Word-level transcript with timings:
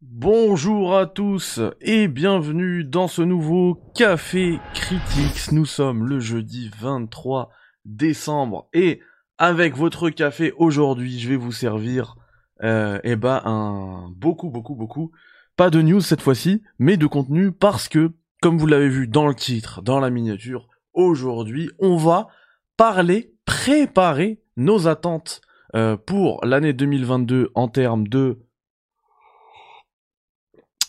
Bonjour 0.00 0.96
à 0.96 1.06
tous 1.06 1.58
et 1.80 2.06
bienvenue 2.06 2.84
dans 2.84 3.08
ce 3.08 3.20
nouveau 3.20 3.82
Café 3.96 4.60
Critics. 4.72 5.50
Nous 5.50 5.64
sommes 5.66 6.06
le 6.06 6.20
jeudi 6.20 6.70
23 6.80 7.50
décembre 7.84 8.68
et 8.72 9.00
avec 9.38 9.76
votre 9.76 10.10
café 10.10 10.52
aujourd'hui, 10.56 11.18
je 11.18 11.28
vais 11.28 11.36
vous 11.36 11.50
servir 11.50 12.14
euh, 12.62 13.00
eh 13.02 13.16
ben 13.16 13.42
un 13.44 14.12
beaucoup 14.14 14.50
beaucoup 14.50 14.76
beaucoup 14.76 15.10
pas 15.56 15.68
de 15.68 15.82
news 15.82 16.00
cette 16.00 16.22
fois-ci, 16.22 16.62
mais 16.78 16.96
de 16.96 17.06
contenu 17.08 17.50
parce 17.50 17.88
que 17.88 18.12
comme 18.40 18.56
vous 18.56 18.68
l'avez 18.68 18.88
vu 18.88 19.08
dans 19.08 19.26
le 19.26 19.34
titre, 19.34 19.82
dans 19.82 19.98
la 19.98 20.10
miniature, 20.10 20.68
aujourd'hui, 20.94 21.70
on 21.80 21.96
va 21.96 22.28
parler, 22.76 23.34
préparer 23.44 24.40
nos 24.56 24.86
attentes 24.86 25.40
euh, 25.74 25.96
pour 25.96 26.38
l'année 26.44 26.72
2022 26.72 27.50
en 27.56 27.66
termes 27.66 28.06
de 28.06 28.38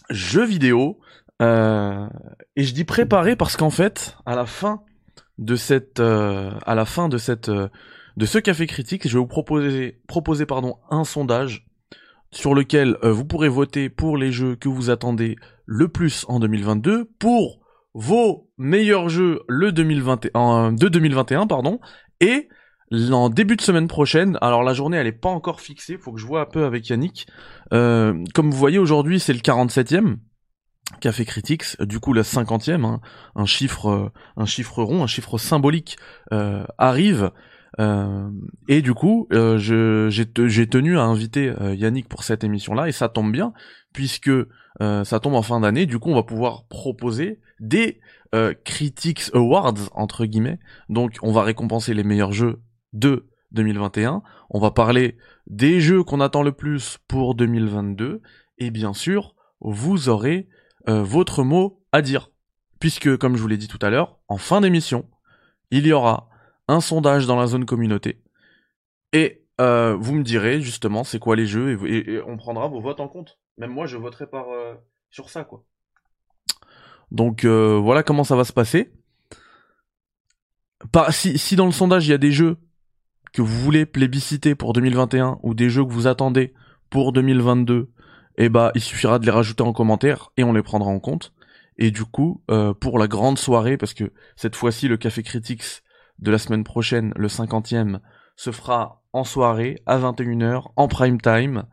jeux 0.10 0.46
vidéo. 0.46 1.00
Euh, 1.42 2.08
et 2.56 2.64
je 2.64 2.74
dis 2.74 2.84
préparer 2.84 3.36
parce 3.36 3.56
qu'en 3.56 3.70
fait, 3.70 4.18
à 4.26 4.36
la 4.36 4.46
fin 4.46 4.82
de 5.38 5.56
cette, 5.56 6.00
euh, 6.00 6.52
à 6.66 6.76
la 6.76 6.86
fin 6.86 7.08
de 7.08 7.18
cette, 7.18 7.50
euh, 7.50 7.70
de 8.18 8.26
ce 8.26 8.40
café 8.40 8.68
critique, 8.68 9.08
je 9.08 9.14
vais 9.14 9.20
vous 9.20 9.28
proposer, 9.28 10.02
proposer 10.08 10.46
pardon, 10.46 10.78
un 10.90 11.06
sondage 11.06 11.66
sur 12.32 12.54
lequel 12.54 12.98
vous 13.02 13.26
pourrez 13.26 13.50
voter 13.50 13.90
pour 13.90 14.18
les 14.18 14.32
jeux 14.32 14.56
que 14.56 14.70
vous 14.70 14.90
attendez 14.90 15.38
le 15.66 15.88
plus 15.88 16.26
en 16.28 16.40
2022, 16.40 17.06
pour 17.18 17.60
vos 17.94 18.52
meilleurs 18.58 19.10
jeux 19.10 19.42
le 19.48 19.72
2021, 19.72 20.74
de 20.74 20.88
2021, 20.90 21.48
pardon, 21.48 21.80
et 22.20 22.50
en 23.12 23.30
début 23.30 23.56
de 23.56 23.62
semaine 23.62 23.88
prochaine, 23.88 24.38
alors 24.42 24.64
la 24.64 24.74
journée 24.74 24.98
elle 24.98 25.08
est 25.08 25.12
pas 25.12 25.30
encore 25.30 25.62
fixée, 25.62 25.98
faut 25.98 26.12
que 26.12 26.20
je 26.20 26.26
vois 26.26 26.42
un 26.42 26.46
peu 26.46 26.66
avec 26.66 26.88
Yannick. 26.90 27.28
Euh, 27.74 28.24
comme 28.34 28.50
vous 28.50 28.58
voyez 28.58 28.80
aujourd'hui 28.80 29.20
c'est 29.20 29.34
le 29.34 29.40
47e 29.40 30.18
Café 31.02 31.24
Critics, 31.24 31.80
du 31.82 32.00
coup 32.00 32.14
la 32.14 32.24
50e, 32.24 32.84
hein, 32.84 33.00
un 33.36 33.46
chiffre, 33.46 33.90
euh, 33.90 34.10
un 34.38 34.46
chiffre 34.46 34.82
rond, 34.84 35.04
un 35.04 35.08
chiffre 35.08 35.38
symbolique 35.38 35.98
euh, 36.34 36.66
arrive. 36.80 37.32
Euh, 37.80 38.28
et 38.68 38.82
du 38.82 38.96
coup, 38.96 39.28
euh, 39.32 39.60
j'ai, 39.60 40.26
te- 40.26 40.48
j'ai 40.48 40.68
tenu 40.68 40.98
à 40.98 41.04
inviter 41.04 41.50
euh, 41.62 41.76
Yannick 41.76 42.10
pour 42.10 42.24
cette 42.24 42.44
émission-là, 42.44 42.88
et 42.88 42.92
ça 42.92 43.08
tombe 43.08 43.32
bien, 43.32 43.54
puisque 43.94 44.30
euh, 44.82 45.04
ça 45.04 45.20
tombe 45.20 45.36
en 45.36 45.44
fin 45.44 45.60
d'année, 45.60 45.86
du 45.86 46.00
coup 46.00 46.10
on 46.10 46.16
va 46.16 46.24
pouvoir 46.24 46.66
proposer 46.68 47.40
des 47.60 48.00
euh, 48.34 48.56
Critics 48.66 49.30
Awards, 49.34 49.76
entre 49.94 50.26
guillemets, 50.26 50.58
donc 50.90 51.18
on 51.22 51.32
va 51.32 51.44
récompenser 51.44 51.94
les 51.94 52.04
meilleurs 52.04 52.32
jeux 52.32 52.60
de 52.94 53.30
2021, 53.52 54.22
on 54.50 54.60
va 54.60 54.72
parler 54.72 55.18
des 55.48 55.82
jeux 55.82 56.04
qu'on 56.04 56.22
attend 56.22 56.44
le 56.44 56.52
plus 56.52 56.98
pour 57.08 57.36
2022, 57.36 58.22
et 58.58 58.72
bien 58.72 58.94
sûr, 58.94 59.36
vous 59.62 60.10
aurez 60.10 60.48
euh, 60.88 61.04
votre 61.04 61.44
mot 61.44 61.84
à 61.92 62.02
dire. 62.02 62.30
Puisque, 62.80 63.18
comme 63.18 63.36
je 63.36 63.42
vous 63.42 63.48
l'ai 63.48 63.58
dit 63.58 63.68
tout 63.68 63.80
à 63.82 63.90
l'heure, 63.90 64.20
en 64.28 64.38
fin 64.38 64.62
d'émission, 64.62 65.10
il 65.72 65.86
y 65.86 65.92
aura 65.92 66.30
un 66.68 66.82
sondage 66.82 67.26
dans 67.26 67.36
la 67.36 67.48
zone 67.48 67.66
communauté, 67.66 68.22
et 69.12 69.46
euh, 69.60 69.98
vous 70.00 70.14
me 70.14 70.24
direz 70.24 70.62
justement 70.62 71.04
c'est 71.04 71.20
quoi 71.20 71.36
les 71.36 71.46
jeux, 71.46 71.78
et, 71.88 72.22
on 72.26 72.38
prendra 72.38 72.68
vos 72.68 72.82
votes 72.82 73.00
en 73.00 73.08
compte. 73.08 73.40
Même 73.58 73.72
moi, 73.72 73.88
je 73.88 73.98
voterai 73.98 74.28
par 74.28 74.50
euh, 74.50 74.76
sur 75.10 75.30
ça, 75.30 75.44
quoi. 75.44 75.66
Donc 77.12 77.44
voilà 77.44 78.04
comment 78.04 78.24
ça 78.24 78.36
va 78.36 78.44
se 78.44 78.54
passer. 78.54 78.94
Par- 80.92 81.12
si, 81.12 81.40
si 81.40 81.56
dans 81.56 81.66
le 81.66 81.72
sondage 81.72 82.08
il 82.08 82.12
y 82.12 82.14
a 82.14 82.20
des 82.20 82.32
jeux 82.32 82.58
que 83.34 83.42
vous 83.42 83.60
voulez 83.62 83.86
plébisciter 83.86 84.56
pour 84.56 84.74
2021 84.74 85.40
ou 85.44 85.54
des 85.54 85.70
jeux 85.70 85.86
que 85.86 85.92
vous 85.92 86.08
attendez 86.08 86.54
pour 86.90 87.14
2022, 87.14 87.90
eh 88.38 88.50
bah 88.50 88.72
il 88.76 88.82
suffira 88.82 89.20
de 89.20 89.26
les 89.26 89.32
rajouter 89.32 89.64
en 89.64 89.74
commentaire 89.74 90.32
et 90.38 90.44
on 90.44 90.54
les 90.54 90.64
prendra 90.64 90.90
en 90.90 91.00
compte. 91.00 91.34
Et 91.78 91.92
du 91.92 92.04
coup, 92.04 92.44
euh, 92.52 92.74
pour 92.74 93.00
la 93.00 93.08
grande 93.08 93.38
soirée, 93.38 93.78
parce 93.78 93.94
que 93.94 94.12
cette 94.36 94.56
fois-ci 94.56 94.88
le 94.88 94.98
Café 94.98 95.24
Critics 95.24 95.84
de 96.20 96.32
la 96.32 96.38
semaine 96.38 96.64
prochaine, 96.64 97.14
le 97.16 97.28
50e, 97.28 98.00
se 98.36 98.52
fera 98.52 99.02
en 99.14 99.24
soirée 99.24 99.82
à 99.86 99.98
21h 99.98 100.72
en 100.76 100.88
prime 100.88 101.20
time 101.20 101.66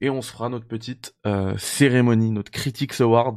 et 0.00 0.10
on 0.10 0.22
se 0.22 0.32
fera 0.32 0.48
notre 0.48 0.66
petite 0.66 1.14
euh, 1.26 1.54
cérémonie, 1.58 2.30
notre 2.30 2.50
Critics 2.50 3.00
Awards. 3.00 3.36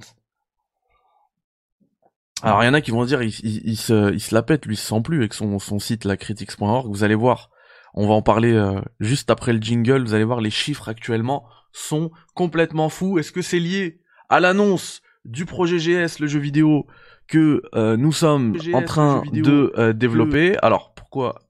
Alors 2.43 2.63
il 2.63 2.65
y 2.65 2.69
en 2.69 2.73
a 2.73 2.81
qui 2.81 2.91
vont 2.91 3.05
dire 3.05 3.21
il, 3.21 3.77
se, 3.77 4.13
il 4.13 4.33
la 4.33 4.41
pète, 4.41 4.65
lui 4.65 4.73
il 4.73 4.77
se 4.77 4.87
sent 4.87 5.01
plus 5.01 5.17
avec 5.19 5.33
son, 5.33 5.59
site 5.79 6.05
la 6.05 6.17
critics.org, 6.17 6.87
vous 6.87 7.03
allez 7.03 7.15
voir. 7.15 7.51
On 7.93 8.07
va 8.07 8.13
en 8.13 8.21
parler 8.21 8.53
euh, 8.53 8.81
juste 8.99 9.29
après 9.29 9.53
le 9.53 9.61
jingle, 9.61 10.03
vous 10.03 10.13
allez 10.13 10.23
voir 10.23 10.41
les 10.41 10.49
chiffres 10.49 10.89
actuellement 10.89 11.45
sont 11.73 12.11
complètement 12.33 12.89
fous. 12.89 13.17
Est-ce 13.19 13.31
que 13.31 13.41
c'est 13.41 13.59
lié 13.59 14.01
à 14.29 14.39
l'annonce 14.39 15.01
du 15.25 15.45
projet 15.45 15.77
GS, 15.77 16.19
le 16.19 16.27
jeu 16.27 16.39
vidéo, 16.39 16.87
que 17.27 17.61
euh, 17.75 17.95
nous 17.95 18.11
sommes 18.11 18.57
GS, 18.57 18.73
en 18.73 18.83
train 18.83 19.23
de 19.31 19.73
euh, 19.77 19.93
développer 19.93 20.57
Alors 20.61 20.93
pourquoi 20.93 21.41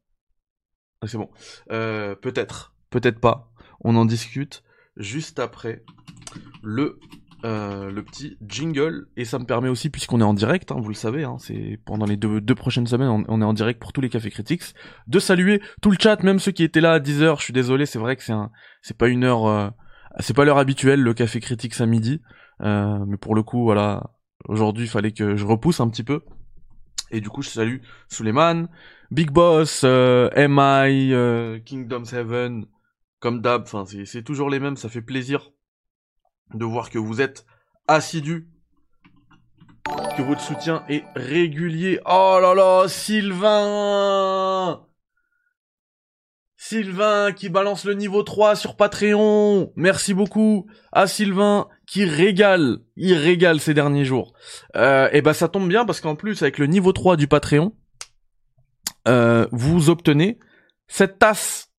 Ah, 1.02 1.07
C'est 1.07 1.18
bon. 1.18 1.29
Peut-être, 1.68 2.75
peut-être 2.90 3.19
pas. 3.19 3.52
On 3.84 3.96
en 3.96 4.06
discute 4.06 4.63
juste 4.97 5.40
après 5.40 5.84
le 6.62 7.00
euh, 7.44 7.91
le 7.91 8.03
petit 8.03 8.38
jingle 8.46 9.07
et 9.18 9.25
ça 9.25 9.40
me 9.40 9.46
permet 9.46 9.69
aussi 9.69 9.90
puisqu'on 9.90 10.22
est 10.22 10.25
en 10.25 10.34
direct, 10.34 10.72
hein, 10.72 10.78
vous 10.79 10.90
le 10.90 10.96
savez, 10.96 11.24
hein, 11.24 11.38
c'est 11.40 11.79
pendant 11.85 12.06
les 12.06 12.18
deux, 12.18 12.40
deux 12.40 12.56
prochaines 12.56 12.88
semaines 12.88 13.09
on, 13.09 13.24
on 13.28 13.41
est 13.41 13.46
en 13.46 13.53
direct 13.53 13.79
pour 13.79 13.94
tous 13.94 14.02
les 14.02 14.09
cafés 14.09 14.29
critiques, 14.29 14.75
de 15.07 15.19
saluer 15.19 15.62
tout 15.81 15.90
le 15.90 15.97
chat, 16.00 16.22
même 16.24 16.40
ceux 16.40 16.52
qui 16.52 16.63
étaient 16.63 16.81
là 16.81 16.94
à 16.94 17.00
10h, 17.00 17.40
je 17.40 17.44
suis 17.44 17.53
désolé, 17.53 17.85
c'est 17.85 18.00
vrai 18.00 18.16
que 18.16 18.24
c'est 18.24 18.34
un 18.34 18.52
c'est 18.81 18.97
pas 18.97 19.07
une 19.07 19.24
heure 19.24 19.47
euh, 19.47 19.69
c'est 20.19 20.35
pas 20.35 20.46
l'heure 20.46 20.57
habituelle 20.57 21.02
le 21.02 21.13
café 21.13 21.40
critiques 21.40 21.79
à 21.79 21.85
midi, 21.85 22.22
euh, 22.62 23.00
mais 23.07 23.18
pour 23.18 23.35
le 23.35 23.44
coup 23.44 23.63
voilà, 23.63 24.12
aujourd'hui 24.47 24.85
il 24.85 24.90
fallait 24.90 25.12
que 25.12 25.35
je 25.35 25.46
repousse 25.46 25.79
un 25.79 25.90
petit 25.90 26.03
peu. 26.03 26.22
Et 27.12 27.22
du 27.22 27.29
coup 27.29 27.41
je 27.41 27.50
salue 27.50 27.78
Suleiman, 28.09 28.68
Big 29.09 29.31
Boss, 29.31 29.81
euh, 29.84 30.29
MI, 30.35 31.13
euh, 31.13 31.59
Kingdom 31.59 32.06
7, 32.06 32.68
comme 33.19 33.41
d'hab, 33.41 33.63
enfin 33.63 33.85
c'est 33.85 34.06
c'est 34.06 34.23
toujours 34.23 34.50
les 34.50 34.59
mêmes, 34.59 34.78
ça 34.78 34.90
fait 34.90 35.02
plaisir 35.02 35.52
de 36.54 36.66
voir 36.66 36.90
que 36.90 37.00
vous 37.00 37.22
êtes 37.22 37.46
assidus, 37.88 38.48
que 40.18 40.22
votre 40.22 40.42
soutien 40.42 40.84
est 40.90 41.04
régulier. 41.16 42.00
Oh 42.06 42.40
là 42.42 42.54
là, 42.54 42.88
Sylvain 42.88 44.86
Sylvain 46.64 47.32
qui 47.32 47.50
balance 47.50 47.86
le 47.86 47.96
niveau 47.96 48.22
3 48.22 48.56
sur 48.56 48.76
Patreon. 48.76 49.74
Merci 49.76 50.14
beaucoup 50.14 50.68
à 50.92 51.08
Sylvain 51.08 51.68
qui 51.88 52.06
régale, 52.06 52.78
il 52.96 53.16
régale 53.16 53.60
ces 53.60 53.74
derniers 53.74 54.06
jours. 54.06 54.34
Euh, 54.76 55.10
et 55.12 55.24
ben 55.24 55.34
ça 55.34 55.48
tombe 55.48 55.68
bien 55.68 55.86
parce 55.86 56.02
qu'en 56.02 56.16
plus 56.16 56.44
avec 56.44 56.60
le 56.60 56.68
niveau 56.68 56.94
3 56.94 57.18
du 57.18 57.28
Patreon, 57.28 57.74
euh, 59.08 59.48
vous 59.52 59.90
obtenez 59.90 60.38
cette 60.88 61.18
tasse 61.18 61.71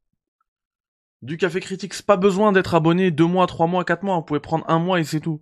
du 1.22 1.36
Café 1.36 1.60
Critics. 1.60 2.02
Pas 2.02 2.16
besoin 2.16 2.52
d'être 2.52 2.74
abonné 2.74 3.10
deux 3.10 3.26
mois, 3.26 3.46
trois 3.46 3.66
mois, 3.66 3.84
quatre 3.84 4.02
mois. 4.02 4.16
Vous 4.16 4.22
pouvez 4.22 4.40
prendre 4.40 4.64
un 4.68 4.78
mois 4.78 5.00
et 5.00 5.04
c'est 5.04 5.20
tout. 5.20 5.40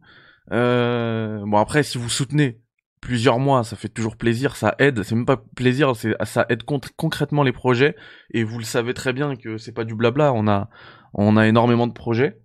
Euh, 0.53 1.43
bon 1.47 1.59
après, 1.59 1.83
si 1.83 1.99
vous 1.99 2.09
soutenez 2.09 2.61
plusieurs 3.01 3.39
mois, 3.39 3.65
ça 3.65 3.77
fait 3.77 3.89
toujours 3.89 4.17
plaisir, 4.17 4.57
ça 4.57 4.75
aide. 4.79 5.03
C'est 5.03 5.15
même 5.15 5.27
pas 5.27 5.43
plaisir, 5.57 5.97
c'est 5.97 6.15
ça 6.25 6.45
aide 6.49 6.65
con- 6.65 6.81
concrètement 6.97 7.43
les 7.43 7.53
projets. 7.53 7.97
Et 8.33 8.45
vous 8.45 8.59
le 8.59 8.65
savez 8.65 8.95
très 8.95 9.13
bien 9.13 9.37
que 9.37 9.59
c'est 9.59 9.73
pas 9.73 9.85
du 9.85 9.95
blabla. 9.95 10.33
On 10.35 10.47
a 10.49 10.69
on 11.15 11.37
a 11.37 11.47
énormément 11.49 11.87
de 11.87 11.93
projets. 11.93 12.39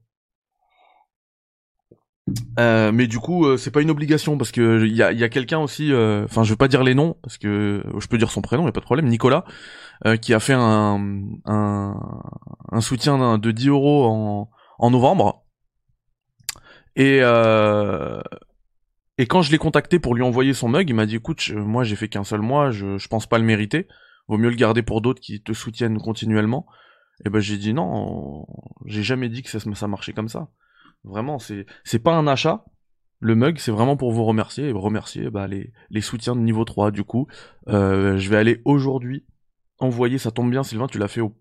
Euh, 2.59 2.91
mais 2.91 3.05
du 3.07 3.19
coup, 3.19 3.45
euh, 3.45 3.57
c'est 3.57 3.69
pas 3.71 3.81
une 3.81 3.91
obligation 3.91 4.37
parce 4.37 4.51
que 4.51 4.83
il 4.85 4.95
y 4.95 5.03
a, 5.03 5.11
y 5.11 5.23
a 5.23 5.29
quelqu'un 5.29 5.59
aussi. 5.59 5.91
euh, 5.91 6.25
Enfin, 6.25 6.43
je 6.43 6.49
veux 6.51 6.55
pas 6.55 6.67
dire 6.67 6.83
les 6.83 6.95
noms 6.95 7.15
parce 7.21 7.37
que 7.37 7.83
je 7.99 8.07
peux 8.07 8.17
dire 8.17 8.31
son 8.31 8.41
prénom, 8.41 8.65
y 8.65 8.69
a 8.69 8.71
pas 8.71 8.79
de 8.79 8.85
problème. 8.85 9.07
Nicolas, 9.07 9.45
euh, 10.05 10.17
qui 10.17 10.33
a 10.33 10.39
fait 10.39 10.53
un 10.53 11.21
un, 11.45 11.95
un 12.71 12.81
soutien 12.81 13.37
de 13.37 13.51
10 13.51 13.69
euros 13.69 14.05
en 14.05 14.49
en 14.79 14.91
novembre. 14.91 15.43
Et 16.95 17.19
euh, 17.21 18.21
et 19.17 19.27
quand 19.27 19.41
je 19.41 19.51
l'ai 19.51 19.57
contacté 19.57 19.99
pour 19.99 20.15
lui 20.15 20.23
envoyer 20.23 20.53
son 20.53 20.67
mug, 20.69 20.89
il 20.89 20.93
m'a 20.93 21.05
dit 21.05 21.15
écoute, 21.15 21.49
moi 21.55 21.83
j'ai 21.83 21.95
fait 21.95 22.09
qu'un 22.09 22.23
seul 22.23 22.41
mois, 22.41 22.71
je 22.71 22.97
je 22.97 23.07
pense 23.07 23.27
pas 23.27 23.37
le 23.37 23.45
mériter. 23.45 23.87
Vaut 24.27 24.37
mieux 24.37 24.49
le 24.49 24.55
garder 24.55 24.81
pour 24.81 25.01
d'autres 25.01 25.21
qui 25.21 25.41
te 25.41 25.53
soutiennent 25.53 25.99
continuellement. 25.99 26.65
Et 27.25 27.29
ben 27.29 27.39
j'ai 27.39 27.57
dit 27.57 27.73
non, 27.73 28.45
j'ai 28.85 29.03
jamais 29.03 29.29
dit 29.29 29.43
que 29.43 29.49
ça 29.49 29.59
ça 29.73 29.87
marchait 29.87 30.13
comme 30.13 30.29
ça. 30.29 30.49
Vraiment, 31.05 31.37
c'est 31.39 31.99
pas 31.99 32.15
un 32.15 32.27
achat. 32.27 32.65
Le 33.19 33.35
mug, 33.35 33.57
c'est 33.59 33.71
vraiment 33.71 33.95
pour 33.95 34.11
vous 34.11 34.25
remercier 34.25 34.69
et 34.69 34.71
remercier 34.71 35.29
bah, 35.29 35.47
les, 35.47 36.01
soutiens 36.01 36.35
de 36.35 36.41
niveau 36.41 36.65
3. 36.65 36.91
Du 36.91 37.03
coup, 37.03 37.27
euh, 37.69 38.17
je 38.17 38.29
vais 38.29 38.37
aller 38.37 38.61
aujourd'hui 38.65 39.25
envoyer, 39.79 40.17
ça 40.17 40.31
tombe 40.31 40.49
bien 40.49 40.63
Sylvain, 40.63 40.87
tu 40.87 40.97
l'as 40.97 41.07
fait 41.07 41.21
au, 41.21 41.35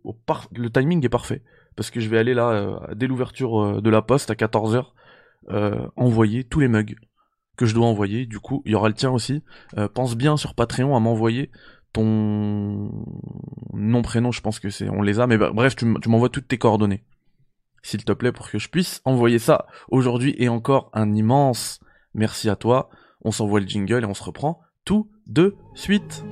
le 0.56 0.70
timing 0.70 1.04
est 1.04 1.08
parfait. 1.08 1.42
Parce 1.76 1.90
que 1.90 2.00
je 2.00 2.08
vais 2.08 2.18
aller 2.18 2.34
là, 2.34 2.50
euh, 2.50 2.94
dès 2.94 3.06
l'ouverture 3.06 3.60
euh, 3.60 3.80
de 3.80 3.90
la 3.90 4.02
poste 4.02 4.30
à 4.30 4.34
14h, 4.34 4.86
euh, 5.50 5.86
envoyer 5.96 6.44
tous 6.44 6.60
les 6.60 6.68
mugs 6.68 6.94
que 7.56 7.66
je 7.66 7.74
dois 7.74 7.86
envoyer. 7.86 8.26
Du 8.26 8.38
coup, 8.38 8.62
il 8.64 8.72
y 8.72 8.74
aura 8.74 8.88
le 8.88 8.94
tien 8.94 9.10
aussi. 9.10 9.42
Pense 9.94 10.16
bien 10.16 10.36
sur 10.36 10.54
Patreon 10.54 10.96
à 10.96 11.00
m'envoyer 11.00 11.50
ton 11.92 12.90
nom, 13.72 14.02
prénom, 14.02 14.32
je 14.32 14.40
pense 14.40 14.58
que 14.58 14.68
c'est, 14.68 14.88
on 14.90 15.00
les 15.00 15.20
a, 15.20 15.28
mais 15.28 15.38
bah, 15.38 15.52
bref, 15.54 15.76
tu 15.76 15.86
m'envoies 15.86 16.28
toutes 16.28 16.48
tes 16.48 16.58
coordonnées. 16.58 17.04
S'il 17.84 18.04
te 18.04 18.12
plaît, 18.12 18.32
pour 18.32 18.50
que 18.50 18.58
je 18.58 18.68
puisse 18.68 19.00
envoyer 19.04 19.38
ça 19.38 19.66
aujourd'hui. 19.88 20.34
Et 20.38 20.48
encore 20.48 20.90
un 20.92 21.14
immense 21.14 21.78
merci 22.14 22.48
à 22.48 22.56
toi. 22.56 22.88
On 23.22 23.30
s'envoie 23.30 23.60
le 23.60 23.66
jingle 23.66 24.02
et 24.02 24.06
on 24.06 24.14
se 24.14 24.24
reprend 24.24 24.60
tout 24.84 25.08
de 25.26 25.54
suite. 25.74 26.24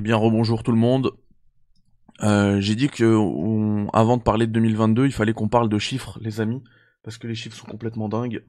Eh 0.00 0.02
bien, 0.02 0.16
rebonjour 0.16 0.62
tout 0.62 0.72
le 0.72 0.78
monde. 0.78 1.12
Euh, 2.22 2.58
j'ai 2.58 2.74
dit 2.74 2.88
que 2.88 3.04
avant 3.94 4.16
de 4.16 4.22
parler 4.22 4.46
de 4.46 4.52
2022, 4.52 5.04
il 5.04 5.12
fallait 5.12 5.34
qu'on 5.34 5.50
parle 5.50 5.68
de 5.68 5.78
chiffres, 5.78 6.18
les 6.22 6.40
amis, 6.40 6.62
parce 7.02 7.18
que 7.18 7.26
les 7.26 7.34
chiffres 7.34 7.54
sont 7.54 7.66
complètement 7.66 8.08
dingues. 8.08 8.42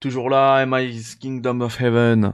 Toujours 0.00 0.30
là, 0.30 0.64
MI's 0.64 1.16
Kingdom 1.16 1.60
of 1.60 1.78
Heaven? 1.82 2.32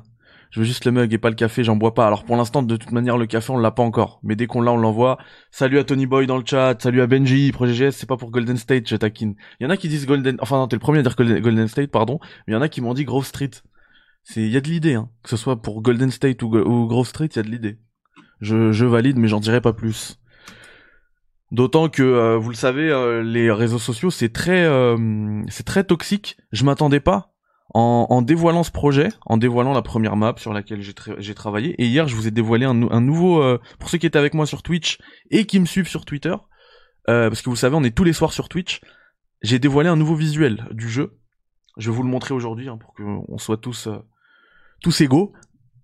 Je 0.53 0.61
veux 0.61 0.65
juste 0.65 0.85
le 0.85 0.93
mug 0.93 1.13
et 1.13 1.19
pas 1.19 1.29
le 1.29 1.35
café, 1.35 1.65
j'en 1.65 1.75
bois 1.75 1.93
pas. 1.93 2.07
Alors 2.07 2.23
pour 2.23 2.37
l'instant, 2.37 2.63
de 2.63 2.77
toute 2.77 2.93
manière, 2.93 3.19
le 3.19 3.27
café, 3.27 3.53
on 3.53 3.59
l'a 3.59 3.73
pas 3.73 3.83
encore. 3.83 4.21
Mais 4.23 4.37
dès 4.37 4.47
qu'on 4.47 4.61
l'a, 4.61 4.71
on 4.71 4.77
l'envoie. 4.77 5.19
Salut 5.51 5.81
à 5.81 5.83
Tony 5.83 6.07
Boy 6.07 6.29
dans 6.29 6.39
le 6.39 6.47
chat, 6.47 6.81
salut 6.81 7.01
à 7.01 7.09
Benji, 7.09 7.51
Projet 7.51 7.89
GS, 7.89 7.97
c'est 7.97 8.07
pas 8.07 8.17
pour 8.17 8.31
Golden 8.31 8.57
State, 8.57 8.87
je. 8.87 8.95
Il 8.95 9.35
y 9.59 9.67
en 9.67 9.71
a 9.71 9.77
qui 9.77 9.89
disent 9.89 10.07
Golden, 10.07 10.37
enfin 10.39 10.59
non, 10.59 10.69
t'es 10.69 10.77
le 10.77 10.81
premier 10.81 11.01
à 11.01 11.03
dire 11.03 11.17
Golden 11.17 11.67
State, 11.67 11.91
pardon. 11.91 12.21
Mais 12.47 12.53
il 12.53 12.55
y 12.55 12.57
en 12.57 12.63
a 12.63 12.69
qui 12.69 12.81
m'ont 12.81 12.95
dit 12.95 13.05
Grove 13.05 13.27
Street. 13.27 13.51
Il 14.37 14.47
y 14.47 14.57
a 14.57 14.61
de 14.61 14.69
l'idée, 14.69 14.95
hein. 14.95 15.11
Que 15.25 15.31
ce 15.31 15.37
soit 15.37 15.61
pour 15.61 15.83
Golden 15.83 16.13
State 16.13 16.45
ou, 16.45 16.57
ou 16.57 16.87
Grove 16.87 17.09
Street, 17.09 17.27
il 17.33 17.37
y 17.37 17.41
a 17.41 17.43
de 17.43 17.51
l'idée. 17.51 17.81
Je, 18.41 18.85
valide, 18.85 19.19
mais 19.19 19.29
j'en 19.29 19.41
dirai 19.41 19.61
pas 19.61 19.73
plus. 19.73 20.19
D'autant 21.53 21.89
que 21.89 22.03
euh, 22.03 22.37
vous 22.37 22.51
le 22.51 22.57
savez, 22.57 22.91
euh, 22.91 23.23
les 23.23 23.53
réseaux 23.53 23.79
sociaux 23.79 24.11
c'est 24.11 24.33
très 24.33 24.65
euh, 24.65 25.43
c'est 25.49 25.65
très 25.65 25.85
toxique. 25.85 26.37
Je 26.51 26.65
m'attendais 26.65 27.01
pas 27.01 27.33
en, 27.73 28.23
dévoilant 28.23 28.63
ce 28.63 28.71
projet, 28.71 29.11
en 29.27 29.37
dévoilant 29.37 29.75
la 29.75 29.83
première 29.83 30.17
map 30.17 30.35
sur 30.39 30.55
laquelle 30.55 30.81
j'ai 30.81 31.35
travaillé. 31.35 31.75
Et 31.79 31.87
hier, 31.87 32.09
je 32.09 32.17
vous 32.17 32.27
ai 32.27 32.31
dévoilé 32.31 32.65
un, 32.65 32.91
un 32.91 33.01
nouveau 33.03 33.43
pour 33.79 33.91
ceux 33.91 33.99
qui 33.99 34.07
étaient 34.07 34.19
avec 34.19 34.33
moi 34.33 34.47
sur 34.47 34.63
Twitch 34.63 34.99
et 35.31 35.45
qui 35.45 35.61
me 35.61 35.67
suivent 35.67 35.89
sur 35.89 36.07
Twitter, 36.07 36.35
parce 37.05 37.43
que 37.43 37.51
vous 37.51 37.57
savez, 37.57 37.77
on 37.77 37.85
est 37.85 37.95
tous 37.95 38.05
les 38.05 38.15
soirs 38.15 38.33
sur 38.33 38.49
Twitch. 38.49 38.81
J'ai 39.43 39.59
dévoilé 39.59 39.91
un 39.91 39.97
nouveau 39.97 40.15
visuel 40.15 40.65
du 40.71 40.89
jeu. 40.89 41.19
Je 41.77 41.91
vais 41.91 41.97
vous 41.97 42.03
le 42.03 42.09
montrer 42.09 42.33
aujourd'hui 42.33 42.71
hein, 42.71 42.79
pour 42.79 42.95
qu'on 42.95 43.37
soit 43.37 43.59
tous 43.59 43.91
tous 44.81 45.01
égaux. 45.03 45.35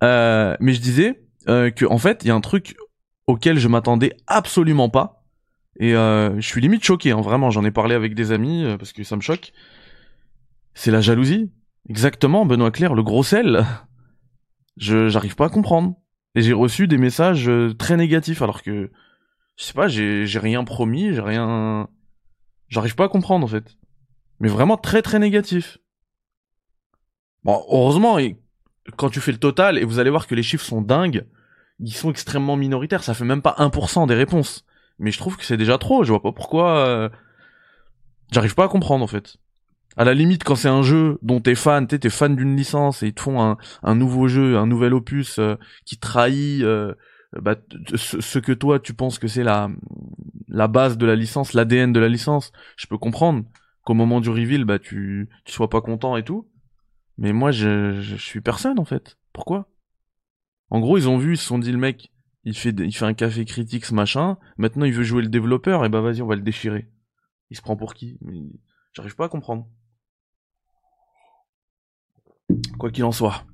mais 0.00 0.72
je 0.72 0.80
disais, 0.80 1.22
euh, 1.48 1.70
que 1.70 1.84
en 1.84 1.98
fait, 1.98 2.22
il 2.24 2.28
y 2.28 2.30
a 2.30 2.34
un 2.34 2.40
truc 2.40 2.76
auquel 3.26 3.58
je 3.58 3.68
m'attendais 3.68 4.16
absolument 4.26 4.88
pas. 4.88 5.22
Et 5.78 5.94
euh, 5.94 6.40
je 6.40 6.46
suis 6.46 6.60
limite 6.60 6.84
choqué, 6.84 7.12
hein, 7.12 7.20
vraiment. 7.20 7.50
J'en 7.50 7.64
ai 7.64 7.70
parlé 7.70 7.94
avec 7.94 8.14
des 8.14 8.32
amis 8.32 8.64
euh, 8.64 8.76
parce 8.76 8.92
que 8.92 9.04
ça 9.04 9.16
me 9.16 9.20
choque. 9.20 9.52
C'est 10.74 10.90
la 10.90 11.00
jalousie. 11.00 11.50
Exactement, 11.88 12.46
Benoît 12.46 12.70
Claire, 12.70 12.94
le 12.94 13.02
gros 13.02 13.22
sel. 13.22 13.64
Je 14.78 15.08
j'arrive 15.08 15.34
pas 15.34 15.46
à 15.46 15.50
comprendre. 15.50 15.96
Et 16.34 16.40
j'ai 16.40 16.54
reçu 16.54 16.88
des 16.88 16.96
messages 16.96 17.46
euh, 17.46 17.74
très 17.74 17.98
négatifs 17.98 18.40
alors 18.40 18.62
que 18.62 18.90
je 19.56 19.64
sais 19.64 19.74
pas, 19.74 19.86
j'ai 19.86 20.26
j'ai 20.26 20.38
rien 20.38 20.64
promis, 20.64 21.12
j'ai 21.12 21.20
rien. 21.20 21.88
J'arrive 22.68 22.94
pas 22.94 23.04
à 23.04 23.08
comprendre 23.08 23.44
en 23.44 23.48
fait. 23.48 23.76
Mais 24.40 24.48
vraiment 24.48 24.78
très 24.78 25.02
très 25.02 25.18
négatif. 25.18 25.76
Bon, 27.44 27.62
heureusement, 27.68 28.16
quand 28.96 29.10
tu 29.10 29.20
fais 29.20 29.32
le 29.32 29.38
total, 29.38 29.76
et 29.76 29.84
vous 29.84 29.98
allez 29.98 30.08
voir 30.08 30.26
que 30.26 30.34
les 30.34 30.42
chiffres 30.42 30.64
sont 30.64 30.80
dingues, 30.80 31.26
ils 31.82 31.92
sont 31.92 32.10
extrêmement 32.10 32.56
minoritaires, 32.56 33.04
ça 33.04 33.14
fait 33.14 33.24
même 33.24 33.42
pas 33.42 33.54
1% 33.58 34.06
des 34.06 34.14
réponses. 34.14 34.64
Mais 34.98 35.10
je 35.10 35.18
trouve 35.18 35.36
que 35.36 35.44
c'est 35.44 35.56
déjà 35.56 35.78
trop, 35.78 36.04
je 36.04 36.10
vois 36.10 36.22
pas 36.22 36.32
pourquoi... 36.32 36.86
Euh, 36.86 37.08
j'arrive 38.30 38.54
pas 38.54 38.64
à 38.64 38.68
comprendre 38.68 39.04
en 39.04 39.08
fait. 39.08 39.36
À 39.96 40.04
la 40.04 40.14
limite, 40.14 40.44
quand 40.44 40.54
c'est 40.54 40.68
un 40.68 40.82
jeu 40.82 41.18
dont 41.22 41.40
t'es 41.40 41.54
fan, 41.54 41.86
t'es 41.86 42.08
fan 42.08 42.34
d'une 42.34 42.56
licence 42.56 43.02
et 43.02 43.08
ils 43.08 43.14
te 43.14 43.20
font 43.20 43.42
un, 43.42 43.58
un 43.82 43.94
nouveau 43.94 44.26
jeu, 44.26 44.56
un 44.56 44.66
nouvel 44.66 44.94
opus 44.94 45.38
euh, 45.38 45.56
qui 45.84 45.98
trahit 45.98 46.62
euh, 46.62 46.94
bah, 47.38 47.56
ce, 47.94 48.38
que 48.38 48.52
toi 48.52 48.78
tu 48.78 48.94
penses 48.94 49.18
que 49.18 49.28
c'est 49.28 49.42
la 49.42 49.68
la 50.48 50.68
base 50.68 50.96
de 50.96 51.04
la 51.06 51.14
licence, 51.14 51.52
l'ADN 51.52 51.92
de 51.92 52.00
la 52.00 52.08
licence, 52.08 52.52
je 52.76 52.86
peux 52.86 52.98
comprendre 52.98 53.44
qu'au 53.84 53.94
moment 53.94 54.20
du 54.20 54.30
reveal, 54.30 54.64
bah 54.64 54.78
tu 54.78 55.28
tu 55.44 55.52
sois 55.52 55.68
pas 55.68 55.80
content 55.82 56.16
et 56.16 56.24
tout. 56.24 56.46
Mais 57.18 57.32
moi, 57.32 57.50
je, 57.50 58.00
je, 58.00 58.16
suis 58.16 58.40
personne, 58.40 58.78
en 58.78 58.84
fait. 58.84 59.18
Pourquoi? 59.32 59.68
En 60.72 60.80
gros, 60.80 60.96
ils 60.96 61.06
ont 61.06 61.18
vu, 61.18 61.34
ils 61.34 61.36
se 61.36 61.44
sont 61.44 61.58
dit, 61.58 61.70
le 61.70 61.76
mec, 61.76 62.10
il 62.44 62.56
fait, 62.56 62.74
un 63.02 63.12
café 63.12 63.44
critique, 63.44 63.84
ce 63.84 63.92
machin. 63.92 64.38
Maintenant, 64.56 64.86
il 64.86 64.94
veut 64.94 65.02
jouer 65.02 65.20
le 65.20 65.28
développeur, 65.28 65.84
et 65.84 65.90
bah 65.90 66.00
vas-y, 66.00 66.22
on 66.22 66.26
va 66.26 66.34
le 66.34 66.40
déchirer. 66.40 66.88
Il 67.50 67.58
se 67.58 67.60
prend 67.60 67.76
pour 67.76 67.92
qui? 67.92 68.18
J'arrive 68.94 69.14
pas 69.14 69.26
à 69.26 69.28
comprendre. 69.28 69.68
Quoi 72.78 72.90
qu'il 72.90 73.04
en 73.04 73.12
soit. 73.12 73.44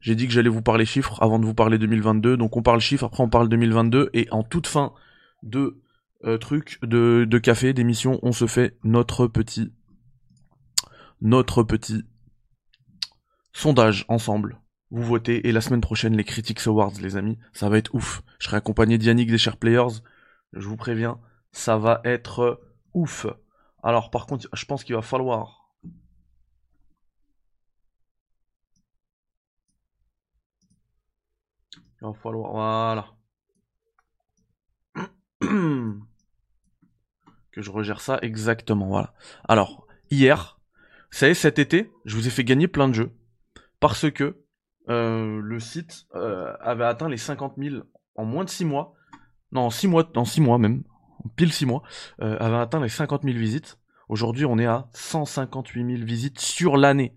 J'ai 0.00 0.14
dit 0.14 0.26
que 0.26 0.32
j'allais 0.32 0.48
vous 0.48 0.62
parler 0.62 0.86
chiffres 0.86 1.22
avant 1.22 1.38
de 1.38 1.44
vous 1.44 1.52
parler 1.52 1.76
2022. 1.76 2.38
Donc 2.38 2.56
on 2.56 2.62
parle 2.62 2.80
chiffres, 2.80 3.04
après 3.04 3.22
on 3.22 3.28
parle 3.28 3.50
2022. 3.50 4.08
Et 4.14 4.26
en 4.30 4.42
toute 4.42 4.66
fin 4.66 4.94
de 5.42 5.82
euh, 6.24 6.38
truc, 6.38 6.78
de, 6.82 7.26
de 7.28 7.38
café, 7.38 7.74
d'émission, 7.74 8.18
on 8.22 8.32
se 8.32 8.46
fait 8.46 8.78
notre 8.82 9.26
petit... 9.26 9.74
Notre 11.20 11.62
petit 11.62 12.04
sondage 13.52 14.06
ensemble. 14.08 14.58
Vous 14.90 15.02
votez 15.02 15.48
et 15.48 15.52
la 15.52 15.60
semaine 15.60 15.80
prochaine 15.80 16.16
les 16.16 16.24
Critics 16.24 16.66
Awards 16.66 16.92
les 17.00 17.16
amis, 17.16 17.38
ça 17.52 17.68
va 17.68 17.78
être 17.78 17.94
ouf. 17.94 18.22
Je 18.38 18.46
serai 18.46 18.56
accompagné 18.56 18.98
d'Yannick 18.98 19.30
des 19.30 19.38
Chers 19.38 19.56
Players. 19.56 20.00
Je 20.52 20.66
vous 20.66 20.76
préviens, 20.76 21.20
ça 21.52 21.76
va 21.76 22.00
être 22.04 22.62
ouf. 22.94 23.26
Alors 23.82 24.10
par 24.10 24.26
contre, 24.26 24.48
je 24.52 24.64
pense 24.64 24.84
qu'il 24.84 24.94
va 24.94 25.02
falloir 25.02 25.66
Il 32.00 32.06
va 32.06 32.12
falloir 32.12 32.52
voilà. 32.52 33.06
que 37.52 37.62
je 37.62 37.70
regère 37.70 38.00
ça 38.00 38.18
exactement, 38.20 38.86
voilà. 38.86 39.14
Alors, 39.48 39.86
hier, 40.10 40.60
vous 41.10 41.18
savez, 41.18 41.34
cet 41.34 41.58
été, 41.58 41.90
je 42.04 42.14
vous 42.14 42.26
ai 42.26 42.30
fait 42.30 42.44
gagner 42.44 42.68
plein 42.68 42.88
de 42.88 42.92
jeux 42.92 43.16
parce 43.80 44.10
que 44.10 44.45
euh, 44.88 45.40
le 45.42 45.58
site 45.60 46.06
euh, 46.14 46.52
avait 46.60 46.84
atteint 46.84 47.08
les 47.08 47.16
50 47.16 47.54
000 47.58 47.76
en 48.14 48.24
moins 48.24 48.44
de 48.44 48.50
6 48.50 48.64
mois. 48.64 48.94
Non, 49.52 49.62
en 49.62 49.70
6 49.70 49.88
mois, 49.88 50.10
en 50.14 50.24
6 50.24 50.40
mois 50.40 50.58
même, 50.58 50.84
pile 51.36 51.52
6 51.52 51.66
mois, 51.66 51.82
euh, 52.20 52.36
avait 52.38 52.56
atteint 52.56 52.80
les 52.80 52.88
50 52.88 53.22
000 53.24 53.36
visites. 53.36 53.78
Aujourd'hui, 54.08 54.44
on 54.44 54.58
est 54.58 54.66
à 54.66 54.88
158 54.92 55.96
000 55.96 56.04
visites 56.04 56.38
sur 56.38 56.76
l'année. 56.76 57.16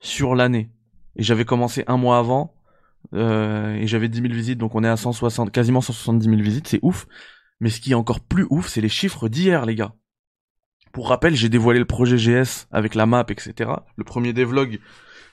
Sur 0.00 0.34
l'année. 0.34 0.70
Et 1.16 1.22
j'avais 1.22 1.44
commencé 1.44 1.84
un 1.86 1.96
mois 1.96 2.18
avant, 2.18 2.54
et 3.12 3.86
j'avais 3.86 4.08
10 4.08 4.22
000 4.22 4.32
visites, 4.32 4.58
donc 4.58 4.74
on 4.74 4.84
est 4.84 4.88
à 4.88 4.96
160, 4.96 5.50
quasiment 5.50 5.80
170 5.80 6.24
000 6.24 6.40
visites, 6.40 6.68
c'est 6.68 6.78
ouf. 6.82 7.06
Mais 7.60 7.70
ce 7.70 7.80
qui 7.80 7.92
est 7.92 7.94
encore 7.94 8.20
plus 8.20 8.46
ouf, 8.50 8.68
c'est 8.68 8.80
les 8.80 8.88
chiffres 8.88 9.28
d'hier, 9.28 9.66
les 9.66 9.74
gars. 9.74 9.94
Pour 10.92 11.08
rappel, 11.08 11.34
j'ai 11.34 11.48
dévoilé 11.48 11.78
le 11.78 11.84
projet 11.86 12.16
GS 12.16 12.66
avec 12.70 12.94
la 12.94 13.06
map, 13.06 13.24
etc. 13.28 13.70
Le 13.96 14.04
premier 14.04 14.32
devlog 14.32 14.78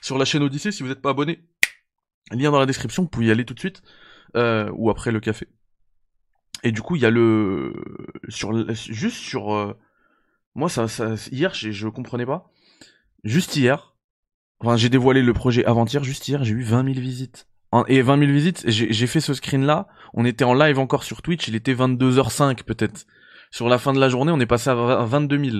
sur 0.00 0.18
la 0.18 0.24
chaîne 0.24 0.42
Odyssée. 0.42 0.72
Si 0.72 0.82
vous 0.82 0.88
n'êtes 0.88 1.02
pas 1.02 1.10
abonné, 1.10 1.44
lien 2.30 2.50
dans 2.50 2.60
la 2.60 2.66
description, 2.66 3.04
vous 3.04 3.08
pouvez 3.08 3.26
y 3.26 3.30
aller 3.30 3.44
tout 3.44 3.54
de 3.54 3.60
suite. 3.60 3.82
Euh, 4.36 4.70
ou 4.74 4.90
après 4.90 5.10
le 5.10 5.20
café. 5.20 5.48
Et 6.62 6.72
du 6.72 6.82
coup, 6.82 6.96
il 6.96 7.02
y 7.02 7.06
a 7.06 7.10
le... 7.10 7.72
sur 8.28 8.52
Juste 8.74 9.16
sur... 9.16 9.54
Euh, 9.54 9.76
moi, 10.54 10.68
ça, 10.68 10.88
ça... 10.88 11.14
hier, 11.32 11.52
je 11.54 11.88
comprenais 11.88 12.26
pas. 12.26 12.50
Juste 13.24 13.56
hier, 13.56 13.96
enfin, 14.60 14.76
j'ai 14.76 14.88
dévoilé 14.88 15.22
le 15.22 15.32
projet 15.32 15.64
avant-hier, 15.64 16.04
juste 16.04 16.28
hier, 16.28 16.42
j'ai 16.44 16.52
eu 16.52 16.62
20 16.62 16.84
000 16.84 17.00
visites. 17.00 17.48
Et 17.86 18.02
20 18.02 18.18
000 18.18 18.32
visites, 18.32 18.64
j'ai 18.68 19.06
fait 19.06 19.20
ce 19.20 19.32
screen-là, 19.32 19.86
on 20.12 20.24
était 20.24 20.44
en 20.44 20.54
live 20.54 20.78
encore 20.78 21.04
sur 21.04 21.22
Twitch, 21.22 21.46
il 21.46 21.54
était 21.54 21.74
22h05 21.74 22.64
peut-être. 22.64 23.06
Sur 23.52 23.68
la 23.68 23.78
fin 23.78 23.92
de 23.92 24.00
la 24.00 24.08
journée, 24.08 24.32
on 24.32 24.40
est 24.40 24.46
passé 24.46 24.70
à 24.70 24.74
22 24.74 25.50
000. 25.50 25.56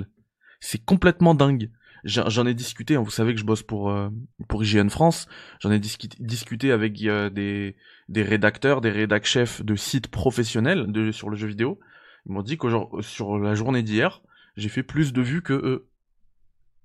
C'est 0.61 0.85
complètement 0.85 1.35
dingue. 1.35 1.71
J'en 2.05 2.47
ai 2.47 2.55
discuté, 2.55 2.97
hein, 2.97 3.03
vous 3.03 3.11
savez 3.11 3.35
que 3.35 3.41
je 3.41 3.45
bosse 3.45 3.63
pour 3.63 3.91
euh, 3.91 4.09
pour 4.49 4.65
IGN 4.65 4.89
France, 4.89 5.27
j'en 5.61 5.71
ai 5.71 5.79
discuté 5.79 6.73
avec 6.73 7.03
euh, 7.03 7.29
des, 7.29 7.77
des 8.09 8.23
rédacteurs, 8.23 8.81
des 8.81 8.91
rédac 8.91 9.27
chefs 9.27 9.63
de 9.63 9.77
sites 9.77 10.09
professionnels 10.09 10.91
de, 10.91 11.13
sur 11.13 11.29
le 11.29 11.37
jeu 11.37 11.47
vidéo. 11.47 11.79
Ils 12.27 12.33
m'ont 12.33 12.43
dit 12.43 12.59
que 12.59 12.69
sur 13.03 13.39
la 13.39 13.55
journée 13.55 13.83
d'hier, 13.83 14.23
j'ai 14.57 14.69
fait 14.69 14.83
plus 14.83 15.13
de 15.13 15.21
vues 15.21 15.43
que 15.43 15.53
eux. 15.53 15.89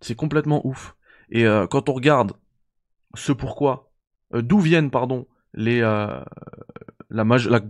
C'est 0.01 0.15
complètement 0.15 0.65
ouf. 0.67 0.95
Et 1.29 1.45
euh, 1.45 1.65
quand 1.67 1.89
on 1.89 1.93
regarde 1.93 2.34
ce 3.15 3.31
pourquoi, 3.31 3.91
d'où 4.34 4.60
viennent 4.60 4.91
pardon 4.91 5.27
les 5.53 5.79
la, 5.79 6.25
la 7.10 7.62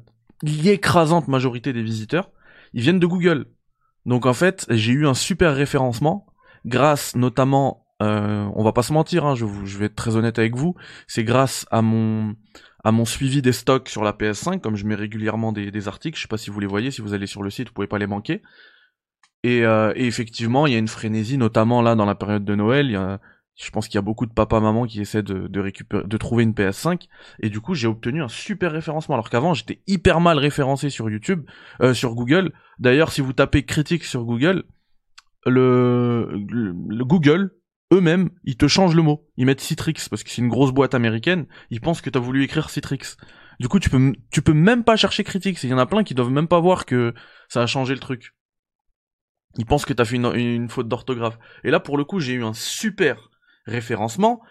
l'écrasante 0.41 1.27
majorité 1.27 1.73
des 1.73 1.83
visiteurs, 1.83 2.31
ils 2.73 2.81
viennent 2.81 2.99
de 2.99 3.07
Google. 3.07 3.47
Donc 4.05 4.25
en 4.25 4.33
fait, 4.33 4.65
j'ai 4.69 4.93
eu 4.93 5.07
un 5.07 5.13
super 5.13 5.55
référencement, 5.55 6.27
grâce 6.65 7.15
notamment, 7.15 7.85
euh, 8.01 8.49
on 8.55 8.63
va 8.63 8.73
pas 8.73 8.83
se 8.83 8.91
mentir, 8.91 9.25
hein, 9.25 9.35
je, 9.35 9.45
je 9.63 9.77
vais 9.77 9.85
être 9.85 9.95
très 9.95 10.15
honnête 10.15 10.39
avec 10.39 10.55
vous, 10.55 10.75
c'est 11.07 11.23
grâce 11.23 11.65
à 11.71 11.81
mon 11.81 12.35
à 12.83 12.91
mon 12.91 13.03
suivi 13.05 13.41
des 13.41 13.51
stocks 13.51 13.89
sur 13.89 14.03
la 14.03 14.11
PS5, 14.11 14.59
comme 14.59 14.75
je 14.75 14.85
mets 14.85 14.93
régulièrement 14.93 15.51
des, 15.51 15.71
des 15.71 15.87
articles, 15.87 16.17
je 16.17 16.21
sais 16.21 16.27
pas 16.27 16.37
si 16.37 16.51
vous 16.51 16.59
les 16.59 16.67
voyez, 16.67 16.91
si 16.91 17.01
vous 17.01 17.15
allez 17.15 17.25
sur 17.25 17.41
le 17.41 17.49
site, 17.49 17.69
vous 17.69 17.73
pouvez 17.73 17.87
pas 17.87 17.97
les 17.97 18.05
manquer. 18.05 18.43
Et, 19.45 19.65
euh, 19.65 19.91
et 19.95 20.05
effectivement, 20.05 20.67
il 20.67 20.73
y 20.73 20.75
a 20.75 20.79
une 20.79 20.87
frénésie, 20.87 21.39
notamment 21.39 21.81
là 21.81 21.95
dans 21.95 22.05
la 22.05 22.13
période 22.13 22.45
de 22.45 22.53
Noël. 22.53 22.91
Y 22.91 22.95
a, 22.95 23.19
je 23.55 23.69
pense 23.71 23.87
qu'il 23.87 23.95
y 23.95 23.97
a 23.99 24.01
beaucoup 24.01 24.25
de 24.25 24.33
papa 24.33 24.59
maman 24.59 24.85
qui 24.85 25.01
essaient 25.01 25.23
de, 25.23 25.47
de 25.47 25.59
récupérer, 25.59 26.03
de 26.03 26.17
trouver 26.17 26.43
une 26.43 26.53
PS5. 26.53 27.07
Et 27.39 27.49
du 27.49 27.61
coup, 27.61 27.73
j'ai 27.73 27.87
obtenu 27.87 28.21
un 28.21 28.27
super 28.27 28.71
référencement. 28.71 29.15
Alors 29.15 29.29
qu'avant, 29.29 29.53
j'étais 29.53 29.81
hyper 29.87 30.19
mal 30.19 30.37
référencé 30.39 30.89
sur 30.89 31.09
YouTube, 31.09 31.45
euh, 31.81 31.93
sur 31.93 32.15
Google. 32.15 32.53
D'ailleurs, 32.79 33.11
si 33.11 33.21
vous 33.21 33.33
tapez 33.33 33.63
critique 33.63 34.03
sur 34.03 34.25
Google, 34.25 34.63
le, 35.45 36.29
le 36.49 37.05
Google 37.05 37.51
eux-mêmes, 37.93 38.29
ils 38.43 38.57
te 38.57 38.67
changent 38.67 38.95
le 38.95 39.01
mot. 39.01 39.27
Ils 39.37 39.45
mettent 39.45 39.61
Citrix 39.61 40.07
parce 40.09 40.23
que 40.23 40.29
c'est 40.29 40.41
une 40.41 40.49
grosse 40.49 40.71
boîte 40.71 40.95
américaine. 40.95 41.45
Ils 41.69 41.81
pensent 41.81 42.01
que 42.01 42.09
t'as 42.09 42.19
voulu 42.19 42.43
écrire 42.43 42.69
Citrix. 42.69 43.17
Du 43.59 43.67
coup, 43.67 43.79
tu 43.79 43.89
peux, 43.89 44.13
tu 44.31 44.41
peux 44.41 44.53
même 44.53 44.83
pas 44.83 44.95
chercher 44.95 45.23
Critics. 45.23 45.63
Il 45.63 45.69
y 45.69 45.73
en 45.73 45.77
a 45.77 45.85
plein 45.85 46.03
qui 46.03 46.13
doivent 46.13 46.31
même 46.31 46.47
pas 46.47 46.59
voir 46.59 46.85
que 46.85 47.13
ça 47.47 47.61
a 47.61 47.67
changé 47.67 47.93
le 47.93 47.99
truc. 47.99 48.35
Ils 49.57 49.65
pensent 49.65 49.85
que 49.85 49.93
t'as 49.93 50.05
fait 50.05 50.17
une, 50.17 50.33
une 50.35 50.69
faute 50.69 50.87
d'orthographe. 50.87 51.39
Et 51.63 51.71
là, 51.71 51.79
pour 51.79 51.97
le 51.97 52.03
coup, 52.03 52.19
j'ai 52.19 52.33
eu 52.33 52.43
un 52.43 52.53
super 52.53 53.29
référencement. 53.65 54.41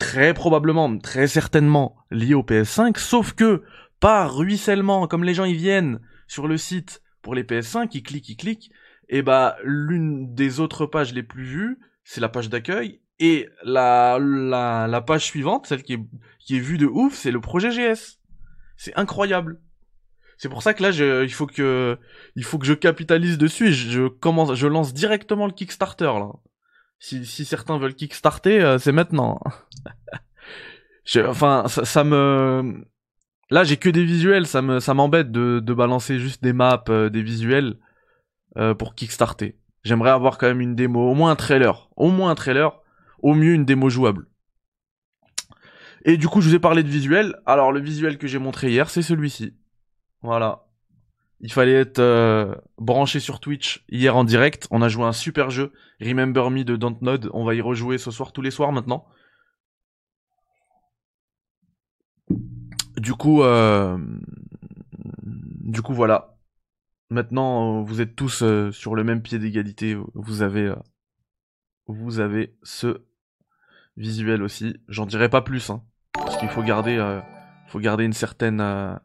Très 0.00 0.34
probablement, 0.34 0.98
très 0.98 1.28
certainement 1.28 1.96
lié 2.10 2.34
au 2.34 2.42
PS5. 2.42 2.98
Sauf 2.98 3.34
que, 3.34 3.62
par 4.00 4.34
ruissellement, 4.36 5.06
comme 5.06 5.22
les 5.22 5.34
gens 5.34 5.44
ils 5.44 5.56
viennent 5.56 6.00
sur 6.26 6.48
le 6.48 6.56
site 6.56 7.02
pour 7.20 7.36
les 7.36 7.44
PS5, 7.44 7.88
ils 7.92 8.02
cliquent, 8.02 8.28
ils 8.30 8.36
cliquent. 8.36 8.72
Et 9.12 9.20
bah, 9.20 9.58
l'une 9.62 10.34
des 10.34 10.58
autres 10.58 10.86
pages 10.86 11.12
les 11.12 11.22
plus 11.22 11.44
vues, 11.44 11.78
c'est 12.02 12.22
la 12.22 12.30
page 12.30 12.48
d'accueil. 12.48 13.02
Et 13.20 13.46
la, 13.62 15.04
page 15.06 15.26
suivante, 15.26 15.66
celle 15.66 15.82
qui 15.82 15.92
est, 15.92 16.58
vue 16.58 16.78
de 16.78 16.86
ouf, 16.86 17.14
c'est 17.14 17.30
le 17.30 17.40
projet 17.40 17.68
GS. 17.68 18.18
C'est 18.78 18.96
incroyable. 18.96 19.60
C'est 20.38 20.48
pour 20.48 20.62
ça 20.62 20.72
que 20.72 20.82
là, 20.82 20.90
il 21.22 21.32
faut 21.32 21.46
que, 21.46 21.98
je 22.34 22.72
capitalise 22.72 23.36
dessus 23.36 23.68
et 23.68 23.72
je, 23.72 24.08
commence, 24.08 24.54
je 24.54 24.66
lance 24.66 24.94
directement 24.94 25.46
le 25.46 25.52
Kickstarter 25.52 26.06
là. 26.06 26.30
Si, 26.98 27.26
si 27.26 27.44
certains 27.44 27.78
veulent 27.78 27.94
Kickstarter, 27.94 28.62
euh, 28.62 28.78
c'est 28.78 28.92
maintenant. 28.92 29.40
enfin, 31.26 31.64
ça, 31.66 32.02
me, 32.02 32.86
là, 33.50 33.64
j'ai 33.64 33.76
que 33.76 33.90
des 33.90 34.04
visuels, 34.04 34.46
ça 34.46 34.62
me, 34.62 34.80
ça 34.80 34.94
m'embête 34.94 35.30
de, 35.30 35.60
de 35.60 35.74
balancer 35.74 36.18
juste 36.18 36.42
des 36.42 36.54
maps, 36.54 36.84
euh, 36.88 37.10
des 37.10 37.22
visuels 37.22 37.76
euh, 38.56 38.74
pour 38.74 38.94
Kickstarter. 38.94 39.58
J'aimerais 39.84 40.10
avoir 40.10 40.38
quand 40.38 40.46
même 40.46 40.60
une 40.60 40.74
démo, 40.74 41.10
au 41.10 41.14
moins 41.14 41.30
un 41.30 41.36
trailer, 41.36 41.90
au 41.96 42.10
moins 42.10 42.30
un 42.30 42.34
trailer, 42.34 42.80
au 43.20 43.34
mieux 43.34 43.54
une 43.54 43.64
démo 43.64 43.88
jouable. 43.88 44.28
Et 46.04 46.16
du 46.16 46.28
coup, 46.28 46.40
je 46.40 46.48
vous 46.48 46.54
ai 46.54 46.58
parlé 46.58 46.82
de 46.82 46.88
visuel. 46.88 47.36
Alors, 47.46 47.72
le 47.72 47.80
visuel 47.80 48.18
que 48.18 48.26
j'ai 48.26 48.38
montré 48.38 48.70
hier, 48.70 48.90
c'est 48.90 49.02
celui-ci. 49.02 49.54
Voilà. 50.20 50.66
Il 51.40 51.52
fallait 51.52 51.72
être 51.72 51.98
euh, 51.98 52.54
branché 52.78 53.18
sur 53.18 53.40
Twitch 53.40 53.84
hier 53.88 54.16
en 54.16 54.24
direct. 54.24 54.68
On 54.70 54.82
a 54.82 54.88
joué 54.88 55.04
un 55.04 55.12
super 55.12 55.50
jeu, 55.50 55.72
Remember 56.00 56.50
Me 56.50 56.62
de 56.62 56.76
Dontnod. 56.76 57.30
On 57.32 57.44
va 57.44 57.54
y 57.54 57.60
rejouer 57.60 57.98
ce 57.98 58.12
soir 58.12 58.32
tous 58.32 58.42
les 58.42 58.52
soirs 58.52 58.72
maintenant. 58.72 59.06
Du 62.96 63.14
coup, 63.14 63.42
euh... 63.42 63.98
du 65.24 65.82
coup 65.82 65.94
voilà. 65.94 66.31
Maintenant, 67.12 67.80
euh, 67.80 67.82
vous 67.82 68.00
êtes 68.00 68.16
tous 68.16 68.42
euh, 68.42 68.72
sur 68.72 68.94
le 68.94 69.04
même 69.04 69.20
pied 69.20 69.38
d'égalité. 69.38 69.94
Vous 70.14 70.40
avez, 70.40 70.68
euh, 70.68 70.76
vous 71.86 72.20
avez 72.20 72.56
ce 72.62 73.02
visuel 73.98 74.42
aussi. 74.42 74.80
J'en 74.88 75.04
dirai 75.04 75.28
pas 75.28 75.42
plus, 75.42 75.68
hein, 75.68 75.84
parce 76.14 76.38
qu'il 76.38 76.48
faut 76.48 76.62
garder, 76.62 77.20
faut 77.66 77.80
garder 77.80 78.04
une 78.04 78.14
certaine, 78.14 78.62
un 78.62 78.98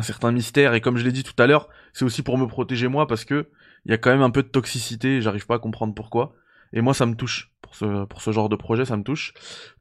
certain 0.00 0.30
mystère. 0.30 0.74
Et 0.74 0.80
comme 0.80 0.96
je 0.96 1.04
l'ai 1.04 1.10
dit 1.10 1.24
tout 1.24 1.42
à 1.42 1.48
l'heure, 1.48 1.68
c'est 1.92 2.04
aussi 2.04 2.22
pour 2.22 2.38
me 2.38 2.46
protéger 2.46 2.86
moi, 2.86 3.08
parce 3.08 3.24
que 3.24 3.50
il 3.84 3.90
y 3.90 3.94
a 3.94 3.98
quand 3.98 4.10
même 4.10 4.22
un 4.22 4.30
peu 4.30 4.44
de 4.44 4.48
toxicité. 4.48 5.20
J'arrive 5.20 5.46
pas 5.46 5.56
à 5.56 5.58
comprendre 5.58 5.92
pourquoi. 5.92 6.36
Et 6.72 6.82
moi, 6.82 6.94
ça 6.94 7.06
me 7.06 7.16
touche 7.16 7.52
pour 7.62 7.74
ce, 7.74 8.04
pour 8.04 8.22
ce 8.22 8.30
genre 8.30 8.48
de 8.48 8.54
projet, 8.54 8.84
ça 8.84 8.96
me 8.96 9.02
touche. 9.02 9.34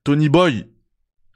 Tony 0.03 0.29
Boy, 0.29 0.72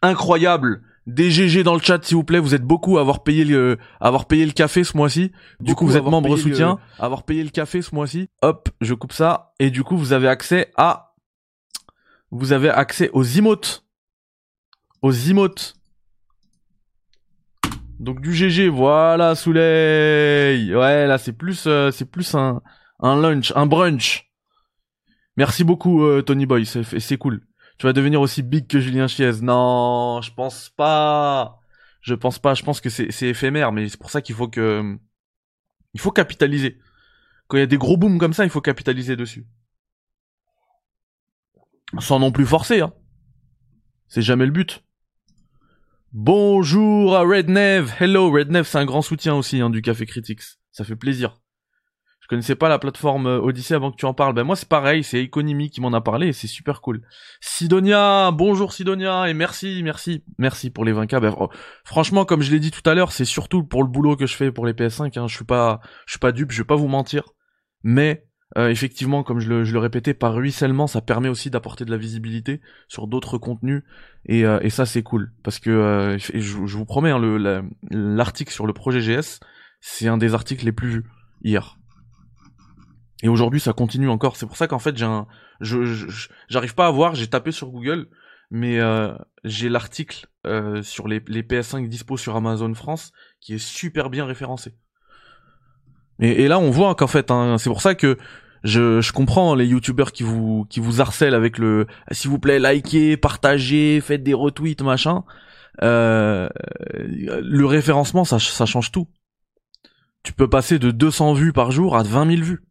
incroyable. 0.01 0.81
DGG 1.09 1.63
dans 1.63 1.73
le 1.73 1.81
chat 1.81 2.03
s'il 2.03 2.17
vous 2.17 2.23
plaît, 2.23 2.39
vous 2.39 2.55
êtes 2.55 2.63
beaucoup 2.63 2.97
à 2.97 3.01
avoir 3.01 3.23
payé 3.23 3.43
le 3.43 3.77
avoir 3.99 4.27
payé 4.27 4.45
le 4.45 4.51
café 4.51 4.83
ce 4.83 4.95
mois-ci. 4.95 5.31
Du 5.59 5.75
coup, 5.75 5.85
vous 5.85 5.97
êtes 5.97 6.03
membre 6.03 6.37
soutien, 6.37 6.79
avoir 6.97 7.23
payé 7.23 7.43
le 7.43 7.49
café 7.49 7.81
ce 7.81 7.93
mois-ci. 7.95 8.29
Hop, 8.41 8.69
je 8.81 8.93
coupe 8.93 9.13
ça 9.13 9.53
et 9.59 9.71
du 9.71 9.83
coup, 9.83 9.97
vous 9.97 10.13
avez 10.13 10.27
accès 10.27 10.71
à 10.77 11.13
vous 12.31 12.53
avez 12.53 12.69
accès 12.69 13.09
aux 13.13 13.23
emotes. 13.23 13.85
Aux 15.01 15.11
emotes. 15.11 15.75
Donc 17.99 18.21
du 18.21 18.33
GG, 18.33 18.69
voilà 18.69 19.35
Soleil. 19.35 20.73
Ouais, 20.73 21.07
là 21.07 21.17
c'est 21.17 21.33
plus 21.33 21.65
euh, 21.67 21.91
c'est 21.91 22.09
plus 22.09 22.35
un 22.35 22.61
un 22.99 23.19
lunch, 23.19 23.51
un 23.55 23.65
brunch. 23.65 24.31
Merci 25.37 25.63
beaucoup 25.63 26.03
euh, 26.03 26.21
Tony 26.21 26.45
Boy, 26.45 26.65
c'est 26.65 27.17
cool 27.17 27.41
tu 27.79 27.85
vas 27.85 27.93
devenir 27.93 28.19
aussi 28.19 28.43
big 28.43 28.67
que 28.67 28.79
Julien 28.79 29.07
Chiez. 29.07 29.41
Non, 29.41 30.21
je 30.21 30.33
pense 30.33 30.69
pas. 30.69 31.61
Je 32.01 32.13
pense 32.13 32.37
pas. 32.37 32.53
Je 32.53 32.63
pense 32.63 32.81
que 32.81 32.89
c'est 32.89 33.27
éphémère, 33.27 33.71
mais 33.71 33.87
c'est 33.87 33.99
pour 33.99 34.11
ça 34.11 34.21
qu'il 34.21 34.35
faut 34.35 34.49
que 34.49 34.97
il 35.93 35.99
faut 35.99 36.11
capitaliser. 36.11 36.77
Quand 37.47 37.57
il 37.57 37.61
y 37.61 37.63
a 37.63 37.67
des 37.67 37.77
gros 37.77 37.97
booms 37.97 38.19
comme 38.19 38.33
ça, 38.33 38.43
il 38.43 38.49
faut 38.49 38.61
capitaliser 38.61 39.15
dessus. 39.15 39.47
Sans 41.99 42.19
non 42.19 42.31
plus 42.31 42.45
forcer, 42.45 42.81
hein. 42.81 42.93
C'est 44.09 44.21
jamais 44.21 44.45
le 44.45 44.51
but. 44.51 44.83
Bonjour 46.11 47.15
à 47.15 47.21
Rednev. 47.21 47.93
Hello 47.99 48.29
Rednev, 48.29 48.65
c'est 48.65 48.77
un 48.77 48.85
grand 48.85 49.01
soutien 49.01 49.35
aussi 49.35 49.61
hein, 49.61 49.69
du 49.69 49.81
Café 49.81 50.05
Critics. 50.05 50.41
Ça 50.71 50.83
fait 50.83 50.95
plaisir 50.95 51.39
connaissais 52.29 52.55
pas 52.55 52.69
la 52.69 52.77
plateforme 52.77 53.25
euh, 53.25 53.39
Odyssey 53.39 53.73
avant 53.73 53.91
que 53.91 53.97
tu 53.97 54.05
en 54.05 54.13
parles. 54.13 54.33
Ben 54.33 54.43
moi 54.43 54.55
c'est 54.55 54.69
pareil, 54.69 55.03
c'est 55.03 55.21
Economy 55.21 55.71
qui 55.71 55.81
m'en 55.81 55.91
a 55.93 55.99
parlé 55.99 56.27
et 56.27 56.33
c'est 56.33 56.47
super 56.47 56.79
cool. 56.79 57.01
Sidonia, 57.41 58.31
bonjour 58.31 58.71
Sidonia 58.71 59.27
et 59.27 59.33
merci, 59.33 59.81
merci, 59.83 60.23
merci 60.37 60.69
pour 60.69 60.85
les 60.85 60.93
20K. 60.93 61.19
Ben, 61.19 61.35
franchement, 61.83 62.25
comme 62.25 62.41
je 62.41 62.51
l'ai 62.51 62.59
dit 62.59 62.71
tout 62.71 62.87
à 62.87 62.93
l'heure, 62.93 63.11
c'est 63.11 63.25
surtout 63.25 63.63
pour 63.63 63.81
le 63.81 63.89
boulot 63.89 64.15
que 64.15 64.27
je 64.27 64.35
fais 64.35 64.51
pour 64.51 64.67
les 64.67 64.73
PS5. 64.73 65.17
Hein. 65.17 65.27
Je 65.27 65.35
suis 65.35 65.45
pas, 65.45 65.81
je 66.05 66.13
suis 66.13 66.19
pas 66.19 66.31
dupe, 66.31 66.51
je 66.51 66.59
vais 66.59 66.67
pas 66.67 66.75
vous 66.75 66.87
mentir. 66.87 67.23
Mais 67.81 68.27
euh, 68.57 68.69
effectivement, 68.69 69.23
comme 69.23 69.39
je 69.39 69.49
le, 69.49 69.63
je 69.63 69.73
le 69.73 69.79
répétais, 69.79 70.13
par 70.13 70.35
ruissellement, 70.35 70.85
ça 70.85 71.01
permet 71.01 71.29
aussi 71.29 71.49
d'apporter 71.49 71.83
de 71.83 71.91
la 71.91 71.97
visibilité 71.97 72.61
sur 72.87 73.07
d'autres 73.07 73.39
contenus 73.39 73.83
et, 74.25 74.45
euh, 74.45 74.59
et 74.61 74.69
ça 74.69 74.85
c'est 74.85 75.03
cool 75.03 75.31
parce 75.43 75.59
que 75.59 76.17
je, 76.19 76.37
je, 76.37 76.77
vous 76.77 76.85
promets, 76.85 77.11
hein, 77.11 77.19
le 77.19 77.63
l'article 77.89 78.51
sur 78.51 78.67
le 78.67 78.73
projet 78.73 78.99
GS, 78.99 79.39
c'est 79.81 80.07
un 80.07 80.17
des 80.17 80.35
articles 80.35 80.65
les 80.65 80.71
plus 80.71 80.89
vus 80.89 81.05
hier. 81.43 81.78
Et 83.21 83.27
aujourd'hui, 83.27 83.59
ça 83.59 83.73
continue 83.73 84.09
encore. 84.09 84.37
C'est 84.37 84.45
pour 84.45 84.57
ça 84.57 84.67
qu'en 84.67 84.79
fait, 84.79 84.97
j'ai 84.97 85.05
un, 85.05 85.27
je, 85.59 86.07
j'arrive 86.47 86.75
pas 86.75 86.87
à 86.87 86.91
voir. 86.91 87.15
J'ai 87.15 87.27
tapé 87.27 87.51
sur 87.51 87.69
Google, 87.69 88.07
mais 88.49 88.79
euh, 88.79 89.13
j'ai 89.43 89.69
l'article 89.69 90.27
euh, 90.47 90.81
sur 90.81 91.07
les, 91.07 91.21
les 91.27 91.43
PS5 91.43 91.87
dispo 91.87 92.15
sur 92.15 92.35
Amazon 92.35 92.73
France 92.73 93.11
qui 93.41 93.55
est 93.55 93.59
super 93.63 94.09
bien 94.09 94.25
référencé. 94.25 94.75
Et, 96.19 96.43
et 96.43 96.47
là, 96.47 96.59
on 96.59 96.69
voit 96.69 96.95
qu'en 96.95 97.07
fait, 97.07 97.29
hein, 97.29 97.57
c'est 97.57 97.69
pour 97.69 97.81
ça 97.81 97.93
que 97.93 98.17
je, 98.63 99.01
je 99.01 99.13
comprends 99.13 99.55
les 99.55 99.65
youtubeurs 99.65 100.11
qui 100.11 100.23
vous 100.23 100.65
qui 100.69 100.79
vous 100.79 100.99
harcèlent 101.01 101.33
avec 101.33 101.57
le 101.57 101.87
s'il 102.11 102.29
vous 102.29 102.39
plaît 102.39 102.59
likez, 102.59 103.15
partagez, 103.15 104.01
faites 104.01 104.23
des 104.23 104.33
retweets 104.33 104.81
machin. 104.81 105.23
Euh, 105.81 106.49
le 106.91 107.65
référencement 107.65 108.25
ça, 108.25 108.37
ça 108.37 108.65
change 108.65 108.91
tout. 108.91 109.07
Tu 110.23 110.33
peux 110.33 110.49
passer 110.49 110.77
de 110.77 110.91
200 110.91 111.33
vues 111.33 111.53
par 111.53 111.71
jour 111.71 111.95
à 111.95 112.03
20 112.03 112.35
000 112.35 112.41
vues 112.41 112.68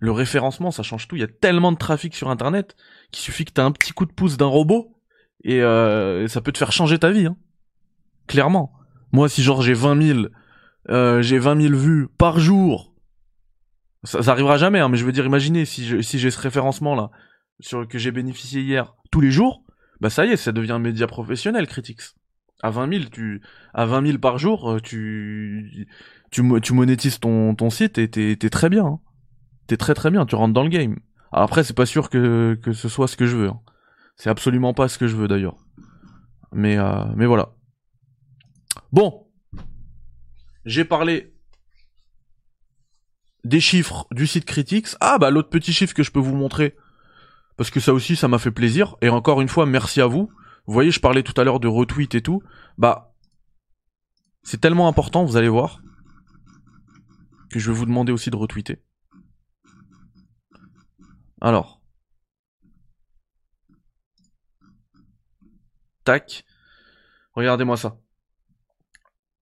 le 0.00 0.12
référencement, 0.12 0.70
ça 0.70 0.82
change 0.82 1.06
tout. 1.06 1.16
Il 1.16 1.20
y 1.20 1.24
a 1.24 1.28
tellement 1.28 1.72
de 1.72 1.76
trafic 1.76 2.14
sur 2.14 2.30
Internet 2.30 2.74
qu'il 3.12 3.22
suffit 3.22 3.44
que 3.44 3.52
t'aies 3.52 3.60
un 3.60 3.70
petit 3.70 3.92
coup 3.92 4.06
de 4.06 4.12
pouce 4.12 4.38
d'un 4.38 4.46
robot 4.46 4.96
et 5.44 5.62
euh, 5.62 6.26
ça 6.26 6.40
peut 6.40 6.52
te 6.52 6.58
faire 6.58 6.72
changer 6.72 6.98
ta 6.98 7.10
vie. 7.10 7.26
Hein. 7.26 7.36
Clairement. 8.26 8.72
Moi, 9.12 9.28
si 9.28 9.42
genre 9.42 9.60
j'ai 9.60 9.74
20 9.74 10.02
000, 10.02 10.26
euh, 10.88 11.20
j'ai 11.20 11.38
20 11.38 11.60
000 11.68 11.74
vues 11.74 12.08
par 12.16 12.40
jour, 12.40 12.94
ça, 14.04 14.22
ça 14.22 14.32
arrivera 14.32 14.56
jamais. 14.56 14.80
Hein, 14.80 14.88
mais 14.88 14.96
je 14.96 15.04
veux 15.04 15.12
dire, 15.12 15.26
imaginez 15.26 15.66
si 15.66 16.02
si 16.02 16.18
j'ai 16.18 16.30
ce 16.30 16.40
référencement 16.40 16.94
là 16.94 17.10
sur 17.60 17.86
que 17.86 17.98
j'ai 17.98 18.10
bénéficié 18.10 18.62
hier 18.62 18.94
tous 19.10 19.20
les 19.20 19.30
jours, 19.30 19.64
bah 20.00 20.08
ça 20.08 20.24
y 20.24 20.30
est, 20.30 20.36
ça 20.36 20.52
devient 20.52 20.72
un 20.72 20.78
média 20.78 21.06
professionnel, 21.06 21.66
Critics. 21.66 22.00
À 22.62 22.70
20 22.70 22.92
000, 22.92 23.04
tu 23.10 23.42
à 23.74 23.84
20 23.84 24.06
000 24.06 24.18
par 24.18 24.38
jour, 24.38 24.70
euh, 24.70 24.80
tu 24.80 25.88
tu, 26.30 26.42
tu 26.62 26.72
monétises 26.72 27.18
ton 27.20 27.54
ton 27.54 27.68
site 27.68 27.98
et 27.98 28.08
t'es 28.08 28.36
t'es 28.36 28.50
très 28.50 28.70
bien. 28.70 28.86
Hein 28.86 29.00
t'es 29.70 29.76
très 29.76 29.94
très 29.94 30.10
bien, 30.10 30.26
tu 30.26 30.34
rentres 30.34 30.52
dans 30.52 30.64
le 30.64 30.68
game. 30.68 30.98
Alors 31.30 31.44
après, 31.44 31.62
c'est 31.62 31.76
pas 31.76 31.86
sûr 31.86 32.10
que, 32.10 32.58
que 32.60 32.72
ce 32.72 32.88
soit 32.88 33.06
ce 33.06 33.16
que 33.16 33.24
je 33.24 33.36
veux. 33.36 33.50
Hein. 33.50 33.60
C'est 34.16 34.28
absolument 34.28 34.74
pas 34.74 34.88
ce 34.88 34.98
que 34.98 35.06
je 35.06 35.14
veux 35.14 35.28
d'ailleurs. 35.28 35.58
Mais, 36.50 36.76
euh, 36.76 37.04
mais 37.14 37.26
voilà. 37.26 37.54
Bon. 38.90 39.28
J'ai 40.64 40.84
parlé. 40.84 41.32
des 43.44 43.60
chiffres 43.60 44.08
du 44.10 44.26
site 44.26 44.44
Critics. 44.44 44.88
Ah 44.98 45.18
bah 45.18 45.30
l'autre 45.30 45.50
petit 45.50 45.72
chiffre 45.72 45.94
que 45.94 46.02
je 46.02 46.10
peux 46.10 46.18
vous 46.18 46.34
montrer, 46.34 46.74
parce 47.56 47.70
que 47.70 47.78
ça 47.78 47.94
aussi 47.94 48.16
ça 48.16 48.26
m'a 48.26 48.40
fait 48.40 48.50
plaisir. 48.50 48.96
Et 49.02 49.08
encore 49.08 49.40
une 49.40 49.48
fois, 49.48 49.66
merci 49.66 50.00
à 50.00 50.08
vous. 50.08 50.32
Vous 50.66 50.72
voyez, 50.72 50.90
je 50.90 50.98
parlais 50.98 51.22
tout 51.22 51.40
à 51.40 51.44
l'heure 51.44 51.60
de 51.60 51.68
retweet 51.68 52.16
et 52.16 52.22
tout. 52.22 52.42
Bah, 52.76 53.14
c'est 54.42 54.60
tellement 54.60 54.88
important, 54.88 55.24
vous 55.24 55.36
allez 55.36 55.48
voir, 55.48 55.80
que 57.50 57.60
je 57.60 57.70
vais 57.70 57.76
vous 57.76 57.86
demander 57.86 58.10
aussi 58.10 58.30
de 58.30 58.36
retweeter. 58.36 58.82
Alors. 61.40 61.80
Tac. 66.04 66.44
Regardez-moi 67.34 67.76
ça. 67.76 67.98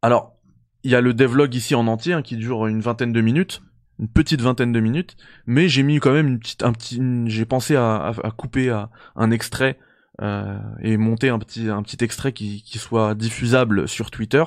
Alors, 0.03 0.37
il 0.85 0.91
y 0.91 0.95
a 0.95 1.01
le 1.01 1.15
devlog 1.15 1.55
ici 1.55 1.75
en 1.75 1.87
entier 1.87 2.13
hein, 2.13 2.23
qui 2.23 2.37
dure 2.37 2.67
une 2.67 2.81
vingtaine 2.81 3.13
de 3.13 3.21
minutes, 3.21 3.63
une 3.99 4.09
petite 4.09 4.41
vingtaine 4.41 4.73
de 4.73 4.81
minutes, 4.81 5.17
mais 5.47 5.69
j'ai 5.69 5.83
mis 5.83 5.99
quand 5.99 6.13
même 6.13 6.29
une 6.29 6.39
petite, 6.39 6.63
un 6.63 6.73
petit, 6.73 7.01
j'ai 7.27 7.45
pensé 7.45 7.75
à, 7.75 8.13
couper 8.37 8.71
un 9.17 9.31
extrait 9.31 9.79
euh, 10.21 10.59
et 10.81 10.97
monter 10.97 11.29
un 11.29 11.39
petit, 11.39 11.69
un 11.69 11.83
petit 11.83 12.03
extrait 12.05 12.33
qui, 12.33 12.63
qui 12.63 12.79
soit 12.79 13.15
diffusable 13.15 13.89
sur 13.89 14.11
Twitter. 14.11 14.45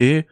Et 0.00 0.26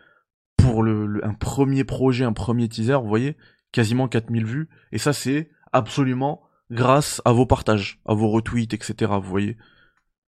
pour 0.57 0.83
le, 0.83 1.25
un 1.25 1.35
premier 1.35 1.85
projet, 1.85 2.25
un 2.25 2.33
premier 2.33 2.69
teaser, 2.69 3.01
vous 3.01 3.09
voyez, 3.09 3.37
quasiment 3.73 4.09
4000 4.09 4.45
vues. 4.45 4.69
Et 4.93 4.99
ça, 4.99 5.13
c'est 5.13 5.51
absolument 5.75 6.43
grâce 6.71 7.21
à 7.25 7.33
vos 7.33 7.45
partages, 7.47 8.01
à 8.07 8.15
vos 8.15 8.31
retweets, 8.31 8.73
etc. 8.75 9.13
Vous 9.21 9.29
voyez, 9.29 9.59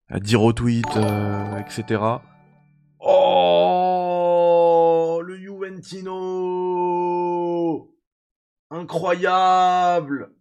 à 0.09 0.19
10 0.19 0.35
retweets, 0.35 0.97
euh, 0.97 1.57
etc. 1.59 2.01
Oh, 2.99 3.61
le 5.23 5.37
Juventino 5.37 6.15
Incroyable 8.71 10.33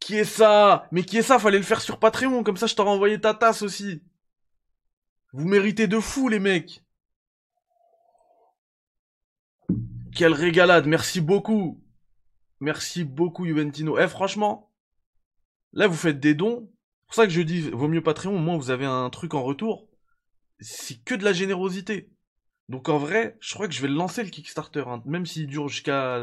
Qui 0.00 0.16
est 0.18 0.24
ça? 0.24 0.88
Mais 0.92 1.02
qui 1.04 1.18
est 1.18 1.22
ça? 1.22 1.38
Fallait 1.38 1.58
le 1.58 1.64
faire 1.64 1.80
sur 1.82 1.98
Patreon, 1.98 2.42
comme 2.42 2.56
ça 2.56 2.66
je 2.66 2.74
t'aurais 2.74 2.90
envoyé 2.90 3.20
ta 3.20 3.34
tasse 3.34 3.62
aussi. 3.62 4.02
Vous 5.32 5.46
méritez 5.46 5.86
de 5.88 6.00
fou 6.00 6.28
les 6.28 6.38
mecs. 6.38 6.85
Quelle 10.16 10.32
régalade, 10.32 10.86
merci 10.86 11.20
beaucoup. 11.20 11.84
Merci 12.60 13.04
beaucoup 13.04 13.44
Juventino. 13.44 13.98
Eh 13.98 14.08
franchement, 14.08 14.72
là 15.74 15.88
vous 15.88 15.94
faites 15.94 16.18
des 16.18 16.34
dons. 16.34 16.70
C'est 16.70 17.06
pour 17.06 17.14
ça 17.14 17.26
que 17.26 17.32
je 17.34 17.42
dis, 17.42 17.68
vaut 17.68 17.86
mieux 17.86 18.02
Patreon, 18.02 18.34
au 18.34 18.38
moins 18.38 18.56
vous 18.56 18.70
avez 18.70 18.86
un 18.86 19.10
truc 19.10 19.34
en 19.34 19.42
retour. 19.42 19.90
C'est 20.58 21.04
que 21.04 21.14
de 21.14 21.22
la 21.22 21.34
générosité. 21.34 22.10
Donc 22.70 22.88
en 22.88 22.96
vrai, 22.96 23.36
je 23.40 23.52
crois 23.52 23.68
que 23.68 23.74
je 23.74 23.82
vais 23.82 23.88
lancer 23.88 24.24
le 24.24 24.30
Kickstarter, 24.30 24.84
hein. 24.86 25.02
même 25.04 25.26
s'il 25.26 25.48
dure 25.48 25.68
jusqu'à 25.68 26.18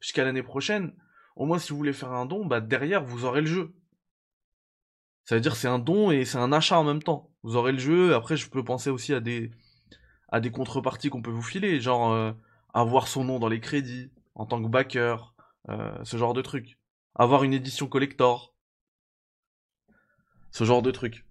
jusqu'à 0.00 0.24
l'année 0.24 0.42
prochaine. 0.42 0.94
Au 1.36 1.44
moins 1.44 1.58
si 1.58 1.72
vous 1.72 1.76
voulez 1.76 1.92
faire 1.92 2.12
un 2.12 2.24
don, 2.24 2.46
bah 2.46 2.62
derrière 2.62 3.04
vous 3.04 3.26
aurez 3.26 3.42
le 3.42 3.46
jeu. 3.46 3.74
Ça 5.26 5.34
veut 5.34 5.42
dire 5.42 5.56
c'est 5.56 5.68
un 5.68 5.78
don 5.78 6.10
et 6.10 6.24
c'est 6.24 6.38
un 6.38 6.50
achat 6.50 6.78
en 6.78 6.84
même 6.84 7.02
temps. 7.02 7.30
Vous 7.42 7.56
aurez 7.56 7.72
le 7.72 7.78
jeu. 7.78 8.14
Après 8.14 8.38
je 8.38 8.48
peux 8.48 8.64
penser 8.64 8.88
aussi 8.88 9.12
à 9.12 9.20
des 9.20 9.50
à 10.30 10.40
des 10.40 10.50
contreparties 10.50 11.10
qu'on 11.10 11.20
peut 11.20 11.30
vous 11.30 11.42
filer, 11.42 11.78
genre 11.78 12.10
euh, 12.10 12.32
avoir 12.74 13.08
son 13.08 13.24
nom 13.24 13.38
dans 13.38 13.48
les 13.48 13.60
crédits 13.60 14.10
en 14.34 14.46
tant 14.46 14.62
que 14.62 14.68
backer, 14.68 15.34
euh, 15.70 15.96
ce 16.02 16.16
genre 16.16 16.34
de 16.34 16.42
truc. 16.42 16.78
Avoir 17.14 17.44
une 17.44 17.54
édition 17.54 17.86
collector. 17.86 18.54
Ce 20.50 20.64
genre 20.64 20.82
de 20.82 20.90
truc. 20.90 21.24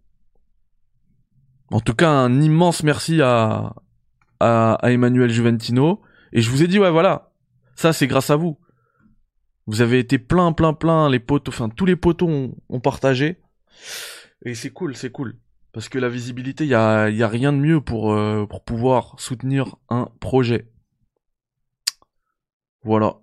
En 1.70 1.82
tout 1.82 1.94
cas, 1.94 2.10
un 2.10 2.42
immense 2.42 2.84
merci 2.84 3.22
à, 3.22 3.76
à, 4.40 4.78
Emmanuel 4.84 5.30
Juventino. 5.30 6.02
Et 6.32 6.42
je 6.42 6.50
vous 6.50 6.64
ai 6.64 6.68
dit, 6.68 6.80
ouais, 6.80 6.92
voilà. 6.92 7.32
Ça, 7.76 7.94
c'est 7.94 8.08
grâce 8.08 8.30
à 8.30 8.36
vous. 8.36 8.58
Vous 9.68 9.82
avez 9.82 10.00
été 10.00 10.20
plein, 10.20 10.52
plein, 10.52 10.74
plein. 10.74 11.10
Les 11.10 11.20
potos, 11.20 11.54
enfin, 11.54 11.70
tous 11.70 11.86
les 11.86 11.96
potos 11.96 12.54
ont, 12.70 12.80
partagé. 12.80 13.42
Et 14.46 14.56
c'est 14.56 14.72
cool, 14.72 14.96
c'est 14.96 15.12
cool. 15.12 15.38
Parce 15.72 15.90
que 15.90 16.00
la 16.00 16.10
visibilité, 16.10 16.66
il 16.66 16.70
y 16.70 16.76
a, 16.76 17.10
y 17.10 17.24
a, 17.24 17.28
rien 17.28 17.52
de 17.52 17.58
mieux 17.58 17.82
pour, 17.82 18.14
euh, 18.14 18.46
pour 18.46 18.64
pouvoir 18.64 19.16
soutenir 19.18 19.76
un 19.90 20.10
projet. 20.20 20.73
Voilà. 22.84 23.18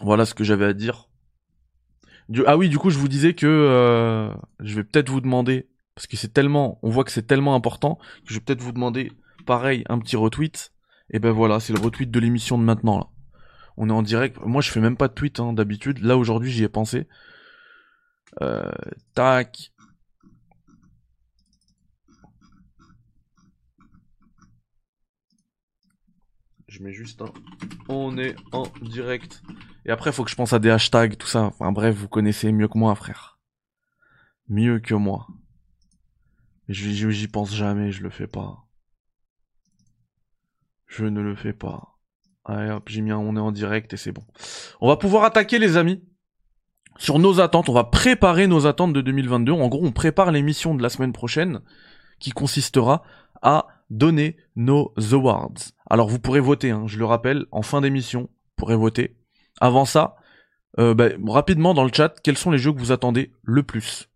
Voilà 0.00 0.26
ce 0.26 0.34
que 0.34 0.44
j'avais 0.44 0.66
à 0.66 0.72
dire. 0.72 1.08
ah 2.46 2.56
oui, 2.56 2.68
du 2.68 2.78
coup, 2.78 2.90
je 2.90 2.98
vous 2.98 3.08
disais 3.08 3.34
que 3.34 3.46
euh, 3.46 4.32
je 4.60 4.76
vais 4.76 4.84
peut-être 4.84 5.10
vous 5.10 5.20
demander, 5.20 5.68
parce 5.94 6.06
que 6.06 6.16
c'est 6.16 6.32
tellement, 6.32 6.78
on 6.82 6.90
voit 6.90 7.04
que 7.04 7.10
c'est 7.10 7.26
tellement 7.26 7.54
important, 7.54 7.96
que 7.96 8.28
je 8.28 8.34
vais 8.34 8.40
peut-être 8.40 8.62
vous 8.62 8.72
demander, 8.72 9.12
pareil, 9.46 9.84
un 9.88 9.98
petit 9.98 10.16
retweet. 10.16 10.72
Et 11.10 11.18
ben 11.18 11.32
voilà, 11.32 11.58
c'est 11.58 11.72
le 11.72 11.80
retweet 11.80 12.10
de 12.10 12.20
l'émission 12.20 12.58
de 12.58 12.64
maintenant 12.64 12.98
là. 12.98 13.06
On 13.78 13.88
est 13.88 13.92
en 13.92 14.02
direct. 14.02 14.38
Moi, 14.44 14.60
je 14.60 14.70
fais 14.70 14.80
même 14.80 14.96
pas 14.96 15.06
de 15.06 15.14
tweet 15.14 15.38
hein, 15.38 15.52
d'habitude. 15.52 16.00
Là 16.00 16.16
aujourd'hui, 16.16 16.50
j'y 16.50 16.64
ai 16.64 16.68
pensé. 16.68 17.06
Euh, 18.42 18.72
tac. 19.14 19.72
Je 26.78 26.84
mets 26.84 26.92
juste 26.92 27.22
un. 27.22 27.32
On 27.88 28.18
est 28.18 28.36
en 28.52 28.62
direct. 28.82 29.42
Et 29.84 29.90
après, 29.90 30.12
faut 30.12 30.22
que 30.22 30.30
je 30.30 30.36
pense 30.36 30.52
à 30.52 30.60
des 30.60 30.70
hashtags, 30.70 31.16
tout 31.16 31.26
ça. 31.26 31.42
Enfin 31.42 31.72
bref, 31.72 31.96
vous 31.96 32.06
connaissez 32.06 32.52
mieux 32.52 32.68
que 32.68 32.78
moi, 32.78 32.94
frère. 32.94 33.40
Mieux 34.48 34.78
que 34.78 34.94
moi. 34.94 35.26
J'y 36.68 37.26
pense 37.26 37.52
jamais, 37.52 37.90
je 37.90 38.02
le 38.02 38.10
fais 38.10 38.28
pas. 38.28 38.68
Je 40.86 41.04
ne 41.04 41.20
le 41.20 41.34
fais 41.34 41.52
pas. 41.52 41.98
Allez 42.44 42.70
hop, 42.70 42.88
j'ai 42.88 43.00
mis 43.00 43.10
un 43.10 43.18
on 43.18 43.36
est 43.36 43.40
en 43.40 43.50
direct 43.50 43.92
et 43.94 43.96
c'est 43.96 44.12
bon. 44.12 44.24
On 44.80 44.86
va 44.86 44.96
pouvoir 44.96 45.24
attaquer 45.24 45.58
les 45.58 45.76
amis. 45.76 46.04
Sur 46.96 47.18
nos 47.18 47.40
attentes, 47.40 47.68
on 47.68 47.74
va 47.74 47.84
préparer 47.84 48.46
nos 48.46 48.66
attentes 48.66 48.92
de 48.92 49.00
2022. 49.00 49.50
En 49.50 49.68
gros, 49.68 49.84
on 49.84 49.92
prépare 49.92 50.30
l'émission 50.30 50.76
de 50.76 50.82
la 50.82 50.90
semaine 50.90 51.12
prochaine 51.12 51.60
qui 52.20 52.30
consistera 52.30 53.02
à 53.42 53.66
donner 53.90 54.36
nos 54.56 54.92
awards. 55.12 55.54
Alors 55.88 56.08
vous 56.08 56.18
pourrez 56.18 56.40
voter, 56.40 56.70
hein, 56.70 56.86
je 56.86 56.98
le 56.98 57.04
rappelle, 57.04 57.46
en 57.50 57.62
fin 57.62 57.80
d'émission, 57.80 58.22
vous 58.22 58.52
pourrez 58.56 58.76
voter. 58.76 59.16
Avant 59.60 59.84
ça, 59.84 60.16
euh, 60.78 60.94
bah, 60.94 61.08
rapidement 61.26 61.74
dans 61.74 61.84
le 61.84 61.92
chat, 61.92 62.20
quels 62.22 62.38
sont 62.38 62.50
les 62.50 62.58
jeux 62.58 62.72
que 62.72 62.78
vous 62.78 62.92
attendez 62.92 63.32
le 63.42 63.62
plus? 63.62 64.08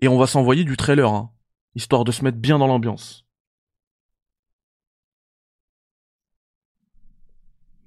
Et 0.00 0.08
on 0.08 0.18
va 0.18 0.26
s'envoyer 0.26 0.64
du 0.64 0.76
trailer, 0.76 1.10
hein, 1.10 1.30
histoire 1.74 2.04
de 2.04 2.12
se 2.12 2.24
mettre 2.24 2.38
bien 2.38 2.58
dans 2.58 2.66
l'ambiance. 2.66 3.24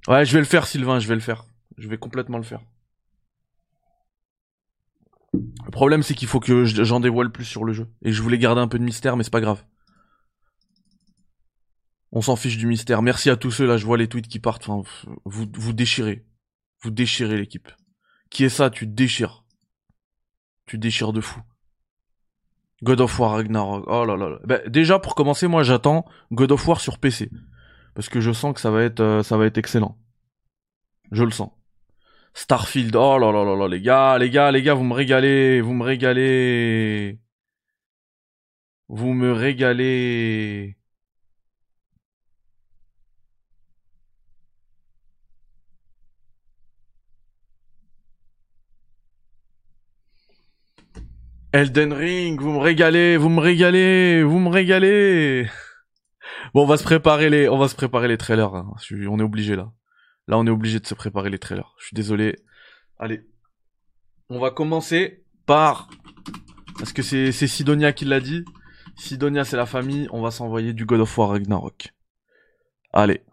Ouais, 0.08 0.25
je 0.25 0.34
vais 0.34 0.39
le 0.39 0.45
faire, 0.45 0.67
Sylvain, 0.67 0.99
je 0.99 1.08
vais 1.08 1.15
le 1.15 1.21
faire. 1.21 1.45
Je 1.77 1.88
vais 1.88 1.97
complètement 1.97 2.38
le 2.38 2.43
faire. 2.43 2.62
Le 5.34 5.71
problème, 5.71 6.04
c'est 6.04 6.15
qu'il 6.15 6.27
faut 6.27 6.39
que 6.39 6.65
j'en 6.65 6.99
dévoile 6.99 7.32
plus 7.32 7.45
sur 7.45 7.63
le 7.63 7.73
jeu. 7.73 7.88
Et 8.01 8.12
je 8.12 8.21
voulais 8.21 8.38
garder 8.38 8.62
un 8.62 8.67
peu 8.67 8.80
de 8.80 8.84
mystère, 8.84 9.15
mais 9.15 9.23
c'est 9.23 9.32
pas 9.32 9.41
grave. 9.41 9.63
On 12.12 12.21
s'en 12.21 12.36
fiche 12.36 12.58
du 12.58 12.67
mystère. 12.67 13.02
Merci 13.02 13.30
à 13.30 13.38
tous 13.38 13.52
ceux 13.52 13.65
là, 13.65 13.78
je 13.78 13.86
vois 13.86 13.97
les 13.97 14.08
tweets 14.08 14.28
qui 14.28 14.39
partent. 14.39 14.67
Enfin, 14.67 14.89
vous, 15.26 15.47
vous 15.54 15.74
déchirez. 15.74 16.26
Vous 16.82 16.91
déchirez 16.91 17.38
l'équipe. 17.38 17.69
Qui 18.30 18.43
est 18.43 18.50
ça? 18.50 18.69
Tu 18.69 18.88
déchires. 18.88 19.43
Tu 20.65 20.78
déchires 20.78 21.13
de 21.13 21.21
fou. 21.21 21.41
God 22.84 23.02
of 23.02 23.19
War 23.19 23.32
Ragnarok. 23.32 23.86
Oh 23.88 24.06
là 24.06 24.17
là. 24.17 24.30
là. 24.30 24.39
Bah, 24.43 24.60
déjà 24.67 25.00
pour 25.00 25.15
commencer, 25.15 25.47
moi 25.47 25.63
j'attends 25.63 26.06
God 26.32 26.52
of 26.52 26.67
War 26.67 26.82
sur 26.82 26.97
PC 26.97 27.30
parce 27.93 28.10
que 28.10 28.21
je 28.21 28.32
sens 28.32 28.54
que 28.54 28.62
ça 28.62 28.71
va 28.71 28.84
être 28.84 29.02
euh, 29.02 29.24
ça 29.24 29.38
va 29.38 29.45
être 29.45 29.58
excellent. 29.58 29.97
Je 31.12 31.24
le 31.24 31.32
sens. 31.32 31.52
Starfield. 32.34 32.95
Oh 32.95 33.17
là 33.19 33.32
là 33.32 33.43
là 33.43 33.56
là 33.56 33.67
les 33.67 33.82
gars, 33.82 34.17
les 34.17 34.30
gars, 34.30 34.52
les 34.52 34.63
gars, 34.63 34.74
vous 34.74 34.84
me 34.84 34.93
régalez, 34.93 35.62
vous 35.62 35.74
me 35.74 35.84
régalez. 35.84 37.19
Vous 38.88 39.13
me 39.13 39.32
régalez. 39.32 40.78
Elden 51.53 51.91
Ring, 51.91 52.39
vous 52.39 52.53
me 52.53 52.59
régalez, 52.59 53.17
vous 53.17 53.27
me 53.27 53.41
régalez, 53.41 54.23
vous 54.23 54.39
me 54.39 54.49
régalez. 54.49 55.49
Bon, 56.53 56.63
on 56.63 56.65
va 56.65 56.77
se 56.77 56.83
préparer 56.83 57.29
les, 57.29 57.49
on 57.49 57.57
va 57.57 57.67
se 57.67 57.75
préparer 57.75 58.07
les 58.07 58.17
trailers. 58.17 58.55
Hein. 58.55 58.73
on 59.09 59.19
est 59.19 59.23
obligé 59.23 59.57
là. 59.57 59.73
Là, 60.27 60.37
on 60.37 60.47
est 60.47 60.51
obligé 60.51 60.79
de 60.79 60.87
se 60.87 60.93
préparer 60.93 61.29
les 61.29 61.39
trailers. 61.39 61.75
Je 61.77 61.87
suis 61.87 61.95
désolé. 61.95 62.37
Allez, 62.97 63.27
on 64.29 64.39
va 64.39 64.51
commencer 64.51 65.25
par 65.45 65.89
parce 66.77 66.93
que 66.93 67.01
c'est 67.01 67.31
Sidonia 67.31 67.91
qui 67.91 68.05
l'a 68.05 68.21
dit. 68.21 68.45
Sidonia, 68.95 69.43
c'est 69.43 69.57
la 69.57 69.65
famille. 69.65 70.07
On 70.11 70.21
va 70.21 70.31
s'envoyer 70.31 70.71
du 70.71 70.85
God 70.85 71.01
of 71.01 71.17
War 71.17 71.31
Ragnarok. 71.31 71.93
Allez, 72.93 73.25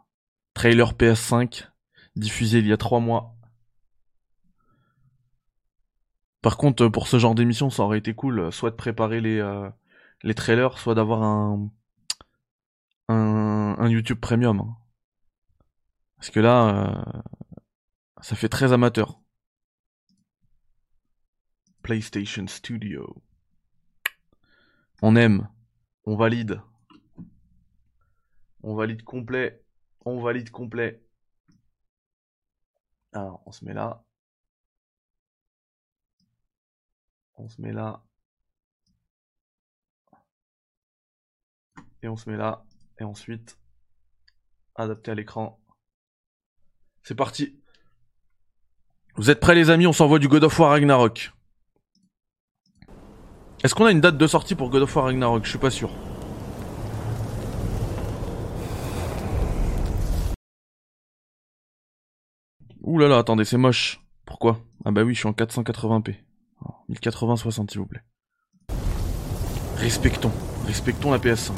trailer 0.54 0.94
PS5 0.94 1.68
diffusé 2.16 2.58
il 2.58 2.66
y 2.66 2.72
a 2.72 2.76
trois 2.76 2.98
mois 2.98 3.37
par 6.42 6.56
contre, 6.56 6.88
pour 6.88 7.08
ce 7.08 7.18
genre 7.18 7.34
d'émission, 7.34 7.70
ça 7.70 7.82
aurait 7.82 7.98
été 7.98 8.14
cool, 8.14 8.40
euh, 8.40 8.50
soit 8.50 8.70
de 8.70 8.76
préparer 8.76 9.20
les, 9.20 9.38
euh, 9.38 9.68
les 10.22 10.34
trailers, 10.34 10.78
soit 10.78 10.94
d'avoir 10.94 11.22
un, 11.22 11.70
un, 13.08 13.88
YouTube 13.88 14.20
Premium. 14.20 14.74
Parce 16.16 16.30
que 16.30 16.40
là, 16.40 16.68
euh, 16.68 17.20
ça 18.20 18.36
fait 18.36 18.48
très 18.48 18.72
amateur. 18.72 19.20
PlayStation 21.82 22.46
Studio. 22.46 23.22
On 25.02 25.16
aime. 25.16 25.48
On 26.04 26.16
valide. 26.16 26.60
On 28.62 28.74
valide 28.74 29.02
complet. 29.02 29.62
On 30.04 30.20
valide 30.20 30.50
complet. 30.50 31.02
Alors, 33.12 33.42
on 33.46 33.52
se 33.52 33.64
met 33.64 33.74
là. 33.74 34.04
On 37.40 37.48
se 37.48 37.60
met 37.60 37.72
là. 37.72 38.02
Et 42.02 42.08
on 42.08 42.16
se 42.16 42.28
met 42.28 42.36
là. 42.36 42.64
Et 42.98 43.04
ensuite, 43.04 43.58
adapter 44.74 45.12
à 45.12 45.14
l'écran. 45.14 45.60
C'est 47.04 47.14
parti. 47.14 47.60
Vous 49.14 49.30
êtes 49.30 49.38
prêts 49.38 49.54
les 49.54 49.70
amis? 49.70 49.86
On 49.86 49.92
s'envoie 49.92 50.18
du 50.18 50.26
God 50.26 50.42
of 50.42 50.58
War 50.58 50.70
Ragnarok. 50.70 51.32
Est-ce 53.62 53.74
qu'on 53.74 53.86
a 53.86 53.92
une 53.92 54.00
date 54.00 54.18
de 54.18 54.26
sortie 54.26 54.56
pour 54.56 54.68
God 54.68 54.82
of 54.82 54.96
War 54.96 55.04
Ragnarok? 55.04 55.44
Je 55.44 55.50
suis 55.50 55.58
pas 55.58 55.70
sûr. 55.70 55.90
Ouh 62.82 62.98
là 62.98 63.06
là, 63.06 63.18
attendez, 63.18 63.44
c'est 63.44 63.58
moche. 63.58 64.00
Pourquoi? 64.24 64.60
Ah 64.84 64.90
bah 64.90 65.02
oui, 65.02 65.14
je 65.14 65.20
suis 65.20 65.28
en 65.28 65.32
480p. 65.32 66.27
1080-60 66.90 67.70
s'il 67.70 67.80
vous 67.80 67.86
plaît. 67.86 68.02
Respectons, 69.76 70.32
respectons 70.66 71.10
la 71.10 71.18
PS5. 71.18 71.52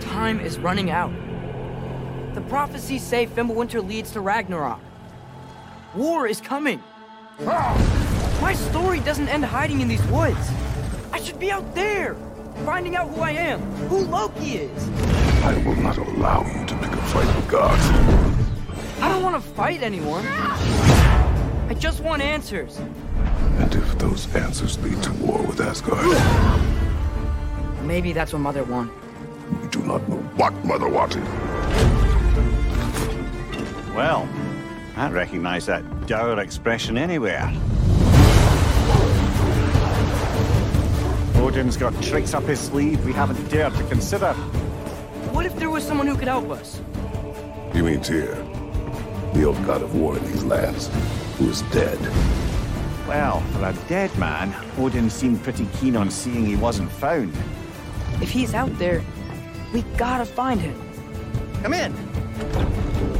Time 0.00 0.40
is 0.40 0.58
running 0.58 0.90
out. 0.90 1.12
The 2.34 2.40
prophecies 2.42 3.02
say 3.02 3.26
Fimbulwinter 3.26 3.86
leads 3.86 4.10
to 4.10 4.20
Ragnarok. 4.20 4.80
War 5.94 6.26
is 6.26 6.40
coming. 6.40 6.82
My 7.44 8.54
story 8.54 9.00
doesn't 9.00 9.28
end 9.28 9.44
hiding 9.44 9.80
in 9.82 9.88
these 9.88 10.02
woods. 10.06 10.50
I 11.12 11.20
should 11.20 11.38
be 11.38 11.50
out 11.52 11.74
there, 11.74 12.16
finding 12.64 12.96
out 12.96 13.10
who 13.10 13.20
I 13.20 13.32
am, 13.32 13.60
who 13.88 13.98
Loki 14.06 14.56
is. 14.56 14.88
I 15.44 15.62
will 15.66 15.76
not 15.76 15.98
allow 15.98 16.44
you 16.46 16.64
to 16.66 16.74
pick 16.76 16.92
a 16.92 16.96
fight 16.96 17.36
with 17.36 17.48
gods. 17.48 17.82
I 19.02 19.10
don't 19.10 19.22
want 19.22 19.42
to 19.42 19.50
fight 19.50 19.82
anymore. 19.82 20.22
I 20.24 21.76
just 21.78 22.00
want 22.00 22.22
answers. 22.22 22.78
And 23.58 23.74
if 23.74 23.98
those 23.98 24.34
answers 24.34 24.78
lead 24.78 25.02
to 25.02 25.12
war 25.14 25.42
with 25.42 25.60
Asgard, 25.60 26.06
Maybe 27.84 28.12
that's 28.12 28.32
what 28.32 28.40
Mother 28.40 28.64
wanted. 28.64 28.92
we 29.62 29.68
do 29.68 29.80
not 29.80 30.08
know 30.08 30.16
what 30.36 30.52
Mother 30.64 30.88
wanted. 30.88 31.22
Well, 33.94 34.28
I 34.96 35.10
recognize 35.10 35.66
that 35.66 35.82
dour 36.06 36.38
expression 36.40 36.96
anywhere. 36.96 37.52
Odin's 41.36 41.76
got 41.76 42.00
tricks 42.02 42.32
up 42.32 42.44
his 42.44 42.60
sleeve 42.60 43.04
we 43.04 43.12
haven't 43.12 43.48
dared 43.48 43.74
to 43.74 43.82
consider. 43.84 44.32
What 45.32 45.46
if 45.46 45.56
there 45.56 45.70
was 45.70 45.84
someone 45.84 46.06
who 46.06 46.16
could 46.16 46.28
help 46.28 46.50
us? 46.50 46.80
You 47.74 47.82
mean 47.82 48.00
Tyr, 48.00 48.34
the 49.34 49.44
old 49.44 49.64
god 49.66 49.82
of 49.82 49.94
war 49.94 50.16
in 50.16 50.24
these 50.26 50.44
lands, 50.44 50.90
who 51.38 51.50
is 51.50 51.62
dead. 51.72 51.98
Well, 53.08 53.40
for 53.40 53.64
a 53.64 53.74
dead 53.88 54.16
man, 54.18 54.54
Odin 54.78 55.10
seemed 55.10 55.42
pretty 55.42 55.66
keen 55.78 55.96
on 55.96 56.10
seeing 56.10 56.46
he 56.46 56.56
wasn't 56.56 56.90
found. 56.90 57.34
If 58.22 58.30
he's 58.30 58.54
out 58.54 58.76
there, 58.78 59.02
we 59.72 59.82
gotta 59.96 60.24
find 60.24 60.60
him. 60.60 60.80
Come 61.62 61.74
in. 61.74 61.92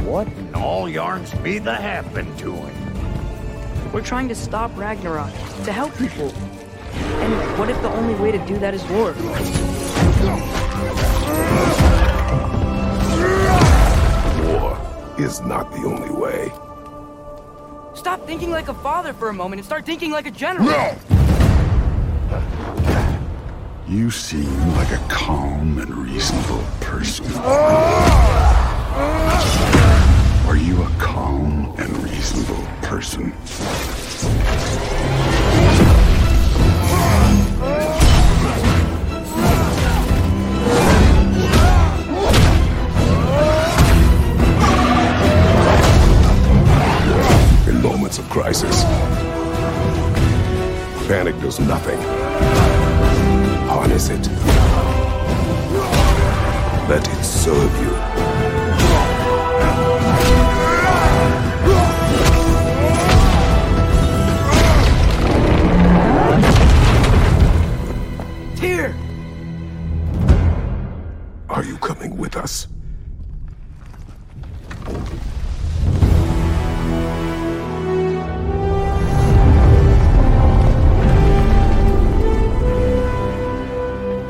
What 0.07 0.29
in 0.29 0.55
all 0.55 0.87
yarns 0.87 1.33
be 1.43 1.59
the 1.59 1.75
happened 1.75 2.39
to 2.39 2.53
him? 2.53 3.91
We're 3.91 3.99
trying 3.99 4.29
to 4.29 4.35
stop 4.35 4.71
Ragnarok, 4.77 5.33
to 5.65 5.73
help 5.73 5.93
people. 5.97 6.29
And 7.19 7.59
what 7.59 7.69
if 7.69 7.75
the 7.81 7.89
only 7.89 8.15
way 8.15 8.31
to 8.31 8.37
do 8.45 8.57
that 8.57 8.73
is 8.73 8.81
war? 8.85 9.11
War 14.47 14.79
is 15.19 15.41
not 15.41 15.73
the 15.73 15.83
only 15.85 16.09
way. 16.09 16.53
Stop 17.93 18.25
thinking 18.25 18.49
like 18.49 18.69
a 18.69 18.75
father 18.75 19.11
for 19.11 19.27
a 19.27 19.33
moment 19.33 19.59
and 19.59 19.65
start 19.65 19.85
thinking 19.85 20.11
like 20.11 20.25
a 20.25 20.31
general. 20.31 20.67
No! 20.67 20.95
You 23.89 24.09
seem 24.09 24.73
like 24.77 24.91
a 24.91 25.05
calm 25.09 25.77
and 25.79 25.89
reasonable 25.97 26.63
person. 26.79 27.25
Ah! 27.35 28.37
Ah! 28.99 29.86
Are 30.47 30.55
you 30.55 30.81
a 30.81 30.89
calm 30.97 31.75
and 31.77 31.89
reasonable 31.97 32.63
person? 32.81 33.33
In 47.67 47.81
moments 47.83 48.17
of 48.17 48.29
crisis, 48.29 48.83
panic 51.09 51.37
does 51.41 51.59
nothing. 51.59 51.99
Harness 53.67 54.07
it. 54.09 54.25
Let 56.87 57.05
it 57.05 57.23
serve 57.23 57.81
you. 57.81 58.16
Us? 72.37 72.67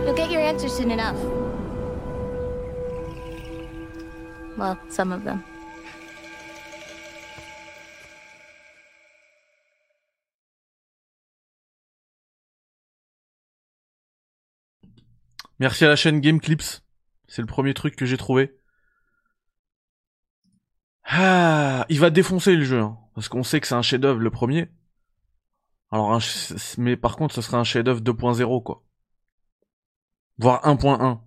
You'll 0.05 0.15
get 0.15 0.31
your 0.31 0.41
answer 0.41 0.69
soon 0.69 0.91
enough. 0.91 1.17
Well, 4.57 4.79
some 4.89 5.11
of 5.11 5.23
them. 5.23 5.43
Merci 15.59 15.85
à 15.85 15.89
la 15.89 15.95
chaîne 15.95 16.21
Game 16.21 16.39
Clips. 16.39 16.86
C'est 17.27 17.41
le 17.41 17.47
premier 17.47 17.73
truc 17.73 17.95
que 17.95 18.05
j'ai 18.05 18.17
trouvé. 18.17 18.57
Ah, 21.05 21.85
il 21.89 21.99
va 21.99 22.09
défoncer 22.11 22.55
le 22.55 22.63
jeu, 22.63 22.79
hein, 22.81 22.97
parce 23.15 23.29
qu'on 23.29 23.41
sait 23.43 23.59
que 23.59 23.65
c'est 23.67 23.73
un 23.75 23.81
chef-d'œuvre 23.81 24.19
le 24.19 24.29
premier. 24.29 24.69
Alors, 25.91 26.13
un 26.13 26.19
mais 26.77 26.95
par 26.95 27.17
contre, 27.17 27.35
ce 27.35 27.41
serait 27.41 27.57
un 27.57 27.63
chef-d'œuvre 27.65 27.99
2.0 28.01 28.61
quoi, 28.63 28.83
voire 30.39 30.61
1.1. 30.65 31.21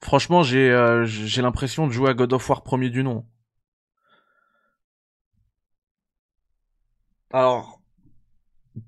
Franchement, 0.00 0.42
j'ai 0.42 0.70
euh, 0.70 1.04
j'ai 1.06 1.42
l'impression 1.42 1.86
de 1.86 1.92
jouer 1.92 2.10
à 2.10 2.14
God 2.14 2.32
of 2.32 2.48
War 2.50 2.62
premier 2.62 2.90
du 2.90 3.02
nom. 3.04 3.26
Alors, 7.32 7.80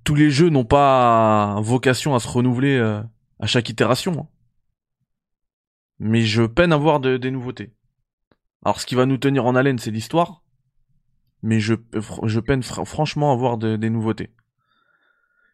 tous 0.05 0.15
les 0.15 0.31
jeux 0.31 0.49
n'ont 0.51 0.65
pas 0.65 1.61
vocation 1.61 2.15
à 2.15 2.21
se 2.21 2.29
renouveler 2.29 2.77
euh, 2.77 3.03
à 3.39 3.47
chaque 3.47 3.69
itération. 3.69 4.13
hein. 4.21 4.40
Mais 6.01 6.23
je 6.23 6.43
peine 6.43 6.73
à 6.73 6.77
voir 6.77 6.99
de- 6.99 7.17
des 7.19 7.31
nouveautés. 7.31 7.73
Alors 8.65 8.81
ce 8.81 8.87
qui 8.87 8.95
va 8.95 9.07
nous 9.07 9.19
tenir 9.19 9.47
en 9.47 9.55
haleine, 9.55 9.79
c'est 9.79 9.91
l'histoire. 9.91 10.43
Mais 11.43 11.61
je, 11.61 11.75
peine 11.75 12.61
fr- 12.61 12.85
franchement 12.85 13.33
à 13.33 13.37
voir 13.37 13.57
de- 13.59 13.77
des 13.77 13.91
nouveautés. 13.91 14.31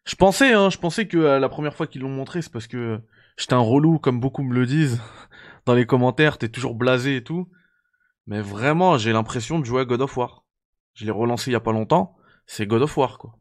Je 0.05 0.15
pensais, 0.15 0.53
hein, 0.53 0.71
je 0.71 0.79
pensais 0.79 1.07
que 1.09 1.17
euh, 1.19 1.39
la 1.39 1.49
première 1.49 1.75
fois 1.75 1.87
qu'ils 1.87 2.03
l'ont 2.03 2.09
montré, 2.09 2.41
c'est 2.43 2.53
parce 2.53 2.67
que 2.69 3.01
j'étais 3.37 3.55
un 3.55 3.59
relou, 3.59 3.99
comme 3.99 4.21
beaucoup 4.21 4.43
me 4.43 4.55
le 4.55 4.67
disent. 4.67 5.01
Dans 5.67 5.75
les 5.75 5.87
commentaires, 5.87 6.39
t'es 6.39 6.49
toujours 6.49 6.75
blasé 6.77 7.17
et 7.17 7.25
tout. 7.25 7.49
Mais 8.29 8.41
vraiment, 8.41 8.99
j'ai 8.99 9.13
l'impression 9.13 9.59
de 9.59 9.65
jouer 9.65 9.83
à 9.83 9.85
God 9.85 10.01
of 10.01 10.17
War. 10.17 10.45
Je 10.95 11.05
l'ai 11.05 11.11
relancé 11.11 11.51
il 11.51 11.55
y 11.55 11.57
a 11.57 11.61
pas 11.61 11.73
longtemps. 11.73 12.17
C'est 12.47 12.67
God 12.67 12.83
of 12.83 12.97
War, 12.97 13.19
quoi. 13.19 13.37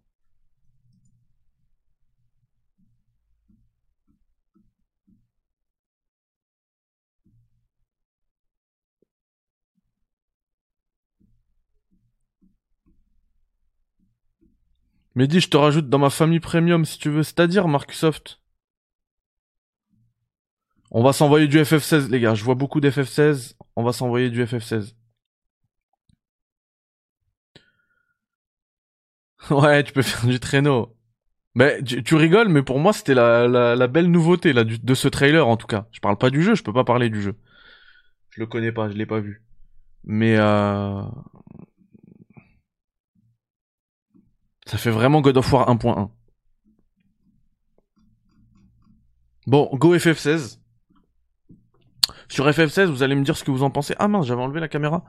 Mais 15.16 15.28
dis, 15.28 15.40
je 15.40 15.50
te 15.50 15.58
rajoute 15.58 15.90
dans 15.90 16.00
ma 16.00 16.10
famille 16.10 16.40
premium 16.40 16.86
si 16.86 17.00
tu 17.00 17.10
veux. 17.10 17.24
C'est-à-dire, 17.24 17.68
Markusoft. 17.68 18.42
On 20.92 21.04
va 21.04 21.14
s'envoyer 21.14 21.48
du 21.48 21.58
FF16, 21.58 22.10
les 22.10 22.20
gars. 22.20 22.36
Je 22.36 22.44
vois 22.44 22.56
beaucoup 22.56 22.80
d'FF16. 22.80 23.56
On 23.76 23.84
va 23.84 23.94
s'envoyer 23.94 24.30
du 24.30 24.44
FF16. 24.44 24.94
Ouais, 29.52 29.84
tu 29.84 29.94
peux 29.94 30.02
faire 30.02 30.28
du 30.28 30.40
traîneau. 30.40 30.96
Mais 31.56 31.82
tu, 31.84 32.16
rigoles, 32.16 32.50
mais 32.50 32.64
pour 32.64 32.80
moi, 32.80 32.94
c'était 32.94 33.14
la, 33.14 33.88
belle 33.88 34.12
nouveauté 34.12 34.54
de 34.54 34.94
ce 34.94 35.08
trailer 35.08 35.48
en 35.48 35.56
tout 35.56 35.68
cas. 35.68 35.88
Je 35.92 36.02
parle 36.02 36.18
pas 36.18 36.30
du 36.30 36.44
jeu, 36.44 36.56
je 36.56 36.64
peux 36.64 36.74
pas 36.74 36.84
parler 36.84 37.10
du 37.10 37.22
jeu. 37.22 37.36
Je 38.32 38.42
le 38.42 38.48
connais 38.48 38.74
pas, 38.74 38.90
je 38.90 38.96
l'ai 38.96 39.06
pas 39.06 39.20
vu. 39.20 39.42
Mais 40.04 40.36
euh... 40.38 41.02
ça 44.66 44.78
fait 44.78 44.92
vraiment 44.92 45.22
God 45.22 45.38
of 45.38 45.54
War 45.54 45.70
1.1. 45.70 46.10
Bon, 49.48 49.70
go 49.74 49.96
FF16. 49.96 50.60
Sur 52.28 52.50
FF16, 52.50 52.86
vous 52.86 53.04
allez 53.04 53.16
me 53.16 53.24
dire 53.24 53.38
ce 53.38 53.44
que 53.44 53.52
vous 53.52 53.62
en 53.62 53.70
pensez. 53.70 53.94
Ah 54.00 54.08
mince, 54.08 54.26
j'avais 54.26 54.42
enlevé 54.42 54.60
la 54.60 54.68
caméra. 54.68 55.04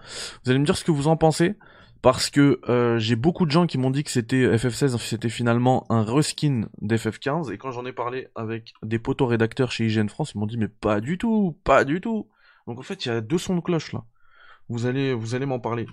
Vous 0.44 0.50
allez 0.50 0.58
me 0.58 0.66
dire 0.66 0.76
ce 0.76 0.84
que 0.84 0.90
vous 0.90 1.08
en 1.08 1.16
pensez 1.16 1.54
parce 2.02 2.28
que 2.28 2.60
euh, 2.68 2.98
j'ai 2.98 3.16
beaucoup 3.16 3.46
de 3.46 3.50
gens 3.50 3.66
qui 3.66 3.78
m'ont 3.78 3.90
dit 3.90 4.04
que 4.04 4.10
c'était 4.10 4.46
FF16, 4.56 4.98
c'était 4.98 5.30
finalement 5.30 5.86
un 5.90 6.04
reskin 6.04 6.68
d'FF15 6.82 7.50
et 7.50 7.58
quand 7.58 7.72
j'en 7.72 7.86
ai 7.86 7.92
parlé 7.92 8.28
avec 8.34 8.74
des 8.82 8.98
potos 8.98 9.26
rédacteurs 9.26 9.72
chez 9.72 9.86
IGN 9.86 10.08
France, 10.08 10.32
ils 10.34 10.38
m'ont 10.38 10.46
dit 10.46 10.58
mais 10.58 10.68
pas 10.68 11.00
du 11.00 11.16
tout, 11.16 11.58
pas 11.64 11.84
du 11.84 12.02
tout. 12.02 12.28
Donc 12.66 12.78
en 12.78 12.82
fait, 12.82 13.06
il 13.06 13.08
y 13.08 13.12
a 13.12 13.22
deux 13.22 13.38
sons 13.38 13.56
de 13.56 13.60
cloche 13.60 13.92
là. 13.92 14.04
Vous 14.68 14.84
allez 14.84 15.14
vous 15.14 15.34
allez 15.34 15.46
m'en 15.46 15.58
parler. 15.58 15.86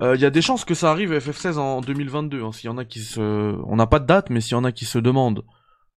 Euh, 0.00 0.14
Il 0.14 0.20
y 0.20 0.24
a 0.26 0.30
des 0.30 0.42
chances 0.42 0.64
que 0.64 0.74
ça 0.74 0.90
arrive 0.90 1.12
à 1.12 1.18
FF16 1.18 1.56
en 1.58 1.80
2022. 1.80 2.42
hein, 2.42 2.52
s'il 2.52 2.66
y 2.66 2.68
en 2.68 2.78
a 2.78 2.84
qui 2.84 3.00
se, 3.00 3.20
on 3.20 3.76
n'a 3.76 3.86
pas 3.86 3.98
de 3.98 4.06
date, 4.06 4.30
mais 4.30 4.40
s'il 4.40 4.52
y 4.52 4.54
en 4.56 4.64
a 4.64 4.72
qui 4.72 4.84
se 4.84 4.98
demandent, 4.98 5.44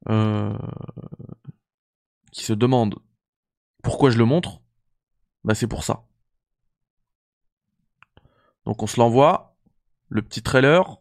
euh... 0.09 0.57
qui 2.31 2.43
se 2.43 2.53
demandent 2.53 2.95
pourquoi 3.83 4.09
je 4.09 4.17
le 4.17 4.25
montre, 4.25 4.61
bah 5.43 5.55
c'est 5.55 5.67
pour 5.67 5.83
ça. 5.83 6.05
Donc 8.65 8.81
on 8.83 8.87
se 8.87 8.99
l'envoie, 8.99 9.55
le 10.09 10.21
petit 10.21 10.41
trailer. 10.43 10.97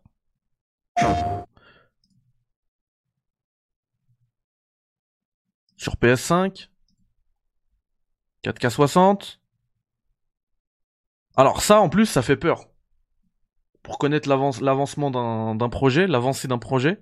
Sur 5.77 5.95
PS5. 5.97 6.69
4K60. 8.45 9.39
Alors 11.37 11.63
ça 11.63 11.81
en 11.81 11.89
plus 11.89 12.07
ça 12.07 12.23
fait 12.23 12.37
peur. 12.37 12.69
Pour 13.89 13.97
connaître 13.99 14.29
l'avance- 14.29 14.61
l'avancement 14.61 15.11
d'un 15.55 15.69
projet, 15.71 16.07
l'avancée 16.07 16.47
d'un 16.47 16.59
projet, 16.59 17.01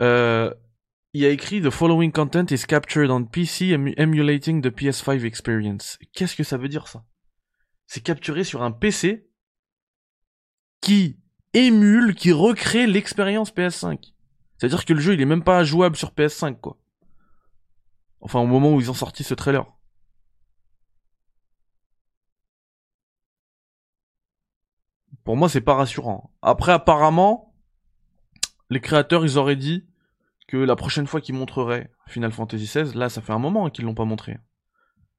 euh, 0.00 0.54
il 1.14 1.24
a 1.24 1.30
écrit 1.30 1.60
The 1.60 1.70
following 1.70 2.12
content 2.12 2.46
is 2.52 2.64
captured 2.66 3.10
on 3.10 3.24
PC 3.24 3.72
emu- 3.72 3.92
emulating 3.96 4.62
the 4.62 4.68
PS5 4.70 5.24
experience. 5.24 5.98
Qu'est-ce 6.14 6.36
que 6.36 6.44
ça 6.44 6.58
veut 6.58 6.68
dire 6.68 6.86
ça? 6.86 7.04
C'est 7.88 8.02
capturé 8.04 8.44
sur 8.44 8.62
un 8.62 8.70
PC 8.70 9.26
qui 10.80 11.18
émule, 11.54 12.14
qui 12.14 12.30
recrée 12.30 12.86
l'expérience 12.86 13.50
PS5. 13.52 14.14
C'est-à-dire 14.58 14.84
que 14.84 14.92
le 14.92 15.00
jeu 15.00 15.14
il 15.14 15.20
est 15.20 15.24
même 15.26 15.42
pas 15.42 15.64
jouable 15.64 15.96
sur 15.96 16.12
PS5 16.12 16.60
quoi. 16.60 16.78
Enfin 18.20 18.38
au 18.38 18.46
moment 18.46 18.72
où 18.72 18.80
ils 18.80 18.90
ont 18.92 18.94
sorti 18.94 19.24
ce 19.24 19.34
trailer. 19.34 19.66
Pour 25.26 25.36
moi 25.36 25.48
c'est 25.48 25.60
pas 25.60 25.74
rassurant. 25.74 26.32
Après 26.40 26.72
apparemment 26.72 27.52
les 28.70 28.80
créateurs 28.80 29.24
ils 29.24 29.36
auraient 29.36 29.56
dit 29.56 29.84
que 30.48 30.56
la 30.56 30.76
prochaine 30.76 31.06
fois 31.08 31.20
qu'ils 31.20 31.34
montreraient 31.34 31.90
Final 32.06 32.30
Fantasy 32.30 32.64
XVI, 32.64 32.96
là 32.96 33.08
ça 33.08 33.20
fait 33.20 33.32
un 33.32 33.38
moment 33.38 33.66
hein, 33.66 33.70
qu'ils 33.70 33.84
l'ont 33.84 33.94
pas 33.94 34.04
montré. 34.04 34.38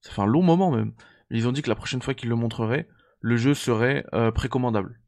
Ça 0.02 0.12
fait 0.12 0.22
un 0.22 0.26
long 0.26 0.42
moment 0.42 0.72
même. 0.72 0.94
Ils 1.30 1.48
ont 1.48 1.52
dit 1.52 1.62
que 1.62 1.70
la 1.70 1.76
prochaine 1.76 2.02
fois 2.02 2.14
qu'ils 2.14 2.30
le 2.30 2.36
montreraient, 2.36 2.88
le 3.20 3.36
jeu 3.36 3.54
serait 3.54 4.06
euh, 4.14 4.32
précommandable. 4.32 5.02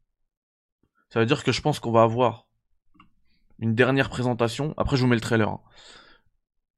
Ça 1.08 1.18
veut 1.18 1.26
dire 1.26 1.42
que 1.44 1.50
je 1.50 1.62
pense 1.62 1.80
qu'on 1.80 1.92
va 1.92 2.02
avoir 2.02 2.46
une 3.58 3.74
dernière 3.74 4.10
présentation. 4.10 4.74
Après, 4.76 4.96
je 4.98 5.02
vous 5.02 5.08
mets 5.08 5.16
le 5.16 5.22
trailer. 5.22 5.48
hein. 5.48 5.60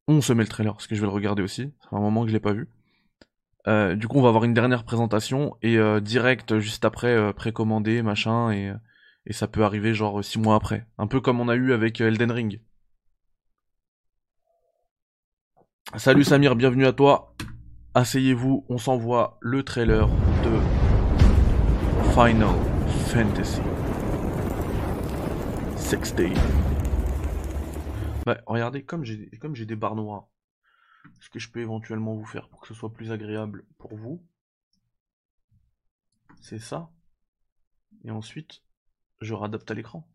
On 0.06 0.20
se 0.20 0.32
met 0.32 0.44
le 0.44 0.48
trailer, 0.48 0.74
parce 0.74 0.86
que 0.86 0.94
je 0.94 1.00
vais 1.00 1.06
le 1.06 1.12
regarder 1.12 1.42
aussi. 1.42 1.72
Ça 1.80 1.88
fait 1.90 1.96
un 1.96 2.00
moment 2.00 2.22
que 2.22 2.28
je 2.28 2.32
l'ai 2.32 2.40
pas 2.40 2.52
vu. 2.52 2.68
Euh, 3.68 3.94
du 3.94 4.08
coup, 4.08 4.18
on 4.18 4.22
va 4.22 4.28
avoir 4.28 4.44
une 4.44 4.54
dernière 4.54 4.84
présentation 4.84 5.56
et 5.62 5.78
euh, 5.78 6.00
direct 6.00 6.58
juste 6.58 6.84
après 6.84 7.14
euh, 7.14 7.32
précommandé, 7.32 8.02
machin, 8.02 8.50
et, 8.50 8.70
euh, 8.70 8.74
ça 9.30 9.46
peut 9.46 9.62
arriver 9.62 9.94
genre 9.94 10.24
six 10.24 10.40
mois 10.40 10.56
après. 10.56 10.86
Un 10.98 11.06
peu 11.06 11.20
comme 11.20 11.40
on 11.40 11.48
a 11.48 11.54
eu 11.54 11.72
avec 11.72 12.00
euh, 12.00 12.08
Elden 12.08 12.32
Ring. 12.32 12.60
Salut 15.96 16.24
Samir, 16.24 16.56
bienvenue 16.56 16.86
à 16.86 16.92
toi. 16.92 17.34
Asseyez-vous, 17.94 18.64
on 18.68 18.78
s'envoie 18.78 19.38
le 19.40 19.62
trailer 19.62 20.08
de 20.08 20.58
Final 22.14 22.54
Fantasy 23.06 23.60
16. 25.76 26.14
Bah, 28.24 28.38
regardez, 28.46 28.82
comme 28.82 29.04
j'ai 29.04 29.28
comme 29.40 29.54
j'ai 29.54 29.66
des 29.66 29.76
barres 29.76 29.96
noires, 29.96 30.31
ce 31.20 31.28
que 31.30 31.38
je 31.38 31.50
peux 31.50 31.60
éventuellement 31.60 32.14
vous 32.14 32.24
faire 32.24 32.48
pour 32.48 32.60
que 32.60 32.68
ce 32.68 32.74
soit 32.74 32.92
plus 32.92 33.10
agréable 33.12 33.64
pour 33.78 33.94
vous, 33.96 34.22
c'est 36.40 36.58
ça. 36.58 36.90
Et 38.04 38.10
ensuite, 38.10 38.62
je 39.20 39.34
réadapte 39.34 39.70
à 39.70 39.74
l'écran. 39.74 40.08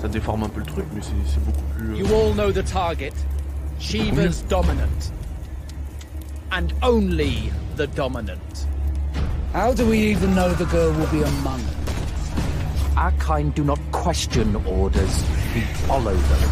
Ça 0.00 0.08
déforme 0.08 0.42
un 0.44 0.48
peu 0.50 0.60
le 0.60 0.66
truc, 0.66 0.84
mais 0.94 1.00
c'est 1.02 1.42
beaucoup 1.44 1.64
plus. 1.74 1.94
euh, 1.94 1.98
You 1.98 2.06
all 2.14 2.34
know 2.34 2.52
the 2.52 2.62
target. 2.64 3.14
Shiva's 3.80 4.42
dominant. 4.48 5.12
And 6.52 6.68
only 6.82 7.50
the 7.76 7.86
dominant. 7.86 8.66
How 9.54 9.72
do 9.72 9.86
we 9.88 9.98
even 10.10 10.34
know 10.34 10.52
the 10.54 10.66
girl 10.66 10.92
will 10.92 11.10
be 11.10 11.22
among 11.24 11.60
us? 11.60 12.96
Our 12.96 13.12
kind 13.12 13.52
do 13.54 13.64
not 13.64 13.78
question 13.92 14.54
orders, 14.66 15.24
we 15.54 15.60
follow 15.60 16.14
them. 16.14 16.50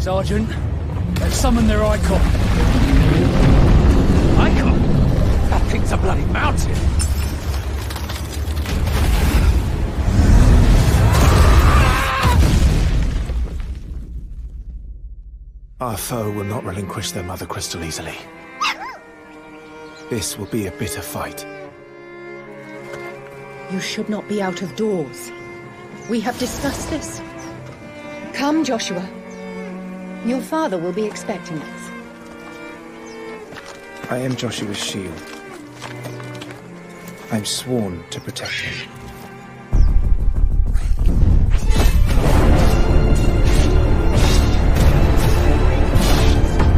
Sergeant, 0.00 0.48
let's 1.20 1.36
summon 1.36 1.68
their 1.68 1.84
icon. 1.84 2.20
Icon? 4.38 4.82
That 5.48 5.62
thing's 5.70 5.92
a 5.92 5.96
bloody 5.96 6.24
mountain. 6.24 6.74
Our 15.80 15.96
foe 15.96 16.30
will 16.32 16.44
not 16.44 16.64
relinquish 16.64 17.12
their 17.12 17.22
mother 17.22 17.46
crystal 17.46 17.84
easily. 17.84 18.16
This 20.10 20.36
will 20.36 20.46
be 20.46 20.66
a 20.66 20.72
bitter 20.72 21.00
fight. 21.00 21.46
You 23.70 23.80
should 23.80 24.08
not 24.08 24.28
be 24.28 24.42
out 24.42 24.62
of 24.62 24.74
doors. 24.76 25.30
We 26.10 26.20
have 26.20 26.38
discussed 26.38 26.90
this. 26.90 27.22
Come, 28.34 28.64
Joshua. 28.64 29.06
Your 30.26 30.40
father 30.40 30.78
will 30.78 30.92
be 30.92 31.04
expecting 31.04 31.58
us. 31.58 31.90
I 34.10 34.18
am 34.18 34.36
Joshua's 34.36 34.78
shield. 34.78 35.22
I'm 37.30 37.44
sworn 37.44 38.04
to 38.10 38.20
protect 38.20 38.52
him. 38.52 38.88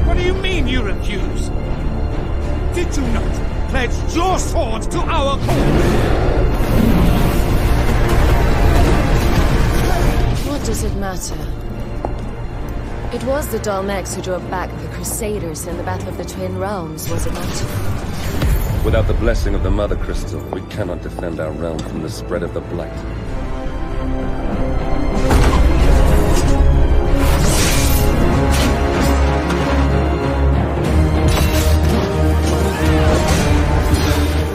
What 0.07 0.17
do 0.17 0.23
you 0.23 0.35
mean 0.35 0.69
you 0.69 0.83
refuse? 0.83 1.49
Did 2.75 2.97
you 2.97 3.03
not 3.13 3.69
pledge 3.71 4.15
your 4.15 4.39
sword 4.39 4.83
to 4.93 4.99
our 5.01 5.37
cause? 5.39 6.34
Does 10.65 10.83
it 10.83 10.95
matter? 10.97 11.35
It 13.15 13.23
was 13.25 13.49
the 13.49 13.59
Dalmex 13.59 14.15
who 14.15 14.23
drove 14.23 14.49
back 14.51 14.71
the 14.81 14.89
Crusaders 14.89 15.67
in 15.67 15.77
the 15.77 15.83
Battle 15.83 16.09
of 16.09 16.17
the 16.17 16.25
Twin 16.25 16.59
Realms, 16.59 17.07
was 17.11 17.27
it 17.27 17.35
not? 17.35 18.83
Without 18.83 19.07
the 19.07 19.15
blessing 19.15 19.55
of 19.55 19.63
the 19.63 19.71
Mother 19.71 19.95
Crystal, 19.95 20.41
we 20.53 20.63
cannot 20.63 21.03
defend 21.03 21.39
our 21.39 21.53
realm 21.53 21.79
from 21.79 22.01
the 22.03 22.09
spread 22.09 22.43
of 22.43 22.55
the 22.55 22.63
Blight. 22.63 22.97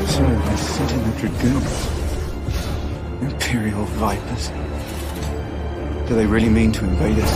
So 0.09 0.25
I 0.25 0.55
sit 0.55 0.91
in 0.91 1.03
the 1.03 1.11
Dragoons. 1.19 1.87
Imperial 3.21 3.85
Vipers. 3.85 4.49
Do 6.09 6.15
they 6.15 6.25
really 6.25 6.49
mean 6.49 6.71
to 6.71 6.85
invade 6.85 7.19
us? 7.19 7.33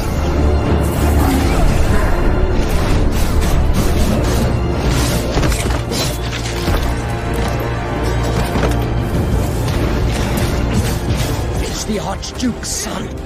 It's 11.61 11.83
the 11.83 11.99
Archduke's 11.99 12.69
son. 12.69 13.22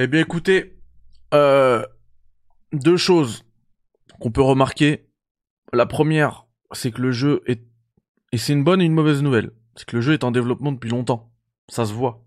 Eh 0.00 0.06
bien 0.06 0.20
écoutez, 0.20 0.78
euh, 1.34 1.84
deux 2.72 2.96
choses 2.96 3.44
qu'on 4.20 4.30
peut 4.30 4.42
remarquer. 4.42 5.10
La 5.72 5.86
première, 5.86 6.46
c'est 6.70 6.92
que 6.92 7.02
le 7.02 7.10
jeu 7.10 7.42
est... 7.46 7.66
Et 8.30 8.38
c'est 8.38 8.52
une 8.52 8.62
bonne 8.62 8.80
et 8.80 8.84
une 8.84 8.94
mauvaise 8.94 9.24
nouvelle. 9.24 9.50
C'est 9.74 9.86
que 9.86 9.96
le 9.96 10.02
jeu 10.02 10.12
est 10.12 10.22
en 10.22 10.30
développement 10.30 10.70
depuis 10.70 10.88
longtemps. 10.88 11.34
Ça 11.68 11.84
se 11.84 11.92
voit. 11.92 12.24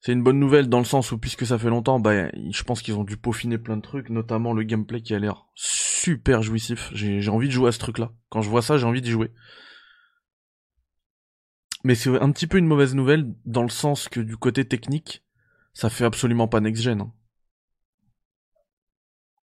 C'est 0.00 0.12
une 0.12 0.22
bonne 0.22 0.40
nouvelle 0.40 0.70
dans 0.70 0.78
le 0.78 0.86
sens 0.86 1.12
où 1.12 1.18
puisque 1.18 1.44
ça 1.44 1.58
fait 1.58 1.68
longtemps, 1.68 2.00
bah, 2.00 2.30
je 2.32 2.62
pense 2.62 2.80
qu'ils 2.80 2.96
ont 2.96 3.04
dû 3.04 3.18
peaufiner 3.18 3.58
plein 3.58 3.76
de 3.76 3.82
trucs, 3.82 4.08
notamment 4.08 4.54
le 4.54 4.62
gameplay 4.62 5.02
qui 5.02 5.12
a 5.12 5.18
l'air 5.18 5.44
super 5.54 6.40
jouissif. 6.40 6.90
J'ai 6.94 7.28
envie 7.28 7.48
de 7.48 7.52
jouer 7.52 7.68
à 7.68 7.72
ce 7.72 7.78
truc-là. 7.78 8.12
Quand 8.30 8.40
je 8.40 8.48
vois 8.48 8.62
ça, 8.62 8.78
j'ai 8.78 8.86
envie 8.86 9.02
d'y 9.02 9.10
jouer. 9.10 9.30
Mais 11.84 11.94
c'est 11.94 12.18
un 12.18 12.32
petit 12.32 12.46
peu 12.46 12.56
une 12.56 12.66
mauvaise 12.66 12.94
nouvelle 12.94 13.34
dans 13.44 13.62
le 13.62 13.68
sens 13.68 14.08
que 14.08 14.20
du 14.20 14.38
côté 14.38 14.64
technique, 14.64 15.22
ça 15.72 15.90
fait 15.90 16.04
absolument 16.04 16.48
pas 16.48 16.60
next-gen. 16.60 17.00
hein. 17.00 17.12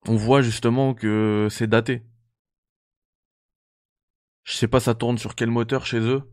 On 0.06 0.16
voit 0.16 0.42
justement 0.42 0.94
que 0.94 1.48
c'est 1.50 1.66
daté. 1.66 2.04
Je 4.42 4.52
sais 4.52 4.68
pas 4.68 4.80
ça 4.80 4.94
tourne 4.94 5.16
sur 5.16 5.34
quel 5.34 5.50
moteur 5.50 5.86
chez 5.86 6.00
eux, 6.00 6.30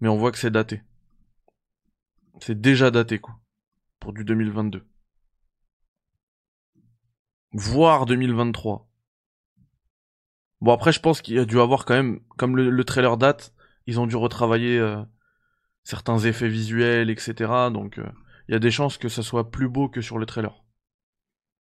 mais 0.00 0.08
on 0.08 0.16
voit 0.16 0.30
que 0.30 0.38
c'est 0.38 0.52
daté. 0.52 0.82
C'est 2.40 2.60
déjà 2.60 2.90
daté 2.92 3.18
quoi, 3.18 3.40
pour 3.98 4.12
du 4.12 4.24
2022. 4.24 4.86
Voire 7.52 8.06
2023. 8.06 8.88
Bon 10.60 10.72
après 10.72 10.92
je 10.92 11.00
pense 11.00 11.20
qu'il 11.20 11.34
y 11.34 11.38
a 11.38 11.44
dû 11.44 11.58
avoir 11.60 11.84
quand 11.84 11.94
même, 11.94 12.20
comme 12.36 12.56
le, 12.56 12.70
le 12.70 12.84
trailer 12.84 13.16
date, 13.16 13.52
ils 13.86 13.98
ont 13.98 14.06
dû 14.06 14.16
retravailler 14.16 14.78
euh, 14.78 15.02
certains 15.82 16.18
effets 16.20 16.48
visuels, 16.48 17.10
etc. 17.10 17.70
Donc 17.72 17.98
euh, 17.98 18.06
il 18.48 18.52
y 18.52 18.54
a 18.56 18.58
des 18.60 18.70
chances 18.70 18.98
que 18.98 19.08
ça 19.10 19.22
soit 19.22 19.50
plus 19.50 19.68
beau 19.68 19.88
que 19.88 20.00
sur 20.00 20.18
le 20.18 20.26
trailer. 20.26 20.64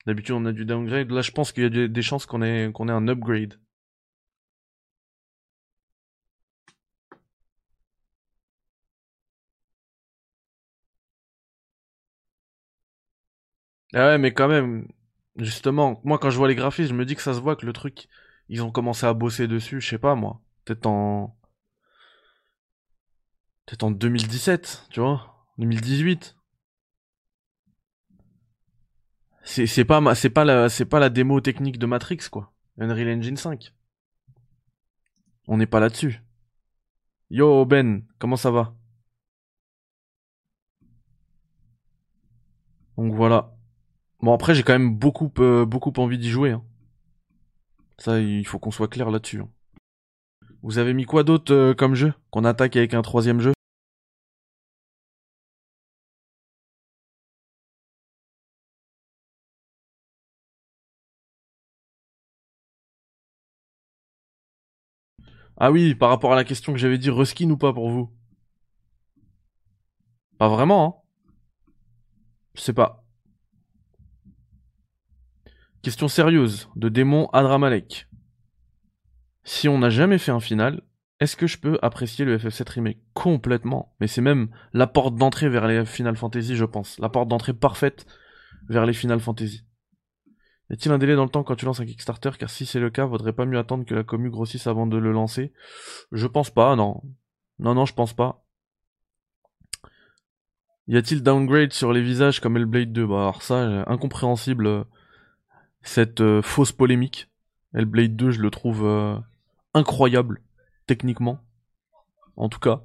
D'habitude 0.05 0.35
on 0.35 0.45
a 0.45 0.53
du 0.53 0.63
downgrade, 0.63 1.11
là 1.11 1.21
je 1.21 1.31
pense 1.31 1.51
qu'il 1.51 1.63
y 1.63 1.65
a 1.83 1.87
des- 1.89 2.01
chances 2.01 2.25
qu'on 2.25 2.41
ait, 2.41 2.71
qu'on 2.73 2.87
ait 2.87 2.93
un 2.93 3.09
upgrade. 3.09 3.59
Ah 13.93 14.07
ouais, 14.09 14.17
mais 14.17 14.33
quand 14.33 14.47
même, 14.47 14.87
justement, 15.35 15.99
moi 16.03 16.17
quand 16.19 16.29
je 16.29 16.37
vois 16.37 16.47
les 16.47 16.55
graphismes, 16.55 16.89
je 16.89 16.93
me 16.95 17.05
dis 17.05 17.15
que 17.15 17.21
ça 17.21 17.33
se 17.33 17.39
voit 17.39 17.55
que 17.55 17.65
le 17.65 17.73
truc, 17.73 18.07
ils 18.49 18.61
ont 18.63 18.71
commencé 18.71 19.05
à 19.05 19.13
bosser 19.13 19.47
dessus, 19.47 19.81
je 19.81 19.89
sais 19.89 19.97
pas 19.99 20.15
moi, 20.15 20.41
peut-être 20.65 20.85
en... 20.87 21.35
Peut-être 23.65 23.83
en 23.83 23.91
2017, 23.91 24.87
tu 24.89 25.01
vois, 25.01 25.45
2018. 25.57 26.37
C'est 29.43 29.67
c'est 29.67 29.85
pas 29.85 30.15
c'est 30.15 30.29
pas 30.29 30.45
la 30.45 30.69
c'est 30.69 30.85
pas 30.85 30.99
la 30.99 31.09
démo 31.09 31.39
technique 31.41 31.77
de 31.77 31.85
Matrix 31.85 32.19
quoi. 32.31 32.51
Unreal 32.77 33.17
Engine 33.17 33.37
5. 33.37 33.73
On 35.47 35.57
n'est 35.57 35.65
pas 35.67 35.79
là-dessus. 35.79 36.21
Yo 37.29 37.65
Ben, 37.65 38.03
comment 38.19 38.37
ça 38.37 38.51
va? 38.51 38.73
Donc 42.97 43.13
voilà. 43.13 43.53
Bon 44.21 44.33
après 44.33 44.55
j'ai 44.55 44.63
quand 44.63 44.73
même 44.73 44.95
beaucoup 44.95 45.31
euh, 45.39 45.65
beaucoup 45.65 45.93
envie 45.97 46.17
d'y 46.17 46.29
jouer. 46.29 46.51
hein. 46.51 46.63
Ça 47.97 48.19
il 48.19 48.45
faut 48.45 48.59
qu'on 48.59 48.71
soit 48.71 48.87
clair 48.87 49.09
là-dessus. 49.11 49.41
hein. 49.41 49.49
Vous 50.61 50.77
avez 50.77 50.93
mis 50.93 51.05
quoi 51.05 51.23
d'autre 51.23 51.53
euh, 51.53 51.73
comme 51.73 51.95
jeu? 51.95 52.13
Qu'on 52.31 52.45
attaque 52.45 52.75
avec 52.77 52.93
un 52.93 53.01
troisième 53.01 53.39
jeu? 53.41 53.53
Ah 65.57 65.71
oui, 65.71 65.95
par 65.95 66.09
rapport 66.09 66.33
à 66.33 66.35
la 66.35 66.43
question 66.43 66.73
que 66.73 66.79
j'avais 66.79 66.97
dit, 66.97 67.09
reskin 67.09 67.49
ou 67.49 67.57
pas 67.57 67.73
pour 67.73 67.89
vous? 67.89 68.11
Pas 70.37 70.49
vraiment, 70.49 70.85
hein 70.85 70.93
Je 72.55 72.61
sais 72.61 72.73
pas. 72.73 73.03
Question 75.83 76.07
sérieuse 76.07 76.69
de 76.75 76.89
démon 76.89 77.27
Adramalek. 77.33 78.07
Si 79.43 79.67
on 79.67 79.77
n'a 79.77 79.89
jamais 79.89 80.17
fait 80.17 80.31
un 80.31 80.39
final, 80.39 80.81
est-ce 81.19 81.35
que 81.35 81.47
je 81.47 81.57
peux 81.57 81.77
apprécier 81.81 82.25
le 82.25 82.37
FF7 82.37 82.69
Remake 82.69 82.99
Complètement? 83.13 83.95
Mais 83.99 84.07
c'est 84.07 84.21
même 84.21 84.49
la 84.73 84.87
porte 84.87 85.15
d'entrée 85.15 85.49
vers 85.49 85.67
les 85.67 85.85
Final 85.85 86.15
Fantasy, 86.15 86.55
je 86.55 86.65
pense. 86.65 86.99
La 86.99 87.09
porte 87.09 87.27
d'entrée 87.27 87.53
parfaite 87.53 88.05
vers 88.69 88.85
les 88.85 88.93
Final 88.93 89.19
Fantasy. 89.19 89.65
Y 90.69 90.73
a-t-il 90.73 90.91
un 90.91 90.97
délai 90.97 91.15
dans 91.15 91.23
le 91.23 91.29
temps 91.29 91.43
quand 91.43 91.55
tu 91.55 91.65
lances 91.65 91.79
un 91.81 91.85
Kickstarter? 91.85 92.31
Car 92.39 92.49
si 92.49 92.65
c'est 92.65 92.79
le 92.79 92.89
cas, 92.89 93.05
vaudrait 93.05 93.33
pas 93.33 93.45
mieux 93.45 93.59
attendre 93.59 93.85
que 93.85 93.93
la 93.93 94.03
commu 94.03 94.29
grossisse 94.29 94.67
avant 94.67 94.87
de 94.87 94.97
le 94.97 95.11
lancer? 95.11 95.53
Je 96.11 96.25
pense 96.27 96.49
pas, 96.49 96.75
non. 96.75 97.01
Non, 97.59 97.75
non, 97.75 97.85
je 97.85 97.93
pense 97.93 98.13
pas. 98.13 98.43
Y 100.87 100.97
a-t-il 100.97 101.23
downgrade 101.23 101.71
sur 101.73 101.93
les 101.93 102.01
visages 102.01 102.39
comme 102.39 102.57
Hellblade 102.57 102.91
2 102.91 103.05
Bah 103.07 103.21
alors 103.21 103.41
ça, 103.41 103.55
euh, 103.55 103.83
incompréhensible. 103.87 104.67
euh, 104.67 104.83
Cette 105.81 106.21
euh, 106.21 106.41
fausse 106.41 106.71
polémique. 106.71 107.29
Hellblade 107.73 108.15
2, 108.15 108.31
je 108.31 108.41
le 108.41 108.51
trouve 108.51 108.85
incroyable, 109.73 110.41
techniquement. 110.85 111.39
En 112.35 112.47
tout 112.49 112.59
cas. 112.59 112.83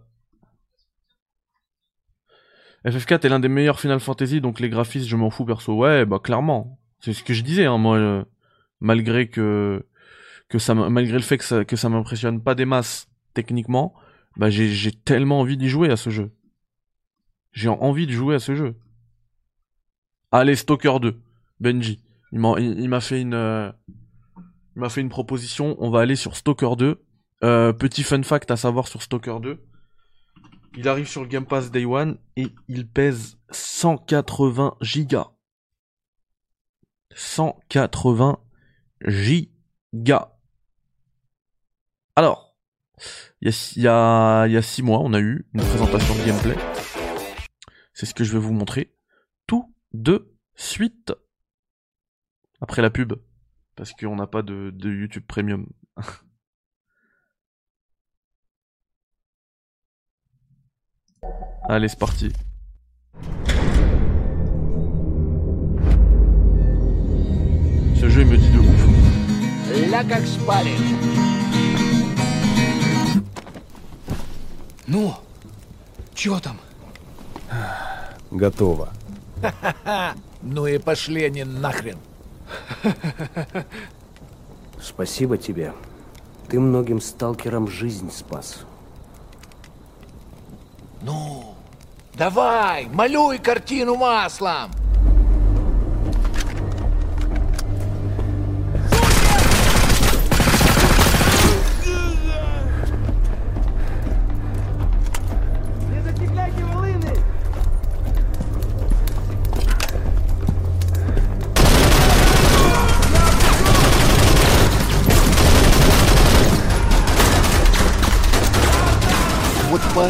FF4 2.86 3.26
est 3.26 3.28
l'un 3.28 3.40
des 3.40 3.48
meilleurs 3.48 3.80
Final 3.80 4.00
Fantasy, 4.00 4.40
donc 4.40 4.60
les 4.60 4.70
graphismes, 4.70 5.08
je 5.08 5.16
m'en 5.16 5.28
fous 5.30 5.44
perso. 5.44 5.74
Ouais, 5.76 6.06
bah 6.06 6.20
clairement. 6.22 6.78
C'est 7.00 7.12
ce 7.12 7.22
que 7.22 7.34
je 7.34 7.42
disais, 7.42 7.66
hein, 7.66 7.78
moi, 7.78 7.96
euh, 7.96 8.24
malgré 8.80 9.28
que 9.28 9.84
que 10.48 10.58
ça, 10.58 10.74
malgré 10.74 11.14
le 11.14 11.22
fait 11.22 11.38
que 11.38 11.44
ça, 11.44 11.64
que 11.64 11.86
m'impressionne 11.88 12.42
pas 12.42 12.54
des 12.54 12.64
masses 12.64 13.08
techniquement, 13.34 13.94
bah 14.36 14.50
j'ai 14.50 14.92
tellement 14.92 15.40
envie 15.40 15.56
d'y 15.56 15.68
jouer 15.68 15.90
à 15.90 15.96
ce 15.96 16.10
jeu. 16.10 16.32
J'ai 17.52 17.68
envie 17.68 18.06
de 18.06 18.12
jouer 18.12 18.36
à 18.36 18.38
ce 18.38 18.54
jeu. 18.54 18.76
Allez, 20.30 20.56
Stalker 20.56 20.98
2. 21.00 21.20
Benji. 21.60 22.02
Il 22.32 22.38
m'a, 22.38 22.54
il, 22.58 22.78
il 22.80 22.88
m'a 22.88 23.00
fait 23.00 23.20
une, 23.20 23.34
euh, 23.34 23.70
il 24.76 24.80
m'a 24.80 24.88
fait 24.88 25.00
une 25.00 25.08
proposition. 25.08 25.76
On 25.80 25.90
va 25.90 26.00
aller 26.00 26.16
sur 26.16 26.36
Stalker 26.36 26.76
2. 26.76 27.02
Euh, 27.44 27.72
petit 27.72 28.02
fun 28.02 28.22
fact 28.22 28.50
à 28.50 28.56
savoir 28.56 28.88
sur 28.88 29.02
Stalker 29.02 29.36
2. 29.40 29.62
Il 30.76 30.88
arrive 30.88 31.08
sur 31.08 31.22
le 31.22 31.28
Game 31.28 31.46
Pass 31.46 31.70
Day 31.70 31.84
One 31.84 32.18
et 32.36 32.48
il 32.68 32.86
pèse 32.86 33.38
180 33.50 34.76
gigas. 34.80 35.30
180 37.14 38.38
gigas. 39.06 40.32
Alors, 42.16 42.56
il 43.40 43.52
y, 43.76 43.86
a, 43.86 44.62
six 44.62 44.82
mois, 44.82 45.00
on 45.00 45.12
a 45.12 45.20
eu 45.20 45.46
une 45.54 45.62
présentation 45.62 46.14
de 46.14 46.24
gameplay. 46.24 46.56
C'est 47.92 48.06
ce 48.06 48.14
que 48.14 48.24
je 48.24 48.32
vais 48.32 48.38
vous 48.38 48.52
montrer 48.52 48.94
tout 49.46 49.74
de 49.92 50.34
suite. 50.54 51.12
Après 52.60 52.82
la 52.82 52.90
pub. 52.90 53.14
Parce 53.76 53.92
qu'on 53.92 54.16
n'a 54.16 54.26
pas 54.26 54.42
de 54.42 54.72
YouTube 54.82 55.24
Premium. 55.26 55.68
Allez, 61.68 61.88
c'est 61.88 61.98
parti. 61.98 62.32
Ce 68.18 68.22
jeu, 68.22 68.26
il 68.26 68.32
me 68.32 68.36
dit 68.36 68.50
de 68.50 68.58
ouf. 68.58 70.08
Как 70.08 70.26
спали. 70.26 70.74
Ну, 74.88 75.14
чё 76.14 76.40
там? 76.40 76.58
Готово. 78.30 78.88
Ха-ха-ха. 79.40 80.14
Ну 80.42 80.66
и 80.66 80.78
пошли 80.78 81.24
они 81.24 81.44
нахрен. 81.44 81.98
Спасибо 84.80 85.36
тебе. 85.36 85.74
Ты 86.48 86.60
многим 86.60 87.00
сталкерам 87.00 87.68
жизнь 87.68 88.10
спас. 88.12 88.60
Ну, 91.02 91.54
давай, 92.14 92.86
малюй 92.86 93.38
картину 93.38 93.96
маслом. 93.96 94.70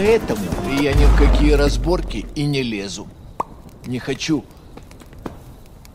Поэтому 0.09 0.41
я 0.81 0.95
ни 0.95 1.05
в 1.05 1.19
какие 1.19 1.53
разборки 1.53 2.25
и 2.35 2.47
не 2.47 2.63
лезу. 2.63 3.07
Не 3.87 3.99
хочу 3.99 4.43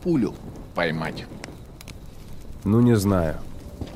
пулю 0.04 0.34
поймать. 0.74 1.24
Ну, 2.62 2.80
не 2.80 2.96
знаю. 2.96 3.34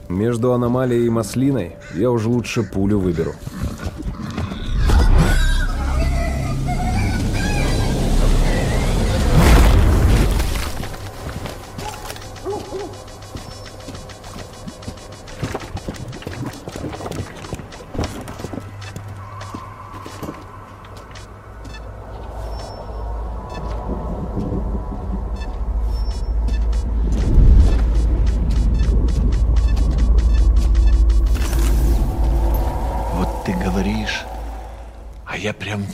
Между 0.09 0.53
аномалией 0.53 1.07
и 1.07 1.11
маслиной 1.11 1.77
я 1.95 2.11
уже 2.11 2.29
лучше 2.29 2.65
пулю 2.65 2.99
выберу. 2.99 3.35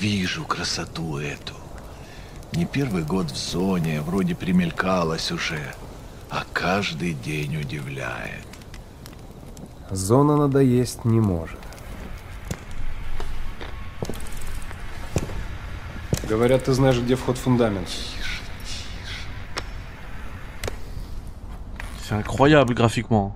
Вижу 0.01 0.45
красоту 0.45 1.19
эту. 1.19 1.55
Не 2.53 2.67
первый 2.67 3.03
год 3.03 3.31
в 3.31 3.37
зоне, 3.37 4.01
вроде 4.01 4.35
примелькалась 4.35 5.33
уже, 5.33 5.75
а 6.31 6.45
каждый 6.53 7.15
день 7.15 7.57
удивляет. 7.57 8.47
Зона 9.91 10.37
надоесть 10.37 11.05
не 11.05 11.21
может. 11.21 11.59
Говорят, 16.29 16.65
ты 16.65 16.73
знаешь, 16.73 16.99
где 16.99 17.17
вход 17.17 17.37
в 17.37 17.43
фундамент. 17.43 17.89
C'est 22.09 22.23
incroyable 22.23 22.75
graphiquement. 22.75 23.33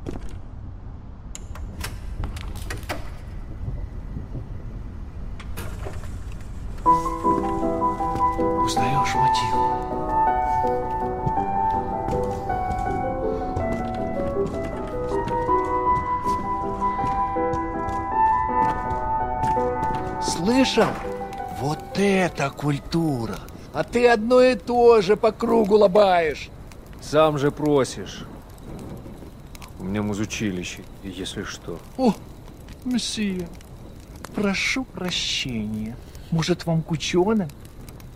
Культура! 22.58 23.38
А 23.72 23.84
ты 23.84 24.08
одно 24.08 24.42
и 24.42 24.56
то 24.56 25.00
же 25.00 25.16
по 25.16 25.30
кругу 25.30 25.76
лобаешь. 25.76 26.50
Сам 27.00 27.38
же 27.38 27.50
просишь. 27.50 28.24
У 29.78 29.84
меня 29.84 30.02
музучилище, 30.02 30.82
если 31.04 31.44
что. 31.44 31.78
О, 31.96 32.12
месье, 32.84 33.48
прошу 34.34 34.84
прощения. 34.84 35.96
Может, 36.32 36.66
вам 36.66 36.82
к 36.82 36.90
ученым? 36.90 37.48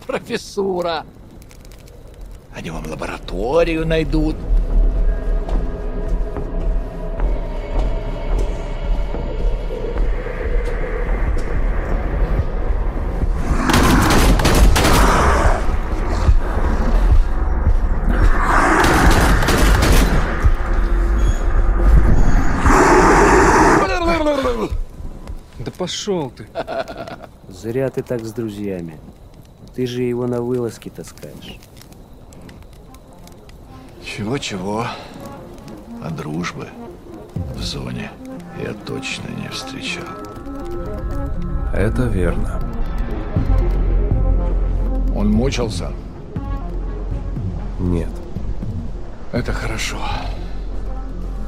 Профессура. 0.06 1.06
Они 2.54 2.70
вам 2.70 2.84
лабораторию 2.90 3.86
найдут. 3.86 4.36
Пошел 25.82 26.30
ты. 26.30 26.46
Зря 27.48 27.90
ты 27.90 28.04
так 28.04 28.24
с 28.24 28.32
друзьями. 28.32 29.00
Ты 29.74 29.84
же 29.88 30.02
его 30.02 30.28
на 30.28 30.40
вылазки 30.40 30.88
таскаешь. 30.88 31.58
Чего-чего, 34.04 34.86
а 36.00 36.10
дружбы 36.10 36.68
в 37.56 37.60
зоне 37.60 38.12
я 38.62 38.74
точно 38.74 39.26
не 39.30 39.48
встречал. 39.48 40.04
Это 41.74 42.02
верно. 42.02 42.60
Он 45.16 45.32
мучился? 45.32 45.90
Нет. 47.80 48.12
Это 49.32 49.52
хорошо. 49.52 49.98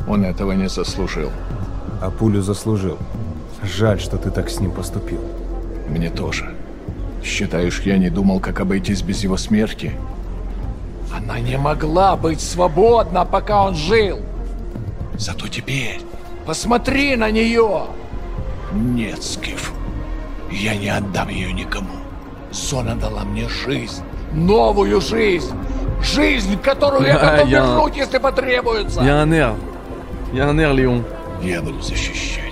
Он 0.09 0.25
этого 0.25 0.51
не 0.53 0.69
заслужил. 0.69 1.31
А 2.03 2.11
пулю 2.11 2.43
заслужил. 2.43 2.99
Жаль, 3.65 4.01
что 4.01 4.17
ты 4.19 4.31
так 4.31 4.51
с 4.51 4.61
ним 4.61 4.71
поступил. 4.73 5.21
Мне 5.89 6.11
тоже. 6.11 6.55
Считаешь, 7.23 7.81
я 7.83 7.97
не 7.99 8.11
думал, 8.11 8.41
как 8.41 8.61
обойтись 8.61 9.03
без 9.03 9.23
его 9.23 9.37
смерти? 9.37 9.93
Она 11.17 11.39
не 11.41 11.57
могла 11.57 12.17
быть 12.17 12.41
свободна, 12.41 13.25
пока 13.25 13.65
он 13.65 13.75
жил. 13.75 14.21
Зато 15.17 15.49
теперь 15.49 16.01
посмотри 16.47 17.17
на 17.17 17.31
нее. 17.31 17.85
Нет, 18.73 19.23
Скиф, 19.23 19.73
я 20.51 20.75
не 20.77 20.89
отдам 20.89 21.29
ее 21.29 21.53
никому. 21.53 21.89
Зона 22.51 22.95
дала 22.97 23.25
мне 23.25 23.49
жизнь, 23.49 24.03
новую 24.33 25.01
жизнь. 25.01 25.55
Жизнь, 26.03 26.59
которую 26.59 27.07
я 27.07 27.19
готов 27.19 27.49
я- 27.49 27.61
вернуть, 27.61 27.97
если 27.97 28.19
потребуется. 28.19 29.01
Y 29.03 30.41
a 30.41 30.49
un 30.51 30.59
air, 30.59 30.75
Léon. 30.75 31.05
Я 31.43 31.63
буду 31.63 31.81
защищать 31.81 32.44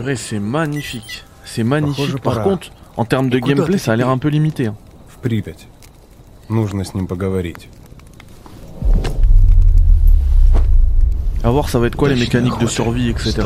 Purée, 0.00 0.16
c'est 0.16 0.38
magnifique. 0.40 1.24
C'est 1.44 1.64
magnifique. 1.64 1.96
Похоже, 2.06 2.20
Par 2.22 2.34
пора. 2.34 2.44
contre, 2.44 2.70
en 2.96 3.04
termes 3.04 3.28
de 3.28 3.38
Et 3.38 3.40
куда 3.40 3.54
gameplay, 3.54 3.76
ты 3.76 3.82
ça 3.82 3.92
a 3.92 3.96
l'air 3.96 4.06
теперь? 4.06 4.14
un 4.14 4.18
peu 4.18 4.28
limité. 4.28 4.66
hein. 4.66 4.74
В 5.08 5.18
Припять. 5.18 5.66
Нужно 6.48 6.84
с 6.84 6.94
ним 6.94 7.06
поговорить. 7.08 7.68
À 11.42 11.50
voir, 11.50 11.68
ça 11.68 11.78
va 11.80 11.86
être 11.88 11.96
quoi 11.96 12.08
les 12.08 12.14
mécaniques 12.16 12.58
de 12.58 12.66
survie, 12.66 13.08
etc. 13.10 13.42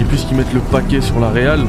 Et 0.00 0.04
puisqu'ils 0.04 0.36
mettent 0.36 0.52
le 0.52 0.60
paquet 0.60 1.00
sur 1.00 1.20
la 1.20 1.30
réal, 1.30 1.64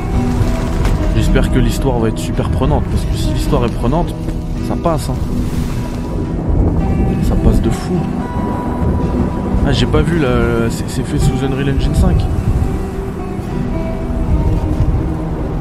j'espère 1.15 1.51
que 1.51 1.59
l'histoire 1.59 1.99
va 1.99 2.09
être 2.09 2.17
super 2.19 2.49
prenante. 2.49 2.83
Parce 2.85 3.05
que 3.05 3.15
si 3.15 3.33
l'histoire 3.33 3.65
est 3.65 3.73
prenante, 3.73 4.13
ça 4.67 4.75
passe. 4.75 5.09
Hein. 5.09 5.15
Fou. 7.70 7.94
Ah, 9.66 9.72
j'ai 9.72 9.86
pas 9.86 10.02
vu 10.02 10.18
là, 10.18 10.70
c'est 10.70 11.02
fait 11.04 11.18
sous 11.18 11.44
Unreal 11.44 11.74
Engine 11.76 11.94
5. 11.94 12.16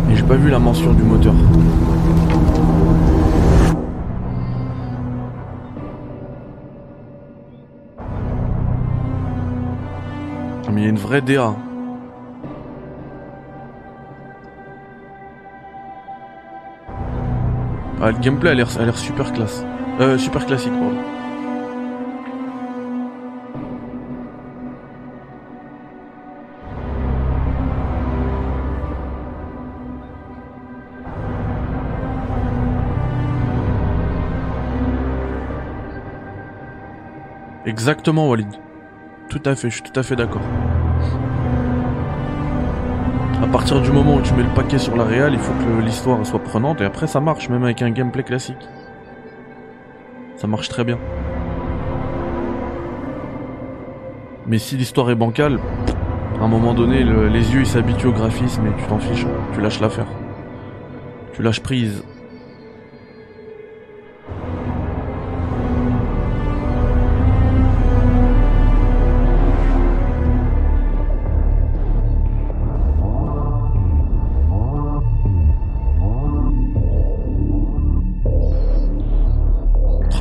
Et 0.09 0.15
j'ai 0.15 0.23
pas 0.23 0.35
vu 0.35 0.49
la 0.49 0.59
mention 0.59 0.93
du 0.93 1.03
moteur. 1.03 1.33
Ah, 10.65 10.71
Mais 10.71 10.81
il 10.81 10.83
y 10.83 10.87
a 10.87 10.89
une 10.89 10.97
vraie 10.97 11.21
DA. 11.21 11.53
Ah, 18.01 18.11
le 18.11 18.17
gameplay 18.19 18.51
a 18.51 18.53
l'air 18.53 18.97
super 18.97 19.33
classe. 19.33 19.65
Euh, 19.99 20.17
super 20.17 20.45
classique, 20.45 20.71
pardon. 20.71 21.16
Exactement, 37.68 38.28
Walid. 38.30 38.47
Tout 39.30 39.41
à 39.45 39.53
fait, 39.55 39.70
je 39.70 39.76
suis 39.76 39.84
tout 39.84 39.99
à 39.99 40.01
fait 40.03 40.15
d'accord. 40.15 40.41
À 43.43 43.47
partir 43.47 43.82
du 43.82 43.91
moment 43.91 44.15
où 44.15 44.22
tu 44.22 44.34
mets 44.34 44.43
le 44.43 44.49
paquet 44.55 44.78
sur 44.80 44.95
la 44.95 45.03
réal, 45.03 45.34
il 45.34 45.39
faut 45.39 45.53
que 45.53 45.82
l'histoire 45.84 46.26
soit 46.26 46.39
prenante 46.43 46.82
et 46.82 46.86
après 46.86 47.07
ça 47.07 47.20
marche, 47.20 47.49
même 47.49 47.63
avec 47.63 47.82
un 47.82 47.91
gameplay 47.91 48.24
classique. 48.24 48.57
Ça 50.38 50.47
marche 50.47 50.70
très 50.70 50.84
bien. 50.84 50.97
Mais 54.47 54.59
si 54.59 54.78
l'histoire 54.78 55.09
est 55.11 55.15
bancale, 55.15 55.59
à 56.39 56.43
un 56.45 56.47
moment 56.47 56.74
donné, 56.74 57.03
le- 57.03 57.28
les 57.28 57.53
yeux 57.53 57.61
ils 57.61 57.68
s'habituent 57.68 58.07
au 58.07 58.13
graphisme 58.13 58.65
et 58.68 58.82
tu 58.82 58.86
t'en 58.88 58.97
fiches, 58.99 59.26
tu 59.53 59.59
lâches 59.61 59.82
l'affaire. 59.82 60.07
Tu 61.34 61.41
lâches 61.43 61.61
prise. 61.61 62.03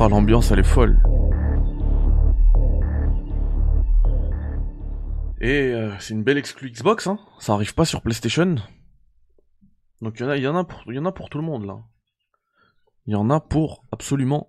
Ah, 0.07 0.09
l'ambiance 0.09 0.51
elle 0.51 0.59
est 0.59 0.63
folle. 0.63 1.03
Et 5.41 5.73
euh, 5.73 5.91
c'est 5.99 6.13
une 6.13 6.23
belle 6.23 6.37
exclu 6.37 6.71
Xbox, 6.71 7.07
hein. 7.07 7.19
Ça 7.39 7.51
arrive 7.53 7.73
pas 7.75 7.83
sur 7.83 8.01
PlayStation. 8.01 8.55
Donc 10.01 10.13
il 10.17 10.23
y 10.23 10.25
en 10.25 10.29
a, 10.29 10.37
y 10.37 10.47
en 10.47 10.55
a 10.55 10.63
pour, 10.63 10.81
il 10.87 10.95
y 10.95 10.99
en 10.99 11.03
a 11.03 11.11
pour 11.11 11.29
tout 11.29 11.37
le 11.39 11.43
monde 11.43 11.65
là. 11.65 11.79
Il 13.05 13.11
y 13.11 13.15
en 13.17 13.29
a 13.29 13.41
pour 13.41 13.83
absolument 13.91 14.47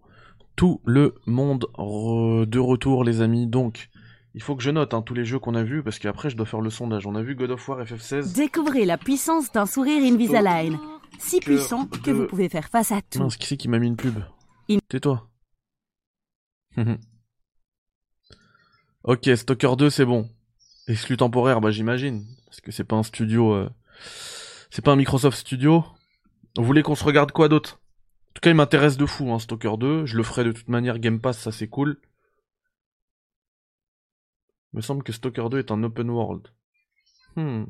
tout 0.55 0.81
le 0.85 1.13
monde 1.27 1.67
Re- 1.77 2.47
de 2.47 2.59
retour, 2.61 3.03
les 3.03 3.21
amis. 3.21 3.49
Donc 3.49 3.89
il 4.35 4.43
faut 4.43 4.55
que 4.55 4.63
je 4.63 4.71
note 4.71 4.95
hein, 4.95 5.03
tous 5.03 5.15
les 5.15 5.25
jeux 5.25 5.41
qu'on 5.41 5.57
a 5.57 5.65
vus 5.65 5.83
parce 5.83 5.99
qu'après 5.99 6.31
je 6.31 6.37
dois 6.37 6.47
faire 6.47 6.61
le 6.61 6.71
sondage. 6.71 7.05
On 7.09 7.17
a 7.17 7.23
vu 7.23 7.35
God 7.35 7.51
of 7.51 7.69
War 7.69 7.83
FF16. 7.83 8.33
Découvrez 8.37 8.85
la 8.85 8.97
puissance 8.97 9.51
d'un 9.51 9.67
sourire 9.67 10.05
Invisalign. 10.05 10.79
Si 11.19 11.41
puissant 11.41 11.87
que 12.05 12.13
vous 12.13 12.27
pouvez 12.29 12.49
faire 12.49 12.69
face 12.69 12.93
à 12.93 13.01
tout. 13.03 13.19
Mince, 13.19 13.37
qui 13.37 13.49
c'est 13.49 13.57
qui 13.57 13.67
m'a 13.69 13.81
mis 13.81 13.89
une 13.89 13.97
pub 13.97 14.21
Tais-toi. 14.89 15.29
Ok, 19.05 19.31
Stalker 19.37 19.77
2, 19.77 19.91
c'est 19.91 20.05
bon. 20.05 20.29
Exclu 20.87 21.17
temporaire, 21.17 21.61
bah 21.61 21.71
j'imagine. 21.71 22.25
Parce 22.47 22.61
que 22.61 22.73
c'est 22.73 22.85
pas 22.85 22.97
un 22.97 23.03
studio... 23.03 23.53
euh, 23.53 23.71
C'est 24.71 24.85
pas 24.85 24.93
un 24.93 24.97
Microsoft 24.97 25.39
Studio. 25.39 25.85
Vous 26.57 26.65
voulez 26.65 26.83
qu'on 26.83 26.95
se 26.95 27.05
regarde 27.05 27.33
quoi 27.33 27.49
d'autre? 27.49 27.81
En 28.31 28.33
tout 28.35 28.41
cas, 28.41 28.51
il 28.51 28.57
m'intéresse 28.57 28.97
de 28.97 29.07
fou, 29.07 29.33
hein, 29.33 29.39
Stalker 29.39 29.77
2. 29.79 30.07
Je 30.07 30.17
le 30.17 30.23
ferai 30.23 30.45
de 30.45 30.53
toute 30.53 30.69
manière 30.69 30.99
Game 30.99 31.21
Pass, 31.21 31.39
ça 31.39 31.53
c'est 31.53 31.69
cool. 31.69 32.01
Il 34.73 34.77
me 34.77 34.83
semble 34.83 35.03
que 35.03 35.13
Stalker 35.13 35.49
2 35.51 35.59
est 35.59 35.71
un 35.71 35.83
open 35.83 36.11
world. 36.11 36.49
Hmm. 37.37 37.65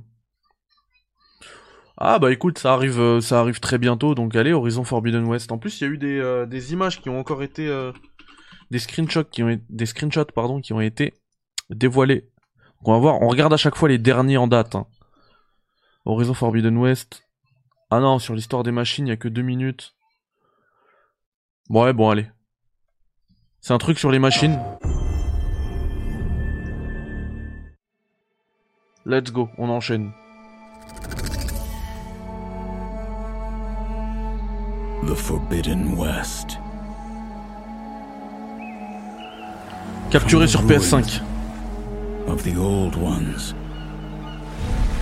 Ah 1.96 2.18
bah 2.20 2.30
écoute, 2.32 2.58
ça 2.58 2.74
arrive, 2.74 3.00
euh, 3.00 3.20
ça 3.20 3.40
arrive 3.40 3.58
très 3.58 3.76
bientôt, 3.76 4.14
donc 4.14 4.36
allez, 4.36 4.52
Horizon 4.52 4.84
Forbidden 4.84 5.24
West. 5.24 5.50
En 5.50 5.58
plus, 5.58 5.80
il 5.80 5.84
y 5.84 5.86
a 5.88 5.90
eu 5.90 5.98
des, 5.98 6.18
euh, 6.20 6.46
images 6.70 7.00
qui 7.00 7.08
ont 7.08 7.18
encore 7.18 7.42
été, 7.42 7.66
des 8.70 8.78
screenshots 8.78 9.24
qui 9.24 9.42
ont, 9.42 9.60
pardon, 10.34 10.60
qui 10.60 10.72
ont 10.72 10.80
été 10.80 11.14
dévoilés. 11.70 12.30
On 12.84 13.28
regarde 13.28 13.52
à 13.52 13.56
chaque 13.56 13.76
fois 13.76 13.88
les 13.88 13.98
derniers 13.98 14.36
en 14.36 14.46
date. 14.46 14.76
Horizon 16.04 16.34
Forbidden 16.34 16.76
West. 16.78 17.24
Ah 17.90 18.00
non, 18.00 18.18
sur 18.18 18.34
l'histoire 18.34 18.62
des 18.62 18.70
machines, 18.70 19.06
il 19.06 19.10
y 19.10 19.12
a 19.12 19.16
que 19.16 19.28
deux 19.28 19.42
minutes. 19.42 19.94
Bon, 21.68 21.84
ouais, 21.84 21.92
bon, 21.92 22.10
allez. 22.10 22.26
C'est 23.60 23.72
un 23.72 23.78
truc 23.78 23.98
sur 23.98 24.10
les 24.10 24.18
machines. 24.18 24.58
Let's 29.04 29.32
go, 29.32 29.48
on 29.58 29.70
enchaîne. 29.70 30.12
The 35.06 35.14
Forbidden 35.14 35.94
West. 35.96 36.58
Capturé 40.10 40.46
sur 40.46 40.62
PS5. 40.62 41.20
Of 42.28 42.42
the 42.42 42.56
old 42.58 42.96
ones 42.96 43.54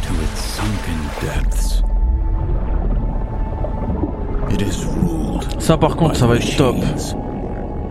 to 0.02 0.12
its 0.22 0.40
sunken 0.40 0.98
depths. 1.20 1.82
It 4.50 4.62
is 4.62 4.84
ruled. 4.84 5.61
Ça 5.61 5.76
par 5.76 5.94
contre, 5.94 6.16
ça 6.16 6.26
va 6.26 6.36
être 6.36 6.57
top. 6.57 6.76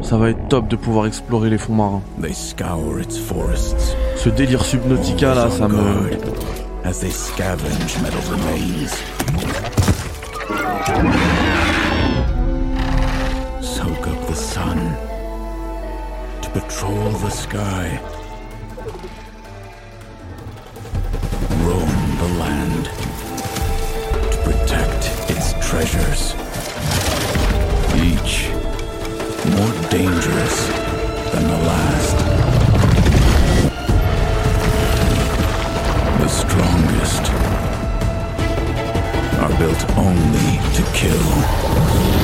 Ça 0.01 0.17
va 0.17 0.29
être 0.29 0.47
top 0.49 0.67
de 0.67 0.75
pouvoir 0.75 1.05
explorer 1.05 1.49
les 1.49 1.57
fonds 1.57 1.75
marins. 1.75 2.01
They 2.21 2.33
scour 2.33 2.99
its 2.99 3.17
forests. 3.17 3.95
Ce 4.17 4.27
délire 4.29 4.65
subnautica 4.65 5.33
là, 5.33 5.49
ça 5.49 5.69
me... 5.69 6.11
As 6.83 6.99
they 6.99 7.11
scavenge 7.11 7.97
metal 8.01 8.19
remains. 8.29 8.91
Patrol 16.59 17.11
the 17.11 17.29
sky. 17.29 17.99
Roam 21.65 21.95
the 22.21 22.29
land. 22.39 22.85
To 24.31 24.37
protect 24.47 25.01
its 25.29 25.51
treasures. 25.67 26.33
Each 28.09 28.47
more 29.51 29.73
dangerous 29.89 30.57
than 31.33 31.43
the 31.53 31.59
last. 31.71 32.17
The 36.21 36.29
strongest 36.29 37.23
are 39.43 39.53
built 39.59 39.81
only 39.97 40.51
to 40.75 40.83
kill. 40.93 42.14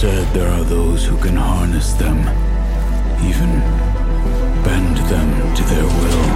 Said 0.00 0.26
there 0.34 0.50
are 0.50 0.64
those 0.64 1.06
who 1.06 1.16
can 1.16 1.34
harness 1.34 1.94
them, 1.94 2.18
even 3.24 3.48
bend 4.62 4.98
them 5.08 5.54
to 5.54 5.62
their 5.72 5.86
will. 5.86 6.26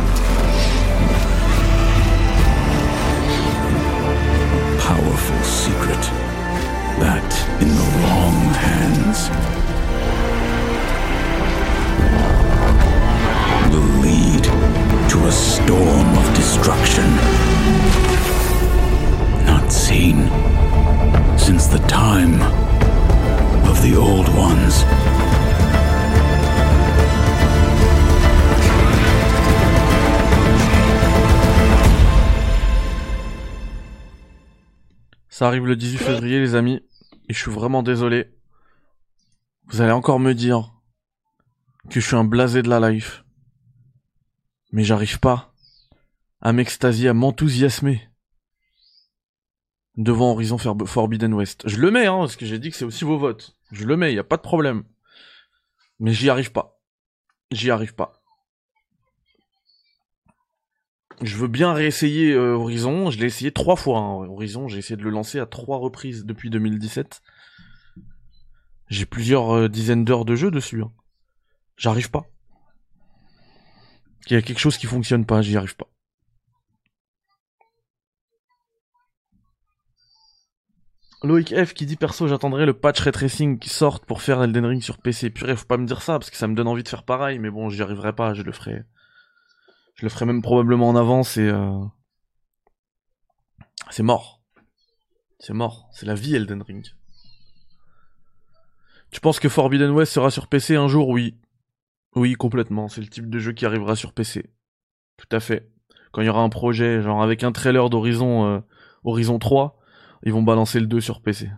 Powerful 4.80 5.42
secret 5.42 6.04
that 7.04 7.30
in 7.60 7.68
the 7.68 7.88
wrong 8.00 8.40
hands 8.66 9.28
will 13.70 13.90
lead 14.00 14.44
to 15.10 15.18
a 15.26 15.32
storm 15.32 16.08
of 16.16 16.34
destruction. 16.34 17.08
Not 19.44 19.70
seen 19.70 20.30
since 21.38 21.66
the 21.66 21.84
time 21.88 22.69
Old 23.88 24.28
Ones. 24.36 24.70
Ça 35.28 35.46
arrive 35.46 35.66
le 35.66 35.76
18 35.76 35.96
février, 35.96 36.40
les 36.40 36.54
amis, 36.54 36.82
et 37.28 37.32
je 37.32 37.38
suis 37.38 37.50
vraiment 37.50 37.82
désolé. 37.82 38.30
Vous 39.68 39.80
allez 39.80 39.92
encore 39.92 40.20
me 40.20 40.34
dire 40.34 40.74
que 41.88 42.00
je 42.00 42.06
suis 42.06 42.16
un 42.16 42.24
blasé 42.24 42.60
de 42.60 42.68
la 42.68 42.90
life. 42.90 43.24
Mais 44.72 44.84
j'arrive 44.84 45.20
pas 45.20 45.54
à 46.42 46.52
m'extasier, 46.52 47.08
à 47.08 47.14
m'enthousiasmer 47.14 48.08
devant 49.96 50.32
Horizon 50.32 50.58
Forbidden 50.58 51.32
West. 51.32 51.62
Je 51.66 51.78
le 51.78 51.90
mets, 51.90 52.06
hein, 52.06 52.18
parce 52.18 52.36
que 52.36 52.44
j'ai 52.44 52.58
dit 52.58 52.70
que 52.70 52.76
c'est 52.76 52.84
aussi 52.84 53.04
vos 53.04 53.18
votes. 53.18 53.56
Je 53.72 53.84
le 53.84 53.96
mets, 53.96 54.14
y 54.14 54.18
a 54.18 54.24
pas 54.24 54.36
de 54.36 54.42
problème. 54.42 54.84
Mais 55.98 56.12
j'y 56.12 56.30
arrive 56.30 56.52
pas. 56.52 56.80
J'y 57.52 57.70
arrive 57.70 57.94
pas. 57.94 58.22
Je 61.22 61.36
veux 61.36 61.48
bien 61.48 61.72
réessayer 61.74 62.32
euh, 62.32 62.54
Horizon. 62.54 63.10
Je 63.10 63.18
l'ai 63.18 63.26
essayé 63.26 63.52
trois 63.52 63.76
fois. 63.76 63.98
hein, 63.98 64.26
Horizon, 64.28 64.68
j'ai 64.68 64.78
essayé 64.78 64.96
de 64.96 65.02
le 65.02 65.10
lancer 65.10 65.38
à 65.38 65.46
trois 65.46 65.78
reprises 65.78 66.24
depuis 66.24 66.48
2017. 66.50 67.20
J'ai 68.88 69.06
plusieurs 69.06 69.50
euh, 69.54 69.68
dizaines 69.68 70.04
d'heures 70.04 70.24
de 70.24 70.34
jeu 70.34 70.50
dessus. 70.50 70.82
hein. 70.82 70.92
J'arrive 71.76 72.10
pas. 72.10 72.24
Il 74.26 74.32
y 74.32 74.36
a 74.36 74.42
quelque 74.42 74.58
chose 74.58 74.76
qui 74.78 74.86
fonctionne 74.86 75.26
pas, 75.26 75.42
j'y 75.42 75.56
arrive 75.56 75.76
pas. 75.76 75.88
Loïc 81.22 81.54
F 81.54 81.74
qui 81.74 81.84
dit 81.84 81.96
perso 81.96 82.26
j'attendrai 82.28 82.64
le 82.64 82.72
patch 82.72 83.00
ray 83.00 83.12
tracing 83.12 83.58
qui 83.58 83.68
sorte 83.68 84.06
pour 84.06 84.22
faire 84.22 84.42
Elden 84.42 84.64
Ring 84.64 84.82
sur 84.82 84.98
PC. 84.98 85.30
Purée, 85.30 85.54
faut 85.54 85.66
pas 85.66 85.76
me 85.76 85.86
dire 85.86 86.00
ça 86.00 86.18
parce 86.18 86.30
que 86.30 86.36
ça 86.36 86.48
me 86.48 86.54
donne 86.54 86.68
envie 86.68 86.82
de 86.82 86.88
faire 86.88 87.02
pareil, 87.02 87.38
mais 87.38 87.50
bon, 87.50 87.68
j'y 87.68 87.82
arriverai 87.82 88.14
pas, 88.14 88.32
je 88.32 88.42
le 88.42 88.52
ferai. 88.52 88.84
Je 89.96 90.06
le 90.06 90.08
ferai 90.08 90.24
même 90.24 90.40
probablement 90.40 90.88
en 90.88 90.96
avance 90.96 91.36
et 91.36 91.48
euh... 91.48 91.84
c'est 93.90 94.02
mort. 94.02 94.40
C'est 95.38 95.52
mort, 95.52 95.88
c'est 95.92 96.06
la 96.06 96.14
vie 96.14 96.34
Elden 96.34 96.62
Ring. 96.62 96.86
Tu 99.10 99.20
penses 99.20 99.40
que 99.40 99.48
Forbidden 99.48 99.90
West 99.90 100.12
sera 100.12 100.30
sur 100.30 100.46
PC 100.46 100.76
un 100.76 100.88
jour? 100.88 101.08
Oui. 101.08 101.36
Oui, 102.14 102.34
complètement, 102.34 102.88
c'est 102.88 103.00
le 103.00 103.08
type 103.08 103.28
de 103.28 103.38
jeu 103.38 103.52
qui 103.52 103.66
arrivera 103.66 103.94
sur 103.94 104.12
PC. 104.12 104.50
Tout 105.16 105.36
à 105.36 105.40
fait. 105.40 105.70
Quand 106.12 106.22
il 106.22 106.26
y 106.26 106.28
aura 106.30 106.42
un 106.42 106.48
projet, 106.48 107.02
genre 107.02 107.22
avec 107.22 107.44
un 107.44 107.52
trailer 107.52 107.90
d'Horizon 107.90 108.46
euh, 108.46 108.60
Horizon 109.04 109.38
3, 109.38 109.79
ils 110.24 110.32
vont 110.32 110.42
balancer 110.42 110.80
le 110.80 110.86
2 110.86 111.00
sur 111.00 111.22
PC. 111.22 111.50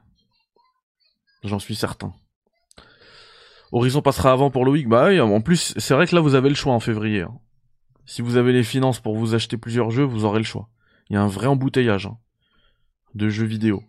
J'en 1.45 1.59
suis 1.59 1.75
certain. 1.75 2.13
Horizon 3.73 4.03
passera 4.03 4.33
avant 4.33 4.51
pour 4.51 4.65
Loïc. 4.65 4.89
Bah 4.89 5.09
oui, 5.09 5.21
en 5.21 5.41
plus, 5.41 5.75
c'est 5.79 5.95
vrai 5.95 6.07
que 6.07 6.15
là, 6.15 6.21
vous 6.21 6.35
avez 6.35 6.49
le 6.49 6.55
choix 6.55 6.75
en 6.75 6.81
février. 6.81 7.23
hein. 7.23 7.39
Si 8.05 8.21
vous 8.23 8.37
avez 8.37 8.53
les 8.53 8.65
finances 8.65 9.01
pour 9.01 9.17
vous 9.17 9.35
acheter 9.35 9.57
plusieurs 9.57 9.91
jeux, 9.91 10.05
vous 10.05 10.25
aurez 10.25 10.39
le 10.39 10.45
choix. 10.45 10.69
Il 11.09 11.15
y 11.15 11.17
a 11.17 11.23
un 11.23 11.29
vrai 11.29 11.47
embouteillage 11.47 12.07
hein, 12.07 12.19
de 13.15 13.29
jeux 13.29 13.47
vidéo. 13.47 13.83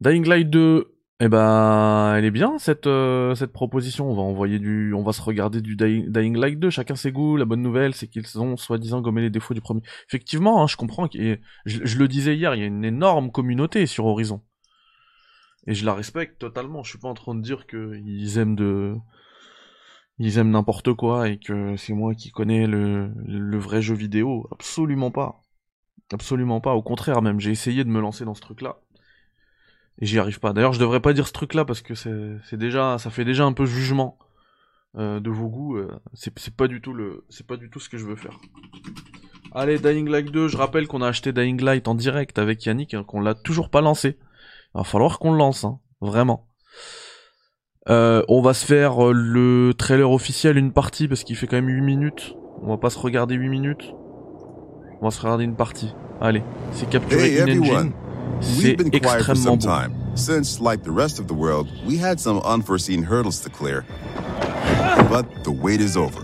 Dying 0.00 0.26
Light 0.26 0.50
2, 0.50 0.93
eh 1.24 1.28
ben, 1.28 2.14
elle 2.16 2.24
est 2.24 2.30
bien 2.30 2.58
cette 2.58 2.86
euh, 2.86 3.34
cette 3.34 3.52
proposition. 3.52 4.10
On 4.10 4.14
va 4.14 4.22
envoyer 4.22 4.58
du, 4.58 4.92
on 4.94 5.02
va 5.02 5.12
se 5.12 5.22
regarder 5.22 5.60
du 5.60 5.76
Dying, 5.76 6.36
Light 6.36 6.58
2. 6.58 6.70
Chacun 6.70 6.96
ses 6.96 7.12
goûts. 7.12 7.36
La 7.36 7.44
bonne 7.44 7.62
nouvelle, 7.62 7.94
c'est 7.94 8.08
qu'ils 8.08 8.38
ont 8.40 8.56
soi-disant 8.56 9.00
gommé 9.00 9.22
les 9.22 9.30
défauts 9.30 9.54
du 9.54 9.60
premier. 9.60 9.80
Effectivement, 10.08 10.62
hein, 10.62 10.66
je 10.66 10.76
comprends. 10.76 11.08
ait- 11.14 11.40
Je, 11.66 11.98
le 11.98 12.08
disais 12.08 12.36
hier, 12.36 12.54
il 12.54 12.60
y 12.60 12.64
a 12.64 12.66
une 12.66 12.84
énorme 12.84 13.30
communauté 13.30 13.86
sur 13.86 14.06
Horizon. 14.06 14.42
Et 15.66 15.74
je 15.74 15.84
la 15.86 15.94
respecte 15.94 16.38
totalement. 16.40 16.82
Je 16.82 16.90
suis 16.90 16.98
pas 16.98 17.08
en 17.08 17.14
train 17.14 17.34
de 17.34 17.40
dire 17.42 17.66
que 17.66 17.96
ils 18.04 18.38
aiment 18.38 18.56
de, 18.56 18.94
ils 20.18 20.38
aiment 20.38 20.50
n'importe 20.50 20.92
quoi 20.94 21.28
et 21.28 21.38
que 21.38 21.76
c'est 21.76 21.92
moi 21.94 22.14
qui 22.14 22.30
connais 22.30 22.66
le, 22.66 23.12
le 23.26 23.58
vrai 23.58 23.82
jeu 23.82 23.94
vidéo. 23.94 24.46
Absolument 24.52 25.10
pas. 25.10 25.42
Absolument 26.12 26.60
pas. 26.60 26.74
Au 26.74 26.82
contraire 26.82 27.22
même, 27.22 27.40
j'ai 27.40 27.50
essayé 27.50 27.84
de 27.84 27.88
me 27.90 28.00
lancer 28.00 28.24
dans 28.24 28.34
ce 28.34 28.40
truc-là. 28.42 28.78
Et 30.00 30.06
j'y 30.06 30.18
arrive 30.18 30.40
pas. 30.40 30.52
D'ailleurs, 30.52 30.72
je 30.72 30.80
devrais 30.80 31.00
pas 31.00 31.12
dire 31.12 31.26
ce 31.28 31.32
truc-là 31.32 31.64
parce 31.64 31.80
que 31.80 31.94
c'est 31.94 32.56
déjà, 32.56 32.98
ça 32.98 33.10
fait 33.10 33.24
déjà 33.24 33.44
un 33.44 33.52
peu 33.52 33.64
jugement 33.64 34.18
euh, 34.96 35.20
de 35.20 35.30
vos 35.30 35.48
goûts. 35.48 35.76
euh, 35.76 35.88
c'est 36.14 36.56
pas 36.56 36.66
du 36.66 36.80
tout 36.80 36.92
le, 36.92 37.24
c'est 37.28 37.46
pas 37.46 37.56
du 37.56 37.70
tout 37.70 37.78
ce 37.80 37.88
que 37.88 37.96
je 37.96 38.04
veux 38.04 38.16
faire. 38.16 38.38
Allez, 39.52 39.78
Dying 39.78 40.08
Light 40.08 40.30
2. 40.32 40.48
Je 40.48 40.56
rappelle 40.56 40.88
qu'on 40.88 41.00
a 41.00 41.06
acheté 41.08 41.32
Dying 41.32 41.62
Light 41.62 41.86
en 41.86 41.94
direct 41.94 42.38
avec 42.40 42.64
Yannick, 42.66 42.94
hein, 42.94 43.04
qu'on 43.04 43.20
l'a 43.20 43.34
toujours 43.34 43.70
pas 43.70 43.80
lancé. 43.80 44.18
Il 44.74 44.78
va 44.78 44.84
falloir 44.84 45.20
qu'on 45.20 45.30
le 45.30 45.38
lance, 45.38 45.64
hein, 45.64 45.78
vraiment. 46.00 46.48
Euh, 47.88 48.24
on 48.28 48.40
va 48.42 48.54
se 48.54 48.64
faire 48.66 49.06
euh, 49.08 49.12
le 49.12 49.74
trailer 49.76 50.10
officiel 50.10 50.56
une 50.56 50.72
partie 50.72 51.06
parce 51.06 51.22
qu'il 51.22 51.36
fait 51.36 51.46
quand 51.46 51.56
même 51.56 51.68
8 51.68 51.82
minutes. 51.82 52.34
On 52.62 52.68
va 52.68 52.78
pas 52.78 52.90
se 52.90 52.98
regarder 52.98 53.34
8 53.36 53.48
minutes. 53.48 53.92
On 55.00 55.04
va 55.04 55.10
se 55.10 55.20
regarder 55.20 55.44
une 55.44 55.54
partie. 55.54 55.94
Allez, 56.20 56.42
c'est 56.72 56.88
capturé 56.88 57.34
Hey 57.34 57.40
in 57.42 57.46
everyone. 57.46 57.76
engine. 57.76 57.92
We've 58.56 58.76
been 58.76 58.90
quiet 58.90 59.24
for 59.24 59.34
some 59.34 59.58
time, 59.58 60.16
since, 60.16 60.60
like 60.60 60.82
the 60.82 60.90
rest 60.90 61.18
of 61.18 61.28
the 61.28 61.34
world, 61.34 61.68
we 61.84 61.96
had 61.96 62.20
some 62.20 62.38
unforeseen 62.40 63.02
hurdles 63.02 63.40
to 63.40 63.50
clear. 63.50 63.84
But 65.08 65.44
the 65.44 65.50
wait 65.50 65.80
is 65.80 65.96
over. 65.96 66.20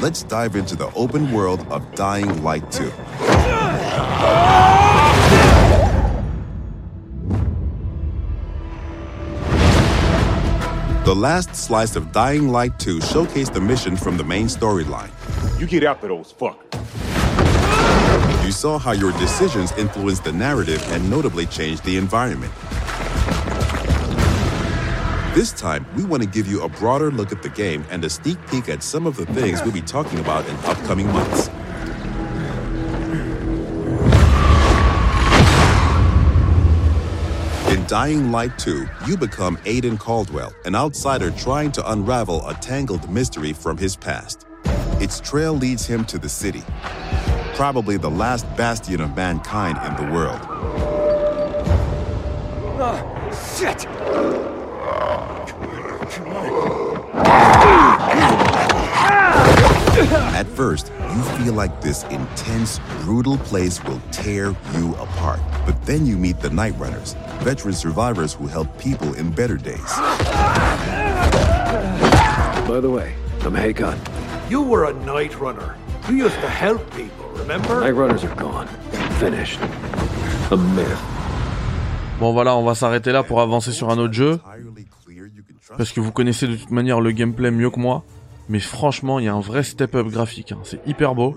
Let's 0.00 0.22
dive 0.22 0.56
into 0.56 0.76
the 0.76 0.90
open 0.94 1.32
world 1.32 1.66
of 1.70 1.94
Dying 1.94 2.42
Light 2.42 2.70
2. 2.70 2.92
The 11.04 11.14
last 11.14 11.54
slice 11.54 11.94
of 11.94 12.10
Dying 12.10 12.48
Light 12.48 12.78
2 12.78 12.98
showcased 12.98 13.54
the 13.54 13.60
mission 13.60 13.96
from 13.96 14.16
the 14.16 14.24
main 14.24 14.46
storyline. 14.46 15.10
You 15.60 15.66
get 15.66 15.84
after 15.84 16.08
those 16.08 16.32
fuckers. 16.32 17.05
You 18.46 18.52
saw 18.52 18.78
how 18.78 18.92
your 18.92 19.10
decisions 19.18 19.72
influenced 19.72 20.22
the 20.22 20.30
narrative 20.30 20.80
and 20.92 21.10
notably 21.10 21.46
changed 21.46 21.82
the 21.82 21.96
environment. 21.96 22.52
This 25.34 25.50
time, 25.50 25.84
we 25.96 26.04
want 26.04 26.22
to 26.22 26.28
give 26.28 26.46
you 26.46 26.62
a 26.62 26.68
broader 26.68 27.10
look 27.10 27.32
at 27.32 27.42
the 27.42 27.48
game 27.48 27.84
and 27.90 28.04
a 28.04 28.08
sneak 28.08 28.38
peek 28.46 28.68
at 28.68 28.84
some 28.84 29.04
of 29.04 29.16
the 29.16 29.26
things 29.26 29.60
we'll 29.64 29.72
be 29.72 29.80
talking 29.80 30.20
about 30.20 30.48
in 30.48 30.54
upcoming 30.58 31.08
months. 31.08 31.48
In 37.68 37.84
Dying 37.88 38.30
Light 38.30 38.56
2, 38.60 38.86
you 39.08 39.16
become 39.16 39.56
Aiden 39.64 39.98
Caldwell, 39.98 40.54
an 40.64 40.76
outsider 40.76 41.32
trying 41.32 41.72
to 41.72 41.90
unravel 41.90 42.46
a 42.46 42.54
tangled 42.54 43.10
mystery 43.10 43.52
from 43.52 43.76
his 43.76 43.96
past. 43.96 44.46
Its 45.00 45.18
trail 45.18 45.52
leads 45.52 45.84
him 45.84 46.04
to 46.04 46.16
the 46.16 46.28
city, 46.28 46.62
probably 47.56 47.96
the 47.96 48.10
last 48.10 48.44
bastion 48.54 49.00
of 49.00 49.16
mankind 49.16 49.78
in 49.86 49.96
the 49.96 50.12
world. 50.12 50.40
shit! 53.56 53.86
At 60.36 60.46
first, 60.48 60.92
you 61.14 61.22
feel 61.38 61.54
like 61.54 61.80
this 61.80 62.04
intense, 62.04 62.78
brutal 63.00 63.38
place 63.38 63.82
will 63.84 64.02
tear 64.12 64.54
you 64.74 64.94
apart. 64.96 65.40
But 65.64 65.82
then 65.86 66.04
you 66.04 66.18
meet 66.18 66.38
the 66.40 66.50
Night 66.50 66.74
Runners, 66.76 67.14
veteran 67.38 67.72
survivors 67.72 68.34
who 68.34 68.46
help 68.46 68.78
people 68.78 69.14
in 69.14 69.30
better 69.30 69.56
days. 69.56 69.96
By 72.68 72.80
the 72.82 72.90
way, 72.90 73.14
I'm 73.40 73.54
Hakon. 73.54 73.98
You 74.50 74.60
were 74.60 74.84
a 74.90 74.92
night 75.04 75.40
runner. 75.40 75.74
You 76.08 76.24
used 76.24 76.40
to 76.40 76.48
help 76.48 76.80
people, 76.94 77.26
remember? 77.36 77.80
Night 77.80 77.94
runners 77.94 78.24
are 78.24 78.34
gone. 78.36 78.66
Finished. 79.18 79.58
A 80.50 80.56
myth. 80.56 80.98
Bon 82.20 82.32
voilà, 82.32 82.56
on 82.56 82.64
va 82.64 82.74
s'arrêter 82.74 83.12
là 83.12 83.22
pour 83.22 83.40
avancer 83.40 83.72
sur 83.72 83.90
un 83.90 83.98
autre 83.98 84.14
jeu. 84.14 84.38
Parce 85.76 85.92
que 85.92 86.00
vous 86.00 86.12
connaissez 86.12 86.46
de 86.46 86.56
toute 86.56 86.70
manière 86.70 87.00
le 87.00 87.10
gameplay 87.10 87.50
mieux 87.50 87.70
que 87.70 87.80
moi. 87.80 88.04
Mais 88.48 88.60
franchement, 88.60 89.18
il 89.18 89.24
y 89.24 89.28
a 89.28 89.34
un 89.34 89.40
vrai 89.40 89.64
step-up 89.64 90.06
graphique. 90.06 90.52
hein. 90.52 90.58
C'est 90.62 90.80
hyper 90.86 91.14
beau. 91.14 91.36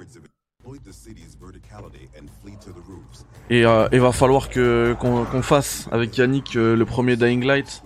Et 3.49 3.65
euh, 3.65 3.87
il 3.91 3.99
va 3.99 4.11
falloir 4.11 4.49
que 4.49 4.95
qu'on 4.99 5.25
qu'on 5.25 5.41
fasse 5.41 5.89
avec 5.91 6.15
Yannick 6.15 6.55
euh, 6.55 6.75
le 6.75 6.85
premier 6.85 7.15
Dying 7.17 7.43
Light. 7.43 7.81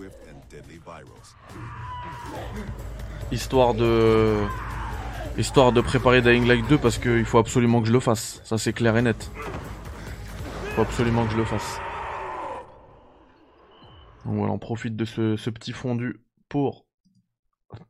Histoire 3.32 3.72
de... 3.72 4.42
Histoire 5.36 5.72
de 5.72 5.80
préparer 5.80 6.22
Dying 6.22 6.46
Light 6.46 6.64
2 6.68 6.78
parce 6.78 6.98
qu'il 6.98 7.24
faut 7.24 7.38
absolument 7.38 7.80
que 7.80 7.88
je 7.88 7.92
le 7.92 7.98
fasse. 7.98 8.40
Ça 8.44 8.56
c'est 8.56 8.72
clair 8.72 8.96
et 8.96 9.02
net. 9.02 9.32
Il 10.66 10.70
faut 10.74 10.82
absolument 10.82 11.26
que 11.26 11.32
je 11.32 11.36
le 11.36 11.44
fasse. 11.44 11.80
Donc 14.24 14.36
voilà, 14.36 14.52
on 14.52 14.60
profite 14.60 14.94
de 14.94 15.04
ce, 15.04 15.50
petit 15.50 15.72
fondu 15.72 16.20
pour 16.48 16.86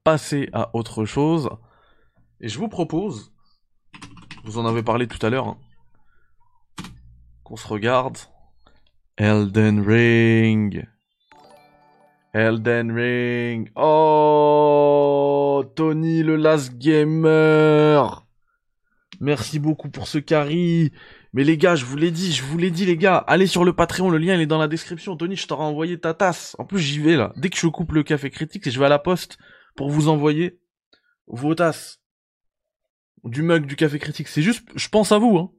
passer 0.04 0.48
à 0.54 0.74
autre 0.74 1.04
chose. 1.04 1.50
Et 2.40 2.48
je 2.48 2.58
vous 2.58 2.68
propose, 2.68 3.30
vous 4.44 4.56
en 4.56 4.64
avez 4.64 4.82
parlé 4.82 5.06
tout 5.06 5.24
à 5.24 5.28
l'heure, 5.28 5.48
hein, 5.48 5.58
qu'on 7.42 7.56
se 7.56 7.68
regarde 7.68 8.16
Elden 9.18 9.86
Ring. 9.86 10.86
Elden 12.34 12.90
Ring. 12.90 13.70
Oh, 13.76 15.64
Tony 15.76 16.24
le 16.24 16.34
Last 16.34 16.76
Gamer. 16.78 18.26
Merci 19.20 19.60
beaucoup 19.60 19.88
pour 19.88 20.08
ce 20.08 20.18
carry. 20.18 20.90
Mais 21.32 21.44
les 21.44 21.56
gars, 21.56 21.76
je 21.76 21.84
vous 21.84 21.96
l'ai 21.96 22.10
dit, 22.10 22.32
je 22.32 22.42
vous 22.42 22.58
l'ai 22.58 22.72
dit 22.72 22.86
les 22.86 22.96
gars, 22.96 23.18
allez 23.18 23.46
sur 23.46 23.64
le 23.64 23.72
Patreon, 23.72 24.10
le 24.10 24.18
lien 24.18 24.38
est 24.38 24.46
dans 24.46 24.58
la 24.58 24.66
description. 24.66 25.16
Tony, 25.16 25.36
je 25.36 25.46
t'aurai 25.46 25.62
envoyé 25.62 25.98
ta 25.98 26.12
tasse. 26.12 26.56
En 26.58 26.64
plus, 26.64 26.80
j'y 26.80 26.98
vais 26.98 27.14
là. 27.14 27.32
Dès 27.36 27.50
que 27.50 27.56
je 27.56 27.68
coupe 27.68 27.92
le 27.92 28.02
café 28.02 28.30
critique, 28.30 28.68
je 28.68 28.78
vais 28.80 28.86
à 28.86 28.88
la 28.88 28.98
poste 28.98 29.38
pour 29.76 29.90
vous 29.90 30.08
envoyer 30.08 30.58
vos 31.28 31.54
tasses. 31.54 32.00
Du 33.22 33.42
mug 33.42 33.64
du 33.66 33.76
café 33.76 34.00
critique. 34.00 34.26
C'est 34.26 34.42
juste, 34.42 34.66
je 34.74 34.88
pense 34.88 35.12
à 35.12 35.18
vous, 35.18 35.38
hein. 35.38 35.52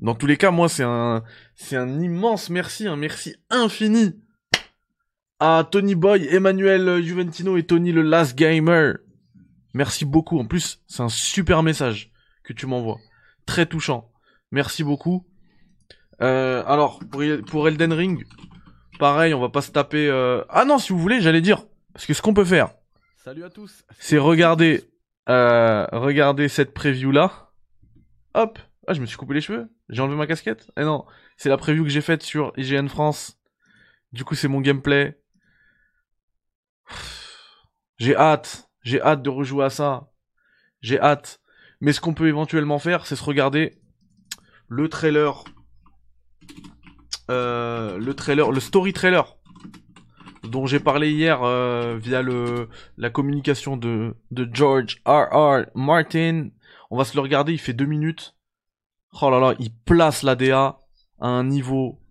Dans 0.00 0.16
tous 0.16 0.26
les 0.26 0.36
cas, 0.36 0.50
moi, 0.50 0.68
c'est 0.68 0.82
un, 0.82 1.22
c'est 1.54 1.76
un 1.76 2.00
immense 2.00 2.50
merci, 2.50 2.88
un 2.88 2.96
merci 2.96 3.36
infini 3.48 4.16
à 5.44 5.64
Tony 5.64 5.96
Boy, 5.96 6.28
Emmanuel 6.30 7.02
Juventino 7.02 7.56
et 7.56 7.64
Tony 7.64 7.90
le 7.90 8.02
Last 8.02 8.38
Gamer. 8.38 8.98
Merci 9.74 10.04
beaucoup. 10.04 10.38
En 10.38 10.46
plus, 10.46 10.80
c'est 10.86 11.02
un 11.02 11.08
super 11.08 11.64
message 11.64 12.12
que 12.44 12.52
tu 12.52 12.66
m'envoies. 12.66 13.00
Très 13.44 13.66
touchant. 13.66 14.12
Merci 14.52 14.84
beaucoup. 14.84 15.26
Euh, 16.20 16.62
alors, 16.68 17.00
pour, 17.10 17.24
pour 17.48 17.66
Elden 17.66 17.92
Ring, 17.92 18.24
pareil, 19.00 19.34
on 19.34 19.40
va 19.40 19.48
pas 19.48 19.62
se 19.62 19.72
taper... 19.72 20.06
Euh... 20.06 20.44
Ah 20.48 20.64
non, 20.64 20.78
si 20.78 20.92
vous 20.92 21.00
voulez, 21.00 21.20
j'allais 21.20 21.40
dire. 21.40 21.66
Parce 21.92 22.06
que 22.06 22.14
ce 22.14 22.22
qu'on 22.22 22.34
peut 22.34 22.44
faire... 22.44 22.68
Salut 23.16 23.42
à 23.42 23.50
tous. 23.50 23.82
C'est 23.98 24.18
regarder... 24.18 24.84
Euh, 25.28 25.86
regarder 25.90 26.46
cette 26.46 26.72
preview-là. 26.72 27.50
Hop. 28.34 28.60
Ah, 28.86 28.94
je 28.94 29.00
me 29.00 29.06
suis 29.06 29.16
coupé 29.16 29.34
les 29.34 29.40
cheveux. 29.40 29.68
J'ai 29.88 30.02
enlevé 30.02 30.16
ma 30.16 30.28
casquette. 30.28 30.70
Eh 30.76 30.84
non, 30.84 31.04
c'est 31.36 31.48
la 31.48 31.56
preview 31.56 31.82
que 31.82 31.90
j'ai 31.90 32.00
faite 32.00 32.22
sur 32.22 32.52
IGN 32.56 32.86
France. 32.86 33.40
Du 34.12 34.24
coup, 34.24 34.36
c'est 34.36 34.46
mon 34.46 34.60
gameplay. 34.60 35.18
J'ai 38.02 38.16
hâte. 38.16 38.68
J'ai 38.82 39.00
hâte 39.00 39.22
de 39.22 39.30
rejouer 39.30 39.64
à 39.64 39.70
ça. 39.70 40.08
J'ai 40.80 40.98
hâte. 40.98 41.40
Mais 41.80 41.92
ce 41.92 42.00
qu'on 42.00 42.14
peut 42.14 42.26
éventuellement 42.26 42.80
faire, 42.80 43.06
c'est 43.06 43.14
se 43.14 43.22
regarder 43.22 43.78
le 44.66 44.88
trailer. 44.88 45.44
Euh, 47.30 47.98
le 47.98 48.14
trailer, 48.14 48.50
le 48.50 48.58
story 48.58 48.92
trailer 48.92 49.36
dont 50.42 50.66
j'ai 50.66 50.80
parlé 50.80 51.12
hier 51.12 51.44
euh, 51.44 51.96
via 51.96 52.22
le 52.22 52.68
la 52.96 53.08
communication 53.08 53.76
de, 53.76 54.16
de 54.32 54.48
George 54.52 55.00
R. 55.06 55.28
R. 55.30 55.66
Martin. 55.76 56.48
On 56.90 56.98
va 56.98 57.04
se 57.04 57.14
le 57.14 57.20
regarder, 57.20 57.52
il 57.52 57.60
fait 57.60 57.72
deux 57.72 57.86
minutes. 57.86 58.34
Oh 59.20 59.30
là 59.30 59.38
là, 59.38 59.54
il 59.60 59.72
place 59.72 60.24
la 60.24 60.34
DA 60.34 60.80
à 61.20 61.28
un 61.28 61.44
niveau. 61.44 62.01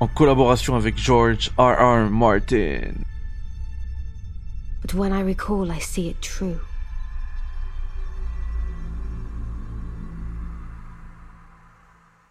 En 0.00 0.08
collaboration 0.14 0.76
avec 0.76 0.96
George 0.96 1.50
R. 1.58 1.76
R. 1.76 2.08
Martin. 2.08 3.04
But 4.80 4.94
when 4.94 5.12
I 5.12 5.20
recall, 5.20 5.70
I 5.70 5.78
see 5.80 6.08
it 6.08 6.22
true. 6.22 6.60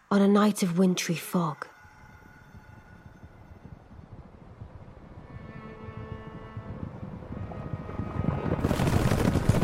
On 0.10 0.22
a 0.22 0.28
night 0.28 0.64
of 0.64 0.80
wintry 0.80 1.16
fog, 1.16 1.68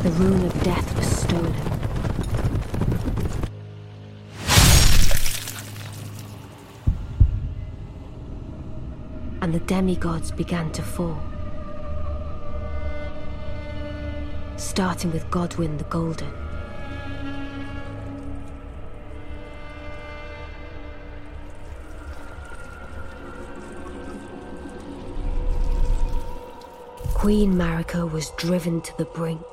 the 0.04 0.12
rune 0.20 0.46
of 0.46 0.64
death 0.64 0.96
was 0.98 1.08
stolen. 1.08 1.93
The 9.54 9.60
demigods 9.60 10.32
began 10.32 10.72
to 10.72 10.82
fall. 10.82 11.22
Starting 14.58 15.12
with 15.12 15.30
Godwin 15.30 15.78
the 15.78 15.84
Golden. 15.84 16.32
Queen 27.14 27.54
Marika 27.54 28.12
was 28.12 28.32
driven 28.32 28.82
to 28.82 28.98
the 28.98 29.06
brink. 29.06 29.53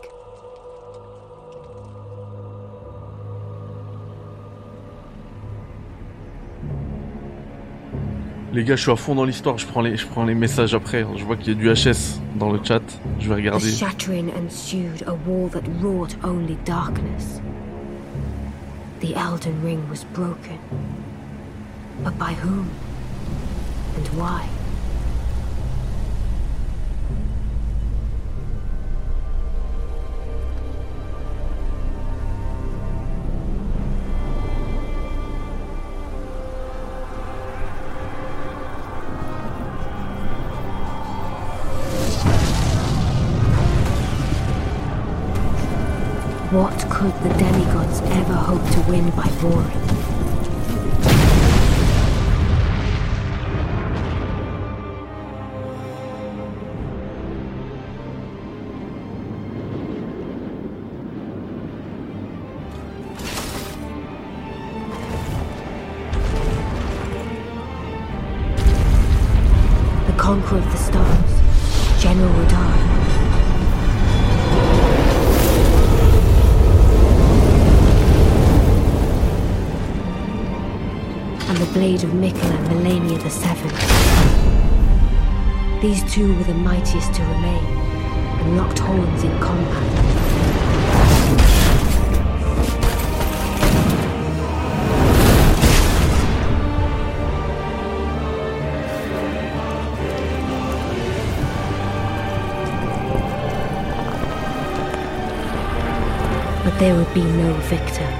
Les 8.53 8.65
gars, 8.65 8.75
je 8.75 8.83
suis 8.83 8.91
à 8.91 8.97
fond 8.97 9.15
dans 9.15 9.25
l'histoire, 9.25 9.59
je 9.59 9.67
prends 9.67 9.81
les, 9.81 9.97
je 9.97 10.07
prends 10.07 10.25
les 10.25 10.35
messages 10.35 10.75
après. 10.75 11.07
Je 11.17 11.25
vois 11.25 11.37
qu'il 11.37 11.49
y 11.49 11.51
a 11.53 11.55
du 11.55 11.73
HS 11.73 12.21
dans 12.35 12.51
le 12.51 12.59
chat. 12.65 12.83
Je 13.21 13.29
vais 13.29 13.37
regarder. 13.37 13.71
shattering 13.71 14.31
ensued, 14.35 15.05
a 15.07 15.15
war 15.27 15.49
that 15.51 15.63
wrought 15.81 16.17
only 16.25 16.57
darkness. 16.65 17.41
The 19.01 19.15
Elden 19.15 19.63
Ring 19.63 19.89
was 19.89 20.05
broken. 20.13 20.59
But 22.03 22.19
by 22.19 22.33
whom? 22.33 22.69
And 23.97 24.09
why? 24.19 24.60
Could 47.01 47.15
the 47.23 47.31
demigods 47.39 48.03
ever 48.03 48.35
hope 48.35 48.63
to 48.73 48.91
win 48.91 49.09
by 49.13 49.27
warring? 49.43 50.00
Two 86.11 86.35
were 86.35 86.43
the 86.43 86.55
mightiest 86.55 87.15
to 87.15 87.23
remain, 87.23 87.65
and 87.65 88.57
locked 88.57 88.81
horns 88.81 89.23
in 89.23 89.31
combat. 89.39 89.95
But 106.65 106.77
there 106.81 106.97
would 106.97 107.15
be 107.15 107.23
no 107.23 107.53
victor. 107.69 108.20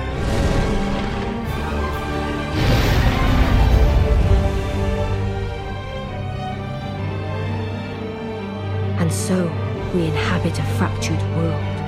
Fractured 10.81 11.21
world, 11.37 11.79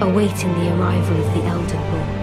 awaiting 0.00 0.50
the 0.54 0.74
arrival 0.74 1.16
of 1.18 1.34
the 1.34 1.42
Elder 1.44 1.80
Lord. 1.92 2.20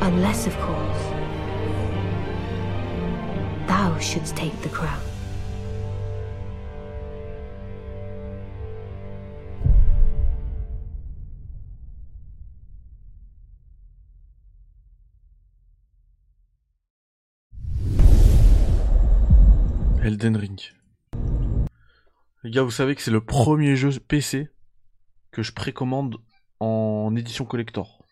Unless, 0.00 0.46
of 0.46 0.56
course, 0.60 1.02
thou 3.68 3.98
shouldst 3.98 4.34
take 4.34 4.58
the 4.62 4.70
crown. 4.70 5.11
Elden 20.22 20.36
Ring. 20.36 20.60
Les 22.44 22.50
gars, 22.52 22.62
vous 22.62 22.70
savez 22.70 22.94
que 22.94 23.02
c'est 23.02 23.10
le 23.10 23.24
premier 23.24 23.74
jeu 23.74 23.90
PC 23.98 24.48
que 25.32 25.42
je 25.42 25.52
précommande 25.52 26.18
en 26.60 27.12
édition 27.16 27.44
collector. 27.44 28.04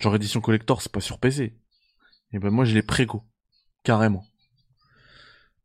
Genre 0.00 0.14
édition 0.16 0.40
collector, 0.40 0.80
c'est 0.80 0.90
pas 0.92 1.00
sur 1.00 1.18
PC. 1.18 1.54
Et 2.32 2.38
ben 2.38 2.48
moi 2.48 2.64
je 2.64 2.74
l'ai 2.74 2.82
préco. 2.82 3.24
Carrément. 3.82 4.24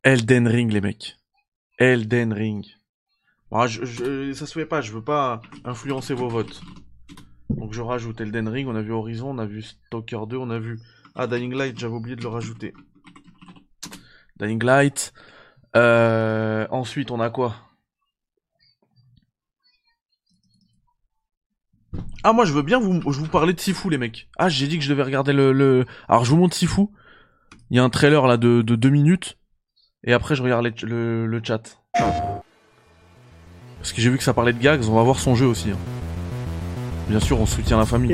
Elden 0.03 0.47
Ring 0.49 0.69
les 0.73 0.81
mecs. 0.81 1.15
Elden 1.77 2.33
Ring. 2.33 2.65
Ah, 3.53 3.67
je, 3.67 3.85
je- 3.85 4.33
ça 4.33 4.45
se 4.45 4.53
fait 4.53 4.65
pas, 4.65 4.81
je 4.81 4.91
veux 4.91 5.03
pas 5.03 5.41
influencer 5.63 6.13
vos 6.13 6.27
votes. 6.27 6.61
Donc 7.49 7.71
je 7.71 7.81
rajoute 7.81 8.19
Elden 8.19 8.49
Ring, 8.49 8.67
on 8.67 8.75
a 8.75 8.81
vu 8.81 8.91
Horizon, 8.91 9.29
on 9.29 9.37
a 9.37 9.45
vu 9.45 9.61
Stalker 9.61 10.19
2, 10.27 10.35
on 10.35 10.49
a 10.49 10.59
vu... 10.59 10.77
Ah, 11.15 11.27
Dying 11.27 11.53
Light, 11.53 11.79
j'avais 11.79 11.93
oublié 11.95 12.17
de 12.17 12.21
le 12.21 12.27
rajouter. 12.29 12.73
Dying 14.41 14.63
Light. 14.63 15.13
Euh, 15.75 16.67
ensuite, 16.71 17.11
on 17.11 17.19
a 17.19 17.29
quoi? 17.29 17.55
Ah, 22.23 22.33
moi, 22.33 22.45
je 22.45 22.53
veux 22.53 22.61
bien 22.61 22.79
vous, 22.79 23.01
je 23.11 23.19
vous 23.19 23.27
parler 23.27 23.53
de 23.53 23.59
Sifu, 23.59 23.89
les 23.89 23.97
mecs. 23.97 24.29
Ah, 24.37 24.49
j'ai 24.49 24.67
dit 24.67 24.77
que 24.77 24.83
je 24.83 24.89
devais 24.89 25.03
regarder 25.03 25.33
le, 25.33 25.51
le... 25.51 25.85
Alors, 26.07 26.25
je 26.25 26.31
vous 26.31 26.37
montre 26.37 26.55
Sifu. 26.55 26.83
Il 27.69 27.77
y 27.77 27.79
a 27.79 27.83
un 27.83 27.89
trailer, 27.89 28.27
là, 28.27 28.37
de, 28.37 28.61
de 28.61 28.75
deux 28.75 28.89
minutes. 28.89 29.37
Et 30.03 30.13
après, 30.13 30.35
je 30.35 30.43
regarde 30.43 30.65
le, 30.83 31.41
chat. 31.43 31.79
Parce 31.93 33.93
que 33.93 34.01
j'ai 34.01 34.09
vu 34.09 34.17
que 34.17 34.23
ça 34.23 34.33
parlait 34.33 34.53
de 34.53 34.59
gags, 34.59 34.83
on 34.87 34.95
va 34.95 35.03
voir 35.03 35.19
son 35.19 35.35
jeu 35.35 35.45
aussi. 35.45 35.71
hein. 35.71 35.77
Bien 37.09 37.19
sûr, 37.19 37.39
on 37.39 37.45
soutient 37.45 37.77
la 37.77 37.85
famille. 37.85 38.11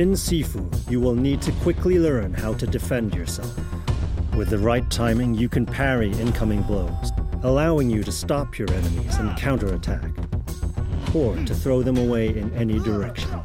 With 4.37 4.51
the 4.51 4.59
right 4.59 4.87
timing, 4.91 5.33
you 5.33 5.49
can 5.49 5.65
parry 5.65 6.11
incoming 6.11 6.61
blows, 6.61 7.11
allowing 7.41 7.89
you 7.89 8.03
to 8.03 8.11
stop 8.11 8.59
your 8.59 8.71
enemies 8.71 9.15
and 9.15 9.35
counterattack, 9.35 10.11
or 11.15 11.35
to 11.35 11.55
throw 11.55 11.81
them 11.81 11.97
away 11.97 12.27
in 12.37 12.53
any 12.53 12.77
direction. 12.77 13.41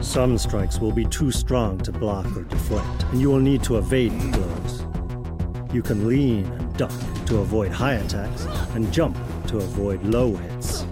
Some 0.00 0.38
strikes 0.38 0.80
will 0.80 0.92
be 0.92 1.04
too 1.04 1.30
strong 1.30 1.76
to 1.80 1.92
block 1.92 2.24
or 2.34 2.44
deflect, 2.44 3.02
and 3.12 3.20
you 3.20 3.28
will 3.28 3.38
need 3.38 3.62
to 3.64 3.76
evade 3.76 4.18
the 4.18 4.38
blows. 4.38 5.74
You 5.74 5.82
can 5.82 6.08
lean 6.08 6.46
and 6.46 6.74
duck 6.78 6.92
to 7.26 7.40
avoid 7.40 7.70
high 7.70 7.96
attacks, 7.96 8.46
and 8.74 8.90
jump 8.90 9.14
to 9.48 9.58
avoid 9.58 10.02
low 10.04 10.36
hits. 10.36 10.86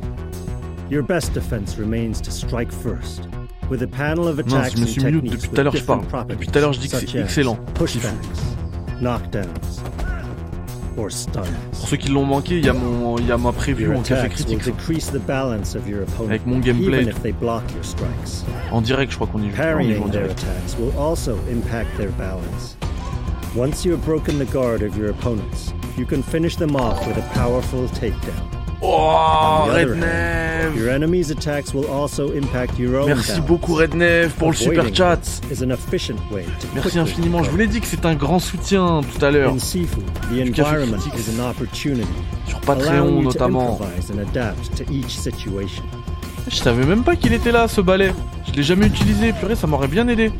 Your 0.90 1.02
best 1.02 1.32
defense 1.32 1.78
remains 1.78 2.20
to 2.20 2.30
strike 2.30 2.70
first, 2.70 3.28
with 3.72 3.82
a 3.82 3.86
panel 3.86 4.28
of 4.28 4.36
Mince, 4.36 4.52
attacks 4.52 4.76
je 4.76 4.80
me 4.82 4.86
suis 4.86 5.02
techniques 5.02 5.32
depuis 5.32 5.48
tout 5.48 5.60
à 5.60 5.62
l'heure, 5.62 5.74
je 5.74 5.82
parle. 5.82 6.02
Depuis 6.28 6.46
tout 6.46 6.58
à 6.58 6.60
l'heure, 6.60 6.74
je 6.74 6.80
dis 6.80 6.90
que 6.90 6.96
c'est 6.98 7.18
excellent. 7.18 7.56
Pushbacks, 7.74 8.12
knockdowns, 9.00 9.80
or 10.98 11.10
stuns. 11.10 11.40
Pour 11.72 11.88
ceux 11.88 11.96
qui 11.96 12.10
l'ont 12.10 12.26
manqué, 12.26 12.58
il 12.58 12.66
y 12.66 12.68
a 12.68 12.74
mon, 12.74 13.16
il 13.16 13.26
y 13.26 13.32
a 13.32 13.38
ma 13.38 13.50
preview 13.50 13.94
en 13.94 14.02
café 14.02 14.28
critique. 14.28 14.60
Avec 16.28 16.46
mon 16.46 16.58
gameplay. 16.58 17.00
even 17.00 17.08
if 17.08 17.22
they 17.22 17.32
block 17.32 17.62
your 17.72 17.82
strikes. 17.82 18.44
En 18.70 18.82
direct, 18.82 19.10
je 19.12 19.16
crois 19.16 19.26
qu'on 19.26 19.42
y 19.42 19.50
joue. 19.50 19.62
on 19.62 19.80
y 19.80 19.94
joue 19.94 20.04
en 20.04 20.08
direct. 20.08 20.44
Once 23.54 23.84
you 23.84 23.92
have 23.92 24.04
broken 24.04 24.38
the 24.38 24.50
guard 24.50 24.82
of 24.82 24.96
your 24.96 25.10
opponents, 25.10 25.74
you 25.98 26.06
can 26.06 26.22
finish 26.22 26.56
them 26.56 26.74
off 26.74 27.06
with 27.06 27.18
a 27.18 27.28
powerful 27.34 27.86
takedown. 27.88 28.61
Oh, 28.84 29.68
Your 30.76 30.88
enemy's 30.90 31.30
attacks 31.30 31.72
will 31.72 31.86
also 31.86 32.32
impact 32.32 32.78
your 32.78 32.96
own 32.96 33.06
Merci 33.08 33.40
beaucoup 33.40 33.74
Rednev 33.74 34.30
pour 34.30 34.50
le 34.50 34.56
super 34.56 34.92
chat. 34.92 35.20
is 35.50 35.62
an 35.62 35.70
efficient 35.70 36.18
way 36.32 36.44
to 36.60 36.66
Merci 36.74 36.98
infiniment. 36.98 37.44
Je 37.44 37.50
vous 37.50 37.56
l'ai 37.56 37.68
dit 37.68 37.80
que 37.80 37.86
c'est 37.86 38.04
un 38.04 38.14
grand 38.14 38.40
soutien 38.40 39.00
tout 39.02 39.24
à 39.24 39.30
l'heure. 39.30 39.54
Sur 42.46 42.60
Patreon 42.60 43.22
notamment. 43.22 43.78
Je 46.48 46.56
savais 46.56 46.84
même 46.84 47.04
pas 47.04 47.14
qu'il 47.14 47.32
était 47.32 47.52
là 47.52 47.68
ce 47.68 47.80
balai. 47.80 48.12
Je 48.48 48.52
l'ai 48.52 48.62
jamais 48.64 48.86
utilisé. 48.86 49.32
Purée, 49.32 49.54
ça 49.54 49.66
m'aurait 49.68 49.86
bien 49.88 50.08
aidé. 50.08 50.32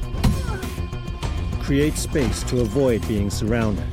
Create 1.62 1.96
space 1.96 2.44
to 2.50 2.60
avoid 2.60 3.00
being 3.06 3.30
surrounded. 3.30 3.84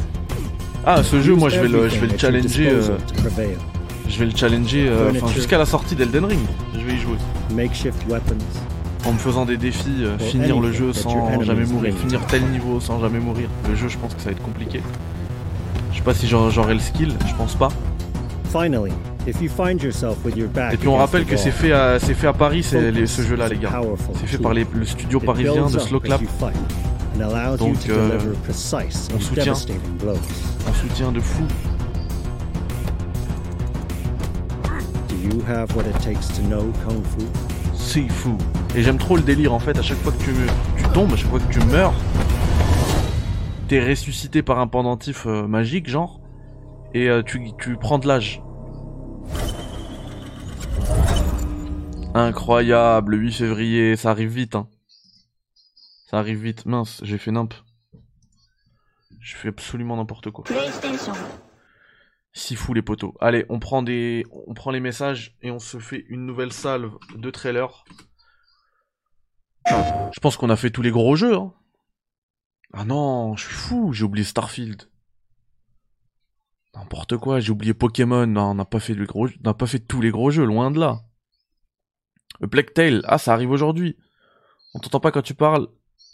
Ah, 0.86 1.04
ce 1.04 1.22
jeu, 1.22 1.36
moi, 1.36 1.50
je 1.50 1.60
vais 1.60 1.68
le, 1.68 1.88
je 1.88 2.00
vais 2.00 2.18
challenger. 2.18 2.70
euh. 2.70 2.97
Je 4.10 4.20
vais 4.20 4.26
le 4.26 4.36
challenger 4.36 4.88
euh, 4.89 5.12
jusqu'à 5.34 5.57
la 5.57 5.66
sortie 5.66 5.95
d'Elden 5.95 6.26
Ring. 6.26 6.39
Je 6.74 6.80
vais 6.86 6.93
y 6.93 6.99
jouer. 6.99 7.16
Makeshift 7.53 8.05
weapons. 8.10 8.36
En 9.05 9.14
me 9.14 9.18
faisant 9.18 9.45
des 9.45 9.55
défis, 9.57 10.03
euh, 10.03 10.18
finir 10.18 10.60
le 10.60 10.72
jeu 10.74 10.91
sans 10.91 11.41
jamais 11.43 11.66
mourir, 11.66 11.93
finir 11.95 12.26
tel 12.28 12.43
niveau 12.45 12.80
sans 12.80 12.99
jamais 12.99 13.20
mourir. 13.20 13.47
Le 13.70 13.76
jeu, 13.76 13.88
je 13.88 13.97
pense 13.97 14.14
que 14.14 14.20
ça 14.20 14.26
va 14.26 14.32
être 14.32 14.41
compliqué. 14.43 14.82
Je 15.91 15.97
sais 15.97 16.03
pas 16.03 16.14
si 16.14 16.28
j'aurai 16.28 16.74
le 16.74 16.80
skill, 16.80 17.14
je 17.28 17.34
pense 17.36 17.55
pas. 17.55 17.70
Finally, 18.51 18.91
if 19.28 19.41
you 19.41 19.49
find 19.49 19.82
yourself 19.82 20.18
with 20.26 20.36
your 20.36 20.49
back 20.49 20.74
Et 20.74 20.78
puis 20.78 20.88
on 20.88 20.97
rappelle 20.97 21.26
que 21.26 21.38
c'est 21.38 21.51
fait 21.51 21.72
à, 21.72 21.99
c'est 21.99 22.16
fait 22.16 22.28
à 22.28 22.34
Paris, 22.34 22.66
les- 22.74 23.05
ce 23.07 23.22
jeu-là, 23.22 23.47
les 23.47 23.57
gars. 23.57 23.80
C'est 24.20 24.28
fait 24.28 24.38
par 24.38 24.53
les- 24.53 24.66
le 24.74 24.86
studio 24.86 25.20
parisien 25.20 25.68
de 25.68 25.80
allows 27.22 27.57
you 27.57 27.57
Donc, 27.57 27.80
to 27.86 27.91
euh, 27.91 28.18
deliver 28.18 28.38
precise 28.43 29.10
on 29.12 29.18
and 29.18 29.20
soutient. 29.20 29.43
devastating 29.45 29.97
blows. 29.99 30.14
Un 30.68 30.74
soutien 30.74 31.12
de 31.12 31.20
fou. 31.20 31.43
You 35.30 35.41
have 35.47 35.75
what 35.75 35.84
it 35.88 35.99
takes 36.01 36.27
to 36.27 36.41
know 36.43 36.71
Kung 36.84 37.03
Fu? 37.03 37.25
C'est 37.75 38.07
fou. 38.09 38.38
Et 38.75 38.84
j'aime 38.84 38.97
trop 38.97 39.15
le 39.15 39.23
délire 39.23 39.53
en 39.53 39.59
fait, 39.59 39.77
à 39.77 39.82
chaque 39.82 39.97
fois 39.99 40.11
que 40.11 40.23
tu, 40.23 40.32
tu 40.77 40.84
tombes, 40.89 41.11
à 41.13 41.15
chaque 41.15 41.30
fois 41.30 41.39
que 41.39 41.51
tu 41.51 41.59
meurs, 41.65 41.93
t'es 43.67 43.80
ressuscité 43.88 44.43
par 44.43 44.59
un 44.59 44.67
pendentif 44.67 45.25
euh, 45.25 45.47
magique, 45.47 45.88
genre, 45.89 46.19
et 46.93 47.09
euh, 47.09 47.23
tu, 47.23 47.51
tu 47.59 47.77
prends 47.77 47.99
de 47.99 48.07
l'âge. 48.07 48.41
Incroyable, 52.13 53.11
le 53.15 53.17
8 53.17 53.34
février, 53.34 53.95
ça 53.95 54.11
arrive 54.11 54.30
vite, 54.30 54.55
hein. 54.55 54.67
Ça 56.09 56.17
arrive 56.17 56.41
vite, 56.41 56.65
mince, 56.65 57.01
j'ai 57.03 57.19
fait 57.19 57.32
nimp. 57.32 57.53
Je 59.21 59.36
fais 59.36 59.49
absolument 59.49 59.95
n'importe 59.95 60.32
quoi. 60.32 60.43
Si 62.40 62.56
fou 62.56 62.74
les 62.74 62.82
poteaux. 62.82 63.16
Allez, 63.20 63.46
on 63.50 63.60
prend 63.60 63.84
des, 63.84 64.26
on 64.48 64.54
prend 64.54 64.72
les 64.72 64.80
messages 64.80 65.36
et 65.42 65.52
on 65.52 65.60
se 65.60 65.78
fait 65.78 66.06
une 66.08 66.26
nouvelle 66.26 66.54
salve 66.54 66.94
de 67.14 67.30
trailers. 67.32 67.84
Je 69.68 70.20
pense 70.22 70.38
qu'on 70.38 70.50
a 70.50 70.56
fait 70.56 70.72
tous 70.72 70.82
les 70.82 70.90
gros 70.90 71.18
jeux. 71.18 71.36
Hein. 71.36 71.54
Ah 72.72 72.86
non, 72.86 73.36
je 73.36 73.46
suis 73.46 73.54
fou, 73.54 73.92
j'ai 73.92 74.06
oublié 74.06 74.24
Starfield. 74.24 74.90
N'importe 76.76 77.18
quoi, 77.18 77.42
j'ai 77.42 77.52
oublié 77.52 77.74
Pokémon. 77.74 78.34
On 78.38 78.56
n'a 78.56 78.66
pas 78.66 78.80
fait 78.80 78.96
gros, 78.96 79.28
pas 79.28 79.68
fait 79.68 79.80
tous 79.80 80.00
les 80.00 80.10
gros 80.10 80.32
jeux, 80.32 80.46
loin 80.46 80.72
de 80.72 80.80
là. 80.80 81.02
Le 82.40 82.48
Plague 82.48 82.74
Tale, 82.74 83.02
ah 83.04 83.18
ça 83.18 83.34
arrive 83.34 83.52
aujourd'hui. 83.52 83.98
On 84.74 84.80
t'entend 84.80 85.02
pas 85.02 85.12
quand 85.12 85.22
tu 85.22 85.34
parles. 85.34 85.68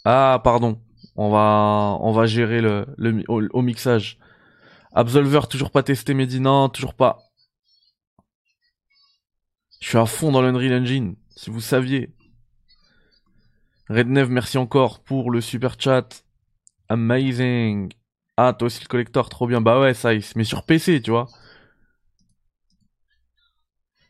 Ah 0.04 0.40
pardon, 0.42 0.82
on 1.14 1.30
va, 1.30 1.98
on 2.00 2.10
va 2.10 2.26
gérer 2.26 2.60
le, 2.60 2.84
au 3.28 3.62
mixage. 3.62 4.18
Absolver 4.96 5.40
toujours 5.50 5.70
pas 5.70 5.82
testé, 5.82 6.14
Mehdi 6.14 6.40
non, 6.40 6.70
toujours 6.70 6.94
pas. 6.94 7.18
Je 9.82 9.88
suis 9.88 9.98
à 9.98 10.06
fond 10.06 10.32
dans 10.32 10.40
l'Unreal 10.40 10.80
Engine, 10.80 11.16
si 11.36 11.50
vous 11.50 11.60
saviez. 11.60 12.14
Rednev, 13.90 14.30
merci 14.30 14.56
encore 14.56 15.00
pour 15.00 15.30
le 15.30 15.42
super 15.42 15.76
chat. 15.78 16.24
Amazing. 16.88 17.92
Ah, 18.38 18.54
toi 18.54 18.66
aussi 18.66 18.80
le 18.80 18.88
collector, 18.88 19.28
trop 19.28 19.46
bien. 19.46 19.60
Bah 19.60 19.78
ouais, 19.78 19.92
ça, 19.92 20.12
met 20.34 20.44
sur 20.44 20.64
PC, 20.64 21.02
tu 21.02 21.10
vois. 21.10 21.28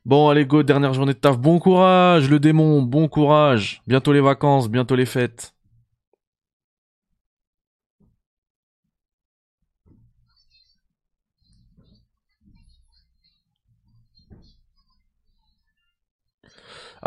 Bon, 0.05 0.28
allez, 0.28 0.47
go, 0.47 0.62
dernière 0.62 0.95
journée 0.95 1.14
de 1.14 1.18
taf. 1.18 1.37
Bon 1.37 1.59
courage, 1.59 2.30
le 2.30 2.39
démon, 2.39 2.80
bon 2.82 3.09
courage. 3.09 3.82
Bientôt 3.89 4.12
les 4.12 4.20
vacances, 4.20 4.68
bientôt 4.68 4.95
les 4.95 5.07
fêtes. 5.07 5.55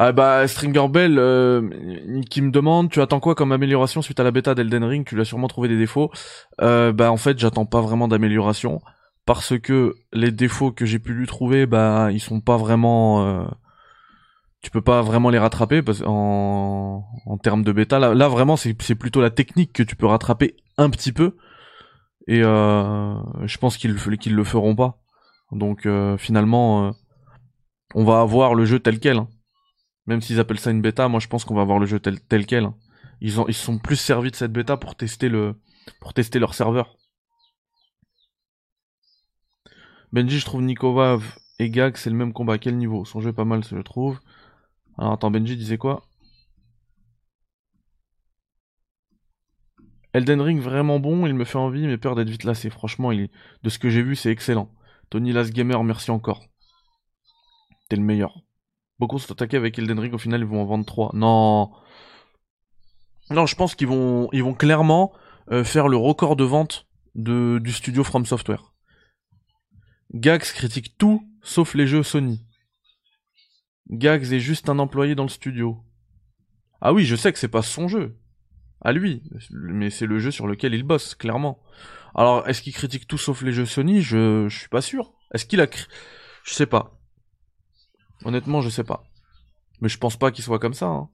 Ah 0.02 0.14
bah 0.14 0.48
Stringer 0.48 0.88
Bell 0.88 1.20
euh, 1.20 2.22
qui 2.30 2.42
me 2.42 2.52
demande 2.52 2.90
tu 2.90 3.02
attends 3.02 3.20
quoi 3.20 3.36
comme 3.36 3.52
amélioration 3.52 4.02
suite 4.02 4.22
à 4.22 4.24
la 4.24 4.32
bêta 4.32 4.56
d'Elden 4.56 4.86
Ring? 4.86 5.06
Tu 5.06 5.16
lui 5.16 5.22
as 5.22 5.26
sûrement 5.26 5.50
trouvé 5.50 5.68
des 5.68 5.78
défauts. 5.78 6.10
Euh, 6.62 6.94
bah 6.94 7.12
en 7.12 7.18
fait 7.18 7.38
j'attends 7.38 7.66
pas 7.66 7.82
vraiment 7.82 8.08
d'amélioration 8.08 8.80
parce 9.26 9.60
que 9.60 9.96
les 10.14 10.32
défauts 10.32 10.72
que 10.72 10.86
j'ai 10.86 11.00
pu 11.00 11.12
lui 11.12 11.28
trouver 11.28 11.66
bah 11.66 12.14
ils 12.14 12.22
sont 12.22 12.40
pas 12.40 12.56
vraiment 12.56 13.28
euh, 13.28 13.44
tu 14.62 14.72
peux 14.72 14.82
pas 14.82 15.02
vraiment 15.02 15.30
les 15.30 15.38
rattraper 15.38 15.82
parce 15.82 16.02
en 16.06 17.04
en 17.26 17.38
termes 17.38 17.64
de 17.64 17.74
bêta. 17.74 18.00
Là, 18.00 18.14
là 18.16 18.30
vraiment 18.30 18.56
c'est 18.56 18.82
c'est 18.82 18.96
plutôt 18.96 19.20
la 19.20 19.32
technique 19.32 19.74
que 19.74 19.84
tu 19.84 19.98
peux 19.98 20.08
rattraper 20.08 20.56
un 20.78 20.90
petit 20.90 21.12
peu. 21.12 21.36
Et 22.26 22.42
euh, 22.42 23.16
je 23.44 23.58
pense 23.58 23.76
qu'ils 23.76 23.98
qu'ils 24.18 24.36
le 24.36 24.44
feront 24.46 24.78
pas. 24.78 24.98
Donc 25.52 25.86
euh, 25.86 26.18
finalement 26.18 26.88
euh, 26.88 26.92
on 27.96 28.06
va 28.06 28.22
avoir 28.22 28.56
le 28.56 28.64
jeu 28.64 28.80
tel 28.80 29.02
quel 29.02 29.18
hein. 29.18 29.28
Même 30.10 30.22
s'ils 30.22 30.40
appellent 30.40 30.60
ça 30.60 30.72
une 30.72 30.82
bêta, 30.82 31.08
moi 31.08 31.20
je 31.20 31.28
pense 31.28 31.46
qu'on 31.46 31.54
va 31.54 31.62
avoir 31.62 31.78
le 31.78 31.86
jeu 31.86 32.00
tel, 32.00 32.20
quel. 32.48 32.66
hein. 32.66 32.76
Ils 33.22 33.40
ont 33.40 33.46
sont 33.52 33.78
plus 33.78 33.96
servis 33.96 34.32
de 34.32 34.36
cette 34.36 34.52
bêta 34.52 34.76
pour 34.76 34.96
tester 34.96 35.30
le 35.30 35.62
pour 36.02 36.16
tester 36.16 36.40
leur 36.40 36.56
serveur. 36.56 36.98
Benji, 40.12 40.40
je 40.40 40.46
trouve 40.46 40.64
Nikovav 40.64 41.38
et 41.60 41.70
Gag, 41.70 41.96
c'est 41.96 42.10
le 42.10 42.16
même 42.16 42.34
combat. 42.34 42.58
Quel 42.58 42.76
niveau? 42.78 43.06
Son 43.06 43.22
jeu 43.22 43.30
est 43.30 43.34
pas 43.34 43.46
mal, 43.46 43.64
je 43.64 43.78
trouve. 43.82 44.20
Alors 44.98 45.14
attends, 45.14 45.30
Benji 45.30 45.56
disait 45.56 45.78
quoi? 45.78 46.02
Elden 50.14 50.42
Ring 50.42 50.60
vraiment 50.60 51.00
bon, 51.00 51.28
il 51.28 51.36
me 51.36 51.46
fait 51.46 51.60
envie, 51.60 51.86
mais 51.86 52.00
peur 52.00 52.16
d'être 52.16 52.32
vite 52.32 52.46
lassé. 52.46 52.72
Franchement, 52.72 53.12
de 53.12 53.70
ce 53.70 53.78
que 53.78 53.92
j'ai 53.92 54.02
vu, 54.02 54.16
c'est 54.16 54.32
excellent. 54.32 54.74
Tony 55.12 55.34
Last 55.34 55.54
Gamer, 55.54 55.84
merci 55.84 56.10
encore. 56.10 56.48
T'es 57.90 57.96
le 57.96 58.02
meilleur. 58.02 58.42
Beaucoup 59.00 59.18
sont 59.18 59.32
attaqués 59.32 59.58
avec 59.58 59.80
Elden 59.80 60.00
Ring, 60.00 60.14
au 60.14 60.18
final 60.18 60.42
ils 60.42 60.46
vont 60.46 60.62
en 60.62 60.66
vendre 60.66 60.86
3. 60.86 61.12
Non. 61.14 61.72
Non, 63.30 63.46
je 63.46 63.56
pense 63.56 63.76
qu'ils 63.76 63.88
vont, 63.88 64.54
clairement 64.58 65.14
euh, 65.52 65.64
faire 65.64 65.88
le 65.88 65.98
record 65.98 66.36
de 66.36 66.44
vente 66.44 66.88
du 67.16 67.72
studio 67.72 68.04
From 68.04 68.26
Software. 68.26 68.74
Gags 70.14 70.42
critique 70.42 70.98
tout 70.98 71.24
sauf 71.42 71.76
les 71.76 71.88
jeux 71.88 72.04
Sony. 72.04 72.46
Gags 73.90 74.34
est 74.34 74.40
juste 74.40 74.70
un 74.70 74.80
employé 74.80 75.16
dans 75.16 75.24
le 75.24 75.30
studio. 75.30 75.84
Ah 76.82 76.94
oui, 76.94 77.06
je 77.06 77.16
sais 77.16 77.32
que 77.32 77.40
c'est 77.40 77.48
pas 77.48 77.62
son 77.62 77.88
jeu. 77.88 78.18
À 78.82 78.92
lui. 78.92 79.24
Mais 79.52 79.90
c'est 79.90 80.06
le 80.06 80.20
jeu 80.20 80.32
sur 80.32 80.48
lequel 80.48 80.74
il 80.74 80.84
bosse, 80.84 81.16
clairement. 81.16 81.62
Alors, 82.16 82.48
est-ce 82.48 82.62
qu'il 82.62 82.74
critique 82.74 83.08
tout 83.08 83.18
sauf 83.18 83.42
les 83.42 83.52
jeux 83.52 83.66
Sony? 83.66 84.02
Je, 84.02 84.48
je 84.48 84.58
suis 84.58 84.70
pas 84.70 84.82
sûr. 84.82 85.14
Est-ce 85.34 85.46
qu'il 85.46 85.62
a... 85.62 85.68
Je 86.44 86.54
sais 86.54 86.66
pas. 86.66 86.99
Honnêtement, 88.26 88.62
je 88.62 88.70
sais 88.70 88.84
pas. 88.84 89.04
Mais 89.82 89.90
je 89.90 89.98
pense 89.98 90.18
pas 90.18 90.32
qu'il 90.32 90.44
soit 90.44 90.60
comme 90.60 90.74
ça. 90.74 90.88
Hein. 90.88 91.10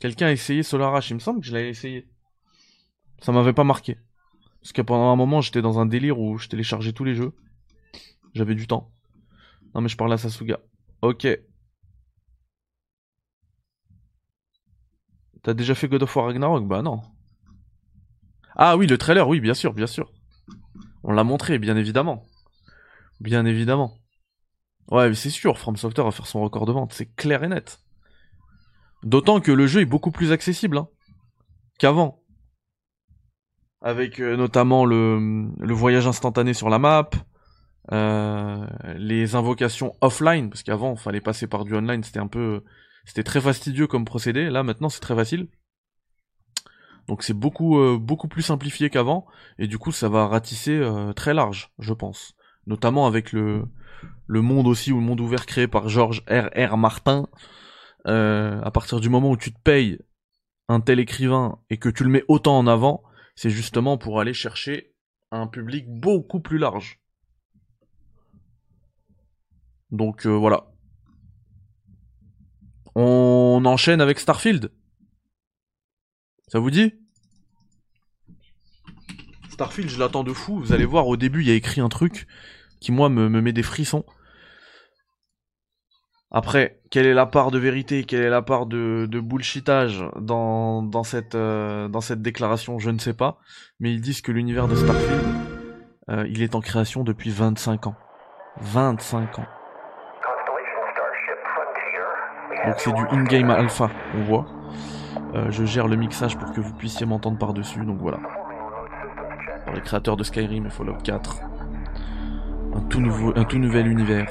Quelqu'un 0.00 0.26
a 0.26 0.32
essayé 0.32 0.62
Solar 0.62 1.00
il 1.10 1.14
me 1.14 1.18
semble 1.18 1.40
que 1.40 1.46
je 1.46 1.52
l'avais 1.52 1.68
essayé. 1.68 2.08
Ça 3.20 3.32
m'avait 3.32 3.52
pas 3.52 3.64
marqué. 3.64 3.98
Parce 4.60 4.72
que 4.72 4.82
pendant 4.82 5.12
un 5.12 5.16
moment, 5.16 5.40
j'étais 5.40 5.62
dans 5.62 5.80
un 5.80 5.86
délire 5.86 6.18
où 6.18 6.38
je 6.38 6.48
téléchargeais 6.48 6.92
tous 6.92 7.04
les 7.04 7.14
jeux. 7.14 7.32
J'avais 8.34 8.54
du 8.54 8.66
temps. 8.66 8.92
Non 9.74 9.80
mais 9.80 9.88
je 9.88 9.96
parle 9.96 10.12
à 10.12 10.18
Sasuga. 10.18 10.60
Ok. 11.02 11.26
T'as 15.42 15.54
déjà 15.54 15.74
fait 15.74 15.88
God 15.88 16.02
of 16.02 16.16
War 16.16 16.26
Ragnarok? 16.26 16.66
Bah 16.66 16.82
non. 16.82 17.00
Ah 18.56 18.76
oui, 18.76 18.86
le 18.86 18.98
trailer, 18.98 19.28
oui, 19.28 19.40
bien 19.40 19.54
sûr, 19.54 19.72
bien 19.72 19.86
sûr. 19.86 20.12
On 21.04 21.12
l'a 21.12 21.22
montré, 21.24 21.58
bien 21.58 21.76
évidemment. 21.76 22.24
Bien 23.20 23.44
évidemment. 23.44 23.98
Ouais, 24.90 25.08
mais 25.08 25.14
c'est 25.14 25.30
sûr, 25.30 25.58
From 25.58 25.76
Software 25.76 26.06
va 26.06 26.12
faire 26.12 26.26
son 26.26 26.40
record 26.40 26.66
de 26.66 26.72
vente, 26.72 26.92
c'est 26.92 27.14
clair 27.14 27.44
et 27.44 27.48
net. 27.48 27.80
D'autant 29.02 29.40
que 29.40 29.52
le 29.52 29.66
jeu 29.66 29.82
est 29.82 29.86
beaucoup 29.86 30.10
plus 30.10 30.32
accessible 30.32 30.78
hein, 30.78 30.88
qu'avant. 31.78 32.22
Avec 33.80 34.18
euh, 34.20 34.36
notamment 34.36 34.84
le, 34.84 35.52
voyage 35.60 36.06
instantané 36.06 36.54
sur 36.54 36.68
la 36.68 36.78
map, 36.78 37.10
euh, 37.92 38.66
les 38.96 39.34
invocations 39.34 39.94
offline, 40.00 40.48
parce 40.48 40.62
qu'avant, 40.62 40.94
il 40.94 40.98
fallait 40.98 41.20
passer 41.20 41.46
par 41.46 41.64
du 41.64 41.74
online, 41.74 42.02
c'était 42.02 42.18
un 42.18 42.26
peu... 42.26 42.64
C'était 43.04 43.24
très 43.24 43.40
fastidieux 43.40 43.86
comme 43.86 44.04
procédé, 44.04 44.50
là 44.50 44.62
maintenant 44.62 44.88
c'est 44.88 45.00
très 45.00 45.14
facile. 45.14 45.48
Donc 47.08 47.22
c'est 47.22 47.34
beaucoup, 47.34 47.78
euh, 47.78 47.98
beaucoup 47.98 48.28
plus 48.28 48.42
simplifié 48.42 48.90
qu'avant, 48.90 49.26
et 49.58 49.66
du 49.66 49.78
coup 49.78 49.92
ça 49.92 50.08
va 50.08 50.26
ratisser 50.26 50.80
très 51.14 51.34
large, 51.34 51.72
je 51.78 51.92
pense 51.92 52.34
notamment 52.68 53.06
avec 53.06 53.32
le, 53.32 53.66
monde 54.28 54.68
aussi, 54.68 54.92
ou 54.92 55.00
le 55.00 55.06
monde 55.06 55.20
ouvert 55.20 55.46
créé 55.46 55.66
par 55.66 55.88
Georges 55.88 56.22
R.R. 56.28 56.76
Martin. 56.76 57.26
Euh, 58.06 58.60
à 58.62 58.70
partir 58.70 59.00
du 59.00 59.08
moment 59.08 59.30
où 59.30 59.36
tu 59.36 59.52
te 59.52 59.58
payes 59.58 59.98
un 60.68 60.80
tel 60.80 61.00
écrivain 61.00 61.58
et 61.70 61.78
que 61.78 61.88
tu 61.88 62.04
le 62.04 62.10
mets 62.10 62.24
autant 62.28 62.58
en 62.58 62.66
avant, 62.66 63.02
c'est 63.34 63.50
justement 63.50 63.98
pour 63.98 64.20
aller 64.20 64.34
chercher 64.34 64.94
un 65.30 65.46
public 65.46 65.86
beaucoup 65.88 66.40
plus 66.40 66.58
large. 66.58 67.00
Donc 69.90 70.26
euh, 70.26 70.30
voilà. 70.30 70.70
On 72.94 73.62
enchaîne 73.64 74.00
avec 74.00 74.18
Starfield. 74.18 74.70
Ça 76.48 76.58
vous 76.58 76.70
dit? 76.70 76.94
Starfield, 79.50 79.90
je 79.90 79.98
l'attends 79.98 80.24
de 80.24 80.32
fou. 80.32 80.58
Vous 80.58 80.72
allez 80.72 80.84
voir, 80.84 81.06
au 81.06 81.16
début, 81.16 81.42
il 81.42 81.48
y 81.48 81.50
a 81.50 81.54
écrit 81.54 81.80
un 81.80 81.88
truc 81.88 82.26
qui 82.80 82.92
moi 82.92 83.08
me, 83.08 83.28
met 83.28 83.52
des 83.52 83.62
frissons. 83.62 84.04
Après, 86.30 86.80
quelle 86.90 87.06
est 87.06 87.14
la 87.14 87.24
part 87.24 87.50
de 87.50 87.58
vérité, 87.58 88.04
quelle 88.04 88.22
est 88.22 88.28
la 88.28 88.42
part 88.42 88.66
de, 88.66 89.08
bullshitage 89.10 90.04
dans, 90.20 90.82
dans, 90.82 91.02
cette, 91.02 91.34
euh, 91.34 91.88
dans 91.88 92.02
cette 92.02 92.20
déclaration, 92.20 92.78
je 92.78 92.90
ne 92.90 92.98
sais 92.98 93.14
pas. 93.14 93.38
Mais 93.80 93.92
ils 93.92 94.00
disent 94.00 94.20
que 94.20 94.30
l'univers 94.30 94.68
de 94.68 94.74
Starfield, 94.74 95.22
euh, 96.10 96.26
il 96.28 96.42
est 96.42 96.54
en 96.54 96.60
création 96.60 97.02
depuis 97.02 97.30
25 97.30 97.86
ans. 97.86 97.94
25 98.60 99.38
ans. 99.38 99.46
Donc 102.66 102.74
c'est 102.78 102.92
du 102.92 103.02
in-game 103.10 103.50
alpha, 103.50 103.90
on 104.14 104.22
voit. 104.24 104.46
Euh, 105.34 105.50
je 105.50 105.64
gère 105.64 105.88
le 105.88 105.96
mixage 105.96 106.36
pour 106.36 106.52
que 106.52 106.60
vous 106.60 106.74
puissiez 106.74 107.06
m'entendre 107.06 107.38
par-dessus, 107.38 107.84
donc 107.86 107.98
voilà. 108.00 108.18
Les 109.74 109.80
créateurs 109.80 110.16
de 110.16 110.24
Skyrim 110.24 110.66
et 110.66 110.70
Fallout 110.70 110.98
4 111.04 111.40
un 112.74 112.80
tout, 112.88 113.00
nouveau, 113.00 113.32
un 113.36 113.44
tout 113.44 113.58
nouvel 113.58 113.86
univers. 113.86 114.30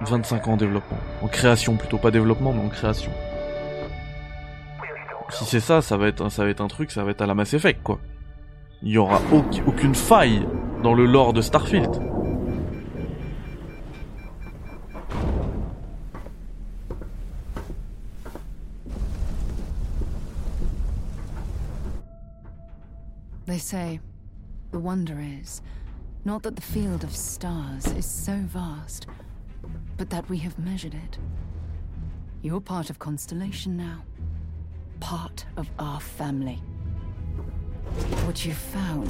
25 0.00 0.48
ans 0.48 0.52
en 0.52 0.56
développement. 0.56 0.98
En 1.22 1.28
création 1.28 1.76
plutôt, 1.76 1.98
pas 1.98 2.10
développement, 2.10 2.52
mais 2.52 2.64
en 2.64 2.68
création. 2.68 3.10
Si 5.30 5.44
c'est 5.44 5.60
ça, 5.60 5.82
ça 5.82 5.96
va, 5.96 6.08
être, 6.08 6.28
ça 6.30 6.44
va 6.44 6.50
être 6.50 6.60
un 6.60 6.68
truc, 6.68 6.90
ça 6.90 7.02
va 7.02 7.10
être 7.10 7.22
à 7.22 7.26
la 7.26 7.34
Mass 7.34 7.54
Effect, 7.54 7.82
quoi. 7.82 7.98
Il 8.82 8.90
y 8.90 8.98
aura 8.98 9.20
aucune 9.66 9.94
faille 9.94 10.46
dans 10.82 10.94
le 10.94 11.06
lore 11.06 11.32
de 11.32 11.40
Starfield. 11.40 11.90
They 23.46 23.58
say, 23.58 24.00
the 24.72 24.78
wonder 24.78 25.18
is, 25.18 25.62
Not 26.26 26.42
that 26.42 26.56
the 26.56 26.62
field 26.62 27.04
of 27.04 27.14
stars 27.14 27.86
is 27.92 28.04
so 28.04 28.34
vast, 28.34 29.06
but 29.96 30.10
that 30.10 30.28
we 30.28 30.38
have 30.38 30.58
measured 30.58 30.92
it. 30.92 31.18
You're 32.42 32.60
part 32.60 32.90
of 32.90 32.98
Constellation 32.98 33.76
now. 33.76 34.02
Part 34.98 35.46
of 35.56 35.70
our 35.78 36.00
family. 36.00 36.56
What 38.24 38.44
you've 38.44 38.56
found, 38.56 39.08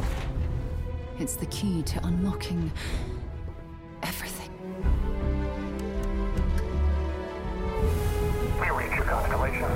it's 1.19 1.37
the 1.37 1.47
key 1.47 1.83
to 1.85 2.07
unlocking 2.07 2.71
everything. 4.03 4.51
We 8.61 8.69
reach 8.77 8.95
your 8.95 9.07
constellation. 9.07 9.71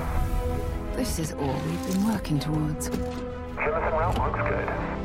This 0.95 1.19
is 1.19 1.33
all 1.33 1.59
we've 1.67 1.87
been 1.87 2.07
working 2.07 2.39
towards. 2.39 2.91
Jemison 2.91 3.93
route 3.93 4.19
looks 4.19 4.47
good. 4.47 5.00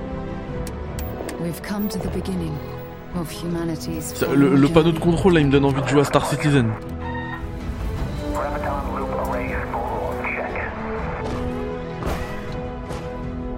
Ça, 4.01 4.27
le, 4.33 4.55
le 4.55 4.67
panneau 4.67 4.91
de 4.91 4.99
contrôle 4.99 5.33
là 5.35 5.39
il 5.39 5.47
me 5.47 5.51
donne 5.51 5.65
envie 5.65 5.81
de 5.81 5.87
jouer 5.87 6.01
à 6.01 6.03
Star 6.03 6.25
Citizen. 6.25 6.71
Graviton 8.33 8.97
loop 8.97 9.09
array 9.19 9.55
spool 9.69 10.15
check. 10.35 10.53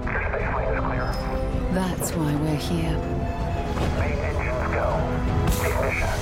Your 0.05 0.21
space 0.27 0.51
lane 0.55 0.73
is 0.73 0.79
clear. 0.85 1.07
That's 1.73 2.11
why 2.11 2.35
we're 2.35 2.55
here. 2.55 2.97
Main 3.97 4.19
engines 4.19 4.67
go. 4.73 4.87
Ignition. 5.65 6.15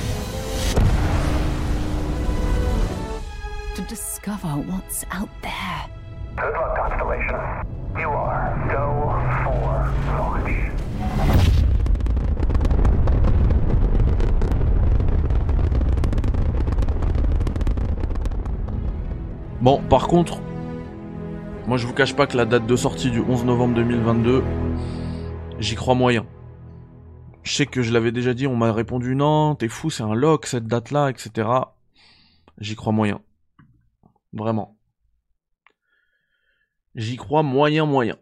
To 3.76 3.82
discover 3.90 4.54
what's 4.72 5.04
out 5.12 5.30
there. 5.42 5.90
Good 6.38 6.54
luck, 6.54 6.76
Constellation. 6.78 7.40
You 7.98 8.10
are 8.10 8.68
go 8.70 8.86
Bon, 19.66 19.82
par 19.82 20.08
contre, 20.08 20.42
moi 21.66 21.78
je 21.78 21.88
vous 21.88 21.94
cache 21.96 22.16
pas 22.16 22.28
que 22.28 22.38
la 22.38 22.46
date 22.46 22.68
de 22.68 22.76
sortie 22.76 23.10
du 23.10 23.20
11 23.20 23.46
novembre 23.46 23.74
2022, 23.74 24.44
j'y 25.58 25.74
crois 25.74 25.96
moyen. 25.96 26.28
Je 27.42 27.52
sais 27.52 27.66
que 27.66 27.82
je 27.82 27.92
l'avais 27.92 28.12
déjà 28.12 28.36
dit, 28.36 28.46
on 28.46 28.56
m'a 28.56 28.72
répondu 28.72 29.16
non, 29.16 29.56
t'es 29.56 29.68
fou, 29.68 29.90
c'est 29.90 30.04
un 30.04 30.14
lock 30.14 30.46
cette 30.46 30.68
date-là, 30.68 31.10
etc. 31.10 31.50
J'y 32.60 32.76
crois 32.76 32.94
moyen. 32.94 33.22
Vraiment. 34.34 34.78
J'y 36.94 37.18
crois 37.18 37.42
moyen 37.42 37.88
moyen. 37.88 38.18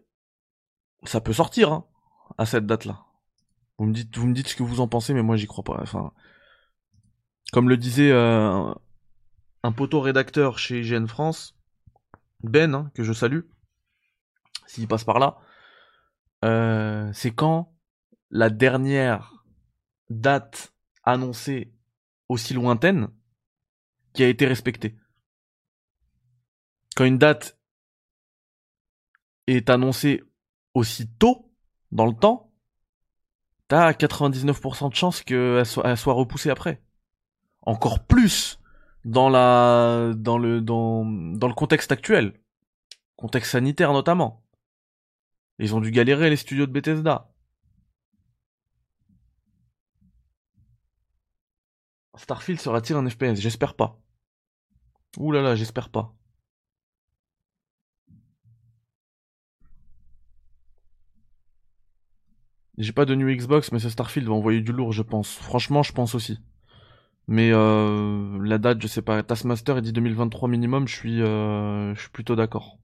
Ça 1.03 1.19
peut 1.19 1.33
sortir, 1.33 1.73
hein, 1.73 1.85
à 2.37 2.45
cette 2.45 2.65
date-là. 2.65 3.03
Vous 3.79 3.87
me 3.87 4.33
dites, 4.33 4.47
ce 4.47 4.55
que 4.55 4.63
vous 4.63 4.79
en 4.79 4.87
pensez, 4.87 5.13
mais 5.13 5.23
moi 5.23 5.35
j'y 5.35 5.47
crois 5.47 5.65
pas. 5.65 5.77
Enfin, 5.81 6.13
comme 7.51 7.67
le 7.67 7.75
disait 7.75 8.13
euh, 8.13 8.73
un 9.63 9.71
poteau 9.71 10.01
rédacteur 10.01 10.59
chez 10.59 10.81
IGN 10.81 11.07
France, 11.07 11.57
Ben, 12.43 12.75
hein, 12.75 12.91
que 12.93 13.03
je 13.03 13.13
salue, 13.13 13.41
s'il 14.67 14.87
passe 14.87 15.05
par 15.05 15.19
là. 15.19 15.39
Euh, 16.43 17.09
c'est 17.13 17.31
quand 17.31 17.73
la 18.29 18.49
dernière 18.49 19.45
date 20.09 20.73
annoncée 21.03 21.73
aussi 22.27 22.53
lointaine 22.53 23.07
qui 24.13 24.23
a 24.23 24.27
été 24.27 24.45
respectée. 24.45 24.97
Quand 26.95 27.05
une 27.05 27.17
date 27.17 27.57
est 29.47 29.69
annoncée 29.69 30.23
aussi 30.73 31.07
tôt 31.17 31.51
dans 31.91 32.05
le 32.05 32.13
temps, 32.13 32.51
t'as 33.67 33.91
99% 33.91 34.89
de 34.89 34.95
chances 34.95 35.23
qu'elle 35.23 35.65
soit, 35.65 36.13
repoussée 36.13 36.49
après. 36.49 36.83
Encore 37.61 38.05
plus 38.05 38.59
dans 39.05 39.29
la 39.29 40.13
dans 40.15 40.37
le 40.37 40.61
dans 40.61 41.05
dans 41.05 41.47
le 41.47 41.53
contexte 41.53 41.91
actuel, 41.91 42.33
contexte 43.17 43.51
sanitaire 43.51 43.93
notamment. 43.93 44.43
Ils 45.59 45.75
ont 45.75 45.81
dû 45.81 45.91
galérer 45.91 46.29
les 46.29 46.35
studios 46.37 46.65
de 46.67 46.71
Bethesda. 46.71 47.31
Starfield 52.17 52.59
sera-t-il 52.59 52.95
un 52.97 53.07
FPS 53.07 53.39
J'espère 53.39 53.75
pas. 53.75 53.99
Ouh 55.17 55.31
là 55.31 55.41
là, 55.41 55.55
j'espère 55.55 55.89
pas. 55.89 56.15
J'ai 62.77 62.91
pas 62.93 63.05
de 63.05 63.15
new 63.15 63.27
Xbox, 63.35 63.71
mais 63.71 63.79
ce 63.79 63.89
Starfield 63.89 64.27
va 64.27 64.33
envoyer 64.35 64.61
du 64.61 64.71
lourd, 64.71 64.91
je 64.93 65.01
pense. 65.01 65.33
Franchement, 65.35 65.81
je 65.81 65.91
pense 65.91 66.13
aussi. 66.13 66.39
Mais 67.27 67.51
euh, 67.53 68.39
la 68.43 68.57
date, 68.57 68.81
je 68.81 68.87
sais 68.87 69.01
pas. 69.01 69.23
Taskmaster, 69.23 69.77
il 69.77 69.81
dit 69.81 69.93
2023 69.93 70.49
minimum, 70.49 70.87
je 70.87 70.95
suis, 70.95 71.21
euh, 71.21 71.95
je 71.95 72.01
suis 72.01 72.09
plutôt 72.09 72.35
d'accord. 72.35 72.77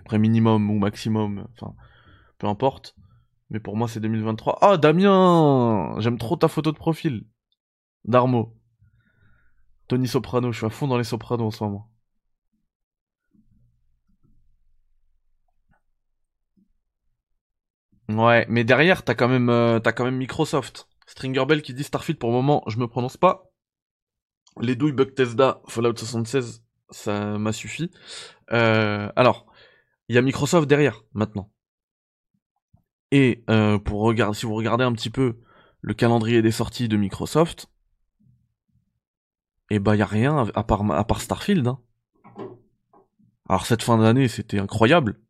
Après 0.00 0.18
minimum 0.18 0.70
ou 0.70 0.78
maximum, 0.78 1.46
enfin, 1.52 1.74
peu 2.38 2.46
importe. 2.48 2.96
Mais 3.50 3.60
pour 3.60 3.76
moi, 3.76 3.88
c'est 3.88 4.00
2023. 4.00 4.58
Ah, 4.62 4.76
Damien 4.78 5.96
J'aime 6.00 6.18
trop 6.18 6.36
ta 6.36 6.48
photo 6.48 6.72
de 6.72 6.76
profil. 6.78 7.26
Darmo. 8.04 8.56
Tony 9.88 10.08
Soprano, 10.08 10.52
je 10.52 10.56
suis 10.56 10.66
à 10.66 10.70
fond 10.70 10.88
dans 10.88 10.96
les 10.96 11.04
Sopranos 11.04 11.46
en 11.48 11.50
ce 11.50 11.64
moment. 11.64 11.90
Ouais, 18.10 18.44
mais 18.50 18.62
derrière, 18.64 19.04
t'as 19.04 19.14
quand 19.14 19.28
même, 19.28 19.48
euh, 19.48 19.78
t'as 19.80 19.92
quand 19.92 20.04
même 20.04 20.16
Microsoft. 20.18 20.89
Stringer 21.10 21.44
Bell 21.44 21.60
qui 21.60 21.74
dit 21.74 21.82
Starfield 21.82 22.20
pour 22.20 22.30
le 22.30 22.36
moment, 22.36 22.62
je 22.68 22.78
me 22.78 22.86
prononce 22.86 23.16
pas. 23.16 23.50
Les 24.60 24.76
douilles 24.76 24.92
Bethesda, 24.92 25.60
Fallout 25.66 25.96
76, 25.96 26.62
ça 26.90 27.36
m'a 27.36 27.52
suffi. 27.52 27.90
Euh, 28.52 29.10
alors, 29.16 29.46
il 30.08 30.14
y 30.14 30.18
a 30.18 30.22
Microsoft 30.22 30.68
derrière 30.68 31.02
maintenant. 31.12 31.50
Et 33.10 33.42
euh, 33.50 33.80
si 34.34 34.46
vous 34.46 34.54
regardez 34.54 34.84
un 34.84 34.92
petit 34.92 35.10
peu 35.10 35.40
le 35.80 35.94
calendrier 35.94 36.42
des 36.42 36.52
sorties 36.52 36.86
de 36.86 36.96
Microsoft, 36.96 37.66
et 39.68 39.76
eh 39.76 39.78
bah 39.80 39.96
y 39.96 40.02
a 40.02 40.06
rien 40.06 40.46
à 40.54 40.62
part 40.62 40.88
à 40.92 41.18
Starfield. 41.18 41.66
Hein. 41.66 41.80
Alors 43.48 43.66
cette 43.66 43.82
fin 43.82 43.98
d'année, 43.98 44.28
c'était 44.28 44.60
incroyable. 44.60 45.20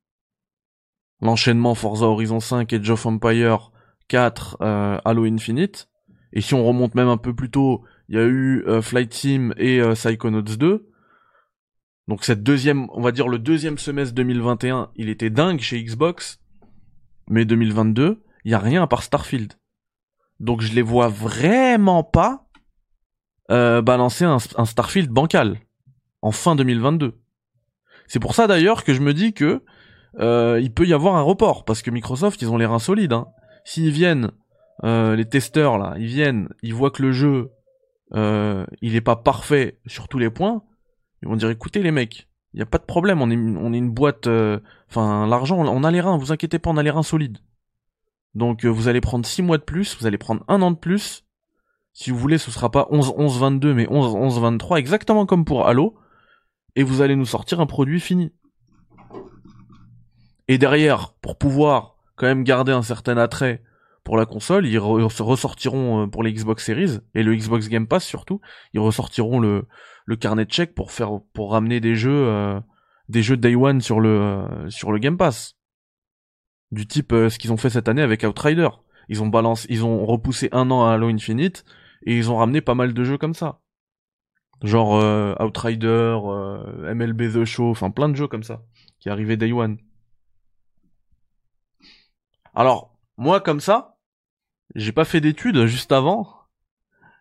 L'enchaînement 1.22 1.74
Forza 1.74 2.04
Horizon 2.04 2.40
5 2.40 2.70
et 2.70 2.76
Age 2.76 2.90
of 2.90 3.06
Empire 3.06 3.70
4 4.10 4.58
euh, 4.60 4.98
Halo 5.04 5.24
Infinite. 5.24 5.88
Et 6.32 6.40
si 6.40 6.54
on 6.54 6.64
remonte 6.64 6.94
même 6.94 7.08
un 7.08 7.16
peu 7.16 7.34
plus 7.34 7.50
tôt, 7.50 7.84
il 8.08 8.16
y 8.16 8.18
a 8.18 8.24
eu 8.24 8.64
euh, 8.66 8.82
Flight 8.82 9.14
Sim 9.14 9.54
et 9.56 9.80
euh, 9.80 9.94
Psychonauts 9.94 10.42
2. 10.42 10.86
Donc 12.08 12.24
cette 12.24 12.42
deuxième, 12.42 12.88
on 12.90 13.00
va 13.00 13.12
dire 13.12 13.28
le 13.28 13.38
deuxième 13.38 13.78
semestre 13.78 14.14
2021, 14.14 14.90
il 14.96 15.08
était 15.08 15.30
dingue 15.30 15.60
chez 15.60 15.82
Xbox. 15.82 16.40
Mais 17.28 17.44
2022, 17.44 18.22
il 18.44 18.50
y 18.50 18.54
a 18.54 18.58
rien 18.58 18.82
à 18.82 18.86
part 18.88 19.04
Starfield. 19.04 19.54
Donc 20.40 20.60
je 20.60 20.74
les 20.74 20.82
vois 20.82 21.08
vraiment 21.08 22.02
pas 22.02 22.48
euh, 23.50 23.80
balancer 23.80 24.24
un, 24.24 24.38
un, 24.56 24.64
Starfield 24.64 25.10
bancal 25.10 25.60
en 26.20 26.32
fin 26.32 26.56
2022. 26.56 27.20
C'est 28.08 28.18
pour 28.18 28.34
ça 28.34 28.48
d'ailleurs 28.48 28.82
que 28.82 28.92
je 28.92 29.02
me 29.02 29.14
dis 29.14 29.34
que 29.34 29.62
euh, 30.18 30.58
il 30.60 30.72
peut 30.74 30.86
y 30.86 30.94
avoir 30.94 31.14
un 31.14 31.22
report 31.22 31.64
parce 31.64 31.82
que 31.82 31.90
Microsoft 31.92 32.42
ils 32.42 32.50
ont 32.50 32.56
les 32.56 32.66
reins 32.66 32.80
solides. 32.80 33.12
Hein. 33.12 33.28
S'ils 33.70 33.92
viennent, 33.92 34.32
euh, 34.82 35.14
les 35.14 35.26
testeurs 35.26 35.78
là, 35.78 35.94
ils 35.96 36.08
viennent, 36.08 36.48
ils 36.60 36.74
voient 36.74 36.90
que 36.90 37.02
le 37.02 37.12
jeu 37.12 37.52
euh, 38.14 38.66
il 38.82 38.96
est 38.96 39.00
pas 39.00 39.14
parfait 39.14 39.78
sur 39.86 40.08
tous 40.08 40.18
les 40.18 40.28
points, 40.28 40.64
ils 41.22 41.28
vont 41.28 41.36
dire 41.36 41.50
écoutez 41.50 41.80
les 41.80 41.92
mecs, 41.92 42.28
il 42.52 42.58
y 42.58 42.64
a 42.64 42.66
pas 42.66 42.78
de 42.78 42.84
problème, 42.84 43.22
on 43.22 43.30
est 43.30 43.36
on 43.36 43.72
une 43.72 43.92
boîte, 43.92 44.26
euh, 44.26 44.58
enfin 44.88 45.24
l'argent, 45.28 45.56
on 45.56 45.84
a 45.84 45.90
les 45.92 46.00
reins, 46.00 46.18
vous 46.18 46.32
inquiétez 46.32 46.58
pas, 46.58 46.70
on 46.70 46.78
a 46.78 46.82
les 46.82 46.90
reins 46.90 47.04
solides. 47.04 47.38
Donc 48.34 48.64
vous 48.64 48.88
allez 48.88 49.00
prendre 49.00 49.24
6 49.24 49.40
mois 49.42 49.58
de 49.58 49.62
plus, 49.62 49.96
vous 50.00 50.06
allez 50.06 50.18
prendre 50.18 50.42
un 50.48 50.62
an 50.62 50.72
de 50.72 50.76
plus. 50.76 51.24
Si 51.92 52.10
vous 52.10 52.18
voulez, 52.18 52.38
ce 52.38 52.50
sera 52.50 52.72
pas 52.72 52.88
11 52.90 53.14
11 53.16 53.38
22 53.38 53.72
mais 53.72 53.86
11 53.88 54.16
11 54.16 54.40
23 54.40 54.80
exactement 54.80 55.26
comme 55.26 55.44
pour 55.44 55.68
Halo 55.68 55.94
et 56.74 56.82
vous 56.82 57.02
allez 57.02 57.14
nous 57.14 57.24
sortir 57.24 57.60
un 57.60 57.66
produit 57.66 58.00
fini. 58.00 58.32
Et 60.48 60.58
derrière, 60.58 61.12
pour 61.22 61.38
pouvoir 61.38 61.89
quand 62.20 62.26
même 62.26 62.44
garder 62.44 62.72
un 62.72 62.82
certain 62.82 63.16
attrait 63.16 63.62
pour 64.04 64.18
la 64.18 64.26
console, 64.26 64.66
ils 64.66 64.78
ressortiront 64.78 66.02
euh, 66.02 66.06
pour 66.06 66.22
les 66.22 66.34
Xbox 66.34 66.66
Series 66.66 66.98
et 67.14 67.22
le 67.22 67.34
Xbox 67.34 67.70
Game 67.70 67.86
Pass 67.86 68.04
surtout, 68.04 68.42
ils 68.74 68.80
ressortiront 68.80 69.40
le, 69.40 69.66
le 70.04 70.16
carnet 70.16 70.44
de 70.44 70.52
chèques 70.52 70.74
pour 70.74 70.92
faire 70.92 71.20
pour 71.32 71.52
ramener 71.52 71.80
des 71.80 71.94
jeux 71.94 72.26
euh, 72.28 72.60
des 73.08 73.22
jeux 73.22 73.38
Day 73.38 73.54
One 73.54 73.80
sur 73.80 74.00
le 74.00 74.20
euh, 74.20 74.68
sur 74.68 74.92
le 74.92 74.98
Game 74.98 75.16
Pass. 75.16 75.56
Du 76.72 76.86
type 76.86 77.12
ce 77.12 77.38
qu'ils 77.38 77.52
ont 77.52 77.56
fait 77.56 77.70
cette 77.70 77.88
année 77.88 78.02
avec 78.02 78.22
Outrider. 78.22 78.68
Ils 79.08 79.22
ont 79.22 79.28
balancé, 79.28 79.66
ils 79.70 79.82
ont 79.86 80.04
repoussé 80.04 80.50
un 80.52 80.70
an 80.70 80.84
à 80.84 80.92
Halo 80.92 81.08
Infinite 81.08 81.64
et 82.04 82.16
ils 82.16 82.30
ont 82.30 82.36
ramené 82.36 82.60
pas 82.60 82.74
mal 82.74 82.92
de 82.92 83.02
jeux 83.02 83.18
comme 83.18 83.34
ça. 83.34 83.60
Genre 84.62 85.02
Outrider, 85.40 86.18
MLB 86.94 87.32
The 87.32 87.44
Show, 87.46 87.70
enfin 87.70 87.90
plein 87.90 88.10
de 88.10 88.14
jeux 88.14 88.28
comme 88.28 88.42
ça 88.42 88.62
qui 89.00 89.08
arrivaient 89.08 89.38
Day 89.38 89.52
One. 89.52 89.78
Alors, 92.54 92.96
moi 93.16 93.40
comme 93.40 93.60
ça, 93.60 93.98
j'ai 94.74 94.92
pas 94.92 95.04
fait 95.04 95.20
d'études 95.20 95.66
juste 95.66 95.92
avant. 95.92 96.36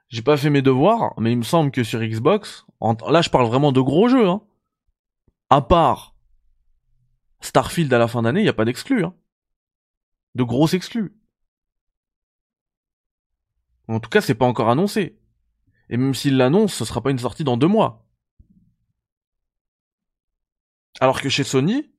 J'ai 0.07 0.21
pas 0.23 0.37
fait 0.37 0.49
mes 0.49 0.61
devoirs, 0.61 1.13
mais 1.17 1.31
il 1.31 1.37
me 1.37 1.43
semble 1.43 1.71
que 1.71 1.83
sur 1.83 1.99
Xbox, 1.99 2.65
là 3.07 3.21
je 3.21 3.29
parle 3.29 3.47
vraiment 3.47 3.71
de 3.71 3.81
gros 3.81 4.07
jeux, 4.07 4.27
hein. 4.27 4.41
À 5.51 5.61
part 5.61 6.15
Starfield 7.41 7.93
à 7.93 7.99
la 7.99 8.07
fin 8.07 8.23
d'année, 8.23 8.41
il 8.41 8.45
y 8.45 8.49
a 8.49 8.53
pas 8.53 8.65
d'exclus, 8.65 9.05
hein. 9.05 9.15
De 10.35 10.43
grosses 10.43 10.73
exclus. 10.73 11.15
En 13.87 13.99
tout 13.99 14.09
cas, 14.09 14.21
c'est 14.21 14.35
pas 14.35 14.45
encore 14.45 14.69
annoncé. 14.69 15.19
Et 15.89 15.97
même 15.97 16.13
s'il 16.13 16.37
l'annonce, 16.37 16.73
ce 16.73 16.85
sera 16.85 17.01
pas 17.01 17.09
une 17.09 17.17
sortie 17.17 17.43
dans 17.43 17.57
deux 17.57 17.67
mois. 17.67 18.05
Alors 20.99 21.21
que 21.21 21.29
chez 21.29 21.43
Sony, 21.43 21.91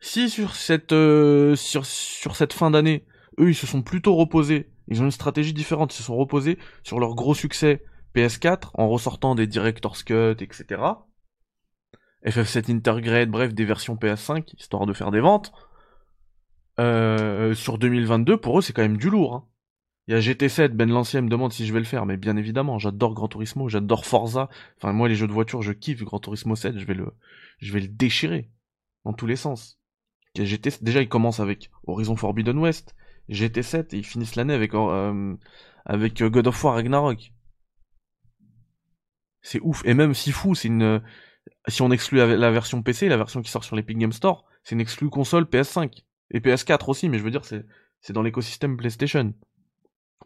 si 0.00 0.30
sur 0.30 0.54
cette 0.56 0.92
euh, 0.92 1.56
sur, 1.56 1.86
sur 1.86 2.36
cette 2.36 2.52
fin 2.52 2.70
d'année, 2.70 3.04
eux 3.38 3.50
ils 3.50 3.54
se 3.54 3.66
sont 3.66 3.82
plutôt 3.82 4.16
reposés, 4.16 4.70
ils 4.88 5.00
ont 5.00 5.04
une 5.04 5.10
stratégie 5.10 5.52
différente, 5.52 5.94
ils 5.94 5.98
se 5.98 6.02
sont 6.02 6.16
reposés 6.16 6.58
sur 6.82 6.98
leur 6.98 7.14
gros 7.14 7.34
succès 7.34 7.84
PS4 8.14 8.70
en 8.74 8.88
ressortant 8.88 9.34
des 9.34 9.46
Director's 9.46 10.02
Cut, 10.02 10.36
etc. 10.40 10.82
FF7 12.26 12.70
Intergrade, 12.70 13.30
bref, 13.30 13.54
des 13.54 13.64
versions 13.64 13.94
PS5, 13.94 14.54
histoire 14.58 14.86
de 14.86 14.92
faire 14.92 15.10
des 15.10 15.20
ventes. 15.20 15.52
Euh, 16.78 17.54
sur 17.54 17.78
2022, 17.78 18.36
pour 18.38 18.58
eux, 18.58 18.62
c'est 18.62 18.72
quand 18.72 18.82
même 18.82 18.96
du 18.96 19.10
lourd. 19.10 19.34
Hein. 19.34 19.46
Il 20.06 20.14
y 20.14 20.16
a 20.16 20.20
GT7, 20.20 20.68
Ben 20.68 20.90
Lancier 20.90 21.20
me 21.20 21.28
demande 21.28 21.52
si 21.52 21.66
je 21.66 21.72
vais 21.72 21.78
le 21.78 21.84
faire, 21.84 22.04
mais 22.04 22.16
bien 22.16 22.36
évidemment, 22.36 22.78
j'adore 22.78 23.14
Gran 23.14 23.28
Turismo, 23.28 23.68
j'adore 23.68 24.06
Forza. 24.06 24.48
Enfin, 24.76 24.92
moi, 24.92 25.08
les 25.08 25.14
jeux 25.14 25.28
de 25.28 25.32
voiture, 25.32 25.62
je 25.62 25.72
kiffe 25.72 26.02
Gran 26.02 26.18
Turismo 26.18 26.56
7, 26.56 26.78
je 26.78 26.84
vais 26.84 26.94
le, 26.94 27.14
je 27.58 27.72
vais 27.72 27.80
le 27.80 27.88
déchirer. 27.88 28.50
Dans 29.04 29.14
tous 29.14 29.26
les 29.26 29.36
sens. 29.36 29.79
Déjà, 30.34 31.02
ils 31.02 31.08
commencent 31.08 31.40
avec 31.40 31.70
Horizon 31.86 32.16
Forbidden 32.16 32.58
West, 32.58 32.94
GT7, 33.28 33.94
et 33.94 33.98
ils 33.98 34.06
finissent 34.06 34.36
l'année 34.36 34.54
avec, 34.54 34.74
euh, 34.74 35.36
avec 35.84 36.22
God 36.22 36.46
of 36.46 36.64
War 36.64 36.74
Ragnarok. 36.74 37.32
C'est 39.42 39.60
ouf. 39.60 39.82
Et 39.84 39.94
même 39.94 40.14
si 40.14 40.32
fou, 40.32 40.54
c'est 40.54 40.68
une, 40.68 41.00
si 41.68 41.82
on 41.82 41.90
exclut 41.90 42.18
la 42.18 42.50
version 42.50 42.82
PC, 42.82 43.08
la 43.08 43.16
version 43.16 43.42
qui 43.42 43.50
sort 43.50 43.64
sur 43.64 43.76
l'Epic 43.76 43.98
Game 43.98 44.12
Store, 44.12 44.44
c'est 44.62 44.74
une 44.74 44.80
exclue 44.80 45.10
console 45.10 45.44
PS5. 45.44 46.04
Et 46.32 46.40
PS4 46.40 46.88
aussi, 46.88 47.08
mais 47.08 47.18
je 47.18 47.24
veux 47.24 47.30
dire, 47.30 47.44
c'est, 47.44 48.12
dans 48.12 48.22
l'écosystème 48.22 48.76
PlayStation. 48.76 49.34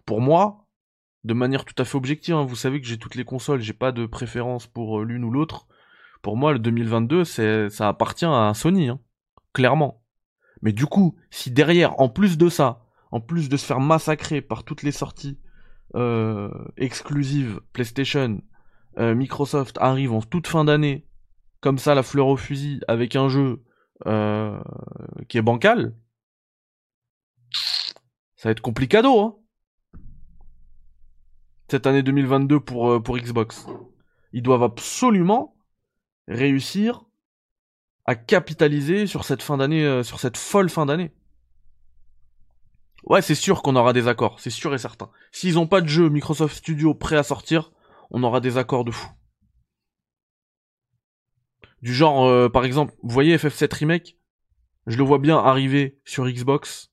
Pour 0.04 0.20
moi, 0.20 0.66
de 1.24 1.34
manière 1.34 1.64
tout 1.64 1.74
à 1.78 1.84
fait 1.84 1.96
objective, 1.96 2.34
hein, 2.34 2.44
vous 2.44 2.56
savez 2.56 2.80
que 2.80 2.86
j'ai 2.86 2.98
toutes 2.98 3.14
les 3.14 3.24
consoles, 3.24 3.60
j'ai 3.60 3.72
pas 3.72 3.92
de 3.92 4.04
préférence 4.06 4.66
pour 4.66 5.00
euh, 5.00 5.04
l'une 5.04 5.24
ou 5.24 5.30
l'autre. 5.30 5.66
Pour 6.22 6.36
moi, 6.36 6.52
le 6.52 6.58
2022, 6.58 7.24
c'est, 7.24 7.70
ça 7.70 7.88
appartient 7.88 8.26
à 8.26 8.52
Sony. 8.54 8.88
Hein 8.88 9.00
clairement. 9.54 10.02
Mais 10.60 10.72
du 10.72 10.84
coup, 10.84 11.16
si 11.30 11.50
derrière, 11.50 11.98
en 12.00 12.10
plus 12.10 12.36
de 12.36 12.50
ça, 12.50 12.84
en 13.10 13.20
plus 13.20 13.48
de 13.48 13.56
se 13.56 13.64
faire 13.64 13.80
massacrer 13.80 14.42
par 14.42 14.64
toutes 14.64 14.82
les 14.82 14.92
sorties 14.92 15.38
euh, 15.94 16.50
exclusives 16.76 17.60
PlayStation, 17.72 18.42
euh, 18.98 19.14
Microsoft 19.14 19.78
arrive 19.80 20.12
en 20.12 20.20
toute 20.20 20.46
fin 20.46 20.64
d'année, 20.64 21.06
comme 21.60 21.78
ça, 21.78 21.94
la 21.94 22.02
fleur 22.02 22.26
au 22.26 22.36
fusil, 22.36 22.80
avec 22.88 23.16
un 23.16 23.28
jeu 23.28 23.62
euh, 24.06 24.60
qui 25.28 25.38
est 25.38 25.42
bancal, 25.42 25.94
Ça 28.36 28.48
va 28.48 28.50
être 28.50 28.60
complicado, 28.60 29.20
hein. 29.20 29.36
Cette 31.70 31.86
année 31.86 32.02
2022 32.02 32.60
pour, 32.60 33.02
pour 33.02 33.16
Xbox. 33.16 33.66
Ils 34.32 34.42
doivent 34.42 34.62
absolument 34.62 35.56
réussir 36.28 37.04
à 38.06 38.14
capitaliser 38.14 39.06
sur 39.06 39.24
cette 39.24 39.42
fin 39.42 39.56
d'année, 39.56 39.84
euh, 39.84 40.02
sur 40.02 40.20
cette 40.20 40.36
folle 40.36 40.68
fin 40.68 40.86
d'année. 40.86 41.12
Ouais, 43.04 43.22
c'est 43.22 43.34
sûr 43.34 43.62
qu'on 43.62 43.76
aura 43.76 43.92
des 43.92 44.08
accords, 44.08 44.40
c'est 44.40 44.50
sûr 44.50 44.74
et 44.74 44.78
certain. 44.78 45.10
S'ils 45.30 45.58
ont 45.58 45.66
pas 45.66 45.80
de 45.80 45.88
jeu 45.88 46.08
Microsoft 46.08 46.56
Studio 46.56 46.94
prêt 46.94 47.16
à 47.16 47.22
sortir, 47.22 47.72
on 48.10 48.22
aura 48.22 48.40
des 48.40 48.56
accords 48.56 48.84
de 48.84 48.90
fou. 48.90 49.08
Du 51.82 51.92
genre, 51.92 52.24
euh, 52.26 52.48
par 52.48 52.64
exemple, 52.64 52.94
vous 53.02 53.10
voyez 53.10 53.36
FF7 53.36 53.74
Remake? 53.74 54.16
Je 54.86 54.96
le 54.96 55.04
vois 55.04 55.18
bien 55.18 55.36
arriver 55.38 55.98
sur 56.04 56.26
Xbox 56.26 56.90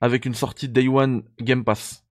avec 0.00 0.24
une 0.26 0.34
sortie 0.34 0.68
Day 0.68 0.88
One 0.88 1.24
Game 1.40 1.64
Pass. 1.64 2.04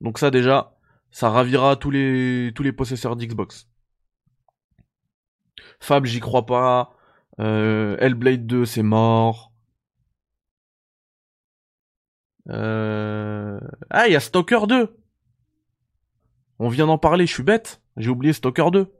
Donc 0.00 0.18
ça 0.18 0.30
déjà, 0.30 0.76
ça 1.10 1.30
ravira 1.30 1.76
tous 1.76 1.90
les, 1.90 2.52
tous 2.54 2.62
les 2.62 2.72
possesseurs 2.72 3.16
d'Xbox. 3.16 3.68
Fab, 5.82 6.04
j'y 6.04 6.20
crois 6.20 6.46
pas. 6.46 6.94
Euh, 7.40 7.96
Hellblade 7.98 8.46
2, 8.46 8.64
c'est 8.64 8.84
mort. 8.84 9.52
Euh... 12.48 13.58
Ah, 13.90 14.06
il 14.06 14.12
y 14.12 14.16
a 14.16 14.20
Stalker 14.20 14.60
2. 14.68 14.96
On 16.60 16.68
vient 16.68 16.86
d'en 16.86 16.98
parler, 16.98 17.26
je 17.26 17.34
suis 17.34 17.42
bête. 17.42 17.82
J'ai 17.96 18.10
oublié 18.10 18.32
Stalker 18.32 18.70
2. 18.70 18.92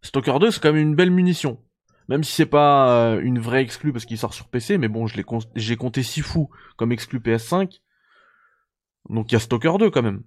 Stalker 0.00 0.38
2, 0.40 0.50
c'est 0.50 0.62
quand 0.62 0.72
même 0.72 0.80
une 0.80 0.94
belle 0.94 1.10
munition. 1.10 1.62
Même 2.08 2.24
si 2.24 2.32
c'est 2.32 2.46
pas 2.46 2.90
euh, 2.94 3.20
une 3.20 3.38
vraie 3.38 3.60
exclue 3.60 3.92
parce 3.92 4.06
qu'il 4.06 4.16
sort 4.16 4.32
sur 4.32 4.48
PC, 4.48 4.78
mais 4.78 4.88
bon, 4.88 5.06
je 5.06 5.18
l'ai 5.18 5.24
j'ai 5.56 5.76
compté 5.76 6.02
fou 6.02 6.48
comme 6.78 6.90
exclu 6.90 7.18
PS5. 7.18 7.80
Donc 9.10 9.30
il 9.30 9.34
y 9.34 9.36
a 9.36 9.40
Stalker 9.40 9.74
2 9.78 9.90
quand 9.90 10.02
même. 10.02 10.22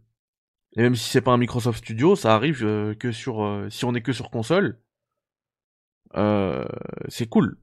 Et 0.78 0.84
même 0.84 0.96
si 0.96 1.10
c'est 1.10 1.22
pas 1.22 1.32
un 1.32 1.38
Microsoft 1.38 1.80
Studio, 1.80 2.16
ça 2.16 2.36
arrive 2.36 2.60
que 3.00 3.12
sur 3.12 3.66
si 3.72 3.84
on 3.86 3.96
est 3.96 4.02
que 4.02 4.14
sur 4.14 4.30
console. 4.30 4.80
C'est 7.10 7.28
cool. 7.28 7.58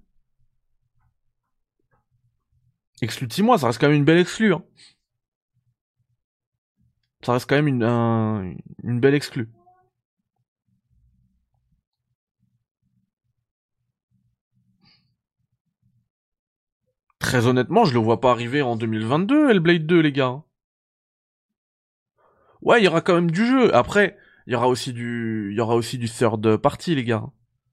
Exclu 3.03 3.27
de 3.27 3.33
6 3.33 3.43
mois, 3.43 3.59
ça 3.59 3.67
reste 3.67 3.81
quand 3.81 3.89
même 3.89 3.97
une 3.97 4.05
belle 4.05 4.19
exclue. 4.19 4.55
Hein. 4.55 4.65
Ça 7.25 7.33
reste 7.33 7.49
quand 7.49 7.57
même 7.57 7.69
une, 7.69 7.83
une 8.83 9.01
belle 9.01 9.15
exclue. 9.15 9.49
Très 17.19 17.47
honnêtement, 17.47 17.85
je 17.85 17.95
le 17.95 18.01
vois 18.01 18.21
pas 18.21 18.31
arriver 18.33 18.63
en 18.63 18.77
2022, 18.77 19.51
Hellblade 19.51 19.87
2, 19.87 20.01
les 20.01 20.13
gars. 20.13 20.43
Ouais, 22.61 22.81
il 22.81 22.85
y 22.85 22.89
aura 22.89 23.01
quand 23.01 23.15
même 23.15 23.31
du 23.31 23.47
jeu. 23.47 23.75
Après, 23.75 24.17
il 24.47 24.53
y 24.53 24.57
aura 24.57 24.69
aussi 24.69 24.93
du, 24.93 25.49
il 25.53 25.57
y 25.57 25.61
aura 25.61 25.75
aussi 25.77 25.99
du 25.99 26.09
third 26.09 26.57
party, 26.57 26.95
les 26.95 27.05
gars. 27.05 27.25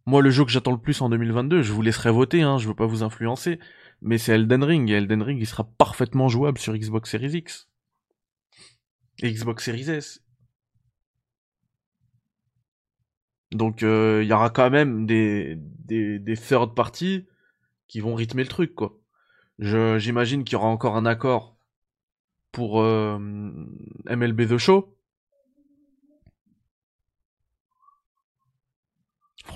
Moi, 0.05 0.21
le 0.21 0.29
jeu 0.31 0.43
que 0.45 0.51
j'attends 0.51 0.71
le 0.71 0.79
plus 0.79 1.01
en 1.01 1.09
2022, 1.09 1.61
je 1.61 1.71
vous 1.71 1.81
laisserai 1.81 2.11
voter, 2.11 2.41
hein, 2.41 2.57
je 2.57 2.67
veux 2.67 2.75
pas 2.75 2.85
vous 2.85 3.03
influencer, 3.03 3.59
mais 4.01 4.17
c'est 4.17 4.33
Elden 4.33 4.63
Ring, 4.63 4.89
et 4.89 4.93
Elden 4.93 5.21
Ring, 5.21 5.39
il 5.39 5.45
sera 5.45 5.63
parfaitement 5.63 6.27
jouable 6.29 6.57
sur 6.57 6.75
Xbox 6.75 7.11
Series 7.11 7.37
X. 7.37 7.69
Et 9.21 9.31
Xbox 9.31 9.65
Series 9.65 9.89
S. 9.89 10.23
Donc, 13.51 13.83
euh, 13.83 14.21
il 14.23 14.29
y 14.29 14.33
aura 14.33 14.49
quand 14.49 14.69
même 14.69 15.05
des, 15.05 15.55
des, 15.57 16.19
des 16.19 16.37
third 16.37 16.75
party 16.75 17.25
qui 17.87 17.99
vont 17.99 18.15
rythmer 18.15 18.43
le 18.43 18.49
truc, 18.49 18.75
quoi. 18.75 18.99
J'imagine 19.59 20.43
qu'il 20.45 20.53
y 20.53 20.55
aura 20.55 20.67
encore 20.69 20.95
un 20.95 21.05
accord 21.05 21.57
pour 22.51 22.81
euh, 22.81 23.17
MLB 23.19 24.47
The 24.47 24.57
Show. 24.57 24.95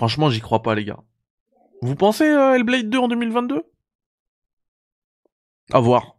Franchement, 0.04 0.28
j'y 0.28 0.42
crois 0.42 0.60
pas, 0.60 0.74
les 0.74 0.84
gars. 0.84 1.02
Vous 1.80 1.96
pensez 1.96 2.28
euh, 2.28 2.56
Hellblade 2.56 2.90
2 2.90 2.98
en 2.98 3.08
2022 3.08 3.62
À 5.72 5.80
voir. 5.80 6.18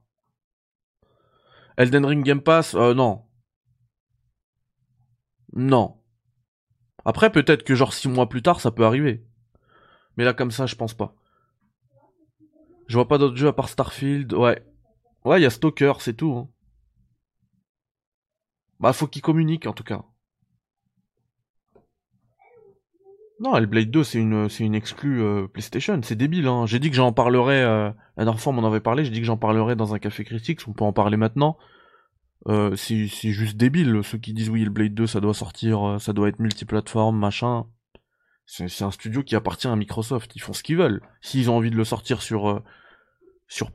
Elden 1.77 2.03
Ring 2.03 2.23
Game 2.25 2.41
Pass, 2.41 2.73
euh, 2.73 2.95
non. 2.95 3.27
Non. 5.53 6.01
Après, 7.05 7.31
peut-être 7.31 7.63
que 7.63 7.75
genre 7.75 7.93
6 7.93 8.07
mois 8.07 8.27
plus 8.27 8.41
tard, 8.41 8.59
ça 8.59 8.71
peut 8.71 8.85
arriver. 8.85 9.23
Mais 10.17 10.23
là, 10.23 10.33
comme 10.33 10.49
ça, 10.49 10.65
je 10.65 10.73
pense 10.73 10.95
pas. 10.95 11.13
Je 12.87 12.95
vois 12.97 13.07
pas 13.07 13.19
d'autres 13.19 13.35
jeux 13.35 13.49
à 13.49 13.53
part 13.53 13.69
Starfield. 13.69 14.33
Ouais. 14.33 14.65
Ouais, 15.25 15.39
il 15.39 15.43
y 15.43 15.45
a 15.45 15.51
Stalker, 15.51 15.93
c'est 15.99 16.15
tout. 16.15 16.33
Hein. 16.33 16.49
Bah, 18.79 18.93
faut 18.93 19.05
qu'ils 19.05 19.21
communiquent 19.21 19.67
en 19.67 19.73
tout 19.73 19.83
cas. 19.83 20.03
Non, 23.39 23.57
Hellblade 23.57 23.91
2, 23.91 24.03
c'est 24.03 24.19
une, 24.19 24.75
exclue 24.75 25.21
euh, 25.21 25.47
PlayStation. 25.47 25.99
C'est 26.03 26.15
débile, 26.15 26.47
hein. 26.47 26.65
J'ai 26.65 26.79
dit 26.79 26.89
que 26.89 26.95
j'en 26.95 27.11
parlerai. 27.11 27.61
Euh, 27.61 27.89
la 28.15 28.23
dernière 28.23 28.39
fois, 28.39 28.53
on 28.53 28.55
m'en 28.55 28.67
avait 28.67 28.79
parlé. 28.79 29.03
J'ai 29.03 29.11
dit 29.11 29.19
que 29.19 29.25
j'en 29.25 29.37
parlerai 29.37 29.75
dans 29.75 29.93
un 29.93 29.99
café 29.99 30.23
critique. 30.23 30.61
On 30.67 30.73
peut 30.73 30.85
en 30.85 30.93
parler 30.93 31.17
maintenant. 31.17 31.57
Euh, 32.47 32.75
c'est, 32.75 33.07
c'est 33.07 33.31
juste 33.31 33.57
débile. 33.57 34.01
Ceux 34.03 34.17
qui 34.17 34.33
disent 34.33 34.49
oui, 34.49 34.61
Hellblade 34.63 34.93
2, 34.93 35.07
ça 35.07 35.19
doit 35.19 35.33
sortir, 35.33 35.87
euh, 35.87 35.99
ça 35.99 36.13
doit 36.13 36.29
être 36.29 36.39
multiplateforme, 36.39 37.17
machin. 37.17 37.65
C'est 38.45 38.83
un 38.83 38.91
studio 38.91 39.23
qui 39.23 39.35
appartient 39.35 39.67
à 39.67 39.75
Microsoft. 39.75 40.35
Ils 40.35 40.39
font 40.39 40.53
ce 40.53 40.61
qu'ils 40.61 40.77
veulent. 40.77 41.01
S'ils 41.21 41.49
ont 41.49 41.57
envie 41.57 41.71
de 41.71 41.75
le 41.75 41.83
sortir 41.83 42.21
sur 42.21 42.47
euh, 42.47 42.63
sur 43.47 43.71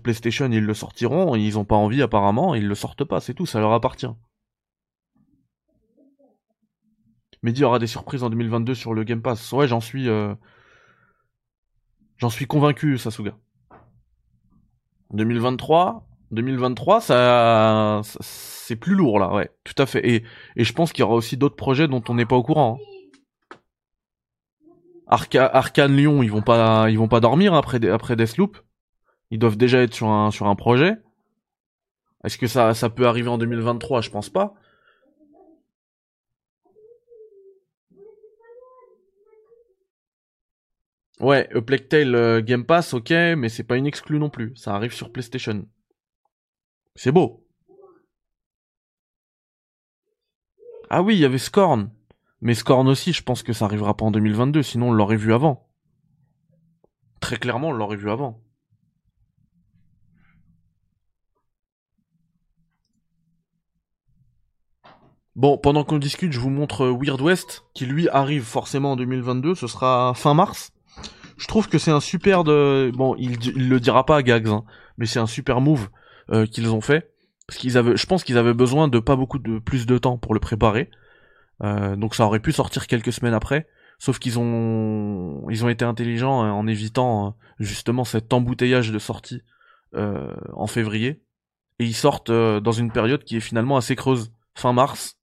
PlayStation, 0.00 0.50
ils 0.52 0.64
le 0.64 0.74
sortiront. 0.74 1.34
Ils 1.34 1.58
ont 1.58 1.64
pas 1.64 1.74
envie 1.74 2.02
apparemment, 2.02 2.54
ils 2.54 2.66
le 2.68 2.74
sortent 2.76 3.04
pas. 3.04 3.20
C'est 3.20 3.34
tout. 3.34 3.46
Ça 3.46 3.58
leur 3.58 3.72
appartient. 3.72 4.06
Y 7.44 7.64
aura 7.64 7.78
des 7.78 7.86
surprises 7.86 8.22
en 8.22 8.30
2022 8.30 8.74
sur 8.74 8.94
le 8.94 9.04
Game 9.04 9.22
Pass. 9.22 9.52
Ouais, 9.52 9.66
j'en 9.66 9.80
suis 9.80 10.08
euh, 10.08 10.34
j'en 12.16 12.30
suis 12.30 12.46
convaincu, 12.46 12.98
Sasuga. 12.98 13.36
2023, 15.12 16.06
2023, 16.30 17.00
ça, 17.00 18.00
c'est 18.20 18.76
plus 18.76 18.94
lourd 18.94 19.18
là, 19.18 19.34
ouais, 19.34 19.50
tout 19.64 19.74
à 19.76 19.86
fait. 19.86 20.08
Et, 20.08 20.24
et 20.56 20.64
je 20.64 20.72
pense 20.72 20.92
qu'il 20.92 21.02
y 21.02 21.04
aura 21.04 21.14
aussi 21.14 21.36
d'autres 21.36 21.56
projets 21.56 21.88
dont 21.88 22.02
on 22.08 22.14
n'est 22.14 22.24
pas 22.24 22.36
au 22.36 22.42
courant. 22.42 22.78
Hein. 22.80 22.92
Arca 25.08 25.46
Arcane 25.46 25.94
Lyon, 25.94 26.22
ils 26.22 26.30
vont 26.30 26.40
pas, 26.40 26.88
ils 26.88 26.98
vont 26.98 27.08
pas 27.08 27.20
dormir 27.20 27.52
après, 27.52 27.86
après 27.86 28.16
Deathloop. 28.16 28.56
Ils 29.30 29.38
doivent 29.38 29.58
déjà 29.58 29.82
être 29.82 29.92
sur 29.92 30.08
un, 30.08 30.30
sur 30.30 30.46
un 30.46 30.54
projet. 30.54 30.96
Est-ce 32.24 32.38
que 32.38 32.46
ça, 32.46 32.72
ça 32.72 32.88
peut 32.88 33.06
arriver 33.06 33.28
en 33.28 33.36
2023 33.36 34.00
Je 34.00 34.10
pense 34.10 34.30
pas. 34.30 34.54
Ouais, 41.22 41.48
A 41.54 41.62
Plague 41.62 41.86
Tale 41.86 42.16
euh, 42.16 42.42
Game 42.42 42.64
Pass, 42.64 42.94
ok, 42.94 43.10
mais 43.10 43.48
c'est 43.48 43.62
pas 43.62 43.76
une 43.76 43.86
exclue 43.86 44.18
non 44.18 44.28
plus. 44.28 44.56
Ça 44.56 44.74
arrive 44.74 44.92
sur 44.92 45.12
PlayStation. 45.12 45.64
C'est 46.96 47.12
beau. 47.12 47.46
Ah 50.90 51.00
oui, 51.00 51.14
il 51.14 51.20
y 51.20 51.24
avait 51.24 51.38
Scorn. 51.38 51.90
Mais 52.40 52.54
Scorn 52.54 52.88
aussi, 52.88 53.12
je 53.12 53.22
pense 53.22 53.44
que 53.44 53.52
ça 53.52 53.66
arrivera 53.66 53.96
pas 53.96 54.04
en 54.04 54.10
2022, 54.10 54.64
sinon 54.64 54.88
on 54.88 54.92
l'aurait 54.92 55.16
vu 55.16 55.32
avant. 55.32 55.68
Très 57.20 57.36
clairement, 57.36 57.68
on 57.68 57.72
l'aurait 57.72 57.96
vu 57.96 58.10
avant. 58.10 58.42
Bon, 65.36 65.56
pendant 65.56 65.84
qu'on 65.84 65.98
discute, 65.98 66.32
je 66.32 66.40
vous 66.40 66.50
montre 66.50 66.88
Weird 66.88 67.20
West, 67.20 67.64
qui 67.74 67.86
lui 67.86 68.08
arrive 68.08 68.42
forcément 68.42 68.92
en 68.92 68.96
2022, 68.96 69.54
ce 69.54 69.68
sera 69.68 70.12
fin 70.16 70.34
mars. 70.34 70.72
Je 71.42 71.48
trouve 71.48 71.68
que 71.68 71.76
c'est 71.76 71.90
un 71.90 71.98
super. 71.98 72.44
Bon, 72.44 73.16
il, 73.18 73.36
le 73.56 73.80
dira 73.80 74.06
pas 74.06 74.18
à 74.18 74.22
Gags, 74.22 74.46
hein, 74.46 74.62
mais 74.96 75.06
c'est 75.06 75.18
un 75.18 75.26
super 75.26 75.60
move 75.60 75.88
euh, 76.30 76.46
qu'ils 76.46 76.70
ont 76.70 76.80
fait. 76.80 77.12
Parce 77.48 77.58
qu'ils 77.58 77.76
avaient, 77.76 77.96
je 77.96 78.06
pense 78.06 78.22
qu'ils 78.22 78.38
avaient 78.38 78.54
besoin 78.54 78.86
de 78.86 79.00
pas 79.00 79.16
beaucoup 79.16 79.40
de 79.40 79.58
plus 79.58 79.84
de 79.84 79.98
temps 79.98 80.18
pour 80.18 80.34
le 80.34 80.40
préparer. 80.40 80.88
Euh, 81.64 81.96
donc 81.96 82.14
ça 82.14 82.26
aurait 82.26 82.38
pu 82.38 82.52
sortir 82.52 82.86
quelques 82.86 83.12
semaines 83.12 83.34
après. 83.34 83.66
Sauf 83.98 84.20
qu'ils 84.20 84.38
ont, 84.38 85.44
ils 85.50 85.64
ont 85.64 85.68
été 85.68 85.84
intelligents 85.84 86.42
hein, 86.42 86.52
en 86.52 86.68
évitant 86.68 87.26
hein, 87.26 87.34
justement 87.58 88.04
cet 88.04 88.32
embouteillage 88.32 88.92
de 88.92 89.00
sortie 89.00 89.42
euh, 89.96 90.32
en 90.52 90.68
février. 90.68 91.24
Et 91.80 91.86
ils 91.86 91.96
sortent 91.96 92.30
dans 92.30 92.72
une 92.72 92.92
période 92.92 93.24
qui 93.24 93.38
est 93.38 93.40
finalement 93.40 93.76
assez 93.76 93.96
creuse. 93.96 94.32
Fin 94.54 94.72
mars, 94.72 95.18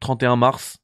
31 0.00 0.34
mars. 0.34 0.78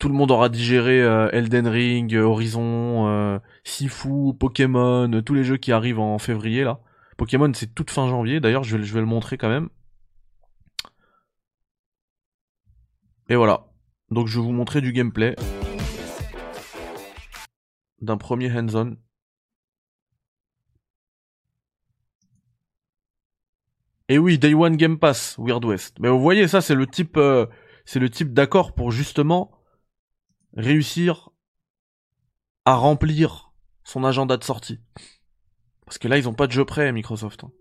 Tout 0.00 0.08
le 0.08 0.14
monde 0.14 0.30
aura 0.32 0.48
digéré 0.48 0.98
Elden 1.32 1.68
Ring, 1.68 2.16
Horizon, 2.16 3.40
Sifu, 3.62 4.34
Pokémon, 4.38 5.22
tous 5.22 5.34
les 5.34 5.44
jeux 5.44 5.58
qui 5.58 5.70
arrivent 5.70 6.00
en 6.00 6.18
février 6.18 6.64
là. 6.64 6.80
Pokémon 7.18 7.52
c'est 7.54 7.74
toute 7.74 7.90
fin 7.90 8.08
janvier, 8.08 8.40
d'ailleurs 8.40 8.64
je 8.64 8.76
vais 8.76 9.00
le 9.00 9.06
montrer 9.06 9.36
quand 9.36 9.50
même. 9.50 9.68
Et 13.28 13.36
voilà. 13.36 13.66
Donc 14.10 14.26
je 14.26 14.40
vais 14.40 14.44
vous 14.44 14.52
montrer 14.52 14.80
du 14.80 14.92
gameplay. 14.92 15.36
D'un 18.00 18.16
premier 18.16 18.50
hands-on. 18.50 18.96
Et 24.08 24.18
oui, 24.18 24.38
Day 24.38 24.54
One 24.54 24.76
Game 24.76 24.98
Pass, 24.98 25.36
Weird 25.38 25.64
West. 25.64 25.98
Mais 26.00 26.08
vous 26.08 26.20
voyez, 26.20 26.48
ça 26.48 26.62
c'est 26.62 26.74
le 26.74 26.86
type, 26.86 27.18
euh, 27.18 27.46
c'est 27.84 28.00
le 28.00 28.08
type 28.08 28.32
d'accord 28.32 28.74
pour 28.74 28.90
justement 28.90 29.52
réussir 30.56 31.30
à 32.64 32.74
remplir 32.76 33.52
son 33.84 34.04
agenda 34.04 34.36
de 34.36 34.44
sortie. 34.44 34.80
Parce 35.84 35.98
que 35.98 36.08
là, 36.08 36.18
ils 36.18 36.28
ont 36.28 36.34
pas 36.34 36.46
de 36.46 36.52
jeu 36.52 36.64
prêt, 36.64 36.92
Microsoft. 36.92 37.44
hein. 37.44 37.52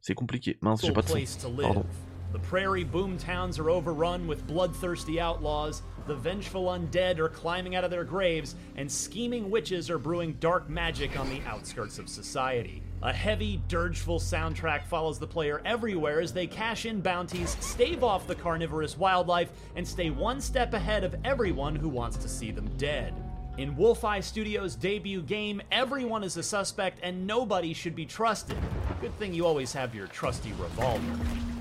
C'est 0.00 0.14
compliqué. 0.14 0.58
Mince, 0.62 0.86
j'ai 0.86 0.92
pas 0.92 1.02
de 1.02 1.08
son. 1.08 1.56
Pardon. 1.60 1.84
The 2.32 2.38
prairie 2.38 2.84
boomtowns 2.84 3.58
are 3.58 3.70
overrun 3.70 4.26
with 4.28 4.46
bloodthirsty 4.46 5.18
outlaws, 5.18 5.82
the 6.06 6.14
vengeful 6.14 6.66
undead 6.68 7.18
are 7.18 7.28
climbing 7.30 7.74
out 7.74 7.84
of 7.84 7.90
their 7.90 8.04
graves, 8.04 8.54
and 8.76 8.86
scheming 8.90 9.50
witches 9.50 9.90
are 9.90 9.98
brewing 9.98 10.34
dark 10.38 10.68
magic 10.68 11.18
on 11.18 11.28
the 11.30 11.40
outskirts 11.46 11.98
of 11.98 12.06
society. 12.06 12.82
A 13.00 13.12
heavy, 13.12 13.62
dirgeful 13.68 14.18
soundtrack 14.18 14.82
follows 14.82 15.20
the 15.20 15.26
player 15.26 15.62
everywhere 15.64 16.20
as 16.20 16.32
they 16.32 16.48
cash 16.48 16.84
in 16.84 17.00
bounties, 17.00 17.56
stave 17.60 18.02
off 18.02 18.26
the 18.26 18.34
carnivorous 18.34 18.98
wildlife, 18.98 19.50
and 19.76 19.86
stay 19.86 20.10
one 20.10 20.40
step 20.40 20.74
ahead 20.74 21.04
of 21.04 21.14
everyone 21.24 21.76
who 21.76 21.88
wants 21.88 22.16
to 22.16 22.28
see 22.28 22.50
them 22.50 22.68
dead. 22.76 23.14
In 23.56 23.76
Wolfeye 23.76 24.22
Studios' 24.22 24.74
debut 24.74 25.22
game, 25.22 25.62
everyone 25.70 26.24
is 26.24 26.36
a 26.36 26.42
suspect 26.42 26.98
and 27.02 27.24
nobody 27.24 27.72
should 27.72 27.94
be 27.94 28.04
trusted. 28.04 28.58
Good 29.00 29.16
thing 29.16 29.32
you 29.32 29.46
always 29.46 29.72
have 29.72 29.94
your 29.94 30.08
trusty 30.08 30.52
revolver. 30.52 31.57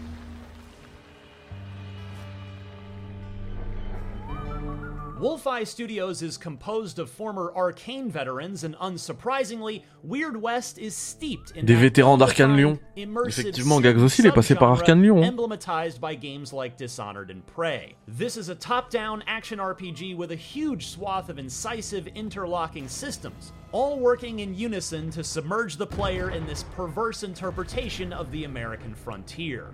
Wolfeye 5.20 5.66
Studios 5.66 6.22
is 6.22 6.38
composed 6.38 7.00
of 7.00 7.10
former 7.10 7.52
Arcane 7.56 8.12
veterans, 8.12 8.64
and 8.64 8.76
unsurprisingly, 8.76 9.82
Weird 10.04 10.40
West 10.40 10.78
is 10.78 10.96
steeped 10.96 11.52
in 11.52 11.66
Des 11.66 11.74
vétérans 11.74 12.20
d'Arcane 12.20 12.56
Lyon. 12.56 12.80
Effectivement, 12.96 13.82
Gags 13.82 14.04
aussi, 14.04 14.22
il 14.22 14.28
est 14.28 14.32
passé 14.32 14.54
par 14.56 14.74
Arcane 14.74 15.02
Lyon. 15.02 15.24
emblematized 15.24 16.00
by 16.00 16.14
games 16.14 16.54
like 16.54 16.78
Dishonored 16.78 17.32
and 17.32 17.44
Prey. 17.48 17.96
This 18.08 18.38
is 18.38 18.50
a 18.50 18.56
top-down 18.56 19.24
action 19.26 19.58
RPG 19.58 20.16
with 20.16 20.32
a 20.32 20.36
huge 20.36 20.86
swath 20.86 21.30
of 21.30 21.40
incisive 21.40 22.06
interlocking 22.14 22.88
systems, 22.88 23.54
all 23.72 23.98
working 23.98 24.40
in 24.40 24.54
unison 24.54 25.10
to 25.10 25.24
submerge 25.24 25.78
the 25.78 25.88
player 25.88 26.30
in 26.30 26.46
this 26.46 26.62
perverse 26.76 27.24
interpretation 27.24 28.14
of 28.14 28.30
the 28.30 28.44
American 28.44 28.94
frontier. 28.94 29.72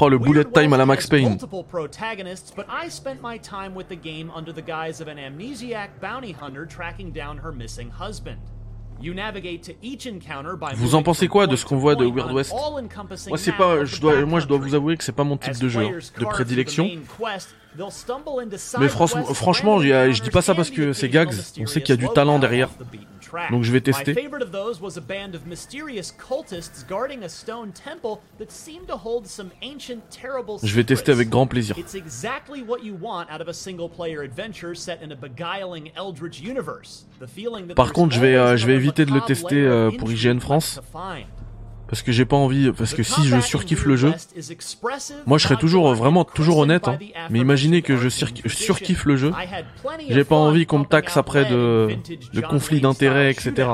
Oh, 0.00 0.08
le 0.08 0.18
bullet 0.18 0.44
time 0.44 0.72
à 0.72 0.76
la 0.76 0.86
Max 0.86 1.06
Payne. 1.06 1.28
multiple 1.28 1.62
protagonists, 1.62 2.50
but 2.54 2.66
I 2.68 2.88
spent 2.88 3.20
my 3.20 3.38
time 3.38 3.74
with 3.74 3.88
the 3.88 3.96
game 3.96 4.30
under 4.34 4.52
the 4.52 4.62
guise 4.62 5.00
of 5.00 5.08
an 5.08 5.18
amnesiac 5.18 6.00
bounty 6.00 6.32
hunter 6.32 6.66
tracking 6.66 7.12
down 7.12 7.38
her 7.38 7.52
missing 7.52 7.90
husband. 7.90 8.38
You 9.00 9.14
navigate 9.14 9.64
to 9.64 9.72
each 9.82 10.06
encounter 10.06 10.56
by 10.56 10.74
Vous 10.76 10.94
en 10.94 11.02
pensez 11.02 11.26
quoi 11.26 11.46
de 11.46 11.56
ce 11.56 11.64
qu'on 11.64 11.76
voit 11.76 11.96
de 11.96 12.06
Weird 12.06 12.32
West? 12.32 12.52
Moi, 12.52 13.36
c'est 13.36 13.52
pas, 13.52 13.84
je 13.84 14.00
dois, 14.00 14.12
backcountry. 14.12 14.30
moi, 14.30 14.40
je 14.40 14.46
dois 14.46 14.58
vous 14.58 14.74
avouer 14.74 14.96
que 14.96 15.02
c'est 15.02 15.12
pas 15.12 15.24
mon 15.24 15.36
type 15.36 15.58
de 15.58 15.68
jeu, 15.68 15.80
hein, 15.80 15.98
de 16.18 16.24
prédilection. 16.24 16.88
Mais 18.80 18.88
franchement, 18.88 19.24
franchement, 19.34 19.80
je 19.80 20.22
dis 20.22 20.30
pas 20.30 20.42
ça 20.42 20.54
parce 20.54 20.70
que 20.70 20.92
c'est 20.92 21.08
Gags. 21.08 21.32
On 21.60 21.66
sait 21.66 21.80
qu'il 21.80 21.94
y 21.94 21.98
a 21.98 22.00
du 22.00 22.08
talent 22.14 22.38
derrière. 22.38 22.68
Donc 23.50 23.62
je 23.62 23.72
vais 23.72 23.80
tester. 23.80 24.12
Je 30.62 30.74
vais 30.74 30.84
tester 30.84 31.12
avec 31.12 31.30
grand 31.30 31.46
plaisir. 31.46 31.74
Par 37.74 37.92
contre, 37.94 38.14
je 38.14 38.20
vais, 38.20 38.36
euh, 38.36 38.56
je 38.58 38.66
vais 38.66 38.74
éviter 38.74 39.06
de 39.06 39.12
le 39.12 39.20
tester 39.22 39.62
euh, 39.64 39.90
pour 39.98 40.12
IGN 40.12 40.38
France. 40.38 40.80
Parce 41.92 42.00
que 42.00 42.10
j'ai 42.10 42.24
pas 42.24 42.36
envie, 42.36 42.72
parce 42.72 42.94
que 42.94 43.02
si 43.02 43.20
je 43.28 43.36
surkiffe 43.42 43.84
le 43.84 43.96
jeu, 43.96 44.14
moi 45.26 45.36
je 45.36 45.42
serais 45.42 45.56
toujours 45.60 45.92
vraiment 45.94 46.24
toujours 46.24 46.56
honnête. 46.56 46.88
hein. 46.88 46.96
Mais 47.28 47.38
imaginez 47.38 47.82
que 47.82 47.98
je 47.98 48.08
sur- 48.08 48.28
je 48.42 48.48
surkiffe 48.56 49.04
le 49.04 49.16
jeu, 49.16 49.30
j'ai 50.08 50.24
pas 50.24 50.36
envie 50.36 50.64
qu'on 50.64 50.78
me 50.78 50.84
taxe 50.86 51.18
après 51.18 51.44
de, 51.50 51.88
conflits 52.48 52.80
d'intérêts, 52.80 53.30
etc. 53.30 53.68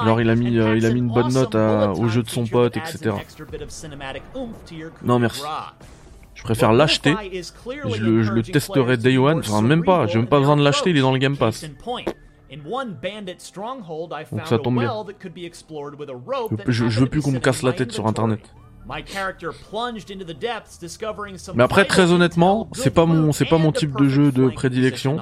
Alors 0.00 0.22
il 0.22 0.30
a 0.30 0.34
mis, 0.34 0.56
euh, 0.58 0.74
il 0.78 0.86
a 0.86 0.90
mis 0.90 1.00
une 1.00 1.08
bonne 1.12 1.34
note 1.34 1.54
à- 1.54 1.92
au 1.92 2.08
jeu 2.08 2.22
de 2.22 2.30
son 2.30 2.46
pote, 2.46 2.74
etc. 2.78 3.10
Non 5.02 5.18
merci. 5.18 5.42
Je 6.34 6.42
préfère 6.44 6.72
l'acheter. 6.72 7.14
Je 7.90 8.02
le, 8.02 8.22
je 8.22 8.32
le 8.32 8.42
testerai 8.52 8.96
day 8.96 9.18
one. 9.18 9.40
Enfin 9.40 9.60
même 9.60 9.84
pas. 9.84 10.06
J'ai 10.06 10.16
même 10.18 10.28
pas 10.28 10.38
besoin 10.38 10.56
de 10.56 10.62
l'acheter. 10.64 10.88
Il 10.90 10.96
est 10.96 11.00
dans 11.02 11.12
le 11.12 11.18
Game 11.18 11.36
Pass. 11.36 11.60
In 12.52 12.58
point, 12.58 12.64
in 12.64 12.70
one 12.70 12.98
bandit 13.00 13.40
stronghold, 13.40 14.12
I 14.12 14.24
Donc 14.24 14.40
found 14.40 14.46
ça 14.46 14.54
a 14.56 14.58
tombe 14.58 14.78
bien. 14.78 14.88
well 14.88 15.04
that 15.04 15.14
could 15.14 15.34
be 15.34 15.44
explored 15.44 15.98
with 15.98 16.10
a 16.10 16.14
rope 16.14 16.60
Je, 16.68 16.84
veux 16.84 17.06
plus 17.06 17.22
qu'on 17.22 17.32
me 17.32 17.38
casse 17.38 17.62
la 17.62 17.72
tête 17.72 17.92
sur 17.92 18.06
internet. 18.06 18.40
Mais 21.54 21.62
après 21.62 21.84
très 21.84 22.12
honnêtement, 22.12 22.68
c'est 22.72 22.90
pas 22.90 23.06
mon, 23.06 23.32
c'est 23.32 23.44
pas 23.46 23.58
mon 23.58 23.72
type 23.72 23.96
de 23.96 24.08
jeu 24.08 24.32
de 24.32 24.48
prédilection. 24.48 25.18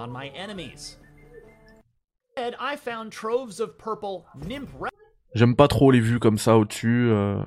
J'aime 5.34 5.56
pas 5.56 5.68
trop 5.68 5.90
les 5.90 6.00
vues 6.00 6.18
comme 6.18 6.38
ça 6.38 6.56
au-dessus. 6.56 7.08
euh. 7.10 7.42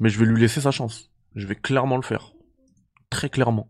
Mais 0.00 0.08
je 0.08 0.18
vais 0.18 0.26
lui 0.26 0.40
laisser 0.40 0.60
sa 0.60 0.70
chance. 0.70 1.10
Je 1.34 1.46
vais 1.46 1.54
clairement 1.54 1.96
le 1.96 2.02
faire. 2.02 2.32
Très 3.10 3.28
clairement. 3.28 3.68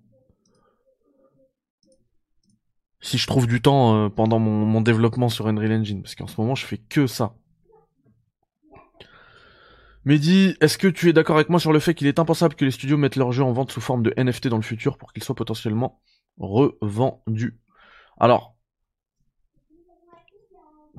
Si 3.04 3.18
je 3.18 3.26
trouve 3.26 3.46
du 3.46 3.60
temps 3.60 4.06
euh, 4.06 4.08
pendant 4.08 4.38
mon, 4.38 4.80
développement 4.80 5.28
sur 5.28 5.46
Unreal 5.46 5.72
Engine. 5.72 6.00
Parce 6.00 6.14
qu'en 6.14 6.26
ce 6.26 6.40
moment, 6.40 6.54
je 6.54 6.64
fais 6.64 6.78
que 6.78 7.06
ça. 7.06 7.36
Mehdi, 10.06 10.56
est-ce 10.62 10.78
que 10.78 10.88
tu 10.88 11.10
es 11.10 11.12
d'accord 11.12 11.36
avec 11.36 11.50
moi 11.50 11.60
sur 11.60 11.74
le 11.74 11.80
fait 11.80 11.92
qu'il 11.92 12.06
est 12.06 12.18
impensable 12.18 12.54
que 12.54 12.64
les 12.64 12.70
studios 12.70 12.96
mettent 12.96 13.16
leurs 13.16 13.30
jeux 13.30 13.44
en 13.44 13.52
vente 13.52 13.70
sous 13.72 13.82
forme 13.82 14.02
de 14.02 14.14
NFT 14.16 14.48
dans 14.48 14.56
le 14.56 14.62
futur 14.62 14.96
pour 14.96 15.12
qu'ils 15.12 15.22
soient 15.22 15.34
potentiellement 15.34 16.00
revendus? 16.38 17.60
Alors, 18.18 18.56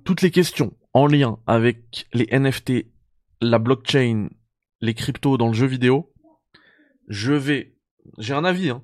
toutes 0.03 0.21
les 0.21 0.29
questions 0.29 0.77
en 0.93 1.07
lien 1.07 1.39
avec 1.47 2.05
les 2.13 2.27
NFT, 2.31 2.85
la 3.41 3.57
blockchain, 3.57 4.29
les 4.79 4.93
cryptos 4.93 5.37
dans 5.37 5.47
le 5.47 5.53
jeu 5.53 5.65
vidéo, 5.65 6.13
je 7.07 7.33
vais, 7.33 7.75
j'ai 8.19 8.35
un 8.35 8.45
avis, 8.45 8.69
hein, 8.69 8.83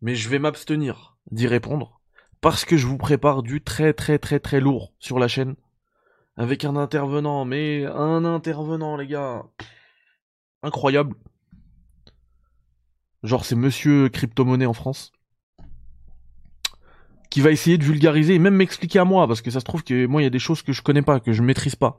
mais 0.00 0.14
je 0.14 0.30
vais 0.30 0.38
m'abstenir 0.38 1.18
d'y 1.30 1.46
répondre 1.46 1.95
parce 2.46 2.64
que 2.64 2.76
je 2.76 2.86
vous 2.86 2.96
prépare 2.96 3.42
du 3.42 3.60
très 3.60 3.92
très 3.92 4.20
très 4.20 4.38
très 4.38 4.60
lourd 4.60 4.92
sur 5.00 5.18
la 5.18 5.26
chaîne 5.26 5.56
avec 6.36 6.64
un 6.64 6.76
intervenant, 6.76 7.44
mais 7.44 7.84
un 7.86 8.24
intervenant, 8.24 8.96
les 8.96 9.08
gars, 9.08 9.42
incroyable. 10.62 11.16
Genre 13.24 13.44
c'est 13.44 13.56
Monsieur 13.56 14.08
Crypto-monnaie 14.10 14.64
en 14.64 14.74
France 14.74 15.10
qui 17.30 17.40
va 17.40 17.50
essayer 17.50 17.78
de 17.78 17.84
vulgariser 17.84 18.36
et 18.36 18.38
même 18.38 18.54
m'expliquer 18.54 19.00
à 19.00 19.04
moi, 19.04 19.26
parce 19.26 19.40
que 19.40 19.50
ça 19.50 19.58
se 19.58 19.64
trouve 19.64 19.82
que 19.82 20.06
moi 20.06 20.20
il 20.20 20.24
y 20.24 20.28
a 20.28 20.30
des 20.30 20.38
choses 20.38 20.62
que 20.62 20.72
je 20.72 20.82
connais 20.82 21.02
pas, 21.02 21.18
que 21.18 21.32
je 21.32 21.42
maîtrise 21.42 21.74
pas. 21.74 21.96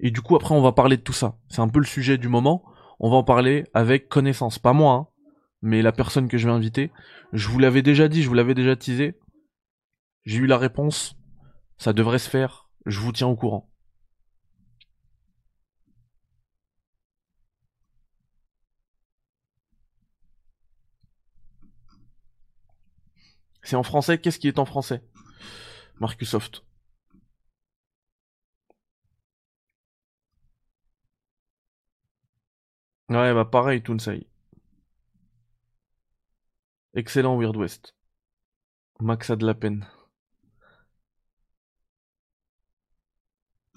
Et 0.00 0.10
du 0.10 0.20
coup 0.20 0.36
après 0.36 0.54
on 0.54 0.60
va 0.60 0.72
parler 0.72 0.98
de 0.98 1.02
tout 1.02 1.14
ça. 1.14 1.38
C'est 1.48 1.62
un 1.62 1.68
peu 1.68 1.78
le 1.78 1.86
sujet 1.86 2.18
du 2.18 2.28
moment. 2.28 2.62
On 3.00 3.08
va 3.08 3.16
en 3.16 3.24
parler 3.24 3.64
avec 3.72 4.10
connaissance, 4.10 4.58
pas 4.58 4.74
moi, 4.74 4.92
hein, 4.92 5.06
mais 5.62 5.80
la 5.80 5.92
personne 5.92 6.28
que 6.28 6.36
je 6.36 6.46
vais 6.46 6.52
inviter. 6.52 6.90
Je 7.32 7.48
vous 7.48 7.58
l'avais 7.58 7.80
déjà 7.80 8.08
dit, 8.08 8.22
je 8.22 8.28
vous 8.28 8.34
l'avais 8.34 8.54
déjà 8.54 8.76
teasé. 8.76 9.16
J'ai 10.24 10.38
eu 10.38 10.46
la 10.46 10.58
réponse. 10.58 11.16
Ça 11.78 11.92
devrait 11.92 12.18
se 12.18 12.30
faire. 12.30 12.68
Je 12.86 12.98
vous 13.00 13.12
tiens 13.12 13.28
au 13.28 13.36
courant. 13.36 13.70
C'est 23.62 23.76
en 23.76 23.82
français, 23.82 24.18
qu'est-ce 24.18 24.38
qui 24.38 24.48
est 24.48 24.58
en 24.58 24.64
français? 24.64 25.02
Marcusoft. 26.00 26.64
Ouais, 33.08 33.32
bah 33.34 33.44
pareil, 33.44 33.80
Toonsai. 33.82 34.26
Excellent 36.94 37.36
Weird 37.36 37.54
West. 37.58 37.94
Max 39.00 39.28
a 39.28 39.36
de 39.36 39.44
la 39.44 39.52
peine. 39.52 39.86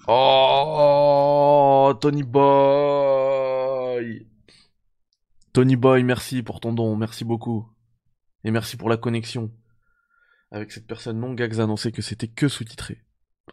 Oh, 0.08 1.92
Tony 2.00 2.22
Boy. 2.22 2.46
Tony 5.52 5.74
Boy, 5.76 6.04
merci 6.04 6.44
pour 6.44 6.60
ton 6.60 6.72
don, 6.72 6.94
merci 6.96 7.24
beaucoup. 7.24 7.68
Et 8.44 8.52
merci 8.52 8.76
pour 8.76 8.88
la 8.88 8.96
connexion. 8.96 9.50
Avec 10.52 10.70
cette 10.70 10.86
personne 10.86 11.18
non 11.18 11.34
Gags 11.34 11.58
a 11.58 11.64
annoncé 11.64 11.90
que 11.90 12.02
c'était 12.02 12.28
que 12.28 12.46
sous-titré. 12.46 13.02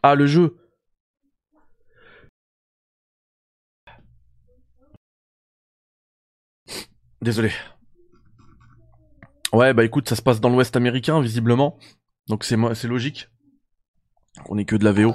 Ah, 0.04 0.14
le 0.14 0.28
jeu 0.28 0.58
Désolé. 7.22 7.52
Ouais, 9.54 9.74
bah 9.74 9.86
écoute, 9.86 10.10
ça 10.10 10.16
se 10.16 10.22
passe 10.22 10.42
dans 10.42 10.50
l'Ouest 10.50 10.76
américain, 10.76 11.22
visiblement. 11.22 11.80
Donc 12.28 12.44
c'est 12.44 12.58
logique. 12.84 13.30
On 14.50 14.58
est 14.58 14.66
que 14.66 14.76
de 14.76 14.84
la 14.84 14.92
VO. 14.92 15.14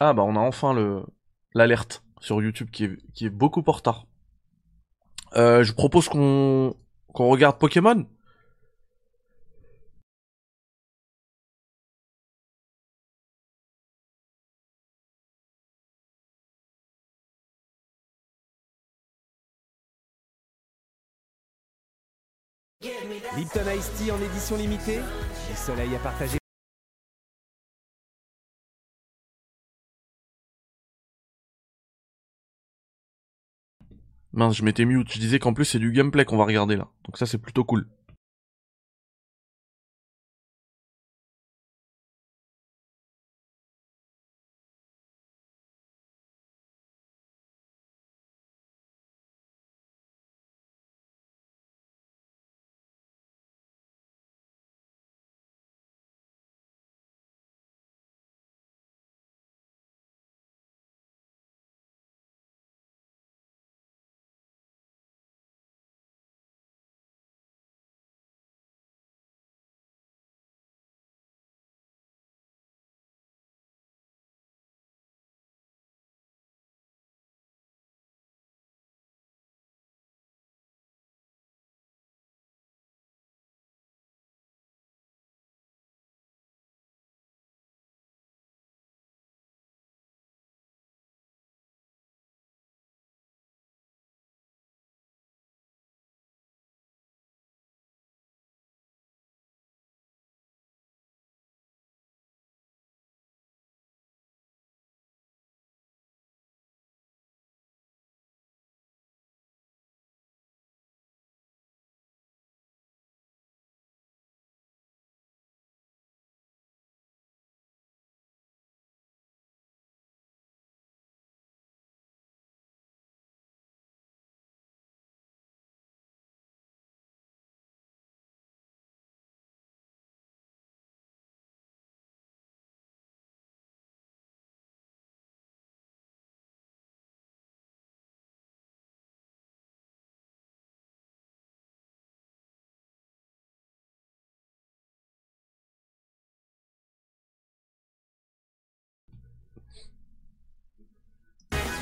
Ah 0.00 0.12
bah 0.12 0.22
on 0.22 0.36
a 0.36 0.40
enfin 0.40 0.74
le 0.74 1.04
l'alerte 1.54 2.04
sur 2.20 2.40
YouTube 2.42 2.70
qui 2.70 2.84
est, 2.84 3.12
qui 3.14 3.26
est 3.26 3.30
beaucoup 3.30 3.62
en 3.66 3.72
retard. 3.72 4.06
Euh, 5.36 5.62
je 5.64 5.72
propose 5.72 6.08
qu'on 6.08 6.74
qu'on 7.12 7.28
regarde 7.28 7.58
Pokémon. 7.58 8.06
Lipton 23.36 23.60
Ice 23.76 23.90
Tea 23.96 24.12
en 24.12 24.20
édition 24.20 24.56
limitée. 24.56 24.98
Le 24.98 25.56
soleil 25.56 25.94
à 25.94 25.98
partager. 25.98 26.37
Mince, 34.38 34.56
je 34.56 34.62
m'étais 34.62 34.84
mute. 34.84 35.12
Je 35.12 35.18
disais 35.18 35.40
qu'en 35.40 35.52
plus 35.52 35.64
c'est 35.64 35.80
du 35.80 35.90
gameplay 35.90 36.24
qu'on 36.24 36.36
va 36.36 36.44
regarder 36.44 36.76
là. 36.76 36.86
Donc 37.06 37.18
ça 37.18 37.26
c'est 37.26 37.38
plutôt 37.38 37.64
cool. 37.64 37.88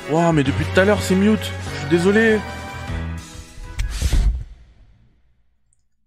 Waouh, 0.09 0.31
mais 0.31 0.43
depuis 0.43 0.65
tout 0.65 0.79
à 0.79 0.85
l'heure 0.85 1.01
c'est 1.01 1.15
mute. 1.15 1.51
Je 1.73 1.79
suis 1.79 1.89
désolé. 1.89 2.39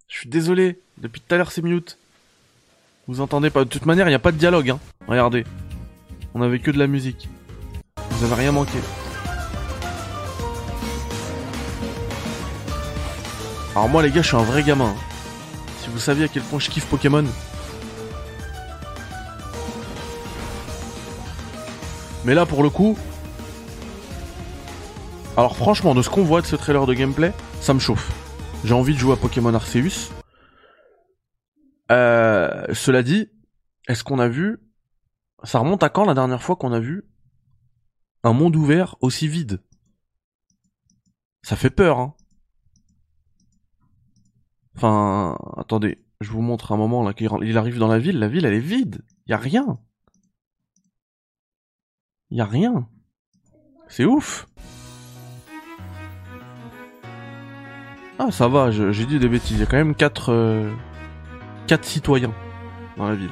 Je 0.07 0.17
suis 0.17 0.29
désolé. 0.29 0.79
Depuis 0.97 1.21
tout 1.21 1.33
à 1.33 1.37
l'heure 1.37 1.51
c'est 1.51 1.61
mute. 1.61 1.97
Vous 3.07 3.21
entendez 3.21 3.49
pas. 3.49 3.63
De 3.63 3.69
toute 3.69 3.85
manière, 3.85 4.07
il 4.07 4.11
n'y 4.11 4.15
a 4.15 4.19
pas 4.19 4.31
de 4.31 4.37
dialogue. 4.37 4.69
Hein. 4.71 4.79
Regardez. 5.07 5.45
On 6.33 6.41
avait 6.41 6.59
que 6.59 6.71
de 6.71 6.79
la 6.79 6.87
musique. 6.87 7.29
Vous 8.11 8.23
avez 8.25 8.35
rien 8.35 8.51
manqué. 8.51 8.77
Alors 13.75 13.87
moi 13.89 14.01
les 14.03 14.09
gars, 14.11 14.21
je 14.21 14.27
suis 14.27 14.37
un 14.37 14.43
vrai 14.43 14.63
gamin. 14.63 14.89
hein. 14.89 14.95
Si 15.81 15.89
vous 15.89 15.99
saviez 15.99 16.25
à 16.25 16.27
quel 16.27 16.43
point 16.43 16.59
je 16.59 16.69
kiffe 16.69 16.85
Pokémon. 16.87 17.25
Mais 22.25 22.33
là 22.35 22.45
pour 22.45 22.63
le 22.63 22.69
coup, 22.69 22.97
alors 25.37 25.55
franchement, 25.55 25.95
de 25.95 26.01
ce 26.01 26.09
qu'on 26.09 26.23
voit 26.23 26.41
de 26.41 26.45
ce 26.45 26.55
trailer 26.55 26.85
de 26.85 26.93
gameplay, 26.93 27.33
ça 27.61 27.73
me 27.73 27.79
chauffe. 27.79 28.11
J'ai 28.65 28.73
envie 28.73 28.93
de 28.93 28.99
jouer 28.99 29.13
à 29.13 29.15
Pokémon 29.15 29.53
Arceus. 29.53 30.11
Euh, 31.91 32.73
cela 32.73 33.01
dit, 33.01 33.29
est-ce 33.87 34.03
qu'on 34.03 34.19
a 34.19 34.27
vu... 34.27 34.59
Ça 35.43 35.59
remonte 35.59 35.83
à 35.83 35.89
quand 35.89 36.05
la 36.05 36.13
dernière 36.13 36.43
fois 36.43 36.55
qu'on 36.55 36.71
a 36.71 36.79
vu 36.79 37.09
un 38.23 38.33
monde 38.33 38.55
ouvert 38.55 38.95
aussi 39.01 39.27
vide? 39.27 39.63
Ça 41.43 41.55
fait 41.55 41.71
peur, 41.71 41.97
hein. 41.97 42.15
Enfin, 44.75 45.37
attendez, 45.57 46.03
je 46.21 46.31
vous 46.31 46.41
montre 46.41 46.71
un 46.71 46.77
moment 46.77 47.03
là 47.03 47.13
qu'il 47.13 47.29
il 47.41 47.57
arrive 47.57 47.79
dans 47.79 47.87
la 47.87 47.99
ville, 47.99 48.19
la 48.19 48.27
ville 48.27 48.45
elle 48.45 48.53
est 48.53 48.59
vide, 48.59 49.03
y 49.27 49.33
a 49.33 49.37
rien. 49.37 49.79
Y 52.29 52.41
a 52.41 52.45
rien. 52.45 52.87
C'est 53.89 54.05
ouf. 54.05 54.47
Ah, 58.19 58.31
ça 58.31 58.47
va, 58.47 58.71
j'ai 58.71 59.05
dit 59.05 59.19
des 59.19 59.27
bêtises. 59.29 59.57
Il 59.57 59.59
y 59.59 59.63
a 59.63 59.65
quand 59.65 59.77
même 59.77 59.95
4 59.95 60.69
quatre 61.67 61.85
citoyens 61.85 62.33
dans 62.97 63.07
la 63.07 63.15
ville. 63.15 63.29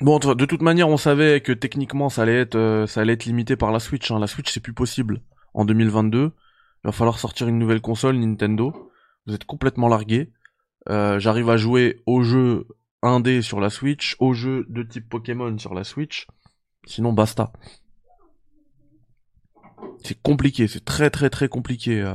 Bon, 0.00 0.18
de 0.18 0.44
toute 0.44 0.60
manière, 0.62 0.88
on 0.88 0.96
savait 0.96 1.40
que 1.40 1.52
techniquement, 1.52 2.08
ça 2.08 2.22
allait 2.22 2.40
être, 2.40 2.56
euh, 2.56 2.86
ça 2.86 3.00
allait 3.00 3.14
être 3.14 3.24
limité 3.24 3.56
par 3.56 3.70
la 3.72 3.78
Switch. 3.78 4.10
hein. 4.10 4.18
La 4.18 4.26
Switch, 4.26 4.52
c'est 4.52 4.60
plus 4.60 4.74
possible. 4.74 5.22
En 5.54 5.64
2022, 5.64 6.24
il 6.26 6.30
va 6.86 6.92
falloir 6.92 7.18
sortir 7.18 7.48
une 7.48 7.58
nouvelle 7.58 7.80
console 7.80 8.16
Nintendo. 8.16 8.90
Vous 9.26 9.34
êtes 9.34 9.44
complètement 9.44 9.88
largués. 9.88 10.32
Euh, 10.90 11.18
J'arrive 11.18 11.48
à 11.48 11.56
jouer 11.56 12.02
aux 12.06 12.22
jeux 12.22 12.66
indé 13.02 13.40
sur 13.40 13.60
la 13.60 13.70
Switch, 13.70 14.16
aux 14.18 14.34
jeux 14.34 14.66
de 14.68 14.82
type 14.82 15.08
Pokémon 15.08 15.56
sur 15.58 15.74
la 15.74 15.84
Switch. 15.84 16.26
Sinon, 16.86 17.12
basta. 17.12 17.52
C'est 20.04 20.20
compliqué, 20.20 20.68
c'est 20.68 20.84
très 20.84 21.10
très 21.10 21.30
très 21.30 21.48
compliqué 21.48 22.02
euh, 22.02 22.14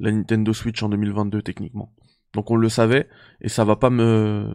la 0.00 0.10
Nintendo 0.10 0.52
Switch 0.52 0.82
en 0.82 0.88
2022 0.88 1.42
techniquement. 1.42 1.94
Donc 2.34 2.50
on 2.50 2.56
le 2.56 2.68
savait 2.68 3.08
et 3.40 3.48
ça 3.48 3.64
va 3.64 3.76
pas 3.76 3.90
me 3.90 4.52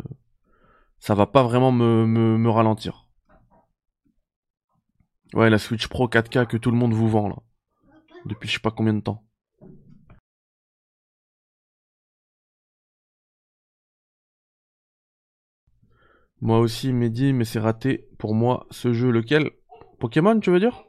ça 0.99 1.15
va 1.15 1.25
pas 1.25 1.43
vraiment 1.43 1.71
me, 1.71 2.05
me, 2.05 2.37
me 2.37 2.49
ralentir. 2.49 3.07
Ouais, 5.33 5.49
la 5.49 5.57
Switch 5.57 5.87
Pro 5.87 6.07
4K 6.07 6.45
que 6.47 6.57
tout 6.57 6.71
le 6.71 6.77
monde 6.77 6.93
vous 6.93 7.09
vend 7.09 7.29
là. 7.29 7.37
Depuis 8.25 8.47
je 8.49 8.55
sais 8.55 8.59
pas 8.59 8.71
combien 8.71 8.93
de 8.93 9.01
temps. 9.01 9.23
Moi 16.41 16.59
aussi, 16.59 16.91
Mehdi, 16.91 17.31
mais 17.31 17.45
c'est 17.45 17.59
raté 17.59 18.09
pour 18.19 18.35
moi 18.35 18.67
ce 18.69 18.91
jeu. 18.91 19.11
Lequel? 19.11 19.49
Pokémon, 19.99 20.37
tu 20.41 20.51
veux 20.51 20.59
dire? 20.59 20.83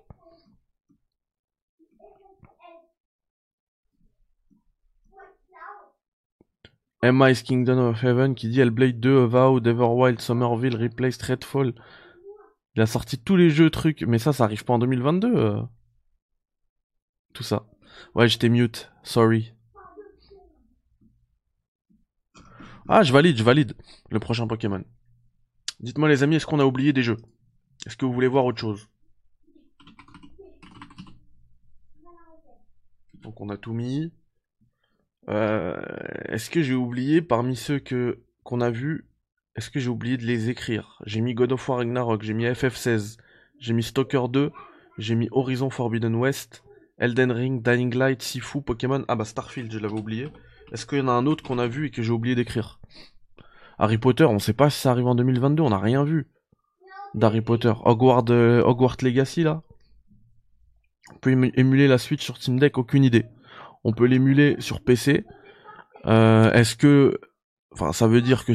M.I.'s 7.08 7.42
Kingdom 7.42 7.90
of 7.90 8.02
Heaven 8.02 8.34
qui 8.34 8.48
dit 8.48 8.60
Hellblade 8.60 8.98
2, 8.98 9.24
Avowed, 9.24 9.66
Everwild, 9.66 10.20
Somerville, 10.20 10.74
Replay, 10.74 11.10
Streetfall. 11.10 11.74
Il 12.76 12.82
a 12.82 12.86
sorti 12.86 13.18
tous 13.18 13.36
les 13.36 13.50
jeux 13.50 13.68
trucs, 13.68 14.02
mais 14.02 14.18
ça, 14.18 14.32
ça 14.32 14.44
arrive 14.44 14.64
pas 14.64 14.72
en 14.72 14.78
2022. 14.78 15.34
euh. 15.36 15.62
Tout 17.34 17.42
ça. 17.42 17.66
Ouais, 18.14 18.26
j'étais 18.26 18.48
mute, 18.48 18.90
sorry. 19.02 19.52
Ah, 22.88 23.02
je 23.02 23.12
valide, 23.12 23.36
je 23.36 23.44
valide 23.44 23.76
le 24.10 24.18
prochain 24.18 24.46
Pokémon. 24.46 24.82
Dites-moi 25.80 26.08
les 26.08 26.22
amis, 26.22 26.36
est-ce 26.36 26.46
qu'on 26.46 26.60
a 26.60 26.64
oublié 26.64 26.94
des 26.94 27.02
jeux? 27.02 27.18
Est-ce 27.86 27.96
que 27.98 28.06
vous 28.06 28.12
voulez 28.12 28.28
voir 28.28 28.46
autre 28.46 28.60
chose? 28.60 28.88
Donc 33.22 33.40
on 33.40 33.50
a 33.50 33.56
tout 33.58 33.74
mis. 33.74 34.10
Euh, 35.28 35.76
est-ce 36.26 36.50
que 36.50 36.62
j'ai 36.62 36.74
oublié 36.74 37.22
parmi 37.22 37.56
ceux 37.56 37.78
que 37.78 38.20
qu'on 38.42 38.60
a 38.60 38.70
vus, 38.70 39.06
est-ce 39.56 39.70
que 39.70 39.80
j'ai 39.80 39.88
oublié 39.88 40.16
de 40.18 40.24
les 40.24 40.50
écrire? 40.50 41.00
J'ai 41.06 41.20
mis 41.22 41.34
God 41.34 41.52
of 41.52 41.66
War 41.68 41.78
Ragnarok, 41.78 42.22
j'ai 42.22 42.34
mis 42.34 42.44
FF16, 42.44 43.16
j'ai 43.58 43.72
mis 43.72 43.82
Stalker 43.82 44.24
2, 44.30 44.50
j'ai 44.98 45.14
mis 45.14 45.28
Horizon 45.32 45.70
Forbidden 45.70 46.14
West, 46.14 46.62
Elden 46.98 47.32
Ring, 47.32 47.62
Dying 47.62 47.94
Light, 47.94 48.20
Sifu, 48.22 48.60
Pokémon. 48.60 49.04
Ah 49.08 49.16
bah 49.16 49.24
Starfield, 49.24 49.72
je 49.72 49.78
l'avais 49.78 49.98
oublié. 49.98 50.28
Est-ce 50.72 50.86
qu'il 50.86 50.98
y 50.98 51.00
en 51.00 51.08
a 51.08 51.12
un 51.12 51.26
autre 51.26 51.42
qu'on 51.42 51.58
a 51.58 51.66
vu 51.66 51.86
et 51.86 51.90
que 51.90 52.02
j'ai 52.02 52.12
oublié 52.12 52.34
d'écrire? 52.34 52.80
Harry 53.78 53.98
Potter, 53.98 54.24
on 54.24 54.38
sait 54.38 54.52
pas 54.52 54.70
si 54.70 54.80
ça 54.80 54.90
arrive 54.90 55.06
en 55.06 55.14
2022, 55.14 55.62
on 55.62 55.70
n'a 55.70 55.78
rien 55.78 56.04
vu 56.04 56.28
d'Harry 57.14 57.40
Potter. 57.40 57.72
Hogwarts, 57.84 58.24
euh, 58.30 58.62
Legacy 59.02 59.42
là 59.42 59.62
On 61.12 61.18
peut 61.18 61.30
ému- 61.30 61.52
émuler 61.54 61.88
la 61.88 61.98
Switch 61.98 62.22
sur 62.22 62.36
Steam 62.36 62.58
Deck, 62.58 62.76
aucune 62.78 63.04
idée. 63.04 63.24
On 63.84 63.92
peut 63.92 64.06
l'émuler 64.06 64.56
sur 64.60 64.82
PC. 64.82 65.24
Euh, 66.06 66.50
Est-ce 66.52 66.76
que... 66.76 67.20
Enfin, 67.70 67.92
ça 67.92 68.06
veut 68.06 68.22
dire 68.22 68.44
que 68.44 68.52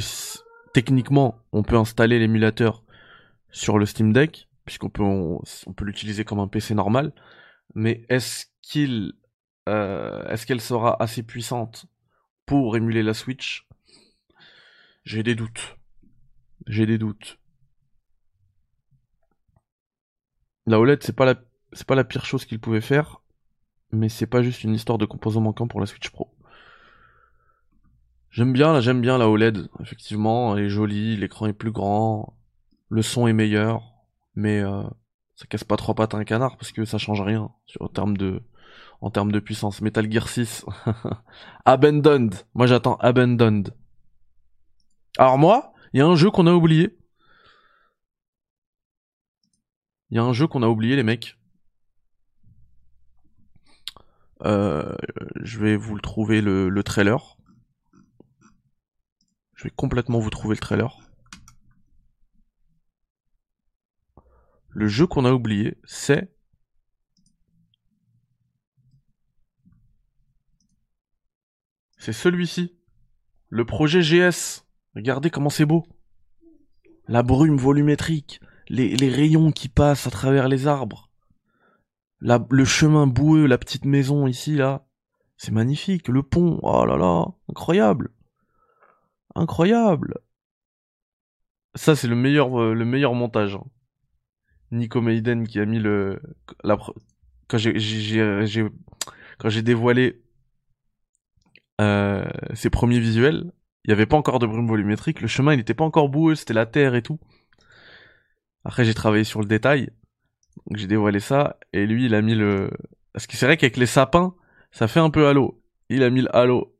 techniquement, 0.73 1.43
on 1.51 1.63
peut 1.63 1.77
installer 1.77 2.19
l'émulateur 2.19 2.83
sur 3.51 3.77
le 3.77 3.85
Steam 3.85 4.13
Deck, 4.13 4.49
puisqu'on 4.65 4.89
peut, 4.89 5.03
on, 5.03 5.41
peut 5.75 5.85
l'utiliser 5.85 6.23
comme 6.25 6.39
un 6.39 6.47
PC 6.47 6.73
normal. 6.73 7.13
Mais 7.75 8.05
est-ce 8.09 8.45
qu'il... 8.61 9.13
euh, 9.67 10.25
Est-ce 10.27 10.45
qu'elle 10.45 10.61
sera 10.61 11.01
assez 11.01 11.23
puissante 11.23 11.85
pour 12.45 12.77
émuler 12.77 13.03
la 13.03 13.13
Switch? 13.13 13.67
J'ai 15.03 15.23
des 15.23 15.35
doutes. 15.35 15.77
J'ai 16.67 16.85
des 16.85 16.97
doutes. 16.97 17.39
La 20.65 20.79
OLED, 20.79 21.01
c'est 21.03 21.15
pas 21.15 21.35
c'est 21.73 21.87
pas 21.87 21.95
la 21.95 22.03
pire 22.03 22.25
chose 22.25 22.45
qu'il 22.45 22.59
pouvait 22.59 22.81
faire, 22.81 23.21
mais 23.91 24.09
c'est 24.09 24.27
pas 24.27 24.41
juste 24.41 24.63
une 24.63 24.73
histoire 24.73 24.97
de 24.97 25.05
composants 25.05 25.41
manquants 25.41 25.67
pour 25.67 25.79
la 25.79 25.85
Switch 25.85 26.09
Pro. 26.09 26.31
J'aime 28.31 28.53
bien, 28.53 28.73
là, 28.73 28.81
j'aime 28.81 29.01
bien 29.01 29.17
la 29.17 29.27
OLED, 29.27 29.69
effectivement, 29.81 30.55
elle 30.55 30.65
est 30.65 30.69
jolie, 30.69 31.17
l'écran 31.17 31.47
est 31.47 31.53
plus 31.53 31.71
grand, 31.71 32.37
le 32.89 33.01
son 33.01 33.27
est 33.27 33.33
meilleur, 33.33 33.93
mais 34.35 34.59
euh, 34.59 34.83
ça 35.35 35.47
casse 35.47 35.63
pas 35.63 35.77
trois 35.77 35.95
pattes 35.95 36.13
à 36.13 36.17
un 36.17 36.23
canard 36.23 36.57
parce 36.57 36.71
que 36.71 36.85
ça 36.85 36.97
change 36.97 37.21
rien 37.21 37.51
en 37.79 37.87
termes 37.87 38.17
de, 38.17 38.43
en 39.01 39.09
termes 39.09 39.31
de 39.31 39.39
puissance. 39.39 39.81
Metal 39.81 40.11
Gear 40.11 40.29
6, 40.29 40.65
Abandoned, 41.65 42.35
moi 42.53 42.67
j'attends 42.67 42.97
Abandoned. 42.97 43.73
Alors 45.17 45.37
moi, 45.37 45.73
il 45.93 45.99
y 45.99 46.01
a 46.01 46.05
un 46.05 46.15
jeu 46.15 46.29
qu'on 46.29 46.47
a 46.47 46.53
oublié. 46.53 46.95
Il 50.11 50.17
y 50.17 50.19
a 50.19 50.23
un 50.23 50.33
jeu 50.33 50.47
qu'on 50.47 50.63
a 50.63 50.67
oublié, 50.67 50.95
les 50.95 51.03
mecs. 51.03 51.37
Euh, 53.99 54.28
je 54.43 55.59
vais 55.59 55.75
vous 55.75 55.95
le 55.95 56.01
trouver 56.01 56.41
le, 56.41 56.69
le 56.69 56.83
trailer. 56.83 57.37
Je 59.55 59.65
vais 59.65 59.71
complètement 59.71 60.19
vous 60.19 60.29
trouver 60.29 60.55
le 60.55 60.61
trailer. 60.61 60.97
Le 64.69 64.87
jeu 64.87 65.05
qu'on 65.07 65.25
a 65.25 65.33
oublié, 65.33 65.77
c'est 65.83 66.33
c'est 71.97 72.13
celui-ci. 72.13 72.77
Le 73.49 73.65
projet 73.65 74.01
GS. 74.01 74.63
Regardez 74.95 75.29
comment 75.29 75.49
c'est 75.49 75.65
beau. 75.65 75.85
La 77.07 77.23
brume 77.23 77.57
volumétrique, 77.57 78.39
les, 78.69 78.95
les 78.95 79.09
rayons 79.09 79.51
qui 79.51 79.67
passent 79.67 80.07
à 80.07 80.11
travers 80.11 80.47
les 80.47 80.67
arbres. 80.67 81.08
Le 82.21 82.65
chemin 82.65 83.07
boueux, 83.07 83.45
la 83.45 83.57
petite 83.57 83.85
maison 83.85 84.27
ici, 84.27 84.55
là. 84.55 84.85
C'est 85.37 85.51
magnifique. 85.51 86.07
Le 86.09 86.21
pont, 86.21 86.59
oh 86.63 86.85
là 86.85 86.97
là, 86.97 87.25
incroyable. 87.49 88.09
Incroyable. 89.35 90.15
Ça, 91.75 91.95
c'est 91.95 92.07
le 92.07 92.15
meilleur, 92.15 92.59
euh, 92.59 92.73
le 92.73 92.83
meilleur 92.85 93.13
montage. 93.13 93.55
hein. 93.55 93.63
Nico 94.71 95.01
Maiden 95.01 95.47
qui 95.47 95.59
a 95.59 95.65
mis 95.65 95.79
le, 95.79 96.21
la, 96.63 96.77
quand 97.47 97.57
j'ai- 97.57 97.79
j'ai- 97.79 98.67
quand 99.39 99.49
j'ai 99.49 99.61
dévoilé 99.63 100.21
euh, 101.81 102.25
ses 102.53 102.69
premiers 102.69 102.99
visuels, 102.99 103.51
il 103.83 103.87
n'y 103.89 103.93
avait 103.93 104.05
pas 104.05 104.17
encore 104.17 104.37
de 104.39 104.45
brume 104.45 104.67
volumétrique, 104.67 105.21
le 105.21 105.27
chemin 105.27 105.53
il 105.53 105.57
n'était 105.57 105.73
pas 105.73 105.85
encore 105.85 106.09
boueux, 106.09 106.35
c'était 106.35 106.53
la 106.53 106.65
terre 106.67 106.93
et 106.93 107.01
tout. 107.01 107.19
Après 108.63 108.85
j'ai 108.85 108.93
travaillé 108.93 109.23
sur 109.23 109.39
le 109.39 109.47
détail, 109.47 109.89
donc 110.67 110.77
j'ai 110.77 110.87
dévoilé 110.87 111.19
ça, 111.19 111.57
et 111.73 111.85
lui 111.85 112.05
il 112.05 112.15
a 112.15 112.21
mis 112.21 112.35
le... 112.35 112.69
Parce 113.13 113.27
que 113.27 113.35
c'est 113.37 113.45
vrai 113.45 113.57
qu'avec 113.57 113.77
les 113.77 113.85
sapins, 113.85 114.35
ça 114.71 114.87
fait 114.87 114.99
un 114.99 115.09
peu 115.09 115.27
halo. 115.27 115.61
Il 115.89 116.03
a 116.03 116.09
mis 116.09 116.21
le 116.21 116.35
halo. 116.35 116.75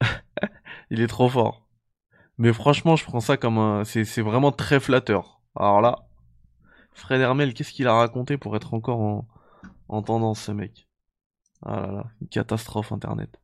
il 0.90 1.00
est 1.00 1.06
trop 1.06 1.28
fort. 1.28 1.66
Mais 2.38 2.52
franchement 2.52 2.96
je 2.96 3.04
prends 3.04 3.20
ça 3.20 3.36
comme 3.36 3.58
un... 3.58 3.84
C'est, 3.84 4.22
vraiment 4.22 4.52
très 4.52 4.80
flatteur. 4.80 5.40
Alors 5.54 5.80
là, 5.80 6.08
Fred 6.92 7.20
Hermel, 7.20 7.54
qu'est-ce 7.54 7.72
qu'il 7.72 7.88
a 7.88 7.94
raconté 7.94 8.36
pour 8.38 8.56
être 8.56 8.74
encore 8.74 9.00
en, 9.00 9.28
en 9.88 10.02
tendance 10.02 10.42
ce 10.42 10.52
mec? 10.52 10.88
Ah 11.62 11.80
là 11.80 11.92
là, 11.92 12.06
une 12.20 12.28
catastrophe 12.28 12.92
internet. 12.92 13.40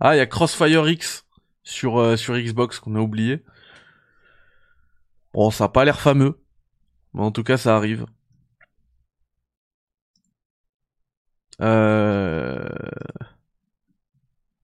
Ah, 0.00 0.14
il 0.14 0.18
y 0.18 0.20
a 0.20 0.26
Crossfire 0.26 0.88
X 0.88 1.26
sur, 1.62 1.98
euh, 1.98 2.16
sur 2.16 2.34
Xbox 2.34 2.80
qu'on 2.80 2.96
a 2.96 3.00
oublié. 3.00 3.44
Bon, 5.32 5.50
ça 5.50 5.64
a 5.64 5.68
pas 5.68 5.84
l'air 5.84 6.00
fameux. 6.00 6.40
Mais 7.14 7.22
en 7.22 7.30
tout 7.30 7.44
cas, 7.44 7.56
ça 7.56 7.76
arrive. 7.76 8.06
Euh... 11.60 12.68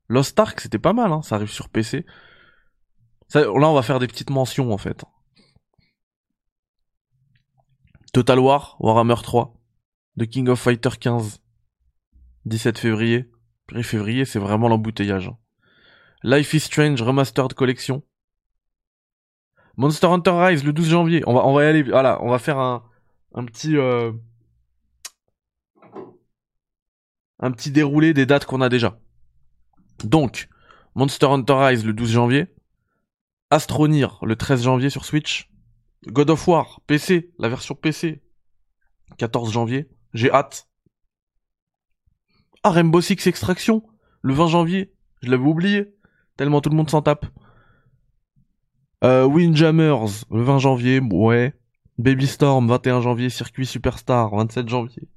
Lost 0.09 0.39
Ark, 0.41 0.61
c'était 0.61 0.79
pas 0.79 0.93
mal, 0.93 1.13
hein. 1.13 1.23
ça 1.23 1.37
arrive 1.37 1.51
sur 1.51 1.69
PC. 1.69 2.05
Ça, 3.29 3.43
là, 3.43 3.69
on 3.69 3.75
va 3.75 3.83
faire 3.83 4.01
des 4.01 4.09
petites 4.09 4.31
mentions 4.31 4.73
en 4.73 4.79
fait. 4.79 5.05
Total 8.13 8.41
War, 8.41 8.77
Warhammer 8.81 9.23
3, 9.23 9.55
The 10.19 10.27
King 10.27 10.49
of 10.49 10.59
Fighter 10.59 10.91
15, 10.99 11.41
17 12.45 12.79
février. 12.79 13.31
Février, 13.83 14.25
c'est 14.25 14.39
vraiment 14.39 14.69
l'embouteillage. 14.69 15.29
hein. 15.29 15.39
Life 16.23 16.53
is 16.55 16.61
Strange 16.61 17.01
Remastered 17.01 17.55
Collection. 17.55 18.03
Monster 19.77 20.09
Hunter 20.09 20.33
Rise 20.33 20.65
le 20.65 20.73
12 20.73 20.89
janvier. 20.91 21.23
On 21.27 21.55
va, 21.55 21.67
aller. 21.67 21.83
Voilà, 21.83 22.23
on 22.23 22.29
va 22.29 22.39
faire 22.39 22.59
un, 22.59 22.85
un 23.35 23.45
petit, 23.45 23.77
euh, 23.77 24.13
un 27.39 27.51
petit 27.51 27.71
déroulé 27.71 28.13
des 28.13 28.27
dates 28.27 28.45
qu'on 28.45 28.61
a 28.61 28.69
déjà. 28.69 28.99
Donc, 30.05 30.49
Monster 30.95 31.27
Hunter 31.27 31.55
Rise 31.55 31.87
le 31.87 31.93
12 31.93 32.11
janvier. 32.11 32.55
Astronir 33.51 34.19
le 34.23 34.37
13 34.37 34.63
janvier 34.65 34.91
sur 34.91 35.05
Switch. 35.05 35.51
God 36.07 36.31
of 36.31 36.47
War, 36.49 36.81
PC, 36.87 37.33
la 37.39 37.49
version 37.49 37.75
PC, 37.75 38.23
14 39.19 39.53
janvier. 39.53 39.89
J'ai 40.15 40.31
hâte. 40.31 40.70
Ah, 42.63 42.71
Rainbow 42.71 43.01
Six 43.01 43.27
Extraction, 43.27 43.83
le 44.23 44.35
20 44.35 44.49
janvier. 44.49 44.93
Je 45.23 45.31
l'avais 45.31 45.45
oublié. 45.45 45.95
Tellement 46.37 46.61
tout 46.61 46.71
le 46.71 46.77
monde 46.77 46.91
s'en 46.91 47.01
tape. 47.01 47.27
Euh, 49.03 49.25
Windjammers, 49.25 50.27
le 50.31 50.43
20 50.43 50.59
janvier, 50.59 51.01
ouais. 51.01 51.55
Baby 51.97 52.27
Storm, 52.27 52.69
21 52.69 53.01
janvier. 53.01 53.31
Circuit 53.31 53.65
Superstar, 53.65 54.35
27 54.35 54.69
janvier. 54.69 55.09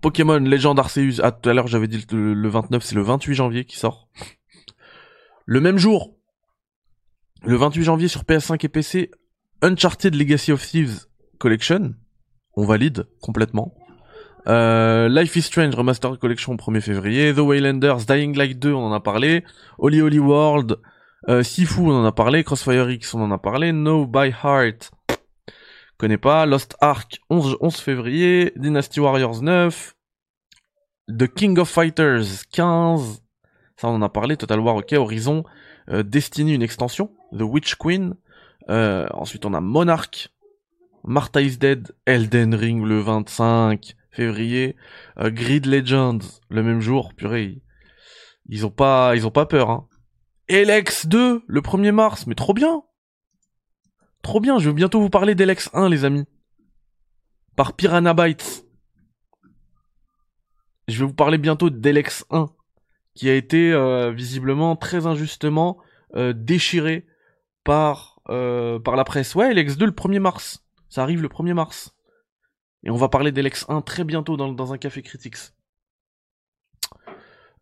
Pokémon 0.00 0.38
Legend 0.38 0.78
Arceus, 0.78 1.20
ah, 1.22 1.32
tout 1.32 1.48
à 1.48 1.54
l'heure 1.54 1.66
j'avais 1.66 1.88
dit 1.88 2.04
le, 2.12 2.34
le 2.34 2.48
29, 2.48 2.84
c'est 2.84 2.94
le 2.94 3.02
28 3.02 3.34
janvier 3.34 3.64
qui 3.64 3.76
sort. 3.76 4.08
Le 5.46 5.60
même 5.60 5.78
jour, 5.78 6.16
le 7.42 7.56
28 7.56 7.82
janvier 7.82 8.08
sur 8.08 8.22
PS5 8.22 8.64
et 8.64 8.68
PC, 8.68 9.10
Uncharted 9.62 10.14
Legacy 10.14 10.52
of 10.52 10.64
Thieves 10.64 11.06
Collection, 11.38 11.94
on 12.54 12.64
valide 12.64 13.08
complètement. 13.20 13.74
Euh, 14.48 15.08
Life 15.08 15.34
is 15.34 15.42
Strange 15.42 15.74
Remastered 15.74 16.18
Collection 16.18 16.54
1er 16.54 16.80
février, 16.80 17.34
The 17.34 17.40
Waylanders, 17.40 18.06
Dying 18.06 18.36
Light 18.36 18.60
2, 18.60 18.72
on 18.72 18.86
en 18.86 18.92
a 18.92 19.00
parlé, 19.00 19.42
Holy 19.78 20.00
Holy 20.00 20.20
World, 20.20 20.78
euh, 21.28 21.42
Sifu, 21.42 21.80
on 21.80 21.90
en 21.90 22.04
a 22.04 22.12
parlé, 22.12 22.44
Crossfire 22.44 22.88
X, 22.88 23.12
on 23.14 23.22
en 23.22 23.32
a 23.32 23.38
parlé, 23.38 23.72
No 23.72 24.06
by 24.06 24.32
Heart, 24.44 24.92
connais 25.98 26.16
pas, 26.16 26.46
Lost 26.46 26.76
Ark 26.80 27.18
11, 27.28 27.56
11 27.58 27.76
février, 27.76 28.52
Dynasty 28.54 29.00
Warriors 29.00 29.42
9, 29.42 29.94
The 31.08 31.26
King 31.26 31.58
of 31.58 31.68
Fighters 31.68 32.44
15, 32.52 33.22
ça 33.76 33.88
on 33.88 33.96
en 33.96 34.02
a 34.02 34.08
parlé, 34.08 34.36
Total 34.36 34.60
War 34.60 34.76
ok, 34.76 34.92
Horizon, 34.92 35.42
euh, 35.88 36.04
Destiny 36.04 36.54
une 36.54 36.62
extension, 36.62 37.10
The 37.36 37.42
Witch 37.42 37.74
Queen, 37.74 38.14
euh, 38.70 39.08
ensuite 39.12 39.44
on 39.44 39.54
a 39.54 39.60
Monarch, 39.60 40.28
Martha 41.02 41.42
is 41.42 41.56
Dead, 41.56 41.90
Elden 42.06 42.54
Ring 42.54 42.84
le 42.84 43.00
25 43.00 43.96
février, 44.16 44.76
euh, 45.18 45.30
Grid 45.30 45.66
Legends 45.66 46.18
le 46.48 46.62
même 46.62 46.80
jour, 46.80 47.14
purée, 47.14 47.60
ils, 48.48 48.64
ont 48.64 48.70
pas, 48.70 49.14
ils 49.14 49.26
ont 49.26 49.30
pas 49.30 49.46
peur, 49.46 49.70
hein. 49.70 49.86
Elex 50.48 51.06
2 51.06 51.42
le 51.46 51.60
1er 51.60 51.92
mars, 51.92 52.26
mais 52.26 52.34
trop 52.34 52.54
bien 52.54 52.82
Trop 54.22 54.40
bien, 54.40 54.58
je 54.58 54.70
vais 54.70 54.74
bientôt 54.74 55.00
vous 55.00 55.10
parler 55.10 55.34
d'Elex 55.34 55.70
1 55.72 55.88
les 55.88 56.04
amis. 56.04 56.24
Par 57.56 57.74
Piranha 57.74 58.14
Bytes. 58.14 58.64
Je 60.88 60.98
vais 61.00 61.06
vous 61.06 61.14
parler 61.14 61.38
bientôt 61.38 61.68
d'Elex 61.68 62.24
1, 62.30 62.46
qui 63.14 63.28
a 63.28 63.34
été 63.34 63.72
euh, 63.72 64.12
visiblement 64.12 64.76
très 64.76 65.06
injustement 65.06 65.78
euh, 66.14 66.32
déchiré 66.32 67.06
par, 67.64 68.20
par 68.24 68.96
la 68.96 69.04
presse. 69.04 69.34
Ouais, 69.34 69.50
Elex 69.50 69.76
2 69.76 69.86
le 69.86 69.92
1er 69.92 70.20
mars. 70.20 70.64
Ça 70.88 71.02
arrive 71.02 71.22
le 71.22 71.28
1er 71.28 71.54
mars. 71.54 71.95
Et 72.82 72.90
on 72.90 72.96
va 72.96 73.08
parler 73.08 73.32
d'Elex 73.32 73.66
1 73.68 73.82
très 73.82 74.04
bientôt 74.04 74.36
dans, 74.36 74.52
dans 74.52 74.72
un 74.72 74.78
café 74.78 75.02
critics. 75.02 75.36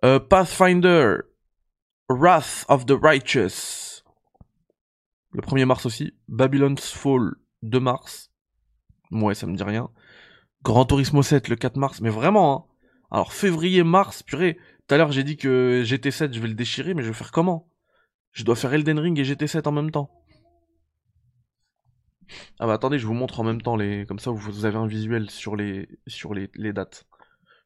Euh, 0.04 0.18
Pathfinder, 0.18 1.16
Wrath 2.08 2.66
of 2.68 2.84
the 2.86 2.92
Righteous. 2.92 4.02
Le 5.32 5.40
1er 5.40 5.64
mars 5.64 5.86
aussi. 5.86 6.12
Babylon's 6.28 6.92
Fall, 6.92 7.34
2 7.62 7.80
mars. 7.80 8.30
Ouais, 9.10 9.34
ça 9.34 9.46
me 9.46 9.56
dit 9.56 9.62
rien. 9.62 9.90
Grand 10.62 10.84
Turismo 10.84 11.22
7, 11.22 11.48
le 11.48 11.56
4 11.56 11.76
mars. 11.76 12.00
Mais 12.00 12.10
vraiment, 12.10 12.54
hein. 12.54 12.74
Alors, 13.10 13.32
février, 13.32 13.82
mars, 13.82 14.22
purée. 14.22 14.58
Tout 14.86 14.94
à 14.94 14.98
l'heure, 14.98 15.12
j'ai 15.12 15.24
dit 15.24 15.36
que 15.36 15.82
GT7, 15.84 16.32
je 16.32 16.40
vais 16.40 16.48
le 16.48 16.54
déchirer, 16.54 16.94
mais 16.94 17.02
je 17.02 17.08
vais 17.08 17.14
faire 17.14 17.30
comment? 17.30 17.70
Je 18.32 18.44
dois 18.44 18.56
faire 18.56 18.74
Elden 18.74 18.98
Ring 18.98 19.18
et 19.18 19.22
GT7 19.22 19.68
en 19.68 19.72
même 19.72 19.90
temps. 19.90 20.23
Ah 22.58 22.66
bah 22.66 22.74
attendez, 22.74 22.98
je 22.98 23.06
vous 23.06 23.14
montre 23.14 23.40
en 23.40 23.44
même 23.44 23.62
temps 23.62 23.76
les. 23.76 24.06
Comme 24.06 24.18
ça, 24.18 24.30
vous 24.30 24.64
avez 24.64 24.76
un 24.76 24.86
visuel 24.86 25.30
sur 25.30 25.56
les 25.56 25.88
dates. 26.72 27.06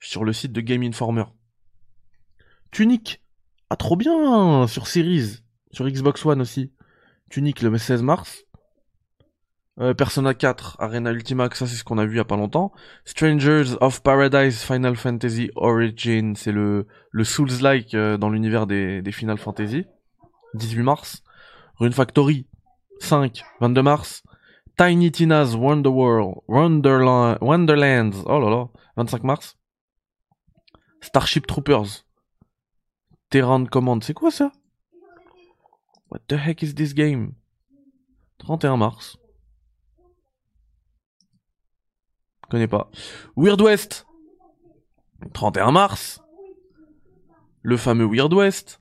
Sur 0.00 0.24
le 0.24 0.32
site 0.32 0.52
de 0.52 0.60
Game 0.60 0.82
Informer. 0.82 1.24
Tunic. 2.70 3.22
Ah 3.70 3.76
trop 3.76 3.96
bien 3.96 4.66
sur 4.66 4.86
Series, 4.86 5.42
sur 5.72 5.86
Xbox 5.86 6.24
One 6.24 6.40
aussi. 6.40 6.72
Tunic 7.30 7.60
le 7.62 7.76
16 7.76 8.02
mars. 8.02 8.44
Euh, 9.80 9.94
Persona 9.94 10.34
4, 10.34 10.76
Arena 10.80 11.12
Ultima, 11.12 11.48
ça 11.52 11.66
c'est 11.66 11.76
ce 11.76 11.84
qu'on 11.84 11.98
a 11.98 12.04
vu 12.04 12.14
il 12.14 12.16
y 12.16 12.20
a 12.20 12.24
pas 12.24 12.36
longtemps. 12.36 12.72
Strangers 13.04 13.76
of 13.80 14.02
Paradise 14.02 14.62
Final 14.62 14.96
Fantasy 14.96 15.50
Origin, 15.54 16.34
c'est 16.34 16.50
le, 16.50 16.88
le 17.12 17.24
Souls-like 17.24 17.94
euh, 17.94 18.16
dans 18.16 18.28
l'univers 18.28 18.66
des, 18.66 19.02
des 19.02 19.12
Final 19.12 19.38
Fantasy. 19.38 19.84
18 20.54 20.82
mars. 20.82 21.22
Rune 21.76 21.92
Factory, 21.92 22.46
5, 22.98 23.42
22 23.60 23.82
mars. 23.82 24.22
Tiny 24.78 25.10
Tina's 25.10 25.56
Wonder 25.56 25.90
World, 25.90 26.44
Wonderland, 26.46 27.38
Wonderlands, 27.40 28.22
oh 28.26 28.38
là 28.38 28.48
là, 28.48 28.68
25 28.94 29.24
mars. 29.24 29.56
Starship 31.00 31.48
Troopers. 31.48 32.04
Terran 33.28 33.66
Command, 33.66 34.00
c'est 34.04 34.14
quoi 34.14 34.30
ça? 34.30 34.52
What 36.10 36.20
the 36.28 36.34
heck 36.34 36.62
is 36.62 36.74
this 36.74 36.94
game? 36.94 37.34
31 38.46 38.76
mars. 38.76 39.18
Connais 42.48 42.68
pas. 42.68 42.88
Weird 43.36 43.60
West. 43.60 44.06
31 45.34 45.72
mars. 45.72 46.20
Le 47.62 47.76
fameux 47.76 48.06
Weird 48.06 48.32
West. 48.32 48.80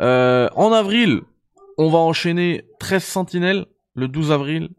Euh, 0.00 0.48
en 0.54 0.70
avril, 0.70 1.22
on 1.78 1.90
va 1.90 1.98
enchaîner 1.98 2.64
13 2.78 3.02
Sentinelles 3.02 3.66
le 3.94 4.06
12 4.06 4.30
avril 4.30 4.70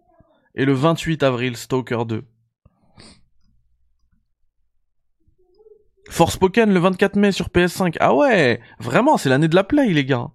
et 0.55 0.65
le 0.65 0.73
28 0.73 1.23
avril 1.23 1.57
Stalker 1.57 2.05
2. 2.07 2.23
Forspoken 6.09 6.73
le 6.73 6.79
24 6.79 7.15
mai 7.15 7.31
sur 7.31 7.47
PS5. 7.47 7.95
Ah 7.99 8.13
ouais, 8.13 8.61
vraiment, 8.79 9.17
c'est 9.17 9.29
l'année 9.29 9.47
de 9.47 9.55
la 9.55 9.63
play 9.63 9.87
les 9.87 10.05
gars. 10.05 10.29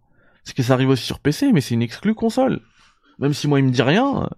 Parce 0.45 0.55
que 0.55 0.63
ça 0.63 0.73
arrive 0.73 0.89
aussi 0.89 1.05
sur 1.05 1.21
PC, 1.21 1.53
mais 1.53 1.61
c'est 1.61 1.75
une 1.75 1.83
exclue 1.83 2.15
console. 2.15 2.63
Même 3.19 3.35
si 3.35 3.49
moi 3.49 3.61
il 3.61 3.67
me 3.67 3.71
dit 3.71 3.83
rien, 3.83 4.29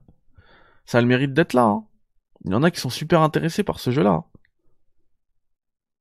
ça 0.85 0.99
a 0.99 1.01
le 1.01 1.07
mérite 1.07 1.33
d'être 1.33 1.53
là. 1.53 1.65
hein. 1.65 1.87
Il 2.45 2.53
y 2.53 2.55
en 2.55 2.63
a 2.63 2.71
qui 2.71 2.81
sont 2.81 2.91
super 2.91 3.23
intéressés 3.23 3.63
par 3.63 3.79
ce 3.81 3.91
jeu-là. 3.91 4.25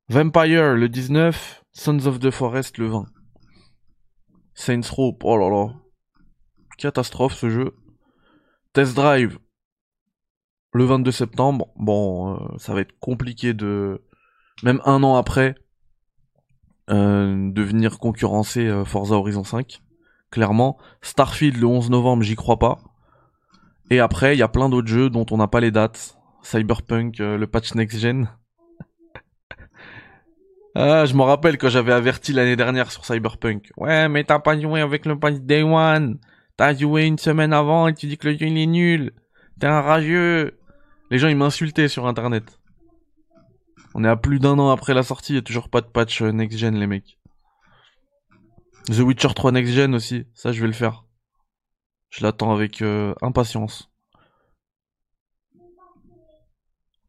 Vampire 0.07 0.73
le 0.73 0.89
19, 0.89 1.64
Sons 1.72 2.06
of 2.07 2.19
the 2.19 2.31
Forest 2.31 2.77
le 2.77 2.88
20. 2.88 3.06
Saints 4.56 4.89
Row, 4.91 5.18
oh 5.23 5.38
là 5.38 5.49
là. 5.49 5.73
Catastrophe 6.77 7.35
ce 7.35 7.49
jeu. 7.49 7.76
Test 8.73 8.95
Drive 8.95 9.38
le 10.74 10.84
22 10.84 11.12
septembre. 11.12 11.68
Bon, 11.76 12.34
euh, 12.34 12.58
ça 12.58 12.74
va 12.74 12.82
être 12.82 12.98
compliqué 13.00 13.54
de, 13.54 14.02
même 14.64 14.82
un 14.86 15.04
an 15.04 15.16
après, 15.16 15.56
euh, 16.90 17.52
de 17.52 17.62
venir 17.62 18.00
concurrencer 18.00 18.68
euh, 18.68 18.86
Forza 18.86 19.16
Horizon 19.16 19.44
5. 19.44 19.82
Clairement. 20.32 20.78
Starfield 21.02 21.58
le 21.58 21.66
11 21.66 21.90
novembre, 21.90 22.24
j'y 22.24 22.36
crois 22.36 22.60
pas. 22.60 22.78
Et 23.90 24.00
après, 24.00 24.36
il 24.36 24.40
y 24.40 24.44
a 24.44 24.48
plein 24.48 24.70
d'autres 24.70 24.88
jeux 24.88 25.10
dont 25.10 25.26
on 25.32 25.38
n'a 25.38 25.48
pas 25.48 25.60
les 25.60 25.72
dates. 25.72 26.16
Cyberpunk, 26.44 27.18
le 27.18 27.46
patch 27.48 27.74
next 27.74 28.00
gen. 28.00 28.30
ah, 30.76 31.06
je 31.06 31.16
me 31.16 31.24
rappelle 31.24 31.58
quand 31.58 31.70
j'avais 31.70 31.91
averti 31.91 32.32
l'année 32.32 32.56
dernière 32.56 32.91
sur 32.91 33.04
Cyberpunk. 33.04 33.72
Ouais, 33.76 34.08
mais 34.08 34.24
t'as 34.24 34.40
pas 34.40 34.58
joué 34.60 34.82
avec 34.82 35.08
le 35.08 35.18
patch 35.18 35.38
Day 35.38 35.64
One. 35.64 36.20
T'as 36.56 36.76
joué 36.76 37.06
une 37.06 37.18
semaine 37.18 37.52
avant 37.52 37.88
et 37.88 37.94
tu 37.96 38.06
dis 38.06 38.18
que 38.18 38.28
le 38.30 38.38
jeu 38.38 38.46
il 38.46 38.58
est 38.58 38.68
nul. 38.68 39.12
T'es 39.60 39.68
un 39.68 39.82
rageux. 39.82 40.59
Les 41.10 41.18
gens 41.18 41.27
ils 41.27 41.36
m'insultaient 41.36 41.88
sur 41.88 42.07
internet. 42.07 42.60
On 43.95 44.03
est 44.03 44.10
à 44.10 44.15
plus 44.15 44.40
d'un 44.40 44.60
an 44.60 44.69
après 44.69 44.94
la 44.94 45.03
sortie, 45.03 45.34
il 45.34 45.36
y 45.36 45.40
a 45.40 45.41
toujours 45.41 45.69
pas 45.69 45.81
de 45.81 45.88
patch 45.88 46.22
euh, 46.22 46.31
next 46.31 46.57
gen 46.57 46.76
les 46.76 46.88
mecs. 46.88 47.18
The 48.88 48.99
Witcher 48.99 49.34
3 49.36 49.52
next 49.52 49.73
gen 49.73 49.95
aussi, 49.95 50.26
ça 50.34 50.52
je 50.52 50.61
vais 50.61 50.68
le 50.68 50.73
faire. 50.73 51.06
Je 52.10 52.23
l'attends 52.23 52.53
avec 52.53 52.81
euh, 52.81 53.14
impatience. 53.22 53.91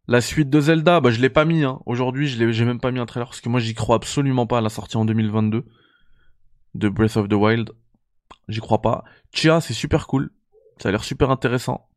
La 0.06 0.20
suite 0.20 0.51
de 0.51 0.60
Zelda, 0.60 1.01
bah 1.01 1.10
je 1.10 1.20
l'ai 1.20 1.31
pas 1.31 1.44
mis. 1.44 1.62
Hein. 1.62 1.81
Aujourd'hui, 1.86 2.27
je 2.27 2.51
j'ai 2.51 2.64
même 2.64 2.81
pas 2.81 2.90
mis 2.90 2.98
un 2.98 3.06
trailer 3.06 3.28
parce 3.28 3.40
que 3.40 3.48
moi 3.48 3.60
j'y 3.60 3.74
crois 3.74 3.97
absolument 3.97 4.47
pas 4.47 4.59
à 4.59 4.60
la 4.60 4.68
sortie 4.68 4.97
en 4.97 5.05
2022 5.05 5.64
de 6.74 6.89
Breath 6.89 7.16
of 7.16 7.28
the 7.28 7.35
Wild. 7.35 7.70
J'y 8.48 8.60
crois 8.60 8.82
pas. 8.82 9.05
Chia, 9.32 9.60
c'est 9.60 9.74
super 9.74 10.06
cool. 10.06 10.31
Ça 10.78 10.89
a 10.89 10.93
l'air 10.93 11.05
super 11.05 11.31
intéressant. 11.31 11.90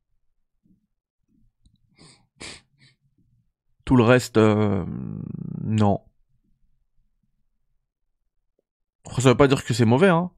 Tout 3.85 3.95
le 3.95 4.03
reste, 4.03 4.37
euh, 4.37 4.85
non. 5.63 5.99
Ça 9.19 9.29
veut 9.29 9.35
pas 9.37 9.47
dire 9.47 9.63
que 9.63 9.73
c'est 9.73 9.85
mauvais, 9.85 10.09
hein. 10.09 10.31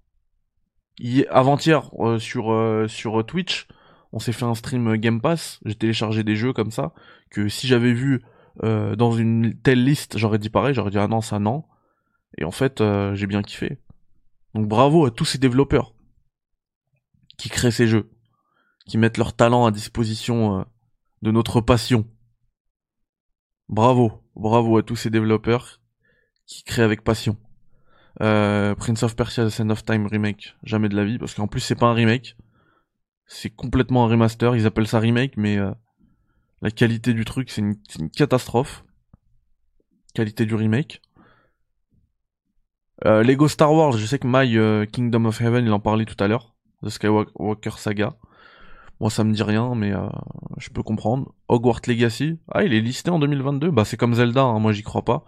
Hi- 1.00 1.26
Avant-hier, 1.30 1.90
euh, 2.00 2.20
sur, 2.20 2.52
euh, 2.52 2.88
sur 2.88 3.26
Twitch, 3.26 3.68
on 4.12 4.20
s'est 4.20 4.32
fait 4.32 4.46
un 4.46 4.56
stream 4.56 4.88
euh, 4.88 4.98
Game 4.98 5.22
Pass. 5.22 5.60
J'ai 5.66 5.76
téléchargé 5.76 6.24
des 6.24 6.36
jeux 6.36 6.54
comme 6.54 6.72
ça, 6.72 6.94
que 7.30 7.48
si 7.50 7.68
j'avais 7.68 7.94
vu 7.94 8.24
euh, 8.64 8.96
dans 8.96 9.12
une 9.12 9.54
telle 9.62 9.84
liste, 9.84 10.18
j'aurais 10.18 10.40
dit 10.40 10.50
pareil, 10.50 10.74
j'aurais 10.74 10.92
dit 10.92 10.98
ah 10.98 11.08
non, 11.08 11.22
ça 11.22 11.40
non. 11.40 11.66
Et 12.38 12.46
en 12.46 12.52
fait, 12.52 12.82
euh, 12.82 13.14
j'ai 13.16 13.28
bien 13.28 13.42
kiffé. 13.44 13.80
Donc 14.54 14.68
bravo 14.68 15.06
à 15.06 15.12
tous 15.12 15.26
ces 15.26 15.38
développeurs 15.38 15.94
qui 17.38 17.50
créent 17.50 17.72
ces 17.72 17.88
jeux, 17.88 18.10
qui 18.88 18.98
mettent 18.98 19.18
leur 19.18 19.34
talent 19.34 19.66
à 19.66 19.72
disposition 19.72 20.60
euh, 20.60 20.64
de 21.22 21.32
notre 21.32 21.62
passion. 21.62 22.06
Bravo, 23.70 24.22
bravo 24.36 24.78
à 24.78 24.84
tous 24.84 24.96
ces 24.96 25.10
développeurs 25.10 25.82
qui 26.46 26.64
créent 26.64 26.84
avec 26.84 27.04
passion. 27.04 27.36
Euh, 28.22 28.76
Prince 28.76 29.02
of 29.02 29.16
Persia 29.16 29.46
The 29.46 29.50
Sand 29.50 29.72
of 29.72 29.84
Time 29.84 30.06
remake, 30.06 30.56
jamais 30.64 30.88
de 30.88 30.96
la 30.96 31.04
vie, 31.04 31.18
parce 31.18 31.34
qu'en 31.34 31.48
plus 31.48 31.62
c'est 31.62 31.76
pas 31.76 31.88
un 31.88 31.94
remake, 31.94 32.38
c'est 33.26 33.50
complètement 33.50 34.06
un 34.06 34.08
remaster. 34.08 34.56
Ils 34.56 34.68
appellent 34.68 34.88
ça 34.88 35.00
remake, 35.00 35.36
mais 35.36 35.58
euh, 35.58 35.72
la 36.62 36.70
qualité 36.70 37.14
du 37.14 37.26
truc 37.26 37.50
c'est 37.50 37.62
une, 37.62 38.10
catastrophe. 38.12 38.86
Qualité 40.14 40.46
du 40.46 40.54
remake. 40.54 41.02
Euh, 43.04 43.24
Lego 43.24 43.48
Star 43.48 43.74
Wars, 43.74 43.94
je 43.94 44.06
sais 44.06 44.20
que 44.20 44.28
My 44.28 44.88
Kingdom 44.92 45.26
of 45.26 45.42
Heaven, 45.42 45.66
il 45.66 45.72
en 45.74 45.80
parlait 45.80 46.06
tout 46.06 46.24
à 46.24 46.28
l'heure, 46.28 46.56
The 46.84 46.90
Skywalker 46.90 47.78
Saga. 47.78 48.16
Moi 49.00 49.10
ça 49.10 49.24
me 49.24 49.34
dit 49.34 49.44
rien, 49.44 49.76
mais 49.76 49.94
euh, 49.94 50.08
je 50.58 50.70
peux 50.70 50.84
comprendre. 50.84 51.34
Hogwarts 51.48 51.82
Legacy, 51.88 52.40
ah 52.52 52.64
il 52.64 52.74
est 52.74 52.82
listé 52.82 53.10
en 53.12 53.20
2022, 53.20 53.72
bah 53.72 53.86
c'est 53.86 53.98
comme 53.98 54.14
Zelda, 54.16 54.44
hein, 54.44 54.60
moi 54.60 54.72
j'y 54.72 54.84
crois 54.84 55.04
pas. 55.04 55.26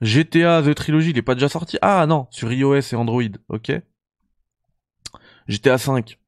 GTA 0.00 0.62
The 0.62 0.74
Trilogy, 0.74 1.10
il 1.10 1.18
est 1.18 1.22
pas 1.22 1.34
déjà 1.34 1.48
sorti? 1.48 1.78
Ah 1.82 2.06
non, 2.06 2.26
sur 2.30 2.52
iOS 2.52 2.80
et 2.92 2.94
Android, 2.96 3.22
ok. 3.48 3.72
GTA 5.48 5.78
5, 5.78 6.18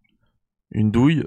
une 0.70 0.90
douille. 0.90 1.24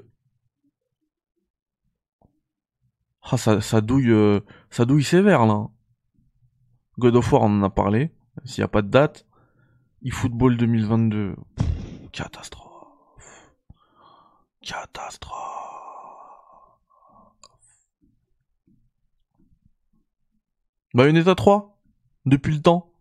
Ah 3.22 3.36
ça, 3.36 3.60
ça 3.60 3.80
douille, 3.80 4.10
euh, 4.10 4.40
ça 4.70 4.84
douille 4.84 5.04
sévère 5.04 5.46
là. 5.46 5.68
God 6.98 7.16
of 7.16 7.32
War, 7.32 7.42
on 7.42 7.46
en 7.46 7.62
a 7.62 7.70
parlé. 7.70 8.12
S'il 8.44 8.60
y 8.60 8.64
a 8.64 8.68
pas 8.68 8.82
de 8.82 8.88
date. 8.88 9.26
eFootball 10.02 10.56
2022, 10.56 11.36
Pff, 11.56 11.66
catastrophe. 12.12 12.69
Catastrophe. 14.62 15.70
Bayonetta 20.92 21.34
3 21.34 21.78
Depuis 22.26 22.54
le 22.54 22.60
temps. 22.60 22.92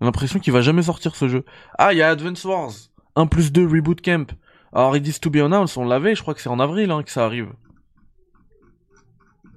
J'ai 0.00 0.06
l'impression 0.06 0.40
qu'il 0.40 0.52
va 0.52 0.62
jamais 0.62 0.82
sortir 0.82 1.14
ce 1.14 1.28
jeu. 1.28 1.44
Ah, 1.78 1.92
il 1.92 1.98
y 1.98 2.02
a 2.02 2.08
Advance 2.08 2.44
Wars 2.44 2.72
1 3.14 3.26
plus 3.26 3.52
2 3.52 3.66
Reboot 3.66 4.00
Camp. 4.00 4.32
Alors, 4.72 4.96
It 4.96 5.06
is 5.06 5.20
to 5.20 5.30
be 5.30 5.36
announced, 5.36 5.76
on 5.76 5.84
l'avait, 5.84 6.14
je 6.14 6.22
crois 6.22 6.34
que 6.34 6.40
c'est 6.40 6.48
en 6.48 6.58
avril 6.58 6.90
hein, 6.90 7.02
que 7.02 7.10
ça 7.10 7.24
arrive. 7.24 7.52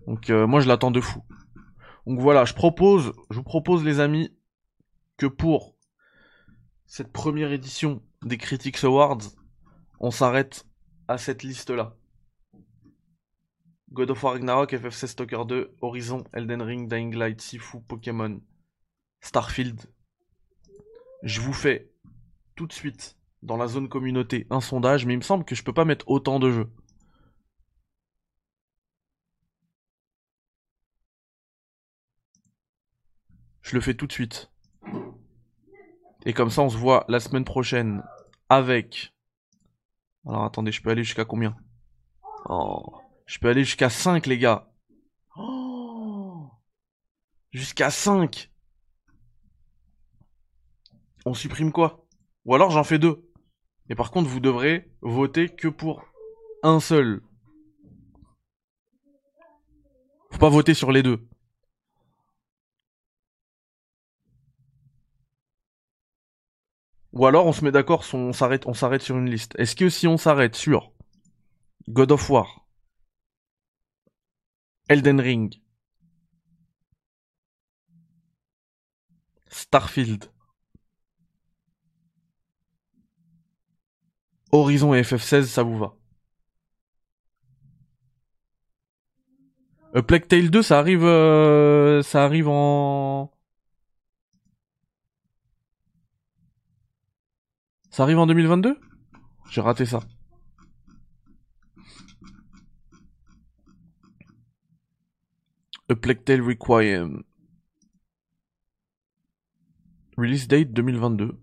Donc, 0.07 0.29
euh, 0.29 0.45
moi, 0.45 0.59
je 0.59 0.67
l'attends 0.67 0.91
de 0.91 0.99
fou. 0.99 1.23
Donc 2.05 2.19
voilà, 2.19 2.45
je 2.45 2.53
propose, 2.53 3.13
je 3.31 3.37
vous 3.37 3.43
propose, 3.43 3.83
les 3.83 3.99
amis, 3.99 4.31
que 5.17 5.25
pour 5.25 5.75
cette 6.85 7.11
première 7.11 7.51
édition 7.51 8.03
des 8.21 8.37
Critics 8.37 8.83
Awards, 8.83 9.21
on 9.99 10.11
s'arrête 10.11 10.67
à 11.07 11.17
cette 11.17 11.43
liste-là. 11.43 11.95
God 13.91 14.11
of 14.11 14.23
War 14.23 14.33
Ragnarok, 14.33 14.73
FF16 14.73 15.07
Stalker 15.07 15.45
2, 15.47 15.75
Horizon, 15.81 16.23
Elden 16.33 16.61
Ring, 16.61 16.89
Dying 16.89 17.15
Light, 17.15 17.39
Sifu, 17.39 17.81
Pokémon, 17.81 18.41
Starfield. 19.21 19.79
Je 21.23 21.39
vous 21.41 21.53
fais 21.53 21.91
tout 22.55 22.67
de 22.67 22.73
suite 22.73 23.17
dans 23.41 23.57
la 23.57 23.67
zone 23.67 23.87
communauté 23.87 24.47
un 24.49 24.59
sondage, 24.61 25.05
mais 25.05 25.13
il 25.13 25.17
me 25.17 25.21
semble 25.21 25.45
que 25.45 25.55
je 25.55 25.63
peux 25.63 25.73
pas 25.73 25.85
mettre 25.85 26.09
autant 26.09 26.39
de 26.39 26.51
jeux. 26.51 26.69
Je 33.61 33.75
le 33.75 33.81
fais 33.81 33.95
tout 33.95 34.05
de 34.05 34.11
suite. 34.11 34.51
Et 36.25 36.33
comme 36.33 36.49
ça, 36.49 36.61
on 36.61 36.69
se 36.69 36.77
voit 36.77 37.05
la 37.07 37.19
semaine 37.19 37.45
prochaine 37.45 38.03
avec. 38.49 39.14
Alors 40.27 40.43
attendez, 40.43 40.71
je 40.71 40.81
peux 40.81 40.89
aller 40.89 41.03
jusqu'à 41.03 41.25
combien? 41.25 41.55
Oh. 42.49 42.95
Je 43.25 43.39
peux 43.39 43.49
aller 43.49 43.63
jusqu'à 43.63 43.89
5, 43.89 44.25
les 44.27 44.37
gars. 44.37 44.71
Oh 45.37 45.65
jusqu'à 47.55 47.89
5. 47.89 48.51
On 51.25 51.33
supprime 51.33 51.71
quoi? 51.71 52.05
Ou 52.43 52.53
alors 52.53 52.69
j'en 52.69 52.83
fais 52.83 52.99
deux. 52.99 53.31
Et 53.89 53.95
par 53.95 54.11
contre, 54.11 54.29
vous 54.29 54.41
devrez 54.41 54.91
voter 55.01 55.49
que 55.49 55.69
pour 55.69 56.03
un 56.63 56.79
seul. 56.79 57.21
Faut 60.31 60.39
pas 60.39 60.49
voter 60.49 60.73
sur 60.73 60.91
les 60.91 61.01
deux. 61.01 61.25
Ou 67.15 67.25
alors 67.25 67.45
on 67.47 67.53
se 67.53 67.63
met 67.63 67.71
d'accord, 67.71 68.05
on 68.13 68.33
s'arrête, 68.33 68.67
on 68.67 68.73
s'arrête 68.73 69.01
sur 69.01 69.17
une 69.17 69.29
liste. 69.29 69.55
Est-ce 69.57 69.75
que 69.75 69.89
si 69.89 70.05
on 70.07 70.17
s'arrête 70.17 70.55
sur 70.55 70.91
God 71.87 72.11
of 72.11 72.29
War, 72.29 72.67
Elden 74.89 75.21
Ring, 75.21 75.61
Starfield, 79.47 80.29
Horizon 84.51 84.93
et 84.93 85.01
FF16, 85.01 85.43
ça 85.45 85.63
vous 85.63 85.77
va? 85.77 85.95
A 89.93 90.01
Plague 90.01 90.27
Tale 90.27 90.49
2, 90.49 90.61
ça 90.61 90.79
arrive, 90.79 91.05
euh, 91.05 92.01
ça 92.01 92.25
arrive 92.25 92.49
en 92.49 93.31
Ça 97.95 98.03
arrive 98.03 98.19
en 98.19 98.27
2022 98.27 98.77
J'ai 99.49 99.61
raté 99.61 99.85
ça. 99.85 100.01
A 105.87 105.95
Plague 105.95 106.25
Tale 106.25 106.41
Requiem. 106.41 107.23
Release 110.17 110.49
date 110.49 110.73
2022. 110.73 111.39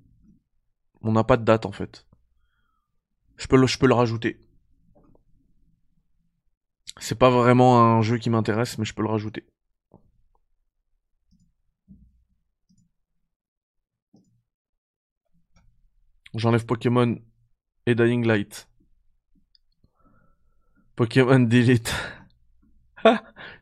On 1.00 1.12
n'a 1.12 1.24
pas 1.24 1.38
de 1.38 1.44
date 1.46 1.64
en 1.64 1.72
fait. 1.72 2.06
Je 3.38 3.46
peux 3.46 3.66
je 3.66 3.78
peux 3.78 3.86
le 3.86 3.94
rajouter. 3.94 4.38
C'est 6.98 7.18
pas 7.18 7.30
vraiment 7.30 7.80
un 7.80 8.02
jeu 8.02 8.18
qui 8.18 8.28
m'intéresse, 8.28 8.76
mais 8.76 8.84
je 8.84 8.92
peux 8.92 9.00
le 9.00 9.08
rajouter. 9.08 9.46
J'enlève 16.34 16.64
Pokémon 16.64 17.16
et 17.86 17.94
Dying 17.94 18.26
Light. 18.26 18.68
Pokémon 20.96 21.40
Delete. 21.40 21.94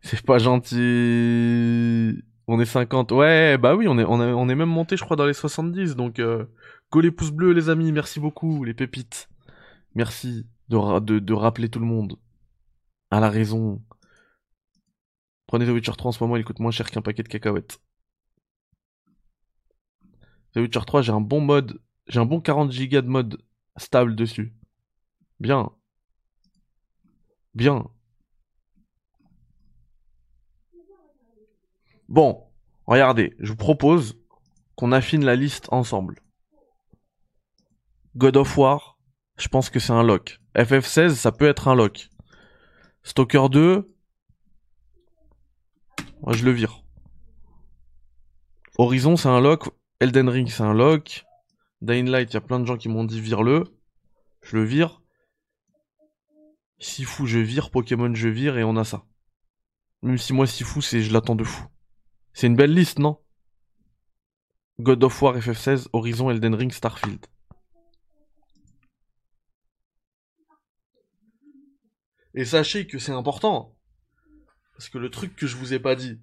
c'est 0.02 0.22
pas 0.22 0.38
gentil. 0.38 2.22
On 2.46 2.60
est 2.60 2.66
50. 2.66 3.12
Ouais, 3.12 3.58
bah 3.58 3.74
oui, 3.74 3.88
on 3.88 3.98
est, 3.98 4.04
on, 4.04 4.48
est 4.48 4.54
même 4.54 4.68
monté, 4.68 4.96
je 4.96 5.04
crois, 5.04 5.16
dans 5.16 5.26
les 5.26 5.34
70. 5.34 5.96
Donc, 5.96 6.18
euh, 6.18 6.46
go 6.90 7.00
les 7.00 7.10
pouces 7.10 7.30
bleus, 7.30 7.52
les 7.52 7.68
amis. 7.68 7.92
Merci 7.92 8.20
beaucoup, 8.20 8.64
les 8.64 8.74
pépites. 8.74 9.28
Merci 9.94 10.46
de, 10.68 11.00
de, 11.00 11.18
de 11.18 11.32
rappeler 11.32 11.68
tout 11.68 11.80
le 11.80 11.86
monde 11.86 12.16
à 13.10 13.20
la 13.20 13.30
raison. 13.30 13.82
Prenez 15.46 15.66
The 15.66 15.70
Witcher 15.70 15.92
3 15.96 16.10
en 16.10 16.12
ce 16.12 16.22
moment, 16.22 16.36
il 16.36 16.44
coûte 16.44 16.60
moins 16.60 16.70
cher 16.70 16.90
qu'un 16.90 17.02
paquet 17.02 17.24
de 17.24 17.28
cacahuètes. 17.28 17.80
The 20.54 20.58
Witcher 20.58 20.82
3, 20.86 21.02
j'ai 21.02 21.12
un 21.12 21.20
bon 21.20 21.40
mode 21.40 21.80
j'ai 22.10 22.18
un 22.18 22.26
bon 22.26 22.40
40 22.40 22.76
Go 22.76 23.00
de 23.00 23.06
mode 23.06 23.40
stable 23.76 24.16
dessus. 24.16 24.52
Bien. 25.38 25.70
Bien. 27.54 27.88
Bon, 32.08 32.48
regardez, 32.86 33.36
je 33.38 33.50
vous 33.50 33.56
propose 33.56 34.18
qu'on 34.74 34.90
affine 34.90 35.24
la 35.24 35.36
liste 35.36 35.72
ensemble. 35.72 36.20
God 38.16 38.36
of 38.36 38.58
War, 38.58 38.98
je 39.38 39.46
pense 39.46 39.70
que 39.70 39.78
c'est 39.78 39.92
un 39.92 40.02
lock. 40.02 40.40
FF16, 40.56 41.10
ça 41.10 41.30
peut 41.30 41.46
être 41.46 41.68
un 41.68 41.76
lock. 41.76 42.10
Stalker 43.04 43.46
2, 43.52 43.94
moi 46.22 46.32
je 46.32 46.44
le 46.44 46.50
vire. 46.50 46.82
Horizon, 48.78 49.16
c'est 49.16 49.28
un 49.28 49.40
lock. 49.40 49.68
Elden 50.00 50.28
Ring, 50.28 50.48
c'est 50.48 50.64
un 50.64 50.74
lock. 50.74 51.24
Dying 51.82 52.08
Light, 52.08 52.30
il 52.30 52.34
y 52.34 52.36
a 52.36 52.40
plein 52.40 52.60
de 52.60 52.66
gens 52.66 52.76
qui 52.76 52.88
m'ont 52.88 53.04
dit 53.04 53.20
vire-le. 53.20 53.64
Je 54.42 54.56
le 54.56 54.64
vire. 54.64 55.02
Sifu, 56.78 57.26
je 57.26 57.38
vire. 57.38 57.70
Pokémon, 57.70 58.14
je 58.14 58.28
vire. 58.28 58.58
Et 58.58 58.64
on 58.64 58.76
a 58.76 58.84
ça. 58.84 59.06
Même 60.02 60.18
si 60.18 60.32
moi, 60.32 60.46
Sifu, 60.46 60.82
c'est, 60.82 61.02
je 61.02 61.12
l'attends 61.12 61.36
de 61.36 61.44
fou. 61.44 61.66
C'est 62.32 62.46
une 62.46 62.56
belle 62.56 62.74
liste, 62.74 62.98
non? 62.98 63.18
God 64.78 65.04
of 65.04 65.22
War, 65.22 65.36
FF16, 65.36 65.88
Horizon, 65.92 66.30
Elden 66.30 66.54
Ring, 66.54 66.72
Starfield. 66.72 67.26
Et 72.34 72.44
sachez 72.44 72.86
que 72.86 72.98
c'est 72.98 73.12
important. 73.12 73.76
Parce 74.72 74.88
que 74.88 74.98
le 74.98 75.10
truc 75.10 75.36
que 75.36 75.46
je 75.46 75.56
vous 75.56 75.74
ai 75.74 75.80
pas 75.80 75.96
dit, 75.96 76.20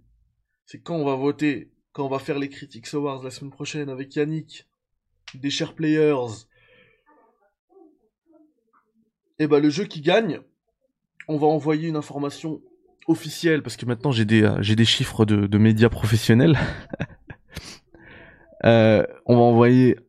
c'est 0.65 0.81
quand 0.81 0.95
on 0.95 1.05
va 1.05 1.15
voter, 1.15 1.71
quand 1.91 2.05
on 2.05 2.09
va 2.09 2.19
faire 2.19 2.39
les 2.39 2.49
Critics 2.49 2.93
Awards 2.93 3.23
la 3.23 3.29
semaine 3.29 3.51
prochaine 3.51 3.89
avec 3.89 4.15
Yannick, 4.15 4.67
des 5.33 5.49
chers 5.49 5.73
players, 5.73 6.45
et 9.39 9.43
eh 9.43 9.47
bah 9.47 9.57
ben, 9.57 9.63
le 9.63 9.69
jeu 9.69 9.83
qui 9.83 10.01
gagne, 10.01 10.39
on 11.27 11.37
va 11.37 11.45
envoyer 11.45 11.89
une 11.89 11.95
information 11.95 12.59
officielle, 13.07 13.61
parce 13.61 13.77
que 13.77 13.85
maintenant 13.85 14.11
j'ai 14.11 14.25
des, 14.25 14.41
euh, 14.41 14.83
chiffres 14.83 15.25
de, 15.25 15.57
médias 15.57 15.89
professionnels. 15.89 16.57
Euh, 18.65 19.05
on 19.27 19.35
va 19.35 19.43
envoyer 19.43 19.99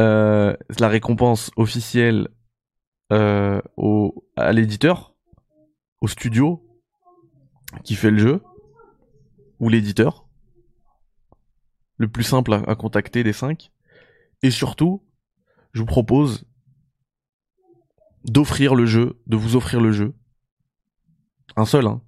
euh, 0.00 0.56
la 0.80 0.88
récompense 0.88 1.52
officielle 1.54 2.26
à 3.08 3.62
l'éditeur, 4.52 5.14
au 6.00 6.08
studio 6.08 6.68
qui 7.84 7.94
fait 7.94 8.10
le 8.10 8.18
jeu, 8.18 8.42
ou 9.60 9.68
l'éditeur. 9.68 10.26
Le 11.98 12.08
plus 12.08 12.24
simple 12.24 12.52
à, 12.52 12.64
à 12.66 12.74
contacter 12.74 13.22
des 13.22 13.32
cinq. 13.32 13.70
Et 14.42 14.50
surtout, 14.50 15.02
je 15.72 15.80
vous 15.80 15.86
propose 15.86 16.44
d'offrir 18.24 18.74
le 18.74 18.86
jeu, 18.86 19.20
de 19.26 19.36
vous 19.36 19.56
offrir 19.56 19.80
le 19.80 19.92
jeu. 19.92 20.14
Un 21.56 21.64
seul, 21.64 21.86
hein. 21.86 22.02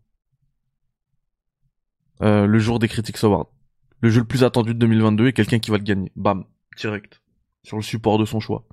Euh, 2.23 2.47
le 2.47 2.59
jour 2.59 2.79
des 2.79 2.89
Critics 2.89 3.23
Awards. 3.23 3.51
Le 4.01 4.11
jeu 4.11 4.21
le 4.21 4.27
plus 4.27 4.45
attendu 4.45 4.75
de 4.75 4.79
2022 4.79 5.29
et 5.29 5.33
quelqu'un 5.33 5.59
qui 5.59 5.71
va 5.71 5.79
le 5.79 5.85
gagner. 5.85 6.13
Bam. 6.17 6.45
Direct. 6.77 7.23
Sur 7.63 7.77
le 7.77 7.83
support 7.83 8.19
de 8.19 8.25
son 8.25 8.41
choix. 8.41 8.65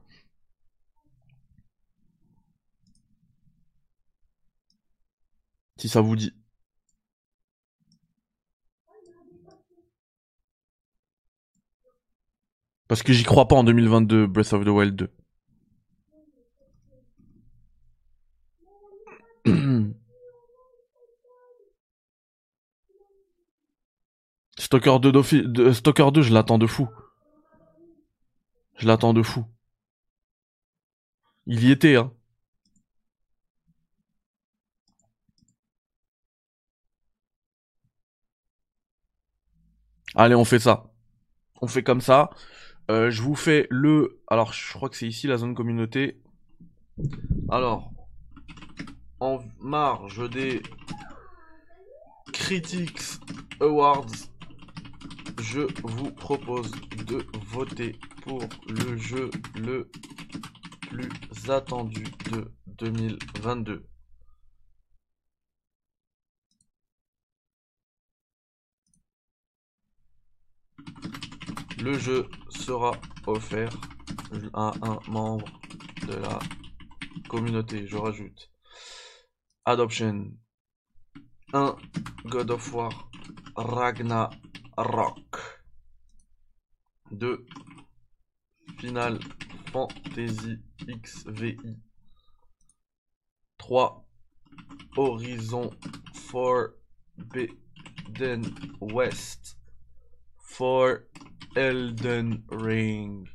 Si 5.77 5.90
ça 5.90 6.02
vous 6.02 6.15
dit. 6.15 6.34
Parce 12.87 13.03
que 13.03 13.13
j'y 13.13 13.23
crois 13.23 13.47
pas 13.47 13.55
en 13.55 13.63
2022, 13.63 14.25
Breath 14.27 14.53
of 14.53 14.65
the 14.65 14.69
Wild 14.69 14.95
2. 14.95 15.09
Stalker 24.59 24.99
2, 25.01 25.11
d'offi- 25.13 25.43
de- 25.47 25.71
Stalker 25.71 26.11
2, 26.11 26.21
je 26.21 26.33
l'attends 26.33 26.57
de 26.57 26.67
fou. 26.67 26.89
Je 28.77 28.87
l'attends 28.87 29.13
de 29.13 29.21
fou. 29.21 29.45
Il 31.47 31.63
y 31.63 31.71
était, 31.71 31.95
hein. 31.95 32.11
Allez, 40.15 40.35
on 40.35 40.45
fait 40.45 40.59
ça. 40.59 40.85
On 41.61 41.67
fait 41.67 41.83
comme 41.83 42.01
ça. 42.01 42.29
Euh, 42.91 43.09
je 43.09 43.21
vous 43.21 43.35
fais 43.35 43.67
le... 43.71 44.19
Alors, 44.27 44.53
je 44.53 44.73
crois 44.73 44.89
que 44.89 44.95
c'est 44.95 45.07
ici 45.07 45.27
la 45.27 45.37
zone 45.37 45.55
communauté. 45.55 46.19
Alors, 47.49 47.91
en 49.19 49.39
marge 49.59 50.29
des 50.29 50.61
Critics 52.31 53.19
Awards, 53.59 54.05
je 55.41 55.61
vous 55.83 56.11
propose 56.11 56.71
de 57.07 57.25
voter 57.47 57.95
pour 58.23 58.43
le 58.67 58.97
jeu 58.97 59.31
le 59.55 59.89
plus 60.81 61.49
attendu 61.49 62.03
de 62.31 62.51
2022. 62.77 63.85
Le 71.81 71.99
jeu 71.99 72.30
sera 72.49 72.91
offert 73.27 73.69
à 74.53 74.72
un 74.81 74.99
membre 75.07 75.45
de 76.07 76.15
la 76.15 76.39
communauté. 77.27 77.85
Je 77.88 77.97
rajoute 77.97 78.52
Adoption. 79.65 80.31
1 81.53 81.76
God 82.26 82.52
of 82.52 82.73
War 82.73 83.10
Ragnarok. 83.56 84.35
2 87.11 87.45
Final 88.80 89.19
Fantasy 89.72 90.57
XVI 90.88 91.57
3 93.57 94.06
Horizon 94.95 95.69
Forbidden 96.30 98.41
West 98.80 99.57
4 100.57 101.10
Elden 101.57 102.45
Ring 102.49 103.27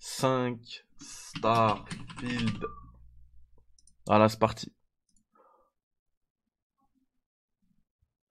5 0.00 0.58
Starfield 1.00 2.64
Voilà, 4.06 4.28
c'est 4.28 4.40
parti. 4.40 4.72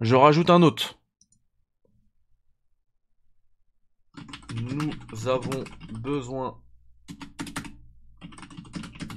Je 0.02 0.16
rajoute 0.16 0.49
un 0.49 0.62
autre. 0.62 0.99
Nous 4.56 5.28
avons 5.30 5.64
besoin 5.91 6.62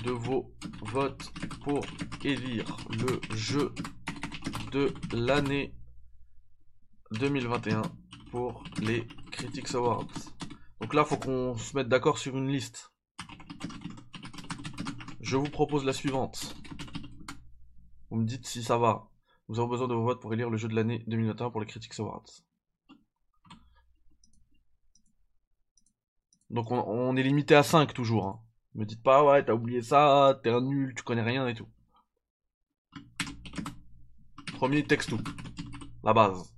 de 0.04 0.12
vos 0.12 0.54
votes 0.82 1.32
pour 1.64 1.84
élire 2.22 2.76
le 2.90 3.20
jeu 3.36 3.74
de 4.70 4.94
l'année 5.12 5.74
2021 7.10 7.82
pour 8.30 8.64
les 8.80 9.06
Critics 9.32 9.74
Awards. 9.74 10.06
Donc 10.80 10.94
là, 10.94 11.04
faut 11.04 11.16
qu'on 11.16 11.56
se 11.56 11.76
mette 11.76 11.88
d'accord 11.88 12.18
sur 12.18 12.36
une 12.36 12.48
liste. 12.48 12.92
Je 15.20 15.36
vous 15.36 15.50
propose 15.50 15.84
la 15.84 15.92
suivante. 15.92 16.56
Vous 18.10 18.18
me 18.18 18.24
dites 18.24 18.46
si 18.46 18.62
ça 18.62 18.78
va. 18.78 19.08
Nous 19.48 19.58
avons 19.58 19.68
besoin 19.68 19.88
de 19.88 19.94
vos 19.94 20.04
votes 20.04 20.20
pour 20.20 20.32
élire 20.32 20.50
le 20.50 20.56
jeu 20.56 20.68
de 20.68 20.74
l'année 20.74 21.04
2021 21.06 21.50
pour 21.50 21.60
les 21.60 21.66
Critics 21.66 21.98
Awards. 21.98 22.24
Donc 26.50 26.70
on, 26.70 27.16
est 27.16 27.22
limité 27.22 27.54
à 27.54 27.62
5 27.62 27.92
toujours. 27.94 28.26
Hein. 28.26 28.40
Me 28.74 28.84
dites 28.84 29.02
pas 29.02 29.24
ouais 29.24 29.44
t'as 29.44 29.52
oublié 29.52 29.82
ça, 29.82 30.40
t'es 30.42 30.50
un 30.50 30.60
nul, 30.60 30.94
tu 30.96 31.04
connais 31.04 31.22
rien 31.22 31.46
et 31.46 31.54
tout. 31.54 31.68
Premier 34.54 34.84
Texto. 34.84 35.16
La 36.02 36.12
base. 36.12 36.52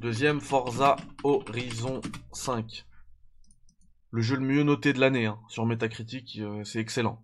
Deuxième 0.00 0.40
Forza 0.40 0.96
Horizon 1.24 2.00
5. 2.32 2.86
Le 4.12 4.22
jeu 4.22 4.36
le 4.36 4.46
mieux 4.46 4.62
noté 4.62 4.94
de 4.94 4.98
l'année 4.98 5.26
hein, 5.26 5.38
sur 5.48 5.66
Metacritic, 5.66 6.38
euh, 6.38 6.64
c'est 6.64 6.78
excellent. 6.78 7.22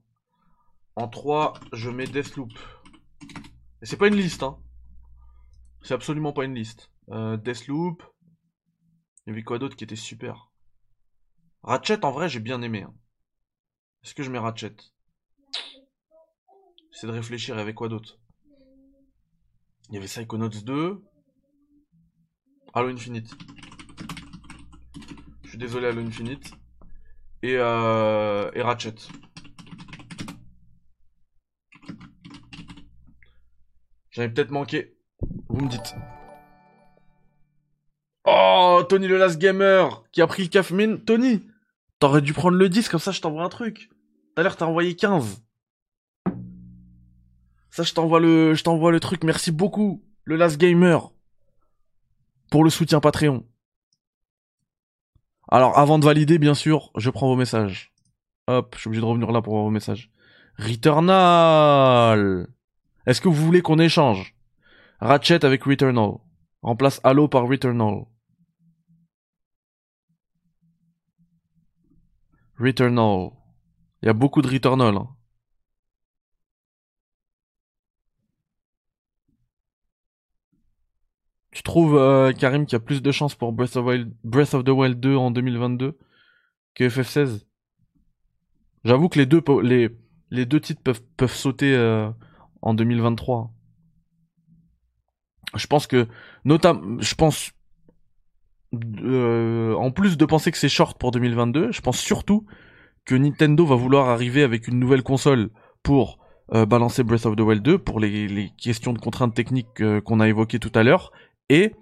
En 0.95 1.09
3, 1.09 1.55
je 1.73 1.89
mets 1.89 2.07
Deathloop. 2.07 2.53
Et 3.81 3.87
c'est 3.87 3.97
pas 3.97 4.09
une 4.09 4.17
liste, 4.17 4.43
hein. 4.43 4.59
C'est 5.81 5.95
absolument 5.95 6.35
pas 6.35 6.45
une 6.45 6.55
liste. 6.55 6.91
Euh, 7.09 7.39
Deathloop. 7.39 8.03
Il 9.27 9.31
y 9.31 9.33
avait 9.33 9.43
quoi 9.43 9.59
d'autre 9.59 9.75
qui 9.75 9.85
était 9.85 9.97
super? 9.97 10.51
Ratchet, 11.63 12.05
en 12.05 12.13
vrai, 12.13 12.29
j'ai 12.29 12.41
bien 12.41 12.61
aimé. 12.61 12.83
hein. 12.83 12.95
Est-ce 14.05 14.15
que 14.15 14.23
je 14.23 14.31
mets 14.31 14.39
Ratchet? 14.39 14.77
J'essaie 16.93 17.07
de 17.07 17.13
réfléchir, 17.13 17.57
avec 17.57 17.75
quoi 17.75 17.89
d'autre? 17.89 18.19
Il 19.89 19.95
y 19.95 19.97
avait 19.97 20.09
Psychonauts 20.09 20.51
2. 20.51 21.03
Halo 22.77 22.91
Infinite. 22.91 23.35
Je 25.45 25.49
suis 25.49 25.57
désolé, 25.57 25.87
Halo 25.87 26.03
Infinite. 26.03 26.53
Et, 27.43 27.57
euh, 27.57 28.51
et 28.53 28.61
Ratchet. 28.61 28.97
J'en 34.11 34.29
peut-être 34.29 34.51
manqué. 34.51 34.95
Vous 35.49 35.65
me 35.65 35.71
dites. 35.71 35.95
Oh, 38.27 38.83
Tony 38.87 39.09
le 39.09 39.17
Last 39.17 39.39
Gamer 39.39 40.05
qui 40.13 40.21
a 40.21 40.27
pris 40.27 40.51
le 40.53 40.99
Tony, 40.99 41.47
t'aurais 41.99 42.21
dû 42.21 42.35
prendre 42.35 42.59
le 42.59 42.69
10, 42.69 42.91
comme 42.91 43.01
ça 43.01 43.11
je 43.11 43.23
t'envoie 43.23 43.45
un 43.45 43.49
truc. 43.49 43.89
Tout 43.89 44.43
à 44.43 44.43
t'as 44.59 44.67
envoyé 44.67 44.95
15. 44.95 45.43
Ça 47.71 47.85
je 47.85 47.95
t'envoie 47.95 48.21
le, 48.21 48.53
je 48.53 48.63
t'envoie 48.63 48.93
le 48.93 49.01
truc. 49.01 49.25
Merci 49.25 49.51
beaucoup, 49.51 50.05
le 50.25 50.37
Last 50.37 50.59
Gamer, 50.59 51.11
pour 52.51 52.65
le 52.65 52.71
soutien 52.71 53.01
Patreon. 53.01 53.45
Alors 55.49 55.79
avant 55.79 55.99
de 55.99 56.05
valider, 56.05 56.39
bien 56.39 56.55
sûr, 56.55 56.91
je 56.97 57.11
prends 57.11 57.29
vos 57.29 57.37
messages. 57.37 57.93
Hop, 58.49 58.75
je 58.75 58.81
suis 58.81 58.89
obligé 58.89 59.01
de 59.01 59.07
revenir 59.07 59.31
là 59.33 59.43
pour 59.43 59.55
voir 59.55 59.65
vos 59.65 59.71
messages. 59.71 60.11
Returnal. 60.59 62.49
Est-ce 63.07 63.21
que 63.21 63.29
vous 63.29 63.45
voulez 63.45 63.63
qu'on 63.63 63.79
échange? 63.79 64.35
Ratchet 65.01 65.45
avec 65.45 65.65
Returnal. 65.65 66.13
Remplace 66.63 67.01
Halo 67.05 67.29
par 67.29 67.47
Returnal. 67.47 68.07
Returnal. 72.59 73.31
Il 74.03 74.07
y 74.07 74.09
a 74.09 74.13
beaucoup 74.15 74.43
de 74.43 74.49
Returnal. 74.49 74.97
hein. 74.97 75.16
Tu 81.57 81.63
trouves, 81.63 81.97
euh, 81.97 82.35
Karim, 82.35 82.67
qu'il 82.67 82.75
y 82.75 82.77
a 82.77 82.81
plus 82.81 83.01
de 83.01 83.11
chances 83.11 83.35
pour 83.35 83.51
Breath 83.51 83.77
of, 83.77 83.87
Wild- 83.87 84.13
Breath 84.25 84.53
of 84.53 84.63
the 84.63 84.69
Wild 84.69 85.01
2 85.01 85.17
en 85.17 85.31
2022 85.31 85.97
que 86.75 86.85
FF16 86.87 87.47
J'avoue 88.85 89.09
que 89.09 89.19
les 89.19 89.25
deux, 89.25 89.43
les, 89.63 89.89
les 90.31 90.45
deux 90.45 90.61
titres 90.61 90.83
peuvent, 90.83 91.01
peuvent 91.17 91.33
sauter 91.33 91.75
euh, 91.75 92.11
en 92.61 92.75
2023. 92.75 93.55
Je 95.55 95.67
pense 95.67 95.87
que, 95.87 96.09
notamment, 96.45 97.01
je 97.01 97.15
pense, 97.15 97.53
euh, 98.75 99.73
en 99.77 99.91
plus 99.91 100.19
de 100.19 100.27
penser 100.27 100.53
que 100.53 100.59
c'est 100.59 100.69
short 100.69 100.99
pour 100.99 101.11
2022, 101.11 101.73
je 101.73 101.81
pense 101.81 101.99
surtout 101.99 102.45
que 103.07 103.15
Nintendo 103.15 103.65
va 103.65 103.77
vouloir 103.77 104.11
arriver 104.11 104.43
avec 104.43 104.69
une 104.69 104.79
nouvelle 104.79 105.03
console 105.03 105.49
pour 105.83 106.19
euh, 106.53 106.67
balancer 106.67 107.03
Breath 107.03 107.25
of 107.25 107.35
the 107.35 107.41
Wild 107.41 107.63
2 107.63 107.79
pour 107.79 107.99
les, 107.99 108.29
les 108.29 108.51
questions 108.59 108.93
de 108.93 108.99
contraintes 108.99 109.35
techniques 109.35 109.81
euh, 109.81 110.03
qu'on 110.03 110.21
a 110.21 110.29
évoquées 110.29 110.59
tout 110.59 110.71
à 110.75 110.83
l'heure. 110.83 111.13
Et 111.49 111.75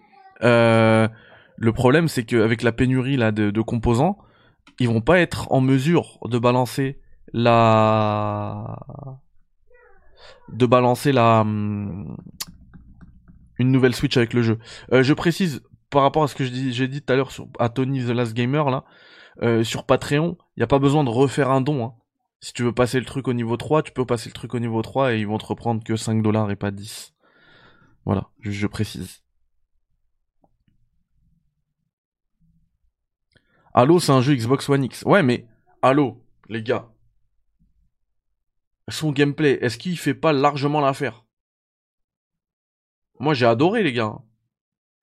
euh, 0.42 1.08
le 1.56 1.72
problème, 1.72 2.08
c'est 2.08 2.24
qu'avec 2.24 2.62
la 2.62 2.72
pénurie 2.72 3.16
là 3.16 3.32
de, 3.32 3.60
composants, 3.60 4.18
ils 4.78 4.88
vont 4.88 5.00
pas 5.00 5.20
être 5.20 5.50
en 5.52 5.60
mesure 5.60 6.18
de 6.28 6.38
balancer 6.38 7.00
la 7.32 8.78
de 10.50 10.66
balancer 10.66 11.12
la 11.12 11.40
hum, 11.40 12.16
une 13.58 13.70
nouvelle 13.70 13.94
Switch 13.94 14.16
avec 14.16 14.32
le 14.34 14.42
jeu. 14.42 14.58
Euh, 14.92 15.02
je 15.02 15.14
précise 15.14 15.62
par 15.90 16.02
rapport 16.02 16.24
à 16.24 16.28
ce 16.28 16.34
que 16.34 16.44
j'ai 16.44 16.88
dit 16.88 17.02
tout 17.02 17.12
à 17.12 17.16
l'heure 17.16 17.30
à 17.58 17.68
Tony 17.68 18.04
the 18.04 18.08
Last 18.08 18.34
Gamer 18.34 18.68
là, 18.70 18.84
euh, 19.42 19.64
sur 19.64 19.84
Patreon, 19.84 20.36
il 20.56 20.60
n'y 20.60 20.64
a 20.64 20.68
pas 20.68 20.78
besoin 20.78 21.04
de 21.04 21.10
refaire 21.10 21.50
un 21.50 21.60
don. 21.60 21.84
hein. 21.84 21.94
Si 22.40 22.52
tu 22.52 22.62
veux 22.62 22.72
passer 22.72 22.98
le 22.98 23.06
truc 23.06 23.26
au 23.28 23.32
niveau 23.32 23.56
3, 23.56 23.82
tu 23.82 23.92
peux 23.92 24.04
passer 24.04 24.28
le 24.28 24.34
truc 24.34 24.54
au 24.54 24.58
niveau 24.58 24.82
3 24.82 25.14
et 25.14 25.20
ils 25.20 25.26
vont 25.26 25.38
te 25.38 25.46
reprendre 25.46 25.82
que 25.82 25.96
5 25.96 26.22
dollars 26.22 26.50
et 26.50 26.56
pas 26.56 26.70
10. 26.70 27.14
Voilà, 28.04 28.28
je 28.40 28.66
précise. 28.66 29.23
Halo, 33.76 33.98
c'est 33.98 34.12
un 34.12 34.20
jeu 34.20 34.36
Xbox 34.36 34.68
One 34.68 34.84
X. 34.84 35.02
Ouais, 35.02 35.24
mais 35.24 35.48
Halo, 35.82 36.24
les 36.48 36.62
gars. 36.62 36.88
Son 38.88 39.10
gameplay, 39.10 39.58
est-ce 39.62 39.78
qu'il 39.78 39.98
fait 39.98 40.14
pas 40.14 40.32
largement 40.32 40.80
l'affaire? 40.80 41.24
Moi, 43.18 43.34
j'ai 43.34 43.46
adoré, 43.46 43.82
les 43.82 43.92
gars. 43.92 44.14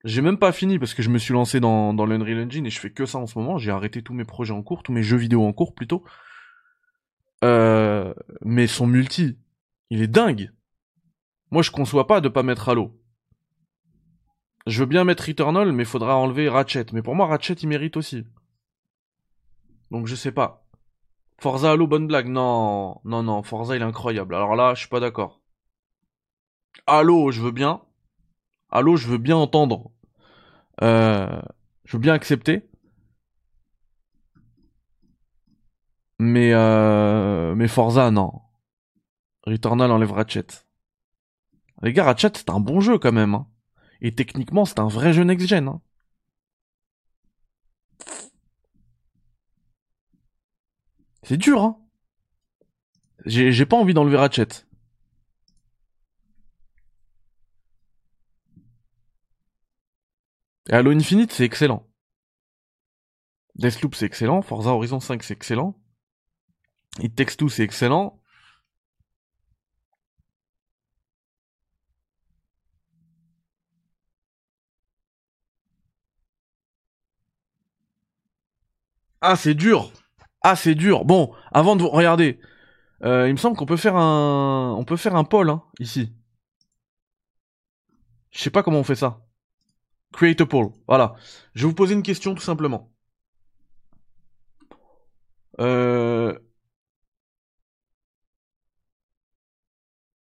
J'ai 0.05 0.21
même 0.21 0.37
pas 0.37 0.53
fini 0.53 0.79
parce 0.79 0.93
que 0.93 1.03
je 1.03 1.09
me 1.09 1.17
suis 1.17 1.33
lancé 1.33 1.59
dans, 1.59 1.93
dans 1.93 2.05
l'Unreal 2.05 2.45
Engine 2.45 2.65
et 2.65 2.69
je 2.69 2.79
fais 2.79 2.91
que 2.91 3.05
ça 3.05 3.17
en 3.17 3.27
ce 3.27 3.37
moment. 3.37 3.57
J'ai 3.57 3.71
arrêté 3.71 4.01
tous 4.01 4.13
mes 4.13 4.23
projets 4.23 4.53
en 4.53 4.63
cours, 4.63 4.83
tous 4.83 4.93
mes 4.93 5.03
jeux 5.03 5.17
vidéo 5.17 5.43
en 5.43 5.51
cours 5.51 5.75
plutôt. 5.75 6.03
Euh, 7.43 8.13
mais 8.41 8.67
son 8.67 8.87
multi, 8.87 9.37
il 9.89 10.01
est 10.01 10.07
dingue. 10.07 10.51
Moi, 11.49 11.61
je 11.61 11.71
conçois 11.71 12.07
pas 12.07 12.21
de 12.21 12.29
pas 12.29 12.41
mettre 12.41 12.69
Halo. 12.69 12.97
Je 14.65 14.79
veux 14.79 14.85
bien 14.85 15.03
mettre 15.03 15.25
Returnal, 15.25 15.73
mais 15.73 15.83
faudra 15.83 16.15
enlever 16.15 16.47
Ratchet. 16.47 16.85
Mais 16.93 17.01
pour 17.01 17.15
moi, 17.15 17.27
Ratchet, 17.27 17.55
il 17.55 17.67
mérite 17.67 17.97
aussi. 17.97 18.23
Donc 19.91 20.07
je 20.07 20.15
sais 20.15 20.31
pas. 20.31 20.65
Forza 21.39 21.71
Halo, 21.71 21.87
bonne 21.87 22.07
blague. 22.07 22.27
Non, 22.27 23.01
non, 23.03 23.23
non, 23.23 23.43
Forza, 23.43 23.75
il 23.75 23.81
est 23.81 23.85
incroyable. 23.85 24.35
Alors 24.35 24.55
là, 24.55 24.73
je 24.73 24.81
suis 24.81 24.89
pas 24.89 24.99
d'accord. 24.99 25.41
Halo, 26.87 27.31
je 27.31 27.41
veux 27.41 27.51
bien. 27.51 27.81
Halo, 28.71 28.95
je 28.95 29.07
veux 29.07 29.17
bien 29.17 29.35
entendre. 29.37 29.91
Euh, 30.81 31.41
je 31.85 31.97
veux 31.97 32.01
bien 32.01 32.13
accepter. 32.13 32.69
Mais, 36.19 36.53
euh, 36.53 37.55
mais 37.55 37.67
Forza, 37.67 38.11
non. 38.11 38.41
Returnal 39.45 39.91
enlève 39.91 40.11
Ratchet. 40.11 40.47
Les 41.81 41.93
gars, 41.93 42.03
Ratchet, 42.05 42.31
c'est 42.35 42.49
un 42.49 42.59
bon 42.59 42.79
jeu 42.79 42.97
quand 42.99 43.11
même. 43.11 43.33
hein. 43.35 43.47
Et 44.01 44.13
techniquement, 44.15 44.65
c'est 44.65 44.79
un 44.79 44.87
vrai 44.87 45.13
jeu 45.13 45.23
next-gen. 45.23 45.67
hein. 45.67 45.81
C'est 51.23 51.37
dur, 51.37 51.61
hein. 51.63 51.77
J'ai 53.25 53.65
pas 53.65 53.77
envie 53.77 53.93
d'enlever 53.95 54.17
Ratchet. 54.17 54.47
Et 60.69 60.73
Halo 60.73 60.89
Infinite, 60.91 61.31
c'est 61.31 61.43
excellent. 61.45 61.87
Deathloop, 63.55 63.95
c'est 63.95 64.05
excellent. 64.05 64.41
Forza 64.41 64.71
Horizon 64.71 64.99
5, 64.99 65.23
c'est 65.23 65.33
excellent. 65.33 65.79
It 66.99 67.15
Takes 67.15 67.35
Two, 67.37 67.49
c'est 67.49 67.63
excellent. 67.63 68.21
Ah, 79.21 79.35
c'est 79.35 79.53
dur. 79.55 79.91
Ah, 80.41 80.55
c'est 80.55 80.75
dur. 80.75 81.05
Bon, 81.05 81.33
avant 81.51 81.75
de 81.75 81.83
vous 81.83 81.89
regarder, 81.89 82.39
euh, 83.03 83.27
il 83.27 83.33
me 83.33 83.37
semble 83.37 83.57
qu'on 83.57 83.65
peut 83.65 83.77
faire 83.77 83.95
un, 83.95 84.73
on 84.77 84.83
peut 84.85 84.97
faire 84.97 85.15
un 85.15 85.23
poll 85.23 85.49
hein, 85.49 85.63
ici. 85.79 86.13
Je 88.31 88.39
sais 88.39 88.49
pas 88.49 88.63
comment 88.63 88.79
on 88.79 88.83
fait 88.83 88.95
ça. 88.95 89.21
Create 90.13 90.41
a 90.41 90.45
poll. 90.45 90.71
Voilà. 90.87 91.15
Je 91.53 91.63
vais 91.63 91.69
vous 91.69 91.75
poser 91.75 91.93
une 91.93 92.03
question 92.03 92.33
tout 92.35 92.41
simplement. 92.41 92.91
Euh... 95.59 96.37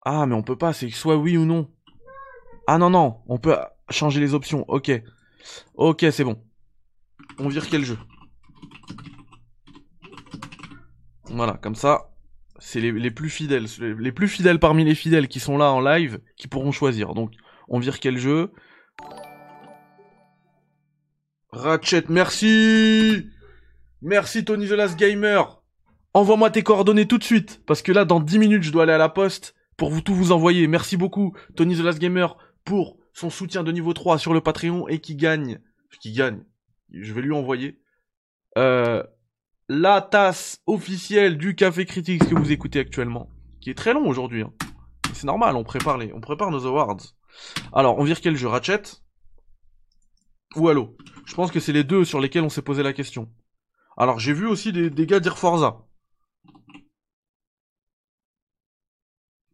Ah, 0.03 0.25
mais 0.25 0.35
on 0.35 0.43
peut 0.43 0.57
pas, 0.57 0.73
c'est 0.73 0.89
soit 0.89 1.17
oui 1.17 1.38
ou 1.38 1.45
non. 1.45 1.69
Ah 2.67 2.77
non, 2.77 2.89
non, 2.89 3.21
on 3.27 3.38
peut 3.39 3.57
changer 3.89 4.19
les 4.19 4.34
options. 4.34 4.63
Ok. 4.67 4.91
Ok, 5.75 6.05
c'est 6.11 6.23
bon. 6.23 6.41
On 7.39 7.49
vire 7.49 7.67
quel 7.69 7.84
jeu? 7.84 7.97
Voilà, 11.30 11.54
comme 11.54 11.76
ça, 11.76 12.10
c'est 12.60 12.80
les, 12.80 13.12
plus 13.12 13.30
fidèles. 13.30 13.66
Les, 13.80 14.12
plus 14.12 14.28
fidèles 14.28 14.60
parmi 14.60 14.84
les 14.84 14.95
fidèles 14.95 15.28
qui 15.28 15.40
sont 15.40 15.58
là 15.58 15.72
en 15.72 15.82
live 15.82 16.20
qui 16.38 16.48
pourront 16.48 16.72
choisir. 16.72 17.14
Donc, 17.14 17.34
on 17.68 17.80
vire 17.80 17.99
quel 17.99 18.18
jeu? 18.18 18.52
Ratchet, 21.52 22.06
merci 22.10 23.28
Merci 24.02 24.45
Tony 24.45 24.68
The 24.68 24.72
Last 24.72 24.98
Gamer 24.98 25.62
Envoie-moi 26.14 26.49
tes 26.49 26.64
coordonnées 26.64 27.08
tout 27.08 27.18
de 27.18 27.24
suite, 27.24 27.62
parce 27.66 27.82
que 27.82 27.91
là, 27.91 28.04
dans 28.04 28.20
10 28.20 28.40
minutes, 28.40 28.64
je 28.64 28.72
dois 28.72 28.84
aller 28.84 28.91
à 28.91 28.98
la 28.98 29.10
poste 29.10 29.56
pour 29.76 30.04
tout 30.04 30.16
vous 30.16 30.32
envoyer. 30.32 30.68
Merci 30.68 30.98
beaucoup, 30.98 31.36
Tony 31.56 31.76
The 31.76 31.82
Last 31.82 31.99
Gamer, 31.99 32.38
pour 32.66 32.98
son 33.14 33.30
soutien 33.30 33.64
de 33.64 33.72
niveau 33.72 33.94
3 33.94 34.18
sur 34.18 34.34
le 34.34 34.41
Patreon 34.41 34.88
et 34.88 34.99
qui 34.99 35.16
gagne... 35.16 35.60
Qui 36.02 36.12
gagne 36.14 36.44
Je 36.91 37.14
vais 37.14 37.22
lui 37.22 37.34
envoyer... 37.34 37.80
Euh, 38.58 39.04
la 39.69 40.02
tasse 40.02 40.61
officielle 40.65 41.38
du 41.38 41.56
Café 41.56 41.85
Critique 41.85 42.27
que 42.27 42.35
vous 42.35 42.52
écoutez 42.52 42.80
actuellement, 42.80 43.30
qui 43.61 43.69
est 43.69 43.77
très 43.77 43.94
long 43.94 44.07
aujourd'hui. 44.07 44.44
hein. 44.44 44.53
C'est 45.14 45.26
normal, 45.27 45.56
on 45.56 45.64
prépare 45.64 45.98
les, 45.98 46.14
on 46.14 46.22
prépare 46.22 46.52
nos 46.52 46.65
awards. 46.65 46.98
Alors, 47.73 47.98
on 47.98 48.03
vire 48.03 48.22
quel 48.22 48.35
jeu 48.35 48.48
Ratchet? 48.48 48.81
Ou 50.56 50.69
Halo? 50.69 50.95
Je 51.26 51.35
pense 51.35 51.52
que 51.52 51.60
c'est 51.60 51.73
les 51.73 51.84
deux 51.84 52.06
sur 52.06 52.19
lesquels 52.19 52.44
on 52.44 52.49
s'est 52.49 52.61
posé 52.61 52.84
la 52.84 52.94
question. 52.94 53.30
Alors, 53.98 54.19
j'ai 54.19 54.34
vu 54.34 54.48
aussi 54.48 54.72
des, 54.72 54.89
des 54.89 55.06
gars 55.06 55.19
dire 55.19 55.38
Forza. 55.38 55.85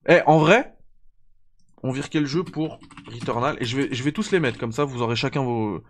Eh, 0.07 0.21
en 0.27 0.37
vrai, 0.37 0.77
on 1.81 1.91
vire 1.91 2.09
quel 2.09 2.25
jeu 2.25 2.43
pour 2.43 2.79
Returnal? 3.07 3.57
Et 3.61 3.65
je 3.65 3.77
vais, 3.77 3.93
je 3.93 4.03
vais 4.03 4.11
tous 4.11 4.31
les 4.31 4.39
mettre 4.39 4.59
comme 4.59 4.73
ça, 4.73 4.83
vous 4.83 5.01
aurez 5.01 5.15
chacun 5.15 5.43
vos, 5.43 5.81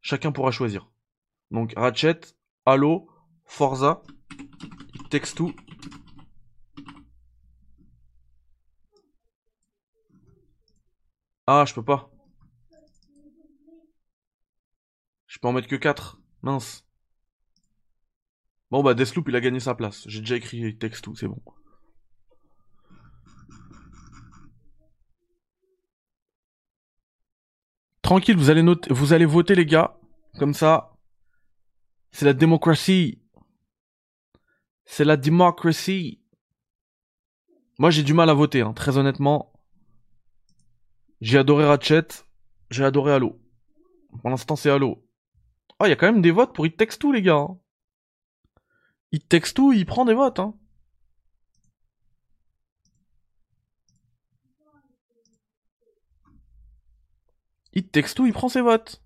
chacun 0.00 0.32
pourra 0.32 0.50
choisir. 0.50 0.90
Donc 1.50 1.72
Ratchet, 1.76 2.20
Halo, 2.66 3.08
Forza, 3.48 4.02
It 4.94 5.08
Takes. 5.10 5.34
Ah, 11.46 11.64
je 11.66 11.74
peux 11.74 11.82
pas. 11.82 12.10
Je 15.26 15.38
peux 15.38 15.48
en 15.48 15.52
mettre 15.52 15.66
que 15.66 15.76
4. 15.76 16.20
Mince. 16.42 16.86
Bon 18.70 18.82
bah 18.82 18.94
Deathloop 18.94 19.28
il 19.28 19.36
a 19.36 19.40
gagné 19.40 19.60
sa 19.60 19.74
place. 19.74 20.04
J'ai 20.06 20.20
déjà 20.20 20.36
écrit 20.36 20.58
It 20.58 20.84
c'est 21.16 21.26
bon. 21.26 21.42
Tranquille, 28.02 28.36
vous 28.36 28.50
allez 29.12 29.24
voter 29.26 29.54
les 29.54 29.66
gars. 29.66 29.98
Comme 30.38 30.54
ça. 30.54 30.96
C'est 32.10 32.24
la 32.24 32.34
démocratie. 32.34 33.22
C'est 34.90 35.04
la 35.04 35.18
démocratie. 35.18 36.18
Moi 37.78 37.90
j'ai 37.90 38.02
du 38.02 38.14
mal 38.14 38.30
à 38.30 38.34
voter, 38.34 38.62
hein, 38.62 38.72
très 38.72 38.96
honnêtement. 38.96 39.52
J'ai 41.20 41.38
adoré 41.38 41.66
Ratchet. 41.66 42.08
J'ai 42.70 42.84
adoré 42.84 43.12
Halo. 43.12 43.38
Pour 44.20 44.30
l'instant 44.30 44.56
c'est 44.56 44.70
Halo. 44.70 45.06
Oh, 45.78 45.84
il 45.84 45.90
y 45.90 45.92
a 45.92 45.96
quand 45.96 46.10
même 46.10 46.22
des 46.22 46.30
votes 46.30 46.54
pour 46.54 46.66
It 46.66 46.76
Takes 46.76 46.98
Two 46.98 47.12
les 47.12 47.20
gars. 47.20 47.36
hein. 47.36 47.58
It 49.12 49.28
Takes 49.28 49.52
Two, 49.54 49.72
il 49.72 49.84
prend 49.84 50.06
des 50.06 50.14
votes. 50.14 50.38
Hein. 50.40 50.54
It 57.74 57.92
Takes 57.92 58.14
il 58.18 58.32
prend 58.32 58.48
ses 58.48 58.62
votes. 58.62 59.02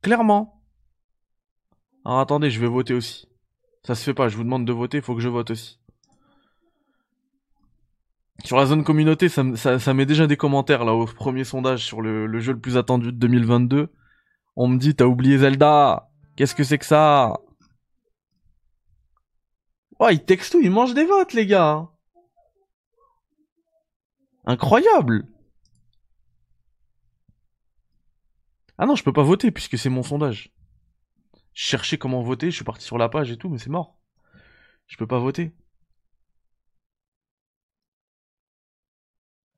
Clairement. 0.00 0.64
Alors 2.06 2.20
attendez, 2.20 2.50
je 2.50 2.58
vais 2.58 2.66
voter 2.66 2.94
aussi. 2.94 3.29
Ça 3.84 3.94
se 3.94 4.04
fait 4.04 4.14
pas, 4.14 4.28
je 4.28 4.36
vous 4.36 4.44
demande 4.44 4.66
de 4.66 4.72
voter, 4.72 4.98
il 4.98 5.02
faut 5.02 5.14
que 5.14 5.20
je 5.20 5.28
vote 5.28 5.50
aussi. 5.50 5.78
Sur 8.44 8.56
la 8.56 8.66
zone 8.66 8.84
communauté, 8.84 9.28
ça, 9.28 9.42
me- 9.42 9.56
ça, 9.56 9.78
ça 9.78 9.94
met 9.94 10.06
déjà 10.06 10.26
des 10.26 10.36
commentaires 10.36 10.84
là 10.84 10.94
au 10.94 11.04
premier 11.06 11.44
sondage 11.44 11.84
sur 11.84 12.00
le, 12.00 12.40
jeu 12.40 12.52
le 12.52 12.60
plus 12.60 12.76
attendu 12.76 13.06
de 13.06 13.18
2022. 13.18 13.88
On 14.56 14.68
me 14.68 14.78
dit, 14.78 14.94
t'as 14.94 15.04
oublié 15.06 15.38
Zelda 15.38 16.10
Qu'est-ce 16.36 16.54
que 16.54 16.64
c'est 16.64 16.78
que 16.78 16.86
ça? 16.86 17.34
Ouais, 19.98 20.14
il 20.14 20.24
texte 20.24 20.52
tout, 20.52 20.60
il 20.62 20.70
mange 20.70 20.94
des 20.94 21.04
votes, 21.04 21.34
les 21.34 21.46
gars. 21.46 21.88
Incroyable. 24.46 25.26
Ah 28.78 28.86
non, 28.86 28.94
je 28.94 29.04
peux 29.04 29.12
pas 29.12 29.22
voter 29.22 29.50
puisque 29.50 29.76
c'est 29.76 29.90
mon 29.90 30.02
sondage. 30.02 30.50
Je 31.54 31.62
cherchais 31.64 31.98
comment 31.98 32.22
voter, 32.22 32.50
je 32.50 32.56
suis 32.56 32.64
parti 32.64 32.84
sur 32.84 32.98
la 32.98 33.08
page 33.08 33.30
et 33.30 33.36
tout, 33.36 33.48
mais 33.48 33.58
c'est 33.58 33.70
mort. 33.70 33.98
Je 34.86 34.96
peux 34.96 35.06
pas 35.06 35.18
voter. 35.18 35.52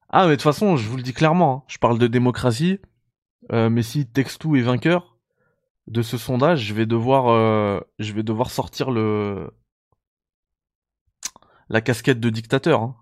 Ah, 0.08 0.24
mais 0.26 0.32
de 0.32 0.36
toute 0.36 0.42
façon, 0.42 0.76
je 0.76 0.88
vous 0.88 0.96
le 0.96 1.02
dis 1.02 1.14
clairement, 1.14 1.64
hein, 1.64 1.64
je 1.68 1.78
parle 1.78 1.98
de 1.98 2.06
démocratie, 2.06 2.78
euh, 3.52 3.70
mais 3.70 3.82
si 3.82 4.06
Textou 4.06 4.56
est 4.56 4.62
vainqueur 4.62 5.18
de 5.88 6.02
ce 6.02 6.18
sondage, 6.18 6.60
je 6.64 6.74
vais 6.74 6.86
devoir, 6.86 7.28
euh, 7.30 7.80
sortir 8.48 8.90
le 8.90 9.50
la 11.68 11.80
casquette 11.80 12.20
de 12.20 12.30
dictateur. 12.30 12.82
hein. 12.82 12.96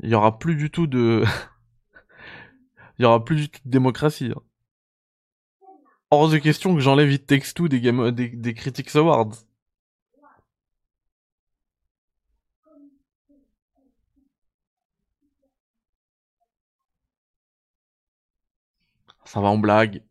Il 0.00 0.10
y 0.10 0.14
aura 0.14 0.38
plus 0.38 0.56
du 0.56 0.70
tout 0.70 0.86
de, 0.86 1.24
il 2.98 3.02
y 3.02 3.04
aura 3.06 3.24
plus 3.24 3.36
du 3.36 3.48
tout 3.48 3.60
de 3.64 3.70
démocratie. 3.70 4.32
hein. 4.36 4.42
Hors 6.12 6.28
de 6.28 6.36
question 6.36 6.74
que 6.74 6.80
j'enlève 6.80 7.10
It 7.10 7.26
Takes 7.26 7.54
Two 7.54 7.68
des, 7.68 7.80
game... 7.80 8.10
des, 8.10 8.52
Critics 8.52 8.94
Awards. 8.96 9.32
Ça 19.24 19.40
va, 19.40 19.48
on 19.48 19.58
blague. 19.58 20.02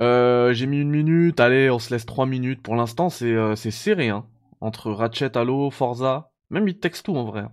Euh, 0.00 0.52
j'ai 0.54 0.66
mis 0.66 0.80
une 0.80 0.90
minute. 0.90 1.38
Allez, 1.38 1.70
on 1.70 1.78
se 1.78 1.94
laisse 1.94 2.04
trois 2.04 2.26
minutes. 2.26 2.62
Pour 2.62 2.74
l'instant, 2.74 3.10
c'est 3.10 3.32
euh, 3.32 3.54
serré, 3.54 4.08
hein. 4.08 4.26
Entre 4.60 4.90
Ratchet, 4.90 5.36
Halo, 5.36 5.70
Forza. 5.70 6.32
Même 6.50 6.66
il 6.66 6.80
texte 6.80 7.06
tout 7.06 7.16
en 7.16 7.24
vrai. 7.24 7.46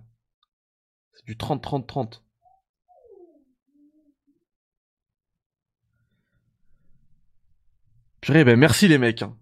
C'est 1.12 1.24
du 1.24 1.36
30-30-30. 1.36 2.20
Purée, 8.20 8.44
ben 8.44 8.58
merci 8.58 8.88
les 8.88 8.98
mecs. 8.98 9.22
hein. 9.22 9.36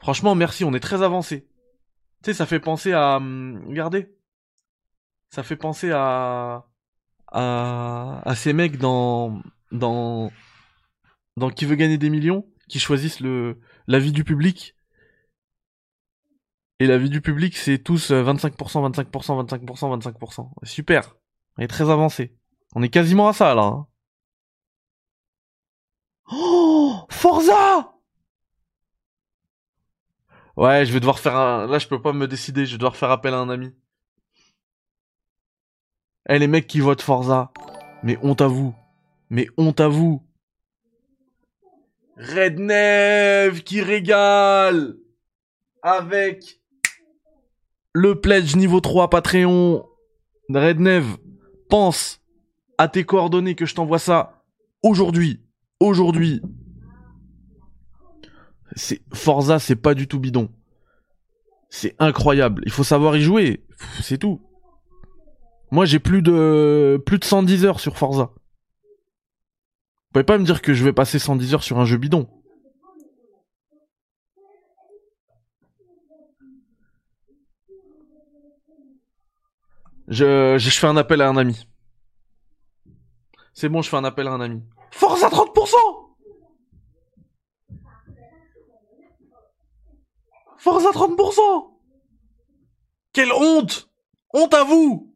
Franchement, 0.00 0.34
merci, 0.34 0.64
on 0.64 0.74
est 0.74 0.80
très 0.80 1.02
avancé. 1.02 1.46
Tu 2.22 2.30
sais, 2.30 2.34
ça 2.34 2.46
fait 2.46 2.60
penser 2.60 2.92
à... 2.92 3.16
hum, 3.16 3.62
Regardez. 3.68 4.14
Ça 5.30 5.42
fait 5.42 5.56
penser 5.56 5.90
à... 5.92 6.66
À, 7.32 8.22
à 8.24 8.34
ces 8.34 8.52
mecs 8.52 8.78
dans... 8.78 9.40
Dans... 9.72 10.30
Dans 11.36 11.50
Qui 11.50 11.64
veut 11.64 11.74
gagner 11.74 11.98
des 11.98 12.10
millions 12.10 12.46
Qui 12.68 12.78
choisissent 12.78 13.20
le 13.20 13.60
l'avis 13.86 14.12
du 14.12 14.24
public. 14.24 14.76
Et 16.80 16.86
l'avis 16.86 17.10
du 17.10 17.20
public, 17.20 17.56
c'est 17.56 17.78
tous 17.78 18.10
euh, 18.10 18.22
25%, 18.24 18.56
25%, 18.56 19.46
25%, 19.46 20.00
25%. 20.12 20.50
Super. 20.64 21.14
On 21.56 21.62
est 21.62 21.68
très 21.68 21.88
avancé. 21.90 22.36
On 22.74 22.82
est 22.82 22.88
quasiment 22.88 23.28
à 23.28 23.32
ça, 23.32 23.54
là. 23.54 23.62
hein. 23.62 23.86
Oh 26.30 27.06
Forza 27.10 27.92
Ouais, 30.56 30.86
je 30.86 30.92
vais 30.92 31.00
devoir 31.00 31.18
faire 31.18 31.36
un... 31.36 31.66
Là, 31.66 31.78
je 31.78 31.88
peux 31.88 32.00
pas 32.00 32.12
me 32.12 32.28
décider, 32.28 32.64
je 32.64 32.72
vais 32.72 32.78
devoir 32.78 32.96
faire 32.96 33.10
appel 33.10 33.34
à 33.34 33.38
un 33.38 33.48
ami. 33.48 33.72
Eh, 36.28 36.38
les 36.38 36.46
mecs 36.46 36.66
qui 36.66 36.80
votent 36.80 37.02
Forza. 37.02 37.52
Mais 38.02 38.18
honte 38.22 38.40
à 38.40 38.46
vous. 38.46 38.74
Mais 39.30 39.48
honte 39.56 39.80
à 39.80 39.88
vous. 39.88 40.22
Red 42.16 42.60
Neve 42.60 43.62
qui 43.64 43.82
régale 43.82 44.96
avec 45.82 46.60
le 47.92 48.20
pledge 48.20 48.54
niveau 48.54 48.80
3 48.80 49.10
Patreon. 49.10 49.84
Red 50.48 50.80
Neve, 50.80 51.16
pense 51.68 52.20
à 52.78 52.88
tes 52.88 53.04
coordonnées 53.04 53.56
que 53.56 53.66
je 53.66 53.74
t'envoie 53.74 53.98
ça 53.98 54.44
aujourd'hui. 54.82 55.43
Aujourd'hui. 55.84 56.40
C'est 58.74 59.02
Forza, 59.12 59.58
c'est 59.58 59.76
pas 59.76 59.94
du 59.94 60.08
tout 60.08 60.18
bidon. 60.18 60.48
C'est 61.68 61.94
incroyable. 61.98 62.62
Il 62.64 62.72
faut 62.72 62.84
savoir 62.84 63.16
y 63.16 63.20
jouer. 63.20 63.66
C'est 64.00 64.16
tout. 64.16 64.40
Moi, 65.70 65.84
j'ai 65.84 65.98
plus 65.98 66.22
de 66.22 67.02
plus 67.04 67.18
de 67.18 67.24
110 67.24 67.66
heures 67.66 67.80
sur 67.80 67.98
Forza. 67.98 68.32
Vous 68.34 68.40
pouvez 70.14 70.24
pas 70.24 70.38
me 70.38 70.44
dire 70.44 70.62
que 70.62 70.72
je 70.72 70.82
vais 70.84 70.94
passer 70.94 71.18
110 71.18 71.52
heures 71.52 71.62
sur 71.62 71.78
un 71.78 71.84
jeu 71.84 71.98
bidon. 71.98 72.28
Je, 80.08 80.56
je, 80.58 80.70
fais 80.70 80.86
un 80.86 80.96
appel 80.96 81.20
à 81.20 81.28
un 81.28 81.36
ami. 81.36 81.66
C'est 83.52 83.68
bon, 83.68 83.82
je 83.82 83.90
fais 83.90 83.96
un 83.96 84.04
appel 84.04 84.28
à 84.28 84.32
un 84.32 84.40
ami. 84.40 84.62
Forza 84.96 85.28
30% 85.28 85.76
Forza 90.58 90.90
30% 90.92 91.72
Quelle 93.12 93.32
honte. 93.32 93.90
Honte 94.32 94.54
à 94.54 94.64
vous. 94.64 95.12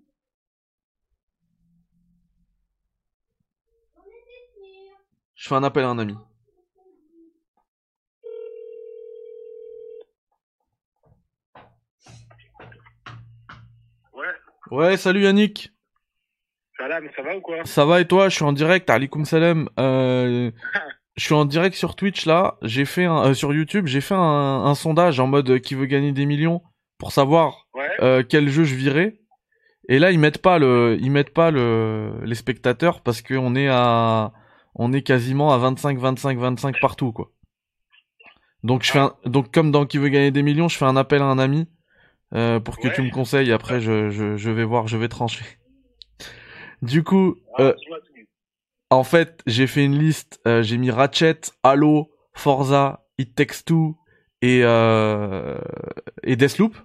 Je 5.35 5.49
fais 5.49 5.55
un 5.55 5.63
appel 5.63 5.85
à 5.85 5.89
un 5.89 5.99
ami. 5.99 6.15
Ouais, 14.13 14.27
Ouais, 14.71 14.97
salut 14.97 15.23
Yannick. 15.23 15.73
Salam, 16.79 17.05
ça 17.17 17.23
va 17.23 17.37
ou 17.37 17.41
quoi? 17.41 17.57
Ça 17.65 17.85
va 17.85 18.01
et 18.01 18.07
toi? 18.07 18.29
Je 18.29 18.35
suis 18.37 18.45
en 18.45 18.53
direct, 18.53 18.89
alaikum 18.91 19.25
salam. 19.25 19.69
Euh, 19.79 20.51
je 21.17 21.25
suis 21.25 21.35
en 21.35 21.45
direct 21.45 21.77
sur 21.77 21.97
Twitch 21.97 22.27
là. 22.27 22.57
J'ai 22.63 22.85
fait 22.85 23.05
un, 23.05 23.27
euh, 23.31 23.35
sur 23.35 23.53
YouTube, 23.53 23.87
j'ai 23.87 24.01
fait 24.01 24.15
un, 24.15 24.19
un 24.65 24.75
sondage 24.75 25.21
en 25.21 25.27
mode 25.27 25.51
euh, 25.51 25.59
qui 25.59 25.75
veut 25.75 25.87
gagner 25.87 26.13
des 26.13 26.27
millions 26.27 26.63
pour 26.99 27.13
savoir 27.13 27.67
Ouais. 27.75 27.89
euh, 28.01 28.23
quel 28.29 28.49
jeu 28.49 28.65
je 28.65 28.75
virais. 28.75 29.21
Et 29.89 29.99
là 29.99 30.11
ils 30.11 30.19
mettent 30.19 30.43
pas 30.43 30.59
le, 30.59 30.99
ils 31.01 31.11
mettent 31.11 31.33
pas 31.33 31.51
le, 31.51 32.13
les 32.25 32.35
spectateurs 32.35 33.01
parce 33.03 33.23
qu'on 33.23 33.55
est 33.55 33.69
à, 33.69 34.33
on 34.75 34.93
est 34.93 35.03
quasiment 35.03 35.53
à 35.53 35.59
25, 35.59 35.99
25, 35.99 36.39
25 36.39 36.81
partout 36.81 37.13
quoi. 37.13 37.31
Donc 38.65 38.83
je 38.83 38.91
fais 38.91 38.99
un, 38.99 39.15
donc 39.25 39.53
comme 39.53 39.71
dans 39.71 39.87
qui 39.87 39.99
veut 39.99 40.09
gagner 40.09 40.31
des 40.33 40.43
millions, 40.43 40.69
je 40.69 40.77
fais 40.77 40.85
un 40.85 40.97
appel 40.97 41.23
à 41.23 41.27
un 41.27 41.39
ami 41.39 41.69
euh, 42.35 42.59
pour 42.61 42.79
que 42.79 42.89
tu 42.89 43.01
me 43.03 43.11
conseilles. 43.11 43.53
Après 43.53 43.81
je, 43.81 44.11
je, 44.11 44.37
je 44.37 44.51
vais 44.51 44.65
voir, 44.65 44.89
je 44.89 44.97
vais 44.97 45.09
trancher. 45.09 45.45
Du 46.83 47.03
coup, 47.03 47.37
euh, 47.59 47.75
en 48.91 49.05
fait, 49.05 49.43
j'ai 49.47 49.67
fait 49.67 49.85
une 49.85 49.99
liste. 49.99 50.41
euh, 50.47 50.63
j'ai 50.63 50.79
mis 50.79 50.91
Ratchet, 50.91 51.41
Halo, 51.63 52.11
Forza, 52.35 53.05
It 53.19 53.35
Takes 53.35 53.65
Two 53.67 53.97
et 54.43 54.61
euh, 54.63 55.59
et 56.23 56.37
Deathloop. 56.37 56.77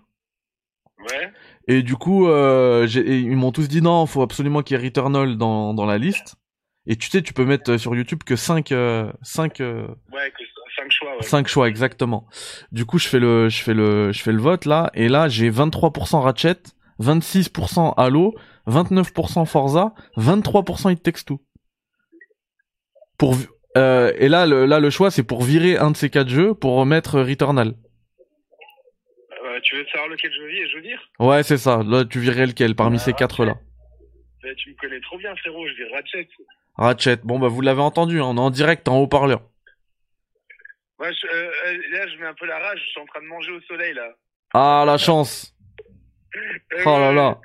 Ouais. 0.99 1.31
Et 1.67 1.81
du 1.83 1.95
coup, 1.95 2.27
euh, 2.27 2.87
et 2.87 3.19
ils 3.19 3.35
m'ont 3.35 3.51
tous 3.51 3.67
dit 3.67 3.81
non, 3.81 4.05
faut 4.05 4.21
absolument 4.21 4.61
qu'il 4.63 4.77
y 4.77 4.81
ait 4.81 4.83
Returnal 4.83 5.37
dans 5.37 5.73
dans 5.73 5.85
la 5.85 5.97
liste. 5.97 6.35
Et 6.85 6.97
tu 6.97 7.09
sais, 7.09 7.21
tu 7.21 7.33
peux 7.33 7.45
mettre 7.45 7.71
euh, 7.71 7.77
sur 7.77 7.95
YouTube 7.95 8.23
que 8.25 8.35
5 8.35 8.71
euh, 8.73 9.11
5 9.21 9.61
euh, 9.61 9.87
Ouais, 10.11 10.31
que 10.37 10.43
5 10.75 10.91
choix, 10.91 11.15
ouais. 11.15 11.21
5 11.23 11.47
choix 11.47 11.69
exactement. 11.69 12.27
Du 12.73 12.85
coup, 12.85 12.97
je 12.99 13.07
fais 13.07 13.19
le 13.19 13.47
je 13.47 13.63
fais 13.63 13.73
le 13.73 14.11
je 14.11 14.21
fais 14.21 14.33
le 14.33 14.41
vote 14.41 14.65
là 14.65 14.91
et 14.93 15.07
là, 15.07 15.29
j'ai 15.29 15.49
23% 15.49 16.19
Ratchet, 16.21 16.57
26% 16.99 17.93
Halo, 17.95 18.35
29% 18.67 19.45
Forza, 19.45 19.93
23% 20.17 20.91
It 20.91 21.03
Takes 21.03 21.25
Two. 21.25 21.39
Pour 23.17 23.35
euh, 23.77 24.11
et 24.17 24.27
là 24.29 24.45
le 24.45 24.65
là 24.65 24.79
le 24.79 24.89
choix 24.89 25.09
c'est 25.11 25.23
pour 25.23 25.43
virer 25.43 25.77
un 25.77 25.91
de 25.91 25.97
ces 25.97 26.09
quatre 26.09 26.29
jeux 26.29 26.53
pour 26.53 26.75
remettre 26.75 27.19
Returnal. 27.21 27.73
Euh, 29.45 29.59
tu 29.63 29.75
veux 29.75 29.85
savoir 29.91 30.09
lequel 30.09 30.31
je 30.31 30.43
vis 30.47 30.57
et 30.59 30.67
je 30.69 30.75
veux 30.77 30.81
dire? 30.81 30.99
Ouais, 31.19 31.43
c'est 31.43 31.57
ça. 31.57 31.81
Là, 31.83 32.05
tu 32.05 32.19
virais 32.19 32.45
lequel 32.45 32.75
parmi 32.75 32.99
ces 32.99 33.13
quatre 33.13 33.45
là? 33.45 33.55
Bah, 34.41 34.49
Tu 34.57 34.69
me 34.71 34.75
connais 34.75 34.99
trop 35.01 35.17
bien, 35.17 35.35
frérot, 35.35 35.67
je 35.67 35.73
dis 35.73 35.93
Ratchet. 35.93 36.27
Ratchet. 36.75 37.17
Bon 37.23 37.39
bah 37.39 37.47
vous 37.49 37.61
l'avez 37.61 37.81
entendu, 37.81 38.19
hein, 38.19 38.25
on 38.25 38.37
est 38.37 38.41
en 38.41 38.49
direct 38.49 38.87
en 38.87 38.97
haut-parleur. 38.99 39.41
Ouais, 40.99 41.11
je- 41.13 41.27
euh, 41.27 41.51
euh, 41.67 41.77
là, 41.91 42.07
je 42.07 42.17
mets 42.19 42.27
un 42.27 42.33
peu 42.33 42.45
la 42.45 42.57
rage, 42.59 42.79
je 42.83 42.89
suis 42.89 42.99
en 43.01 43.05
train 43.05 43.21
de 43.21 43.27
manger 43.27 43.51
au 43.51 43.61
soleil, 43.61 43.93
là. 43.93 44.09
Ah 44.53 44.83
la 44.85 44.97
chance. 44.97 45.53
Euh, 46.35 46.77
Oh 46.87 46.97
là 46.97 47.11
là. 47.13 47.39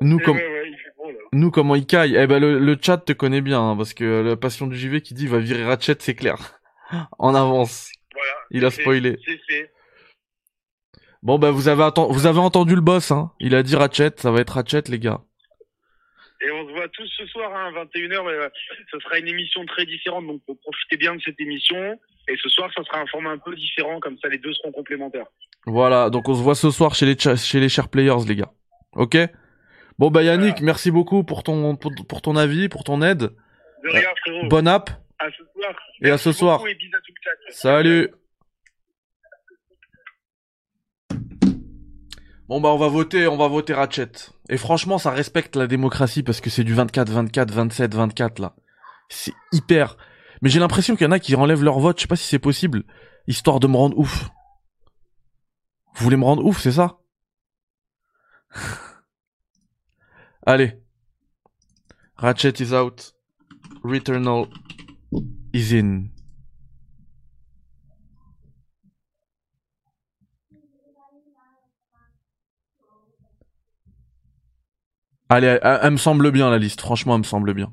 Nous 0.00 0.16
ouais, 0.16 0.22
comme 0.22 0.36
ouais, 0.36 0.42
ouais, 0.48 1.16
nous 1.32 1.50
comment 1.50 1.74
il 1.74 1.86
caille. 1.86 2.16
Eh 2.16 2.26
ben 2.26 2.38
le, 2.40 2.58
le 2.58 2.76
chat 2.80 2.98
te 2.98 3.12
connaît 3.12 3.40
bien 3.40 3.60
hein, 3.60 3.76
parce 3.76 3.94
que 3.94 4.22
la 4.22 4.36
passion 4.36 4.66
du 4.66 4.76
JV 4.76 5.00
qui 5.02 5.14
dit 5.14 5.26
va 5.26 5.38
virer 5.38 5.64
Ratchet, 5.64 5.96
c'est 6.00 6.14
clair. 6.14 6.36
En 7.18 7.34
avance. 7.34 7.90
Voilà. 8.12 8.32
Il 8.50 8.64
a 8.64 8.70
spoilé. 8.70 9.18
Bon 11.22 11.38
bah 11.38 11.50
vous 11.50 11.68
avez 11.68 11.88
vous 12.10 12.26
avez 12.26 12.38
entendu 12.38 12.74
le 12.74 12.80
boss 12.82 13.10
hein. 13.10 13.32
Il 13.40 13.54
a 13.54 13.62
dit 13.62 13.74
Ratchet, 13.76 14.10
ça 14.16 14.30
va 14.30 14.40
être 14.40 14.50
Ratchet 14.50 14.82
les 14.88 14.98
gars. 14.98 15.20
Et 16.42 16.50
on 16.50 16.68
se 16.68 16.72
voit 16.72 16.88
tous 16.88 17.06
ce 17.16 17.24
soir, 17.26 17.50
hein, 17.56 17.72
21h. 17.72 18.28
euh, 18.28 18.48
ce 18.92 18.98
sera 19.00 19.18
une 19.18 19.28
émission 19.28 19.64
très 19.64 19.86
différente, 19.86 20.26
donc 20.26 20.42
faut 20.46 20.54
profiter 20.56 20.98
bien 20.98 21.14
de 21.16 21.20
cette 21.22 21.40
émission. 21.40 21.98
Et 22.28 22.36
ce 22.36 22.50
soir, 22.50 22.70
ça 22.76 22.82
sera 22.84 23.00
un 23.00 23.06
format 23.06 23.30
un 23.30 23.38
peu 23.38 23.54
différent, 23.54 23.98
comme 24.00 24.18
ça 24.18 24.28
les 24.28 24.36
deux 24.36 24.52
seront 24.52 24.72
complémentaires. 24.72 25.26
Voilà, 25.64 26.10
donc 26.10 26.28
on 26.28 26.34
se 26.34 26.42
voit 26.42 26.54
ce 26.54 26.70
soir 26.70 26.94
chez 26.94 27.06
les 27.06 27.16
chez 27.18 27.60
les 27.60 27.70
chers 27.70 27.88
players 27.88 28.26
les 28.28 28.36
gars. 28.36 28.52
OK? 28.92 29.16
Bon 29.98 30.10
bah 30.10 30.22
Yannick, 30.22 30.60
merci 30.60 30.90
beaucoup 30.90 31.22
pour 31.24 31.42
ton 31.42 31.76
pour, 31.76 31.92
pour 32.08 32.20
ton 32.22 32.36
avis, 32.36 32.68
pour 32.68 32.84
ton 32.84 33.00
aide. 33.02 33.20
De 33.84 33.88
rien, 33.90 34.08
frérot. 34.24 34.48
Bonne 34.48 34.66
app 34.68 34.90
À 35.18 35.26
ce 35.30 35.44
soir. 35.54 35.74
et 36.02 36.10
à 36.10 36.18
ce 36.18 36.32
soir. 36.32 36.58
beaucoup 36.58 36.68
et 36.68 36.74
bisous 36.74 36.96
à 36.96 37.00
tout 37.00 37.12
le 37.14 37.20
chat. 37.22 37.56
Salut. 37.56 38.10
Bon 42.48 42.60
bah 42.60 42.68
on 42.70 42.76
va 42.76 42.88
voter, 42.88 43.26
on 43.26 43.36
va 43.36 43.48
voter 43.48 43.72
Ratchet. 43.72 44.10
Et 44.50 44.56
franchement, 44.58 44.98
ça 44.98 45.10
respecte 45.10 45.56
la 45.56 45.66
démocratie 45.66 46.22
parce 46.22 46.40
que 46.40 46.50
c'est 46.50 46.64
du 46.64 46.74
24 46.74 47.10
24 47.10 47.50
27 47.52 47.94
24 47.94 48.38
là. 48.40 48.54
C'est 49.08 49.32
hyper 49.52 49.96
Mais 50.42 50.50
j'ai 50.50 50.60
l'impression 50.60 50.96
qu'il 50.96 51.04
y 51.06 51.08
en 51.08 51.12
a 51.12 51.18
qui 51.20 51.34
enlèvent 51.36 51.62
leur 51.62 51.78
vote, 51.78 51.98
je 51.98 52.02
sais 52.02 52.08
pas 52.08 52.16
si 52.16 52.26
c'est 52.26 52.38
possible, 52.38 52.82
histoire 53.28 53.60
de 53.60 53.66
me 53.66 53.76
rendre 53.76 53.96
ouf. 53.98 54.28
Vous 55.94 56.04
voulez 56.04 56.16
me 56.16 56.24
rendre 56.24 56.44
ouf, 56.44 56.58
c'est 56.60 56.72
ça? 56.72 56.98
Allez. 60.46 60.74
Ratchet 62.18 62.60
is 62.60 62.72
out. 62.72 63.12
Returnal 63.82 64.48
is 65.52 65.72
in. 65.72 66.10
Allez, 75.30 75.58
elle, 75.62 75.90
me 75.90 75.96
semble 75.96 76.30
bien 76.30 76.50
la 76.50 76.58
liste, 76.58 76.80
franchement, 76.80 77.14
elle 77.14 77.20
me 77.20 77.24
semble 77.24 77.54
bien. 77.54 77.72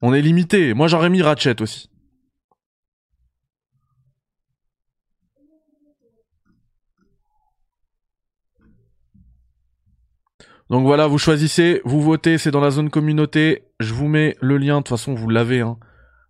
On 0.00 0.12
est 0.14 0.22
limité. 0.22 0.74
Moi, 0.74 0.88
j'aurais 0.88 1.10
mis 1.10 1.22
Ratchet 1.22 1.60
aussi. 1.60 1.90
Donc 10.70 10.86
voilà, 10.86 11.06
vous 11.06 11.18
choisissez, 11.18 11.82
vous 11.84 12.00
votez, 12.00 12.38
c'est 12.38 12.50
dans 12.50 12.60
la 12.60 12.70
zone 12.70 12.90
communauté. 12.90 13.64
Je 13.80 13.92
vous 13.92 14.08
mets 14.08 14.36
le 14.40 14.56
lien, 14.56 14.78
de 14.78 14.80
toute 14.80 14.88
façon 14.88 15.14
vous 15.14 15.28
l'avez. 15.28 15.60
Hein. 15.60 15.78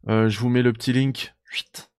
Euh, 0.09 0.29
je 0.29 0.41
vous 0.41 0.49
mets 0.49 0.63
le 0.63 0.73
petit 0.73 0.93
link. 0.93 1.35
Chut. 1.49 1.91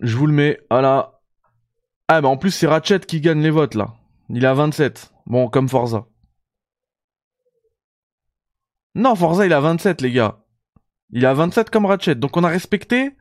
Je 0.00 0.16
vous 0.16 0.26
le 0.26 0.32
mets, 0.32 0.60
voilà. 0.70 1.20
Ah 2.08 2.20
bah 2.20 2.28
en 2.28 2.38
plus 2.38 2.50
c'est 2.50 2.66
Ratchet 2.66 3.00
qui 3.00 3.20
gagne 3.20 3.42
les 3.42 3.50
votes 3.50 3.74
là. 3.74 3.94
Il 4.30 4.46
a 4.46 4.54
27. 4.54 5.12
Bon, 5.26 5.48
comme 5.48 5.68
Forza. 5.68 6.06
Non, 8.94 9.14
Forza 9.14 9.44
il 9.44 9.52
a 9.52 9.60
27 9.60 10.00
les 10.00 10.12
gars. 10.12 10.38
Il 11.10 11.26
a 11.26 11.34
27 11.34 11.70
comme 11.70 11.86
Ratchet. 11.86 12.14
Donc 12.14 12.36
on 12.36 12.44
a 12.44 12.48
respecté... 12.48 13.12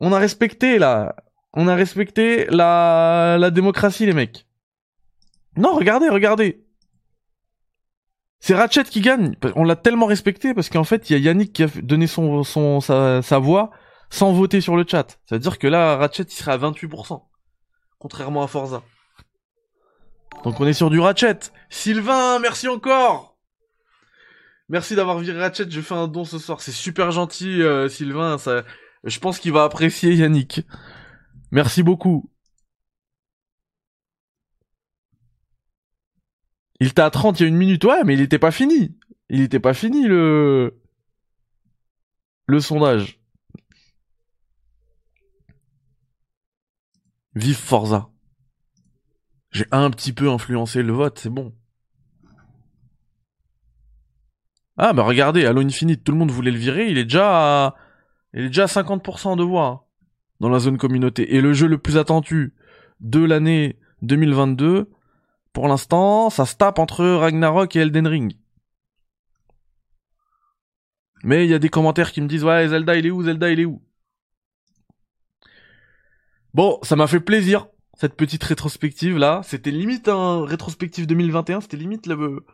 On 0.00 0.12
a 0.12 0.18
respecté 0.18 0.78
là. 0.78 1.16
On 1.52 1.66
a 1.66 1.74
respecté 1.74 2.46
la, 2.50 3.36
la 3.38 3.50
démocratie 3.50 4.06
les 4.06 4.12
mecs. 4.12 4.47
Non, 5.58 5.74
regardez, 5.74 6.08
regardez. 6.08 6.64
C'est 8.38 8.54
Ratchet 8.54 8.84
qui 8.84 9.00
gagne. 9.00 9.34
On 9.56 9.64
l'a 9.64 9.74
tellement 9.74 10.06
respecté 10.06 10.54
parce 10.54 10.68
qu'en 10.68 10.84
fait, 10.84 11.10
il 11.10 11.14
y 11.14 11.16
a 11.16 11.18
Yannick 11.18 11.52
qui 11.52 11.64
a 11.64 11.66
donné 11.82 12.06
sa 12.06 13.38
voix 13.38 13.70
sans 14.08 14.32
voter 14.32 14.60
sur 14.60 14.76
le 14.76 14.84
chat. 14.86 15.18
C'est-à-dire 15.26 15.58
que 15.58 15.66
là, 15.66 15.96
Ratchet, 15.96 16.22
il 16.22 16.32
serait 16.32 16.52
à 16.52 16.58
28%. 16.58 17.22
Contrairement 17.98 18.44
à 18.44 18.46
Forza. 18.46 18.84
Donc 20.44 20.60
on 20.60 20.66
est 20.66 20.72
sur 20.72 20.90
du 20.90 21.00
Ratchet. 21.00 21.38
Sylvain, 21.68 22.38
merci 22.38 22.68
encore 22.68 23.36
Merci 24.68 24.94
d'avoir 24.94 25.18
viré 25.18 25.40
Ratchet, 25.40 25.68
je 25.68 25.80
fais 25.80 25.94
un 25.94 26.06
don 26.06 26.24
ce 26.24 26.38
soir. 26.38 26.60
C'est 26.60 26.72
super 26.72 27.10
gentil, 27.10 27.62
euh, 27.62 27.88
Sylvain. 27.88 28.38
Ça... 28.38 28.62
Je 29.02 29.18
pense 29.18 29.40
qu'il 29.40 29.52
va 29.52 29.64
apprécier 29.64 30.14
Yannick. 30.14 30.62
Merci 31.50 31.82
beaucoup. 31.82 32.30
Il 36.80 36.88
était 36.88 37.02
à 37.02 37.10
30 37.10 37.40
il 37.40 37.42
y 37.42 37.46
a 37.46 37.48
une 37.48 37.56
minute, 37.56 37.84
ouais, 37.84 38.04
mais 38.04 38.14
il 38.14 38.20
était 38.20 38.38
pas 38.38 38.50
fini. 38.50 38.96
Il 39.30 39.40
était 39.42 39.60
pas 39.60 39.74
fini 39.74 40.06
le 40.06 40.80
le 42.46 42.60
sondage. 42.60 43.20
Vive 47.34 47.56
Forza. 47.56 48.10
J'ai 49.50 49.66
un 49.70 49.90
petit 49.90 50.12
peu 50.12 50.30
influencé 50.30 50.82
le 50.82 50.92
vote, 50.92 51.18
c'est 51.18 51.30
bon. 51.30 51.54
Ah 54.76 54.92
bah 54.92 55.02
regardez, 55.02 55.44
Halo 55.44 55.60
Infinite, 55.60 56.04
tout 56.04 56.12
le 56.12 56.18
monde 56.18 56.30
voulait 56.30 56.52
le 56.52 56.58
virer, 56.58 56.88
il 56.88 56.98
est 56.98 57.04
déjà 57.04 57.74
il 58.34 58.44
est 58.44 58.48
déjà 58.48 58.64
à 58.64 58.66
50% 58.66 59.36
de 59.36 59.42
voix 59.42 59.66
hein, 59.66 59.80
dans 60.40 60.48
la 60.48 60.58
zone 60.58 60.78
communauté. 60.78 61.34
Et 61.34 61.40
le 61.40 61.52
jeu 61.52 61.66
le 61.66 61.78
plus 61.78 61.96
attendu 61.96 62.54
de 63.00 63.20
l'année 63.20 63.78
2022, 64.02 64.88
pour 65.58 65.66
l'instant, 65.66 66.30
ça 66.30 66.46
se 66.46 66.54
tape 66.54 66.78
entre 66.78 67.04
Ragnarok 67.04 67.74
et 67.74 67.80
Elden 67.80 68.06
Ring. 68.06 68.36
Mais 71.24 71.44
il 71.46 71.50
y 71.50 71.54
a 71.54 71.58
des 71.58 71.68
commentaires 71.68 72.12
qui 72.12 72.20
me 72.20 72.28
disent 72.28 72.44
ouais 72.44 72.68
Zelda 72.68 72.94
il 72.94 73.06
est 73.06 73.10
où 73.10 73.24
Zelda 73.24 73.50
il 73.50 73.58
est 73.58 73.64
où? 73.64 73.82
Bon, 76.54 76.78
ça 76.82 76.94
m'a 76.94 77.08
fait 77.08 77.18
plaisir 77.18 77.66
cette 77.98 78.14
petite 78.14 78.44
rétrospective 78.44 79.18
là. 79.18 79.40
C'était 79.42 79.72
limite 79.72 80.06
un 80.06 80.44
rétrospective 80.44 81.08
2021, 81.08 81.62
c'était 81.62 81.76
limite 81.76 82.06
le 82.06 82.46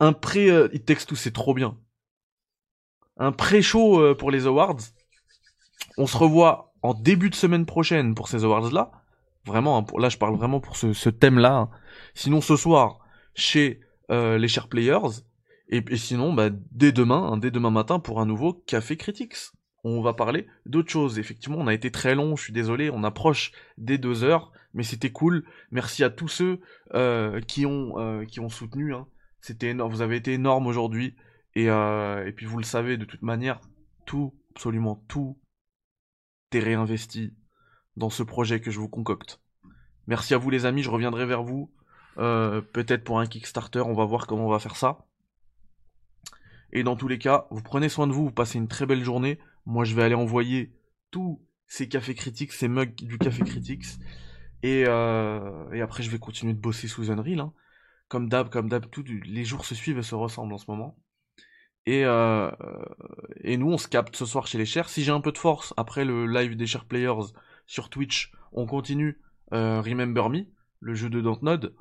un 0.00 0.14
pré 0.14 0.48
euh, 0.48 0.70
It 0.72 0.86
Takes 0.86 1.04
Two, 1.06 1.14
c'est 1.14 1.34
trop 1.34 1.52
bien. 1.52 1.76
Un 3.18 3.32
pré-show 3.32 4.00
euh, 4.00 4.14
pour 4.14 4.30
les 4.30 4.46
awards. 4.46 4.78
On 5.98 6.06
se 6.06 6.16
revoit 6.16 6.72
en 6.80 6.94
début 6.94 7.28
de 7.28 7.34
semaine 7.34 7.66
prochaine 7.66 8.14
pour 8.14 8.28
ces 8.28 8.44
awards 8.44 8.72
là. 8.72 8.92
Vraiment, 9.46 9.78
hein, 9.78 9.86
là 9.98 10.08
je 10.08 10.18
parle 10.18 10.36
vraiment 10.36 10.60
pour 10.60 10.76
ce, 10.76 11.08
thème-là. 11.08 11.56
hein. 11.56 11.70
Sinon 12.14 12.40
ce 12.40 12.56
soir, 12.56 12.98
chez 13.34 13.80
euh, 14.10 14.38
les 14.38 14.48
chers 14.48 14.68
players. 14.68 15.22
Et, 15.68 15.96
sinon, 15.96 16.32
bah, 16.32 16.50
dès 16.70 16.92
demain, 16.92 17.32
hein, 17.32 17.36
dès 17.38 17.50
demain 17.50 17.70
matin, 17.70 17.98
pour 17.98 18.20
un 18.20 18.26
nouveau 18.26 18.52
Café 18.52 18.96
Critics. 18.96 19.36
On 19.82 20.00
va 20.00 20.14
parler 20.14 20.46
d'autres 20.64 20.90
choses. 20.90 21.18
Effectivement, 21.18 21.58
on 21.58 21.66
a 21.66 21.74
été 21.74 21.90
très 21.90 22.14
long, 22.14 22.36
je 22.36 22.42
suis 22.44 22.52
désolé, 22.52 22.90
on 22.90 23.04
approche 23.04 23.52
des 23.78 23.98
deux 23.98 24.24
heures, 24.24 24.52
mais 24.74 24.82
c'était 24.82 25.10
cool. 25.10 25.44
Merci 25.70 26.02
à 26.02 26.10
tous 26.10 26.28
ceux 26.28 26.60
euh, 26.94 27.40
qui, 27.40 27.66
ont, 27.66 27.98
euh, 27.98 28.24
qui 28.24 28.40
ont 28.40 28.48
soutenu. 28.48 28.94
C'était 29.40 29.68
énorme, 29.68 29.92
vous 29.92 30.02
avez 30.02 30.16
été 30.16 30.32
énorme 30.32 30.66
aujourd'hui. 30.66 31.14
Et, 31.54 31.66
et 31.66 32.32
puis 32.36 32.44
vous 32.46 32.58
le 32.58 32.64
savez, 32.64 32.98
de 32.98 33.06
toute 33.06 33.22
manière, 33.22 33.60
tout, 34.04 34.34
absolument 34.54 35.02
tout, 35.08 35.38
est 36.52 36.60
réinvesti 36.60 37.32
dans 37.96 38.10
ce 38.10 38.22
projet 38.22 38.60
que 38.60 38.70
je 38.70 38.78
vous 38.78 38.88
concocte. 38.88 39.40
Merci 40.06 40.34
à 40.34 40.38
vous 40.38 40.50
les 40.50 40.66
amis, 40.66 40.82
je 40.82 40.90
reviendrai 40.90 41.26
vers 41.26 41.42
vous. 41.42 41.72
euh, 42.18 42.60
Peut-être 42.60 43.04
pour 43.04 43.18
un 43.18 43.26
Kickstarter, 43.26 43.80
on 43.80 43.94
va 43.94 44.04
voir 44.04 44.26
comment 44.26 44.46
on 44.46 44.50
va 44.50 44.58
faire 44.58 44.76
ça. 44.76 45.06
Et 46.72 46.82
dans 46.82 46.96
tous 46.96 47.08
les 47.08 47.18
cas, 47.18 47.46
vous 47.50 47.62
prenez 47.62 47.88
soin 47.88 48.06
de 48.06 48.12
vous, 48.12 48.24
vous 48.26 48.32
passez 48.32 48.58
une 48.58 48.68
très 48.68 48.86
belle 48.86 49.04
journée. 49.04 49.38
Moi, 49.64 49.84
je 49.84 49.94
vais 49.94 50.02
aller 50.02 50.14
envoyer 50.14 50.74
tous 51.10 51.40
ces 51.66 51.88
cafés 51.88 52.14
critiques, 52.14 52.52
ces 52.52 52.68
mugs 52.68 52.94
du 52.94 53.18
café 53.18 53.42
critiques. 53.44 53.86
Et, 54.62 54.84
euh, 54.86 55.82
après, 55.82 56.02
je 56.02 56.10
vais 56.10 56.18
continuer 56.18 56.52
de 56.52 56.58
bosser 56.60 56.88
sous 56.88 57.10
Unreal. 57.10 57.40
Hein. 57.40 57.52
Comme 58.08 58.28
d'hab, 58.28 58.50
comme 58.50 58.68
d'hab, 58.68 58.86
les 59.24 59.44
jours 59.44 59.64
se 59.64 59.74
suivent 59.74 59.98
et 59.98 60.02
se 60.02 60.14
ressemblent 60.14 60.52
en 60.52 60.58
ce 60.58 60.70
moment. 60.70 60.96
Et, 61.86 62.04
euh, 62.04 62.50
et 63.42 63.56
nous, 63.56 63.70
on 63.70 63.78
se 63.78 63.88
capte 63.88 64.16
ce 64.16 64.26
soir 64.26 64.46
chez 64.46 64.58
les 64.58 64.66
chers. 64.66 64.88
Si 64.88 65.02
j'ai 65.04 65.12
un 65.12 65.20
peu 65.20 65.32
de 65.32 65.38
force, 65.38 65.72
après 65.76 66.04
le 66.04 66.26
live 66.26 66.56
des 66.56 66.66
chers 66.66 66.84
players 66.84 67.32
sur 67.66 67.90
Twitch, 67.90 68.32
on 68.52 68.66
continue 68.66 69.20
euh, 69.52 69.80
Remember 69.80 70.28
Me, 70.30 70.46
le 70.80 70.94
jeu 70.94 71.10
de 71.10 71.20
Dontnod. 71.20 71.74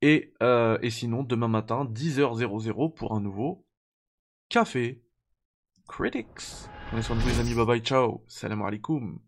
Et, 0.00 0.32
euh, 0.42 0.78
et 0.82 0.90
sinon, 0.90 1.22
demain 1.22 1.48
matin, 1.48 1.84
10h00 1.84 2.94
pour 2.94 3.14
un 3.14 3.20
nouveau 3.20 3.66
Café 4.48 5.02
Critics. 5.88 6.68
Prenez 6.88 7.02
soin 7.02 7.16
de 7.16 7.20
vous 7.20 7.28
les 7.28 7.40
amis, 7.40 7.54
bye 7.54 7.66
bye, 7.66 7.80
ciao, 7.80 8.24
salam 8.28 8.62
alaikum. 8.62 9.18